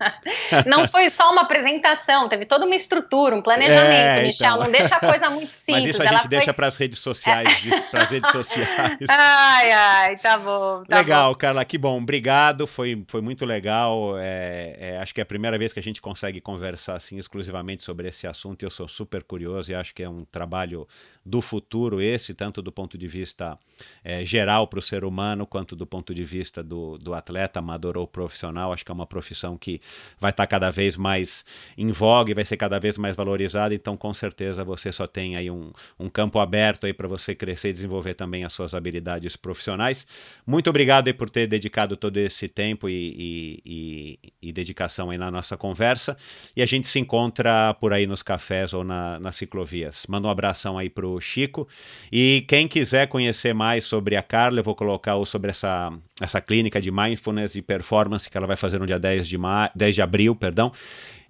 não 0.67 0.87
foi 0.87 1.09
só 1.09 1.33
uma 1.33 1.43
apresentação, 1.43 2.29
teve 2.29 2.45
toda 2.45 2.67
uma 2.67 2.75
estrutura, 2.75 3.35
um 3.35 3.43
planejamento, 3.43 4.19
é, 4.19 4.23
Michel, 4.25 4.55
então... 4.55 4.65
não 4.65 4.71
deixa 4.71 4.97
a 4.97 5.01
coisa 5.01 5.31
muito 5.31 5.53
simples. 5.55 5.85
Mas 5.85 5.95
isso 5.95 6.03
a 6.03 6.07
gente 6.07 6.21
foi... 6.21 6.29
deixa 6.29 6.53
para 6.53 6.67
as 6.67 6.77
redes 6.77 6.99
sociais, 6.99 7.49
para 7.91 8.03
as 8.03 8.11
redes 8.11 8.31
sociais. 8.31 8.99
Ai, 9.09 9.73
ai, 9.73 10.17
tá 10.19 10.37
bom. 10.37 10.85
Tá 10.87 10.99
legal, 10.99 11.33
bom. 11.33 11.39
Carla, 11.39 11.65
que 11.65 11.79
bom, 11.79 11.99
obrigado, 11.99 12.67
foi, 12.67 13.03
foi 13.07 13.21
muito 13.21 13.47
legal, 13.47 14.19
é, 14.19 14.77
é, 14.79 14.99
acho 14.99 15.15
que 15.15 15.21
é 15.21 15.25
primeira 15.31 15.57
vez 15.57 15.73
que 15.73 15.79
a 15.79 15.83
gente 15.83 16.03
consegue 16.03 16.41
conversar 16.41 16.97
assim 16.97 17.17
exclusivamente 17.17 17.85
sobre 17.85 18.09
esse 18.09 18.27
assunto, 18.27 18.65
eu 18.65 18.71
sou 18.71 18.89
super 18.89 19.23
curioso 19.23 19.71
e 19.71 19.75
acho 19.77 19.95
que 19.95 20.03
é 20.03 20.09
um 20.09 20.25
trabalho 20.25 20.89
do 21.25 21.41
futuro 21.41 22.01
esse, 22.01 22.33
tanto 22.33 22.63
do 22.63 22.73
ponto 22.73 22.97
de 22.97 23.07
vista 23.07 23.59
é, 24.03 24.25
geral 24.25 24.67
para 24.67 24.79
o 24.79 24.83
ser 24.83 25.05
humano, 25.05 25.47
quanto 25.47 25.77
do 25.77 25.87
ponto 25.87 26.15
de 26.15 26.25
vista 26.25 26.63
do, 26.63 26.97
do 26.99 27.15
atleta, 27.15 27.59
amador 27.59 27.99
ou 27.99 28.07
profissional. 28.07 28.73
Acho 28.73 28.85
que 28.85 28.91
é 28.91 28.95
uma 28.95 29.07
profissão 29.07 29.57
que 29.57 29.81
vai 30.19 30.31
estar 30.31 30.45
tá 30.45 30.47
cada 30.47 30.71
vez 30.71 30.97
mais 30.97 31.45
em 31.77 31.91
voga 31.91 32.31
e 32.31 32.35
vai 32.35 32.45
ser 32.45 32.57
cada 32.57 32.79
vez 32.79 32.97
mais 32.97 33.15
valorizada. 33.15 33.75
Então, 33.75 33.97
com 33.97 34.13
certeza, 34.15 34.65
você 34.65 34.91
só 34.91 35.07
tem 35.07 35.37
aí 35.37 35.51
um, 35.51 35.73
um 35.99 36.09
campo 36.09 36.39
aberto 36.39 36.87
aí 36.87 36.93
para 36.93 37.07
você 37.07 37.35
crescer 37.35 37.71
e 37.71 37.73
desenvolver 37.73 38.15
também 38.15 38.45
as 38.45 38.53
suas 38.53 38.75
habilidades 38.75 39.37
profissionais. 39.37 40.07
Muito 40.47 40.71
obrigado 40.71 41.09
aí 41.09 41.15
por 41.15 41.29
ter 41.29 41.47
dedicado 41.47 41.97
todo 41.97 42.17
esse 42.17 42.49
tempo 42.49 42.89
e, 42.89 42.93
e, 42.95 43.63
e, 43.67 44.49
e 44.49 44.53
dedicação 44.53 45.11
aí 45.11 45.19
na 45.19 45.31
nossa 45.31 45.57
conversa. 45.57 46.17
E 46.57 46.63
a 46.63 46.67
gente 46.67 46.87
se 46.87 46.99
encontra 46.99 47.75
por 47.75 47.93
aí 47.93 48.07
nos 48.07 48.23
cafés 48.23 48.73
ou 48.73 48.83
na, 48.83 49.21
nas 49.21 49.37
ciclovias. 49.37 50.07
Manda 50.09 50.29
um 50.29 50.31
abração 50.31 50.79
aí 50.79 50.89
pro 50.89 51.10
Chico. 51.19 51.67
E 52.13 52.45
quem 52.47 52.69
quiser 52.69 53.09
conhecer 53.09 53.55
mais 53.55 53.85
sobre 53.87 54.17
a 54.17 54.23
Carla, 54.23 54.61
eu 54.61 54.65
vou 54.65 54.75
colocar 54.75 55.15
sobre 55.25 55.51
essa, 55.51 55.91
essa 56.21 56.41
clínica 56.41 56.81
de 56.81 56.91
mindfulness 56.91 57.55
e 57.55 57.63
performance 57.63 58.29
que 58.29 58.37
ela 58.37 58.47
vai 58.47 58.57
fazer 58.57 58.79
no 58.79 58.87
dia 58.87 58.99
10 58.99 59.27
de, 59.27 59.39
ma 59.39 59.71
10 59.75 59.95
de 59.95 60.03
abril, 60.03 60.37
perdão. 60.37 60.71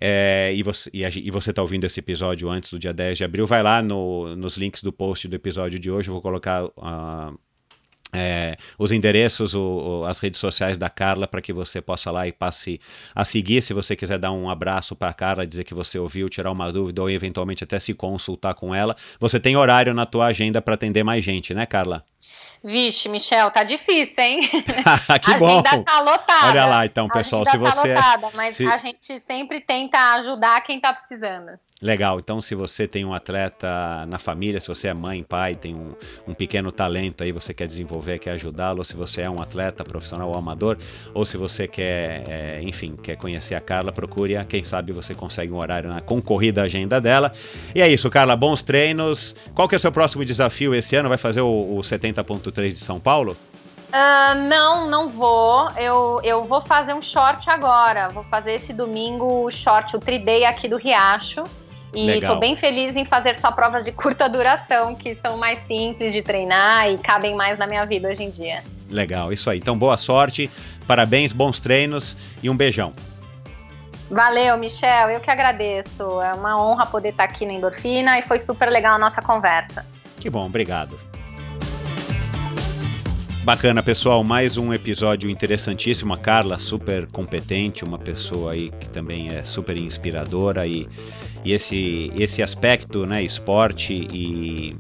É, 0.00 0.50
e 0.54 0.62
você 0.62 0.90
e 0.92 1.30
você 1.30 1.50
está 1.50 1.60
ouvindo 1.60 1.84
esse 1.84 2.00
episódio 2.00 2.48
antes 2.48 2.70
do 2.70 2.78
dia 2.78 2.92
10 2.92 3.18
de 3.18 3.24
abril, 3.24 3.46
vai 3.46 3.62
lá 3.62 3.82
no, 3.82 4.34
nos 4.34 4.56
links 4.56 4.82
do 4.82 4.90
post 4.90 5.28
do 5.28 5.36
episódio 5.36 5.78
de 5.78 5.90
hoje, 5.90 6.08
eu 6.08 6.14
vou 6.14 6.22
colocar 6.22 6.64
uh, 6.64 7.38
é, 8.12 8.56
os 8.78 8.92
endereços, 8.92 9.54
o, 9.54 9.60
o, 10.02 10.04
as 10.04 10.18
redes 10.18 10.40
sociais 10.40 10.76
da 10.76 10.90
Carla 10.90 11.26
para 11.26 11.40
que 11.40 11.52
você 11.52 11.80
possa 11.80 12.10
lá 12.10 12.26
e 12.26 12.32
passe 12.32 12.80
a 13.14 13.24
seguir. 13.24 13.62
Se 13.62 13.72
você 13.72 13.94
quiser 13.94 14.18
dar 14.18 14.32
um 14.32 14.48
abraço 14.48 14.96
para 14.96 15.10
a 15.10 15.14
Carla, 15.14 15.46
dizer 15.46 15.64
que 15.64 15.74
você 15.74 15.98
ouviu, 15.98 16.28
tirar 16.28 16.50
uma 16.50 16.72
dúvida 16.72 17.02
ou 17.02 17.10
eventualmente 17.10 17.64
até 17.64 17.78
se 17.78 17.94
consultar 17.94 18.54
com 18.54 18.74
ela, 18.74 18.96
você 19.18 19.38
tem 19.38 19.56
horário 19.56 19.94
na 19.94 20.06
tua 20.06 20.26
agenda 20.26 20.60
para 20.60 20.74
atender 20.74 21.02
mais 21.02 21.24
gente, 21.24 21.54
né, 21.54 21.66
Carla? 21.66 22.04
Vixe, 22.62 23.08
Michel, 23.08 23.50
tá 23.50 23.62
difícil, 23.62 24.22
hein? 24.22 24.40
que 25.22 25.30
a 25.30 25.38
bom. 25.38 25.60
agenda 25.60 25.82
tá 25.82 26.00
lotada. 26.00 26.48
Olha 26.48 26.66
lá, 26.66 26.86
então, 26.86 27.08
pessoal, 27.08 27.46
se 27.46 27.56
você. 27.56 27.94
Tá 27.94 28.14
lotada, 28.16 28.28
mas 28.34 28.56
se... 28.56 28.66
a 28.66 28.76
gente 28.76 29.18
sempre 29.18 29.60
tenta 29.60 29.98
ajudar 30.16 30.60
quem 30.62 30.78
tá 30.78 30.92
precisando. 30.92 31.58
Legal, 31.82 32.20
então 32.20 32.42
se 32.42 32.54
você 32.54 32.86
tem 32.86 33.06
um 33.06 33.14
atleta 33.14 34.04
na 34.06 34.18
família, 34.18 34.60
se 34.60 34.68
você 34.68 34.88
é 34.88 34.92
mãe, 34.92 35.22
pai, 35.22 35.54
tem 35.54 35.74
um, 35.74 35.94
um 36.28 36.34
pequeno 36.34 36.70
talento 36.70 37.24
aí, 37.24 37.32
você 37.32 37.54
quer 37.54 37.66
desenvolver, 37.66 38.18
quer 38.18 38.32
ajudá-lo, 38.32 38.80
ou 38.80 38.84
se 38.84 38.94
você 38.94 39.22
é 39.22 39.30
um 39.30 39.40
atleta 39.40 39.82
profissional 39.82 40.28
ou 40.28 40.36
amador, 40.36 40.76
ou 41.14 41.24
se 41.24 41.38
você 41.38 41.66
quer, 41.66 42.22
é, 42.28 42.60
enfim, 42.62 42.96
quer 43.02 43.16
conhecer 43.16 43.54
a 43.54 43.62
Carla, 43.62 43.90
procure 43.92 44.36
a, 44.36 44.44
quem 44.44 44.62
sabe 44.62 44.92
você 44.92 45.14
consegue 45.14 45.54
um 45.54 45.56
horário 45.56 45.88
na 45.88 46.02
concorrida 46.02 46.62
agenda 46.62 47.00
dela. 47.00 47.32
E 47.74 47.80
é 47.80 47.88
isso, 47.88 48.10
Carla, 48.10 48.36
bons 48.36 48.62
treinos. 48.62 49.34
Qual 49.54 49.66
que 49.66 49.74
é 49.74 49.78
o 49.78 49.80
seu 49.80 49.90
próximo 49.90 50.22
desafio 50.22 50.74
esse 50.74 50.96
ano? 50.96 51.08
Vai 51.08 51.16
fazer 51.16 51.40
o, 51.40 51.78
o 51.78 51.82
70.3 52.50 52.68
de 52.72 52.78
São 52.80 53.00
Paulo? 53.00 53.36
Uh, 53.90 54.34
não, 54.48 54.88
não 54.88 55.08
vou. 55.08 55.68
Eu, 55.72 56.20
eu 56.22 56.44
vou 56.44 56.60
fazer 56.60 56.94
um 56.94 57.02
short 57.02 57.50
agora. 57.50 58.08
Vou 58.08 58.22
fazer 58.24 58.54
esse 58.54 58.72
domingo 58.72 59.44
o 59.44 59.50
short, 59.50 59.96
o 59.96 59.98
Triday 59.98 60.44
aqui 60.44 60.68
do 60.68 60.76
Riacho. 60.76 61.42
E 61.92 62.08
estou 62.10 62.38
bem 62.38 62.54
feliz 62.54 62.94
em 62.94 63.04
fazer 63.04 63.34
só 63.34 63.50
provas 63.50 63.84
de 63.84 63.90
curta 63.90 64.28
duração, 64.28 64.94
que 64.94 65.14
são 65.16 65.36
mais 65.36 65.66
simples 65.66 66.12
de 66.12 66.22
treinar 66.22 66.88
e 66.88 66.98
cabem 66.98 67.34
mais 67.34 67.58
na 67.58 67.66
minha 67.66 67.84
vida 67.84 68.08
hoje 68.08 68.22
em 68.22 68.30
dia. 68.30 68.62
Legal, 68.88 69.32
isso 69.32 69.50
aí. 69.50 69.58
Então, 69.58 69.76
boa 69.76 69.96
sorte, 69.96 70.48
parabéns, 70.86 71.32
bons 71.32 71.58
treinos 71.58 72.16
e 72.42 72.48
um 72.48 72.56
beijão. 72.56 72.92
Valeu, 74.08 74.56
Michel. 74.56 75.10
Eu 75.10 75.20
que 75.20 75.30
agradeço. 75.30 76.20
É 76.20 76.34
uma 76.34 76.60
honra 76.60 76.86
poder 76.86 77.10
estar 77.10 77.24
aqui 77.24 77.46
na 77.46 77.52
Endorfina 77.52 78.18
e 78.18 78.22
foi 78.22 78.38
super 78.38 78.68
legal 78.68 78.94
a 78.94 78.98
nossa 78.98 79.22
conversa. 79.22 79.86
Que 80.18 80.28
bom, 80.28 80.46
obrigado. 80.46 81.09
Bacana, 83.42 83.82
pessoal. 83.82 84.22
Mais 84.22 84.56
um 84.56 84.72
episódio 84.72 85.30
interessantíssimo. 85.30 86.12
A 86.12 86.18
Carla, 86.18 86.58
super 86.58 87.06
competente, 87.06 87.84
uma 87.84 87.98
pessoa 87.98 88.52
aí 88.52 88.70
que 88.70 88.88
também 88.88 89.28
é 89.28 89.42
super 89.44 89.76
inspiradora 89.76 90.66
e 90.66 90.86
e 91.44 91.52
esse, 91.52 92.12
esse 92.18 92.42
aspecto, 92.42 93.06
né, 93.06 93.22
esporte 93.22 94.06
e, 94.12 94.76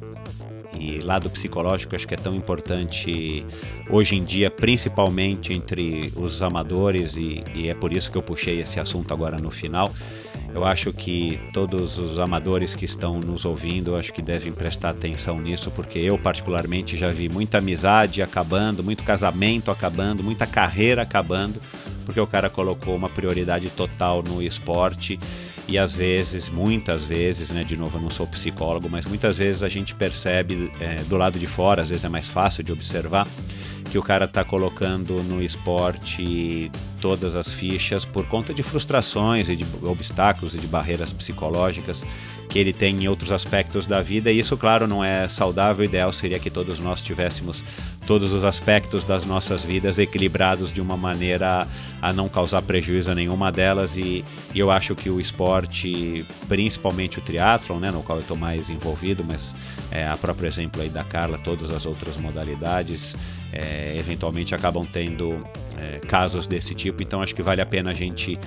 e 0.78 0.98
lado 1.02 1.30
psicológico, 1.30 1.96
acho 1.96 2.06
que 2.06 2.14
é 2.14 2.18
tão 2.18 2.34
importante 2.34 3.44
hoje 3.88 4.16
em 4.16 4.24
dia, 4.24 4.50
principalmente 4.50 5.52
entre 5.52 6.12
os 6.16 6.42
amadores, 6.42 7.16
e, 7.16 7.42
e 7.54 7.68
é 7.68 7.74
por 7.74 7.92
isso 7.92 8.10
que 8.10 8.18
eu 8.18 8.22
puxei 8.22 8.60
esse 8.60 8.78
assunto 8.78 9.12
agora 9.12 9.38
no 9.38 9.50
final. 9.50 9.92
Eu 10.52 10.64
acho 10.64 10.92
que 10.92 11.40
todos 11.52 11.98
os 11.98 12.18
amadores 12.18 12.74
que 12.74 12.84
estão 12.84 13.20
nos 13.20 13.44
ouvindo, 13.44 13.96
acho 13.96 14.12
que 14.12 14.20
devem 14.20 14.52
prestar 14.52 14.90
atenção 14.90 15.38
nisso, 15.38 15.70
porque 15.70 15.98
eu 15.98 16.18
particularmente 16.18 16.96
já 16.96 17.08
vi 17.08 17.28
muita 17.28 17.58
amizade 17.58 18.20
acabando, 18.20 18.82
muito 18.82 19.04
casamento 19.04 19.70
acabando, 19.70 20.24
muita 20.24 20.46
carreira 20.46 21.02
acabando, 21.02 21.60
porque 22.04 22.20
o 22.20 22.26
cara 22.26 22.50
colocou 22.50 22.96
uma 22.96 23.08
prioridade 23.08 23.70
total 23.70 24.22
no 24.22 24.42
esporte 24.42 25.20
e 25.68 25.78
às 25.78 25.94
vezes, 25.94 26.48
muitas 26.48 27.04
vezes, 27.04 27.52
né, 27.52 27.62
de 27.62 27.76
novo 27.76 27.96
eu 27.96 28.02
não 28.02 28.10
sou 28.10 28.26
psicólogo, 28.26 28.88
mas 28.90 29.06
muitas 29.06 29.38
vezes 29.38 29.62
a 29.62 29.68
gente 29.68 29.94
percebe 29.94 30.72
é, 30.80 30.96
do 31.04 31.16
lado 31.16 31.38
de 31.38 31.46
fora, 31.46 31.82
às 31.82 31.90
vezes 31.90 32.04
é 32.04 32.08
mais 32.08 32.26
fácil 32.26 32.64
de 32.64 32.72
observar, 32.72 33.28
que 33.90 33.98
o 33.98 34.02
cara 34.02 34.24
está 34.24 34.44
colocando 34.44 35.20
no 35.24 35.42
esporte 35.42 36.70
todas 37.00 37.34
as 37.34 37.52
fichas 37.52 38.04
por 38.04 38.24
conta 38.26 38.54
de 38.54 38.62
frustrações 38.62 39.48
e 39.48 39.56
de 39.56 39.66
obstáculos 39.82 40.54
e 40.54 40.58
de 40.58 40.66
barreiras 40.66 41.12
psicológicas 41.12 42.04
que 42.50 42.58
ele 42.58 42.72
tem 42.72 43.04
em 43.04 43.08
outros 43.08 43.30
aspectos 43.30 43.86
da 43.86 44.02
vida. 44.02 44.30
E 44.30 44.38
isso, 44.38 44.56
claro, 44.56 44.86
não 44.86 45.04
é 45.04 45.28
saudável. 45.28 45.82
O 45.82 45.88
ideal 45.88 46.12
seria 46.12 46.38
que 46.38 46.50
todos 46.50 46.80
nós 46.80 47.00
tivéssemos 47.00 47.64
todos 48.04 48.32
os 48.32 48.44
aspectos 48.44 49.04
das 49.04 49.24
nossas 49.24 49.64
vidas 49.64 49.98
equilibrados 49.98 50.72
de 50.72 50.80
uma 50.80 50.96
maneira 50.96 51.66
a 52.02 52.12
não 52.12 52.28
causar 52.28 52.60
prejuízo 52.62 53.10
a 53.10 53.14
nenhuma 53.14 53.52
delas. 53.52 53.96
E, 53.96 54.24
e 54.52 54.58
eu 54.58 54.70
acho 54.70 54.96
que 54.96 55.08
o 55.08 55.20
esporte, 55.20 56.26
principalmente 56.48 57.20
o 57.20 57.22
triatlon, 57.22 57.78
né, 57.78 57.90
no 57.90 58.02
qual 58.02 58.18
eu 58.18 58.22
estou 58.22 58.36
mais 58.36 58.68
envolvido, 58.68 59.24
mas 59.24 59.54
é, 59.90 60.06
a 60.06 60.16
próprio 60.16 60.48
exemplo 60.48 60.82
aí 60.82 60.88
da 60.88 61.04
Carla, 61.04 61.38
todas 61.38 61.70
as 61.70 61.86
outras 61.86 62.16
modalidades, 62.16 63.16
é, 63.52 63.96
eventualmente 63.96 64.54
acabam 64.54 64.86
tendo 64.86 65.44
é, 65.78 65.98
casos 66.06 66.46
desse 66.46 66.74
tipo. 66.74 67.02
Então 67.02 67.22
acho 67.22 67.34
que 67.34 67.42
vale 67.42 67.60
a 67.60 67.66
pena 67.66 67.90
a 67.90 67.94
gente 67.94 68.38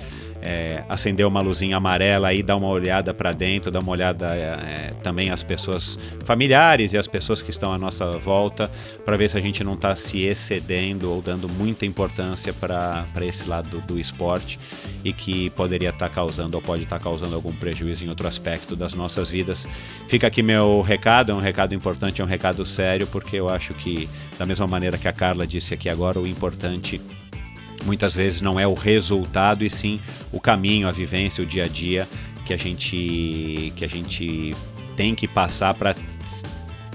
é, 0.44 0.84
acender 0.88 1.26
uma 1.26 1.40
luzinha 1.40 1.78
amarela 1.78 2.32
e 2.34 2.42
dar 2.42 2.56
uma 2.56 2.68
olhada 2.68 3.14
para 3.14 3.32
dentro, 3.32 3.70
dar 3.70 3.80
uma 3.80 3.90
olhada 3.90 4.26
é, 4.26 4.92
também 5.02 5.30
às 5.30 5.42
pessoas 5.42 5.98
familiares 6.24 6.92
e 6.92 6.98
às 6.98 7.06
pessoas 7.06 7.40
que 7.40 7.50
estão 7.50 7.72
à 7.72 7.78
nossa 7.78 8.12
volta, 8.18 8.70
para 9.04 9.16
ver 9.16 9.30
se 9.30 9.38
a 9.38 9.40
gente 9.40 9.64
não 9.64 9.74
está 9.74 9.96
se 9.96 10.20
excedendo 10.22 11.10
ou 11.10 11.22
dando 11.22 11.48
muita 11.48 11.86
importância 11.86 12.52
para 12.52 13.06
esse 13.22 13.48
lado 13.48 13.70
do, 13.70 13.80
do 13.80 13.98
esporte 13.98 14.58
e 15.02 15.12
que 15.12 15.48
poderia 15.50 15.90
estar 15.90 16.08
tá 16.08 16.14
causando 16.14 16.56
ou 16.56 16.62
pode 16.62 16.82
estar 16.82 16.98
tá 16.98 17.02
causando 17.02 17.34
algum 17.34 17.52
prejuízo 17.52 18.04
em 18.04 18.08
outro 18.08 18.28
aspecto 18.28 18.76
das 18.76 18.94
nossas 18.94 19.30
vidas. 19.30 19.66
Fica 20.08 20.26
aqui 20.26 20.42
meu 20.42 20.82
recado, 20.82 21.32
é 21.32 21.34
um 21.34 21.40
recado 21.40 21.74
importante, 21.74 22.20
é 22.20 22.24
um 22.24 22.28
recado 22.28 22.66
sério, 22.66 23.06
porque 23.06 23.36
eu 23.36 23.48
acho 23.48 23.72
que, 23.72 24.08
da 24.38 24.44
mesma 24.44 24.66
maneira 24.66 24.98
que 24.98 25.08
a 25.08 25.12
Carla 25.12 25.46
disse 25.46 25.72
aqui 25.72 25.88
agora, 25.88 26.20
o 26.20 26.26
importante 26.26 27.00
muitas 27.84 28.14
vezes 28.14 28.40
não 28.40 28.58
é 28.58 28.66
o 28.66 28.74
resultado 28.74 29.64
e 29.64 29.70
sim 29.70 30.00
o 30.32 30.40
caminho, 30.40 30.88
a 30.88 30.92
vivência, 30.92 31.42
o 31.42 31.46
dia 31.46 31.64
a 31.64 31.68
dia 31.68 32.08
que 32.44 32.52
a 32.52 32.56
gente 32.56 33.72
que 33.74 33.84
a 33.84 33.88
gente 33.88 34.52
tem 34.96 35.14
que 35.14 35.26
passar 35.26 35.74
para 35.74 35.94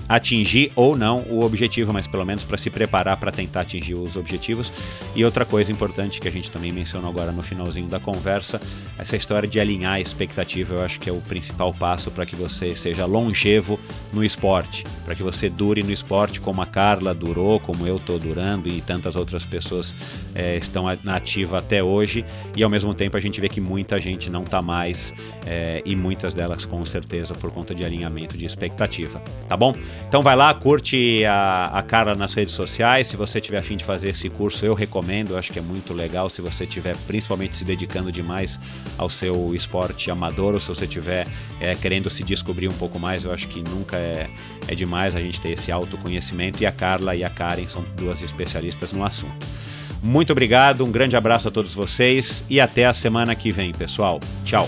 atingir 0.10 0.72
ou 0.76 0.98
não 0.98 1.20
o 1.30 1.44
objetivo, 1.44 1.94
mas 1.94 2.08
pelo 2.08 2.26
menos 2.26 2.44
para 2.44 2.58
se 2.58 2.72
preparar 2.72 3.16
para 3.18 3.32
tentar 3.32 3.62
atingir 3.62 3.94
os 3.94 4.16
objetivos. 4.16 4.74
E 5.16 5.24
outra 5.24 5.46
coisa 5.46 5.72
importante 5.72 6.20
que 6.20 6.28
a 6.28 6.32
gente 6.32 6.50
também 6.50 6.74
mencionou 6.74 7.10
agora 7.10 7.32
no 7.32 7.44
finalzinho 7.44 7.88
da 7.88 8.00
conversa, 8.00 8.60
essa 8.98 9.16
história 9.16 9.48
de 9.48 9.60
alinhar 9.60 9.94
a 9.94 10.02
expectativa, 10.02 10.76
eu 10.76 10.84
acho 10.84 11.00
que 11.00 11.10
é 11.10 11.14
o 11.14 11.22
principal 11.22 11.72
passo 11.72 12.10
para 12.10 12.26
que 12.26 12.36
você 12.36 12.76
seja 12.76 13.06
longevo 13.06 13.80
no 14.12 14.24
esporte, 14.24 14.84
para 15.06 15.14
que 15.14 15.22
você 15.22 15.48
dure 15.48 15.84
no 15.84 15.92
esporte 15.92 16.42
como 16.42 16.62
a 16.62 16.66
Carla 16.66 17.14
durou, 17.14 17.60
como 17.60 17.86
eu 17.86 17.98
estou 17.98 18.18
durando 18.18 18.68
e 18.68 18.82
tantas 18.82 19.16
outras 19.16 19.46
pessoas 19.46 19.94
é, 20.34 20.58
estão 20.58 20.86
na 21.04 21.16
ativa 21.16 21.60
até 21.60 21.84
hoje. 21.84 22.26
E 22.56 22.64
ao 22.64 22.70
mesmo 22.70 22.96
tempo 22.96 23.16
a 23.16 23.20
gente 23.20 23.40
vê 23.40 23.48
que 23.48 23.62
muita 23.62 24.00
gente 24.00 24.30
não 24.30 24.42
está 24.42 24.62
mais 24.62 25.14
é, 25.46 25.84
e 25.86 25.96
muitas 25.96 26.34
delas 26.34 26.66
com 26.66 26.84
certeza 26.84 27.36
por 27.36 27.52
conta 27.52 27.76
de 27.76 27.86
alinhamento 27.86 28.36
de 28.36 28.46
expectativa. 28.46 29.22
Tá 29.48 29.56
bom? 29.56 29.74
Então 30.08 30.24
vai 30.24 30.36
lá, 30.36 30.52
curte 30.54 31.24
a, 31.26 31.66
a 31.74 31.84
Carla 31.84 32.16
nas 32.16 32.34
redes 32.34 32.56
sociais. 32.56 33.08
Se 33.08 33.16
você 33.16 33.40
tiver 33.40 33.60
afim 33.60 33.78
de 33.78 33.84
fazer 33.84 34.10
esse 34.10 34.28
curso, 34.30 34.66
eu 34.66 34.74
recomendo. 34.74 35.32
Eu 35.32 35.38
acho 35.38 35.54
que 35.54 35.60
é 35.60 35.62
muito 35.62 35.94
legal 35.94 36.30
se 36.30 36.42
você 36.42 36.66
tiver 36.66 36.98
principalmente 37.06 37.56
se 37.56 37.64
dedicando 37.64 38.12
demais 38.12 38.60
ao 38.98 39.10
seu 39.10 39.54
esporte 39.54 40.10
amador 40.10 40.56
ou 40.56 40.60
se 40.60 40.68
você 40.68 40.88
tiver 40.88 41.28
é, 41.60 41.76
querendo 41.76 42.10
se 42.10 42.24
descobrir 42.24 42.68
um 42.68 42.74
pouco 42.74 42.98
mais. 42.98 43.24
Eu 43.24 43.32
acho 43.32 43.48
que 43.48 43.62
nunca 43.62 43.98
é, 43.98 44.28
é 44.68 44.74
demais 44.74 45.16
a 45.16 45.20
gente 45.20 45.40
ter 45.40 45.50
esse 45.50 45.72
autoconhecimento. 45.72 46.64
E 46.64 46.66
a 46.66 46.72
Carla 46.72 47.16
e 47.16 47.24
a 47.24 47.30
Karen 47.30 47.68
são 47.68 47.84
duas 47.96 48.22
especialistas 48.22 48.92
no 48.92 49.04
assunto. 49.04 49.46
Muito 50.02 50.32
obrigado, 50.32 50.86
um 50.86 50.92
grande 50.92 51.16
abraço 51.16 51.50
a 51.50 51.52
todos 51.52 51.74
vocês 51.74 52.44
e 52.50 52.60
até 52.60 52.86
a 52.86 52.94
semana 52.94 53.36
que 53.36 53.52
vem, 53.52 53.74
pessoal. 53.74 54.20
Tchau. 54.46 54.68